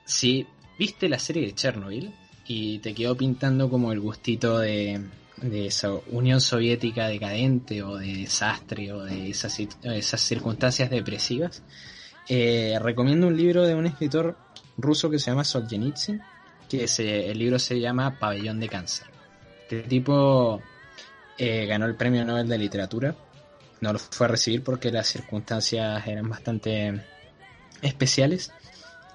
si 0.06 0.46
viste 0.78 1.10
la 1.10 1.20
serie 1.20 1.46
de 1.46 1.54
Chernobyl, 1.54 2.12
y 2.54 2.80
te 2.80 2.94
quedó 2.94 3.16
pintando 3.16 3.70
como 3.70 3.92
el 3.94 4.02
gustito 4.02 4.60
de, 4.60 5.02
esa 5.42 5.94
Unión 6.12 6.42
Soviética 6.42 7.08
decadente 7.08 7.82
o 7.82 7.98
de 7.98 8.14
desastre 8.18 8.92
o 8.92 9.04
de 9.04 9.30
esas, 9.30 10.22
circunstancias 10.22 10.90
depresivas, 10.90 11.64
eh, 12.28 12.78
recomiendo 12.82 13.28
un 13.28 13.38
libro 13.38 13.66
de 13.66 13.74
un 13.74 13.86
escritor 13.86 14.38
ruso 14.78 15.10
que 15.10 15.18
se 15.18 15.32
llama 15.32 15.46
Solzhenitsyn, 15.46 16.22
que 16.70 16.86
el 16.98 17.40
libro 17.40 17.58
se 17.58 17.80
llama 17.80 18.20
Pabellón 18.20 18.60
de 18.60 18.68
Cáncer. 18.70 19.08
Este 19.64 19.84
tipo 19.84 20.62
eh, 21.38 21.66
ganó 21.66 21.86
el 21.86 21.96
Premio 21.96 22.26
Nobel 22.26 22.48
de 22.48 22.58
Literatura 22.58 23.16
no 23.82 23.94
lo 23.94 24.00
fue 24.00 24.28
a 24.28 24.30
recibir 24.30 24.64
porque 24.64 24.92
las 24.92 25.08
circunstancias 25.08 26.08
eran 26.08 26.30
bastante 26.30 27.02
especiales. 27.82 28.52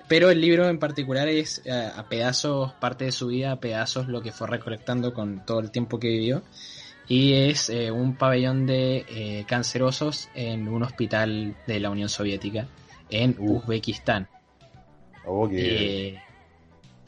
Pero 0.08 0.30
el 0.30 0.40
libro 0.40 0.68
en 0.68 0.78
particular 0.78 1.28
es 1.28 1.62
eh, 1.64 1.72
a 1.72 2.08
pedazos 2.08 2.72
parte 2.74 3.06
de 3.06 3.12
su 3.12 3.28
vida, 3.28 3.52
a 3.52 3.60
pedazos 3.60 4.08
lo 4.08 4.22
que 4.22 4.32
fue 4.32 4.46
recolectando 4.46 5.12
con 5.14 5.44
todo 5.44 5.60
el 5.60 5.70
tiempo 5.70 5.98
que 5.98 6.08
vivió. 6.08 6.42
Y 7.08 7.34
es 7.34 7.70
eh, 7.70 7.90
un 7.90 8.16
pabellón 8.16 8.66
de 8.66 9.04
eh, 9.08 9.44
cancerosos 9.46 10.28
en 10.34 10.68
un 10.68 10.82
hospital 10.82 11.56
de 11.66 11.80
la 11.80 11.90
Unión 11.90 12.08
Soviética 12.08 12.68
en 13.10 13.36
Uzbekistán. 13.38 14.28
Oh, 15.24 15.48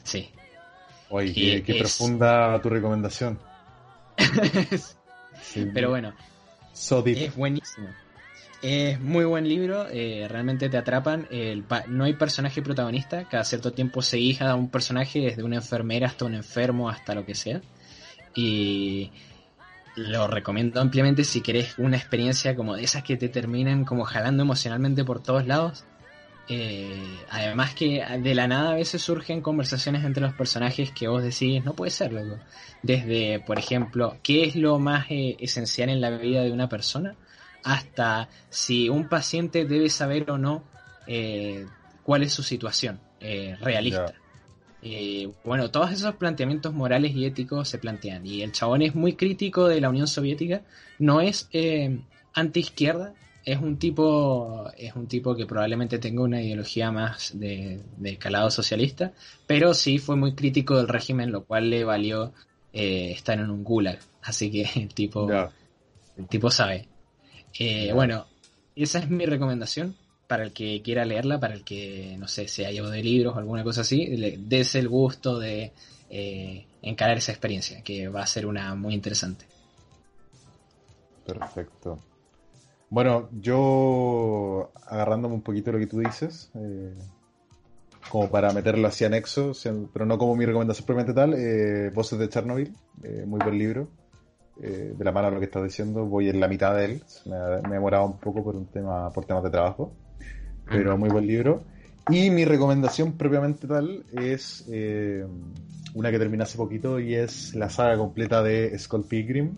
sí. 0.03 0.29
Oye, 1.09 1.63
qué, 1.63 1.75
profunda 1.75 2.61
tu 2.61 2.69
recomendación. 2.69 3.39
Pero 5.73 5.89
bueno, 5.89 6.13
es 7.05 7.35
buenísimo. 7.35 7.93
Es 8.61 8.99
muy 8.99 9.25
buen 9.25 9.47
libro, 9.47 9.87
eh, 9.89 10.27
realmente 10.29 10.69
te 10.69 10.77
atrapan. 10.77 11.27
El 11.29 11.65
no 11.87 12.03
hay 12.03 12.13
personaje 12.13 12.61
protagonista, 12.61 13.25
cada 13.25 13.43
cierto 13.43 13.73
tiempo 13.73 14.01
seguís 14.01 14.41
a 14.41 14.55
un 14.55 14.69
personaje, 14.69 15.19
desde 15.19 15.43
una 15.43 15.57
enfermera 15.57 16.07
hasta 16.07 16.25
un 16.25 16.35
enfermo, 16.35 16.89
hasta 16.89 17.15
lo 17.15 17.25
que 17.25 17.35
sea. 17.35 17.61
Y 18.33 19.11
lo 19.95 20.27
recomiendo 20.27 20.81
ampliamente 20.81 21.23
si 21.23 21.41
querés 21.41 21.73
una 21.77 21.97
experiencia 21.97 22.55
como 22.55 22.75
de 22.75 22.83
esas 22.83 23.03
que 23.03 23.17
te 23.17 23.29
terminan 23.29 23.85
como 23.85 24.05
jalando 24.05 24.43
emocionalmente 24.43 25.03
por 25.03 25.21
todos 25.21 25.45
lados. 25.47 25.88
Eh, 26.51 27.19
además 27.29 27.75
que 27.75 28.03
de 28.21 28.33
la 28.33 28.47
nada 28.47 28.71
a 28.71 28.73
veces 28.73 29.03
surgen 29.03 29.39
conversaciones 29.39 30.03
entre 30.03 30.23
los 30.23 30.33
personajes 30.33 30.91
que 30.91 31.07
vos 31.07 31.21
decís, 31.21 31.63
no 31.63 31.75
puede 31.75 31.91
ser, 31.91 32.11
loco. 32.11 32.39
Desde, 32.81 33.39
por 33.39 33.59
ejemplo, 33.59 34.17
¿qué 34.23 34.45
es 34.45 34.55
lo 34.55 34.79
más 34.79 35.05
eh, 35.11 35.37
esencial 35.39 35.89
en 35.89 36.01
la 36.01 36.09
vida 36.09 36.41
de 36.41 36.51
una 36.51 36.67
persona? 36.67 37.15
Hasta 37.63 38.29
si 38.49 38.89
un 38.89 39.07
paciente 39.07 39.65
debe 39.65 39.89
saber 39.89 40.31
o 40.31 40.39
no 40.39 40.63
eh, 41.05 41.67
cuál 42.01 42.23
es 42.23 42.33
su 42.33 42.41
situación 42.41 42.99
realista. 43.61 44.15
bueno, 45.43 45.69
todos 45.69 45.91
esos 45.91 46.15
planteamientos 46.15 46.73
morales 46.73 47.13
y 47.13 47.25
éticos 47.25 47.69
se 47.69 47.77
plantean. 47.77 48.25
Y 48.25 48.41
el 48.41 48.53
chabón 48.53 48.81
es 48.81 48.95
muy 48.95 49.13
crítico 49.13 49.67
de 49.67 49.81
la 49.81 49.89
Unión 49.89 50.07
Soviética. 50.07 50.63
No 50.97 51.21
es 51.21 51.47
anti-izquierda, 52.33 53.13
es 53.51 53.59
un 53.59 53.77
tipo 53.77 54.69
es 54.77 54.95
un 54.95 55.07
tipo 55.07 55.35
que 55.35 55.47
probablemente 55.47 55.97
tenga 55.97 56.21
una 56.21 56.41
ideología 56.41 56.91
más 56.91 57.31
de, 57.33 57.81
calado 58.19 58.51
socialista 58.51 59.11
pero 59.47 59.73
sí 59.73 59.97
fue 59.97 60.15
muy 60.15 60.35
crítico 60.35 60.77
del 60.77 60.87
régimen 60.87 61.31
lo 61.31 61.45
cual 61.45 61.69
le 61.69 61.83
valió 61.83 62.31
eh, 62.71 63.11
estar 63.11 63.39
en 63.39 63.49
un 63.49 63.63
gulag. 63.63 63.97
Así 64.21 64.51
que 64.51 64.69
el 64.75 64.93
tipo 64.93 65.27
el 65.31 66.27
tipo 66.27 66.51
sabe. 66.51 66.87
Eh, 67.57 67.91
bueno 67.93 68.27
esa 68.75 68.99
es 68.99 69.09
mi 69.09 69.25
recomendación 69.25 69.95
para 70.27 70.43
el 70.43 70.53
que 70.53 70.81
quiera 70.83 71.03
leerla 71.03 71.39
para 71.39 71.55
el 71.55 71.63
que 71.63 72.15
no 72.19 72.27
sé 72.27 72.47
se 72.47 72.67
haya 72.67 72.83
de 72.83 73.03
libros 73.03 73.35
o 73.35 73.39
alguna 73.39 73.63
cosa 73.63 73.81
así 73.81 74.05
le 74.05 74.37
des 74.37 74.75
el 74.75 74.87
gusto 74.87 75.39
de 75.39 75.71
eh, 76.11 76.65
encarar 76.83 77.17
esa 77.17 77.31
experiencia 77.31 77.81
que 77.81 78.09
va 78.09 78.21
a 78.21 78.27
ser 78.27 78.45
una 78.45 78.75
muy 78.75 78.93
interesante. 78.93 79.45
Perfecto 81.25 81.99
bueno, 82.89 83.29
yo 83.39 84.71
agarrándome 84.87 85.35
un 85.35 85.41
poquito 85.41 85.71
de 85.71 85.73
lo 85.73 85.79
que 85.79 85.87
tú 85.87 85.99
dices, 85.99 86.51
eh, 86.55 86.95
como 88.09 88.29
para 88.29 88.51
meterlo 88.51 88.87
así 88.87 89.05
anexo, 89.05 89.51
pero 89.93 90.05
no 90.05 90.17
como 90.17 90.35
mi 90.35 90.45
recomendación 90.45 90.85
propiamente 90.85 91.13
tal, 91.13 91.35
eh, 91.35 91.91
Voces 91.93 92.17
de 92.17 92.29
Chernobyl, 92.29 92.73
eh, 93.03 93.23
muy 93.27 93.39
buen 93.39 93.57
libro, 93.57 93.87
de 94.57 95.05
la 95.05 95.13
mano 95.13 95.29
de 95.29 95.35
lo 95.35 95.39
que 95.39 95.45
estás 95.45 95.63
diciendo, 95.63 96.05
voy 96.05 96.27
en 96.27 96.41
la 96.41 96.49
mitad 96.49 96.75
de 96.75 96.83
él, 96.83 97.03
me, 97.27 97.37
he 97.37 97.73
demorado 97.73 98.05
un 98.07 98.17
poco 98.17 98.43
por 98.43 98.57
un 98.57 98.65
tema, 98.65 99.09
por 99.11 99.23
temas 99.23 99.41
de 99.41 99.51
trabajo, 99.51 99.93
pero 100.65 100.97
muy 100.97 101.09
buen 101.09 101.25
libro. 101.25 101.63
Y 102.09 102.29
mi 102.29 102.43
recomendación 102.43 103.13
propiamente 103.13 103.67
tal 103.67 104.03
es 104.11 104.65
una 105.93 106.11
que 106.11 106.19
terminé 106.19 106.43
hace 106.43 106.57
poquito 106.57 106.99
y 106.99 107.15
es 107.15 107.55
la 107.55 107.69
saga 107.69 107.97
completa 107.97 108.43
de 108.43 108.77
Skull 108.77 109.05
Pilgrim 109.05 109.55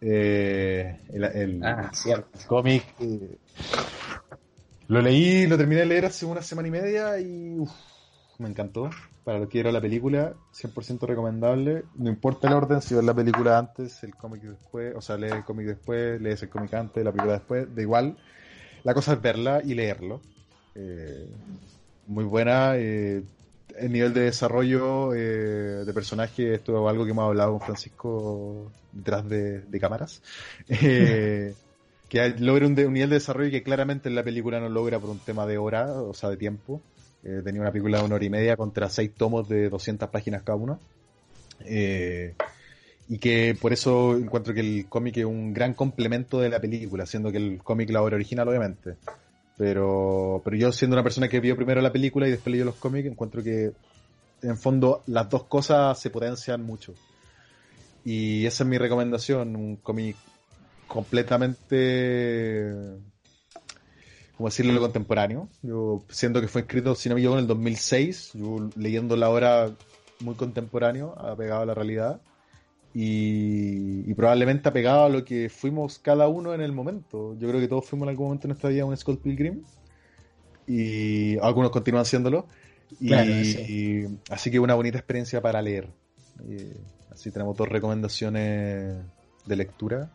eh, 0.00 1.00
el, 1.12 1.62
ah, 1.64 1.90
cómic. 2.46 2.84
Eh, 3.00 3.36
lo 4.88 5.00
leí, 5.00 5.46
lo 5.46 5.56
terminé 5.56 5.82
de 5.82 5.86
leer 5.86 6.06
hace 6.06 6.26
una 6.26 6.42
semana 6.42 6.68
y 6.68 6.70
media 6.70 7.20
y 7.20 7.56
me 8.38 8.48
encantó. 8.48 8.90
Para 9.24 9.38
lo 9.38 9.48
que 9.48 9.60
era 9.60 9.70
la 9.70 9.80
película, 9.80 10.34
100% 10.54 11.06
recomendable. 11.06 11.84
No 11.94 12.08
importa 12.10 12.48
el 12.48 12.54
orden, 12.54 12.80
si 12.80 12.94
ves 12.94 13.04
la 13.04 13.14
película 13.14 13.58
antes, 13.58 14.02
el 14.02 14.14
cómic 14.16 14.42
después, 14.42 14.94
o 14.96 15.00
sea, 15.00 15.18
lees 15.18 15.34
el 15.34 15.44
cómic 15.44 15.66
después, 15.66 16.20
lees 16.20 16.42
el 16.42 16.48
cómic 16.48 16.72
antes, 16.74 17.04
la 17.04 17.12
película 17.12 17.34
después, 17.34 17.72
da 17.74 17.82
igual. 17.82 18.16
La 18.82 18.94
cosa 18.94 19.12
es 19.12 19.20
verla 19.20 19.60
y 19.62 19.74
leerlo. 19.74 20.22
Eh, 20.74 21.28
muy 22.06 22.24
buena. 22.24 22.76
Eh, 22.76 23.22
el 23.80 23.92
nivel 23.92 24.12
de 24.12 24.22
desarrollo 24.22 25.14
eh, 25.14 25.84
de 25.84 25.92
personaje, 25.92 26.54
esto 26.54 26.72
es 26.72 26.90
algo 26.90 27.04
que 27.04 27.10
hemos 27.12 27.24
hablado 27.24 27.52
con 27.52 27.60
Francisco 27.62 28.70
detrás 28.92 29.28
de, 29.28 29.78
cámaras, 29.80 30.22
eh, 30.68 31.54
que 32.08 32.34
logra 32.38 32.66
un, 32.66 32.74
nivel 32.74 33.08
de 33.08 33.16
desarrollo 33.16 33.50
que 33.50 33.62
claramente 33.62 34.08
en 34.08 34.14
la 34.14 34.22
película 34.22 34.60
no 34.60 34.68
logra 34.68 34.98
por 34.98 35.10
un 35.10 35.18
tema 35.18 35.46
de 35.46 35.58
hora, 35.58 35.92
o 35.92 36.12
sea, 36.14 36.28
de 36.28 36.36
tiempo. 36.36 36.80
Eh, 37.22 37.42
tenía 37.44 37.60
una 37.60 37.70
película 37.70 37.98
de 37.98 38.04
una 38.04 38.14
hora 38.14 38.24
y 38.24 38.30
media 38.30 38.56
contra 38.56 38.88
seis 38.88 39.10
tomos 39.16 39.48
de 39.48 39.68
200 39.68 40.08
páginas 40.08 40.42
cada 40.42 40.56
uno. 40.56 40.78
y 41.66 43.18
que 43.18 43.56
por 43.60 43.72
eso 43.72 44.16
encuentro 44.16 44.54
que 44.54 44.60
el 44.60 44.86
cómic 44.88 45.16
es 45.18 45.24
un 45.24 45.52
gran 45.52 45.74
complemento 45.74 46.40
de 46.40 46.48
la 46.48 46.60
película, 46.60 47.06
siendo 47.06 47.32
que 47.32 47.38
el 47.38 47.58
cómic 47.62 47.90
la 47.90 48.02
obra 48.02 48.16
original, 48.16 48.48
obviamente. 48.48 48.96
Pero, 49.60 50.40
pero 50.42 50.56
yo 50.56 50.72
siendo 50.72 50.96
una 50.96 51.02
persona 51.02 51.28
que 51.28 51.38
vio 51.38 51.54
primero 51.54 51.82
la 51.82 51.92
película 51.92 52.26
y 52.26 52.30
después 52.30 52.50
leyó 52.50 52.64
los 52.64 52.76
cómics, 52.76 53.06
encuentro 53.06 53.42
que 53.42 53.72
en 54.40 54.56
fondo 54.56 55.02
las 55.06 55.28
dos 55.28 55.44
cosas 55.44 55.98
se 55.98 56.08
potencian 56.08 56.62
mucho. 56.62 56.94
Y 58.02 58.46
esa 58.46 58.64
es 58.64 58.70
mi 58.70 58.78
recomendación, 58.78 59.54
un 59.56 59.76
cómic 59.76 60.16
completamente, 60.86 62.72
como 64.34 64.48
decirlo, 64.48 64.72
lo 64.72 64.80
contemporáneo. 64.80 65.50
Yo 65.60 66.04
siento 66.08 66.40
que 66.40 66.48
fue 66.48 66.62
escrito, 66.62 66.94
si 66.94 67.10
no 67.10 67.16
me 67.16 67.20
equivoco, 67.20 67.36
en 67.36 67.42
el 67.42 67.48
2006, 67.48 68.30
yo 68.32 68.70
leyendo 68.76 69.14
la 69.14 69.28
obra 69.28 69.70
muy 70.20 70.36
contemporáneo, 70.36 71.14
apegado 71.18 71.60
a 71.60 71.66
la 71.66 71.74
realidad 71.74 72.22
y, 72.92 74.12
probablemente 74.14 74.68
apegado 74.68 75.04
a 75.04 75.08
lo 75.08 75.24
que 75.24 75.48
fuimos 75.48 75.98
cada 75.98 76.28
uno 76.28 76.54
en 76.54 76.60
el 76.60 76.72
momento. 76.72 77.36
Yo 77.38 77.48
creo 77.48 77.60
que 77.60 77.68
todos 77.68 77.86
fuimos 77.86 78.06
en 78.06 78.10
algún 78.10 78.26
momento 78.26 78.46
en 78.46 78.50
nuestra 78.50 78.70
vida 78.70 78.84
un 78.84 78.96
Skull 78.96 79.18
Pilgrim 79.18 79.62
y 80.66 81.38
algunos 81.38 81.70
continúan 81.70 82.02
haciéndolo. 82.02 82.46
Y, 83.00 84.04
así 84.30 84.50
que 84.50 84.58
una 84.58 84.74
bonita 84.74 84.98
experiencia 84.98 85.40
para 85.40 85.62
leer. 85.62 85.88
así 87.12 87.30
tenemos 87.30 87.56
dos 87.56 87.68
recomendaciones 87.68 88.96
de 89.46 89.56
lectura 89.56 90.10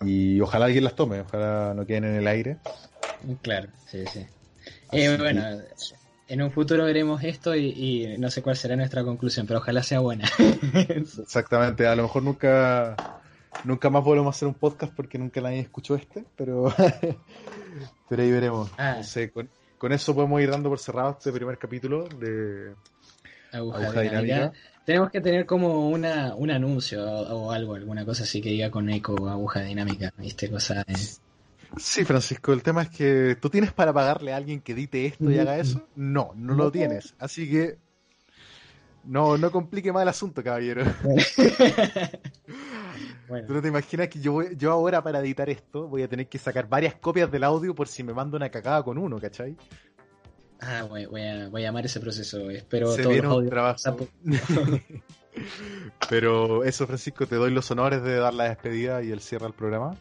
y 0.00 0.40
ojalá 0.40 0.66
alguien 0.66 0.84
las 0.84 0.94
tome, 0.94 1.20
ojalá 1.20 1.74
no 1.74 1.86
queden 1.86 2.04
en 2.04 2.14
el 2.16 2.26
aire. 2.28 2.58
Claro, 3.42 3.68
sí, 3.86 4.04
sí. 4.06 4.26
Eh, 4.92 5.16
bueno, 5.18 5.42
en 6.28 6.42
un 6.42 6.50
futuro 6.50 6.84
veremos 6.84 7.22
esto 7.22 7.54
y, 7.54 8.16
no 8.18 8.30
sé 8.30 8.42
cuál 8.42 8.56
será 8.56 8.76
nuestra 8.76 9.04
conclusión, 9.04 9.46
pero 9.46 9.60
ojalá 9.60 9.82
sea 9.82 10.00
buena. 10.00 10.28
Exactamente, 10.88 11.86
a 11.86 11.94
lo 11.96 12.04
mejor 12.04 12.22
nunca 12.22 12.96
nunca 13.62 13.88
más 13.88 14.02
volvemos 14.02 14.34
a 14.34 14.36
hacer 14.36 14.48
un 14.48 14.54
podcast 14.54 14.92
porque 14.94 15.18
nunca 15.18 15.40
nadie 15.40 15.60
escuchó 15.60 15.94
este, 15.94 16.24
pero, 16.36 16.74
pero 18.08 18.22
ahí 18.22 18.30
veremos. 18.30 18.70
Ah. 18.78 19.00
con, 19.78 19.92
eso 19.92 20.14
podemos 20.14 20.40
ir 20.40 20.50
dando 20.50 20.68
por 20.70 20.78
cerrado 20.78 21.10
este 21.10 21.30
primer 21.30 21.58
capítulo 21.58 22.08
de 22.08 22.74
Aguja, 23.52 24.00
dinámica. 24.00 24.52
Tenemos 24.84 25.10
que 25.10 25.20
tener 25.20 25.46
como 25.46 25.88
una, 25.88 26.34
un 26.34 26.50
anuncio 26.50 27.02
o, 27.04 27.52
algo, 27.52 27.74
alguna 27.74 28.04
cosa 28.04 28.24
así 28.24 28.42
que 28.42 28.50
diga 28.50 28.70
con 28.70 28.90
eco 28.90 29.28
aguja 29.28 29.62
dinámica, 29.62 30.12
¿viste? 30.18 30.50
Cosa 30.50 30.84
de... 30.86 30.94
Sí, 31.76 32.04
Francisco, 32.04 32.52
el 32.52 32.62
tema 32.62 32.82
es 32.82 32.88
que 32.90 33.36
tú 33.40 33.50
tienes 33.50 33.72
para 33.72 33.92
pagarle 33.92 34.32
a 34.32 34.36
alguien 34.36 34.60
que 34.60 34.72
edite 34.72 35.06
esto 35.06 35.30
y 35.30 35.38
haga 35.38 35.58
eso. 35.58 35.86
No, 35.96 36.32
no 36.36 36.54
lo 36.54 36.70
tienes. 36.70 37.14
Así 37.18 37.50
que 37.50 37.78
no, 39.04 39.36
no 39.36 39.50
complique 39.50 39.92
más 39.92 40.02
el 40.02 40.08
asunto, 40.08 40.42
caballero. 40.42 40.84
Tú 43.46 43.54
no 43.54 43.62
te 43.62 43.68
imaginas 43.68 44.08
que 44.08 44.20
yo, 44.20 44.42
yo 44.42 44.72
ahora 44.72 45.02
para 45.02 45.20
editar 45.20 45.48
esto 45.50 45.88
voy 45.88 46.02
a 46.02 46.08
tener 46.08 46.28
que 46.28 46.38
sacar 46.38 46.68
varias 46.68 46.94
copias 46.94 47.30
del 47.30 47.44
audio 47.44 47.74
por 47.74 47.88
si 47.88 48.02
me 48.02 48.12
mando 48.12 48.36
una 48.36 48.50
cagada 48.50 48.82
con 48.82 48.98
uno, 48.98 49.18
¿cachai? 49.18 49.56
Ah, 50.60 50.84
voy, 50.88 51.06
voy, 51.06 51.22
a, 51.22 51.48
voy 51.48 51.64
a 51.64 51.68
amar 51.68 51.84
ese 51.84 52.00
proceso. 52.00 52.50
Espero 52.50 52.92
Se 52.92 53.02
todos 53.02 53.16
los 53.16 53.48
trabajo. 53.48 54.08
Pero 56.08 56.64
eso, 56.64 56.86
Francisco, 56.86 57.26
te 57.26 57.36
doy 57.36 57.50
los 57.50 57.70
honores 57.70 58.02
de 58.02 58.16
dar 58.16 58.32
la 58.32 58.44
despedida 58.44 59.02
y 59.02 59.10
el 59.10 59.20
cierre 59.20 59.46
al 59.46 59.52
programa. 59.52 59.96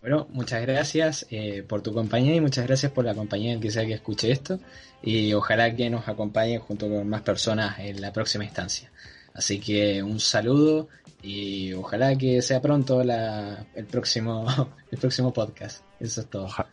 Bueno, 0.00 0.28
muchas 0.30 0.62
gracias 0.62 1.26
eh, 1.30 1.64
por 1.68 1.82
tu 1.82 1.92
compañía 1.92 2.34
y 2.34 2.40
muchas 2.40 2.66
gracias 2.66 2.92
por 2.92 3.04
la 3.04 3.14
compañía 3.14 3.52
en 3.52 3.60
que 3.60 3.70
sea 3.70 3.84
que 3.84 3.94
escuche 3.94 4.30
esto 4.30 4.60
y 5.02 5.32
ojalá 5.34 5.74
que 5.74 5.90
nos 5.90 6.06
acompañe 6.08 6.58
junto 6.58 6.88
con 6.88 7.08
más 7.08 7.22
personas 7.22 7.78
en 7.80 8.00
la 8.00 8.12
próxima 8.12 8.44
instancia. 8.44 8.90
Así 9.34 9.58
que 9.60 10.02
un 10.02 10.18
saludo 10.20 10.88
Y 11.22 11.72
ojalá 11.72 12.16
que 12.16 12.40
sea 12.42 12.60
pronto 12.62 13.02
la, 13.02 13.66
el 13.74 13.86
próximo 13.86 14.46
el 14.92 14.98
próximo 14.98 15.32
podcast. 15.32 15.82
Eso 15.98 16.20
es 16.20 16.28
todo. 16.30 16.44
Oja- 16.46 16.68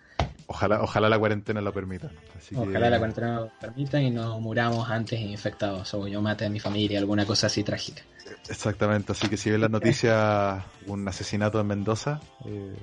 ojalá, 0.45 0.81
ojalá 0.83 1.09
la 1.09 1.17
cuarentena 1.17 1.61
lo 1.61 1.73
permita. 1.73 2.11
Así 2.37 2.53
que- 2.53 2.61
Ojalá 2.61 2.91
la 2.91 2.99
cuarentena 2.99 3.35
nos 3.39 3.51
permita 3.53 3.99
y 3.99 4.11
no 4.11 4.39
muramos 4.39 4.87
antes 4.87 5.19
infectados 5.19 5.91
o 5.95 6.07
yo 6.07 6.21
mate 6.21 6.45
a 6.45 6.49
mi 6.49 6.59
familia, 6.59 6.99
alguna 6.99 7.25
cosa 7.25 7.47
así 7.47 7.63
trágica. 7.63 8.03
Exactamente, 8.47 9.11
así 9.13 9.27
que 9.27 9.37
si 9.37 9.49
ven 9.49 9.61
las 9.61 9.71
noticias 9.71 10.63
un 10.85 11.07
asesinato 11.07 11.59
en 11.59 11.67
Mendoza, 11.67 12.21
eh, 12.45 12.75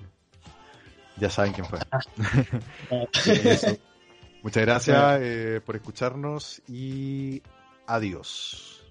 ya 1.16 1.30
saben 1.30 1.52
quién 1.52 1.66
fue. 1.66 1.78
Eso. 3.26 3.76
Muchas 4.42 4.62
gracias 4.64 5.18
eh, 5.20 5.60
por 5.64 5.76
escucharnos 5.76 6.62
y 6.68 7.42
adiós. 7.86 8.82